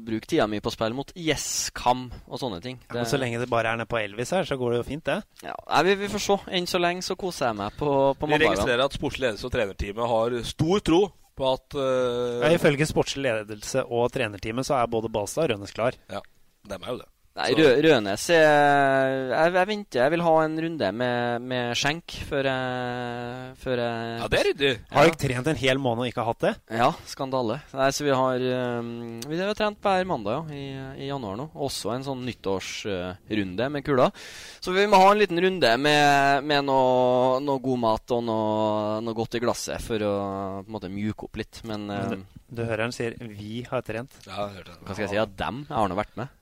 bruke 0.00 0.28
tida 0.30 0.46
mi 0.48 0.62
på 0.62 0.72
spill 0.72 0.94
mot 0.96 1.10
Yes-Kam 1.18 2.06
og 2.30 2.40
sånne 2.40 2.62
ting. 2.64 2.78
Ja, 2.86 3.00
men 3.00 3.10
så 3.10 3.18
lenge 3.20 3.42
det 3.42 3.50
bare 3.50 3.74
er 3.74 3.80
nede 3.80 3.90
på 3.90 3.98
Elvis 4.00 4.32
her, 4.32 4.46
så 4.48 4.56
går 4.60 4.72
det 4.72 4.78
jo 4.80 4.86
fint, 4.88 5.04
det. 5.10 5.18
ja, 5.44 5.82
vi, 5.84 5.98
vi 6.00 6.08
får 6.08 6.24
se. 6.24 6.38
Enn 6.56 6.70
så 6.70 6.80
lenge 6.80 7.04
så 7.04 7.18
koser 7.20 7.50
jeg 7.50 7.58
meg 7.58 7.74
på, 7.76 7.90
på 8.16 8.30
Vi 8.30 8.40
registrerer 8.40 8.86
at 8.86 8.96
sportslig 8.96 9.26
ledelse 9.26 9.50
og 9.50 9.56
trenerteamet 9.56 10.14
har 10.14 10.38
stor 10.48 10.86
tro 10.86 11.02
på 11.40 11.54
at 11.56 11.78
uh, 11.78 12.42
Ja, 12.44 12.52
ifølge 12.54 12.88
sportslig 12.88 13.24
ledelse 13.26 13.84
og 13.88 14.10
trenerteamet 14.14 14.68
så 14.68 14.76
er 14.78 14.92
både 14.92 15.10
Balstad 15.12 15.48
og 15.48 15.54
Rønnes 15.54 15.74
klar. 15.76 15.96
Ja, 16.12 16.22
dem 16.70 16.84
er 16.84 16.94
jo 16.94 17.00
det. 17.02 17.08
Nei, 17.38 17.52
Rø 17.54 17.66
Rønes 17.84 18.24
jeg, 18.26 19.18
jeg 19.30 19.66
venter. 19.68 20.00
Jeg 20.00 20.10
vil 20.12 20.22
ha 20.26 20.32
en 20.42 20.56
runde 20.64 20.88
med, 20.98 21.44
med 21.46 21.76
skjenk 21.78 22.16
før 22.26 22.48
jeg, 22.50 23.52
før 23.62 23.82
jeg 23.84 24.08
Ja, 24.18 24.26
det 24.32 24.40
er 24.40 24.48
ryddig. 24.48 24.72
Har 24.90 25.06
dere 25.06 25.20
trent 25.22 25.50
en 25.52 25.60
hel 25.60 25.78
måned 25.78 26.02
og 26.02 26.10
ikke 26.10 26.24
hatt 26.26 26.42
det? 26.42 26.52
Ja, 26.80 26.88
skandale. 27.06 27.60
Nei, 27.78 27.86
så 27.94 28.06
vi 28.08 28.16
har 28.18 28.46
um, 28.82 28.90
Vi 29.30 29.38
har 29.38 29.54
trent 29.54 29.78
hver 29.84 30.08
mandag 30.10 30.50
ja, 30.50 30.58
i, 30.58 31.04
i 31.06 31.10
januar 31.12 31.38
nå. 31.38 31.46
Også 31.68 31.94
en 31.94 32.06
sånn 32.08 32.26
nyttårsrunde 32.26 33.70
med 33.76 33.86
kula. 33.86 34.10
Så 34.58 34.74
vi 34.74 34.88
må 34.90 34.98
ha 34.98 35.12
en 35.12 35.22
liten 35.22 35.38
runde 35.46 35.72
med, 35.86 36.50
med 36.50 36.66
noe, 36.66 37.38
noe 37.46 37.62
god 37.62 37.82
mat 37.86 38.16
og 38.18 38.26
noe, 38.26 38.98
noe 39.06 39.18
godt 39.22 39.38
i 39.38 39.44
glasset 39.46 39.86
for 39.86 40.02
å 40.02 40.12
på 40.60 40.66
en 40.66 40.74
måte 40.80 40.90
mjuke 40.90 41.30
opp 41.30 41.38
litt. 41.38 41.62
Men 41.70 41.86
um, 41.94 42.26
Du 42.50 42.66
hører 42.66 42.88
han 42.88 42.96
sier 42.96 43.14
'vi 43.22 43.62
har 43.70 43.86
trent'. 43.86 44.18
Ja, 44.26 44.50
jeg 44.50 44.58
hørte 44.58 44.74
det. 44.74 44.82
hva 44.82 44.92
skal 44.98 45.06
jeg 45.06 45.14
si? 45.14 45.20
Ja, 45.22 45.26
dem. 45.46 45.64
Jeg 45.70 45.78
har 45.78 45.88
nå 45.94 45.94
vært 46.02 46.18
med. 46.18 46.36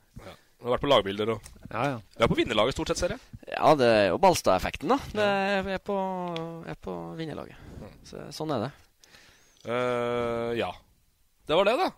Du 0.58 0.66
har 0.66 0.74
vært 0.74 0.82
på 0.82 0.90
lagbilder 0.90 1.30
og 1.36 1.44
Ja, 1.68 1.82
ja. 1.92 1.98
Du 2.16 2.24
er 2.24 2.30
på 2.32 2.36
vinnerlaget 2.38 2.74
stort 2.74 2.90
sett, 2.90 2.98
ser 2.98 3.14
jeg. 3.14 3.20
Ja, 3.52 3.74
det 3.78 3.86
er 3.86 4.04
jo 4.08 4.18
Balstad-effekten, 4.22 4.90
da. 4.90 4.98
Det 5.14 5.22
er, 5.22 5.70
er, 5.76 5.82
på, 5.84 5.96
er 6.66 6.78
på 6.82 6.94
vinnerlaget. 7.18 7.60
Så, 8.08 8.24
sånn 8.34 8.50
er 8.56 8.66
det. 8.66 8.70
Uh, 9.68 10.50
ja. 10.58 10.72
Det 11.46 11.58
var 11.60 11.68
det, 11.68 11.76
da. 11.78 11.88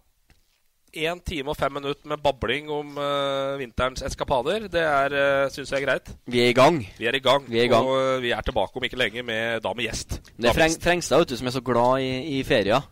Én 0.91 1.21
time 1.23 1.53
og 1.53 1.57
fem 1.57 1.73
minutter 1.79 2.11
med 2.11 2.21
babling 2.21 2.69
om 2.75 2.97
uh, 2.99 3.57
vinterens 3.61 4.03
eskapader. 4.05 4.67
Det 4.69 4.83
er, 4.83 5.15
uh, 5.15 5.49
syns 5.55 5.71
jeg 5.73 5.81
er 5.81 5.87
greit. 5.87 6.13
Vi 6.29 6.43
er 6.45 6.51
i 6.51 6.57
gang. 6.59 6.83
Vi 6.99 7.09
er 7.09 7.17
i 7.17 7.25
gang. 7.25 7.47
Vi 7.49 7.63
er 7.63 7.69
i 7.69 7.73
gang. 7.73 7.87
Og 7.87 8.17
uh, 8.19 8.21
vi 8.21 8.35
er 8.37 8.45
tilbake 8.45 8.77
om 8.77 8.89
ikke 8.91 9.01
lenge 9.01 9.25
med 9.25 9.63
da 9.65 9.73
med 9.73 9.87
gjest. 9.87 10.19
Det 10.35 10.51
er 10.51 10.59
Freng. 10.59 10.77
Frengstad 10.83 11.23
vet 11.23 11.33
du, 11.33 11.39
som 11.41 11.49
er 11.49 11.57
så 11.57 11.65
glad 11.65 12.05
i, 12.05 12.41
i 12.41 12.43
ferier. 12.45 12.85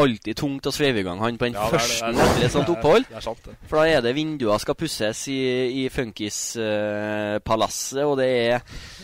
Alltid 0.00 0.36
tungt 0.40 0.64
å 0.64 0.72
sveive 0.72 1.00
i 1.02 1.04
gang 1.04 1.18
han 1.20 1.36
på 1.36 1.44
den 1.50 1.54
Ja, 1.58 1.66
første 1.68 2.00
er 2.06 2.12
etter 2.16 2.44
et 2.46 2.52
sånt 2.54 2.64
det 2.66 2.72
er- 2.72 2.76
opphold. 2.78 3.04
Det 3.10 3.16
er 3.18 3.24
sant, 3.26 3.42
det. 3.44 3.52
For 3.68 3.76
da 3.76 3.82
er 3.92 4.00
det 4.00 4.14
vinduer 4.16 4.58
skal 4.62 4.74
pusses 4.74 5.20
i, 5.28 5.36
i 5.84 5.88
Funkis-palasset, 5.92 8.00
og 8.06 8.16
det 8.22 8.28
er 8.30 8.62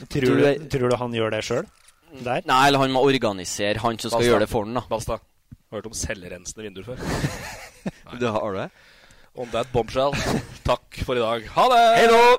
Tror, 0.09 0.25
Tror 0.25 0.37
du, 0.37 0.43
du- 0.43 0.69
tror 0.73 0.89
du 0.91 0.97
han 0.97 1.13
gjør 1.13 1.31
det 1.37 1.43
sjøl? 1.45 1.67
Der? 2.25 2.41
Nei, 2.49 2.63
eller 2.69 2.79
han 2.79 2.91
må 2.95 3.01
organisere 3.05 3.77
han 3.85 3.99
som 4.01 4.09
skal 4.11 4.23
gjøre 4.25 4.41
det 4.47 4.49
for 4.49 4.65
han, 4.65 4.73
da. 4.75 4.81
Basta. 4.89 5.13
Har 5.19 5.23
du 5.71 5.77
hørt 5.77 5.87
om 5.91 5.93
selvrensende 5.93 6.63
vinduer 6.65 6.85
før? 6.89 6.97
Du 8.19 8.27
har 8.33 8.53
det? 8.57 8.71
On 9.37 9.47
that 9.53 9.67
bombshell. 9.73 10.13
Takk 10.65 10.95
for 11.05 11.15
i 11.15 11.19
dag. 11.21 11.43
Ha 11.55 11.69
det! 11.69 11.99
Hei 12.01 12.07
da! 12.09 12.37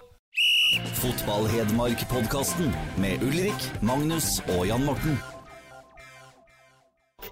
Fotball-Hedmark-podkasten 0.99 2.73
med 2.97 3.21
Ulrik, 3.23 3.69
Magnus 3.81 4.41
og 4.49 4.67
Jan 4.67 4.83
Morten. 4.85 5.17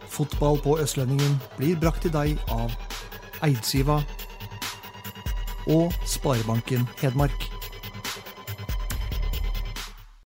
Fotball 0.08 0.60
på 0.64 0.78
Østlendingen 0.82 1.38
blir 1.58 1.78
brakt 1.80 2.06
til 2.06 2.14
deg 2.16 2.40
av 2.54 2.74
Eidsiva 3.46 4.02
og 5.68 5.94
Sparebanken 6.08 6.88
Hedmark. 7.02 7.57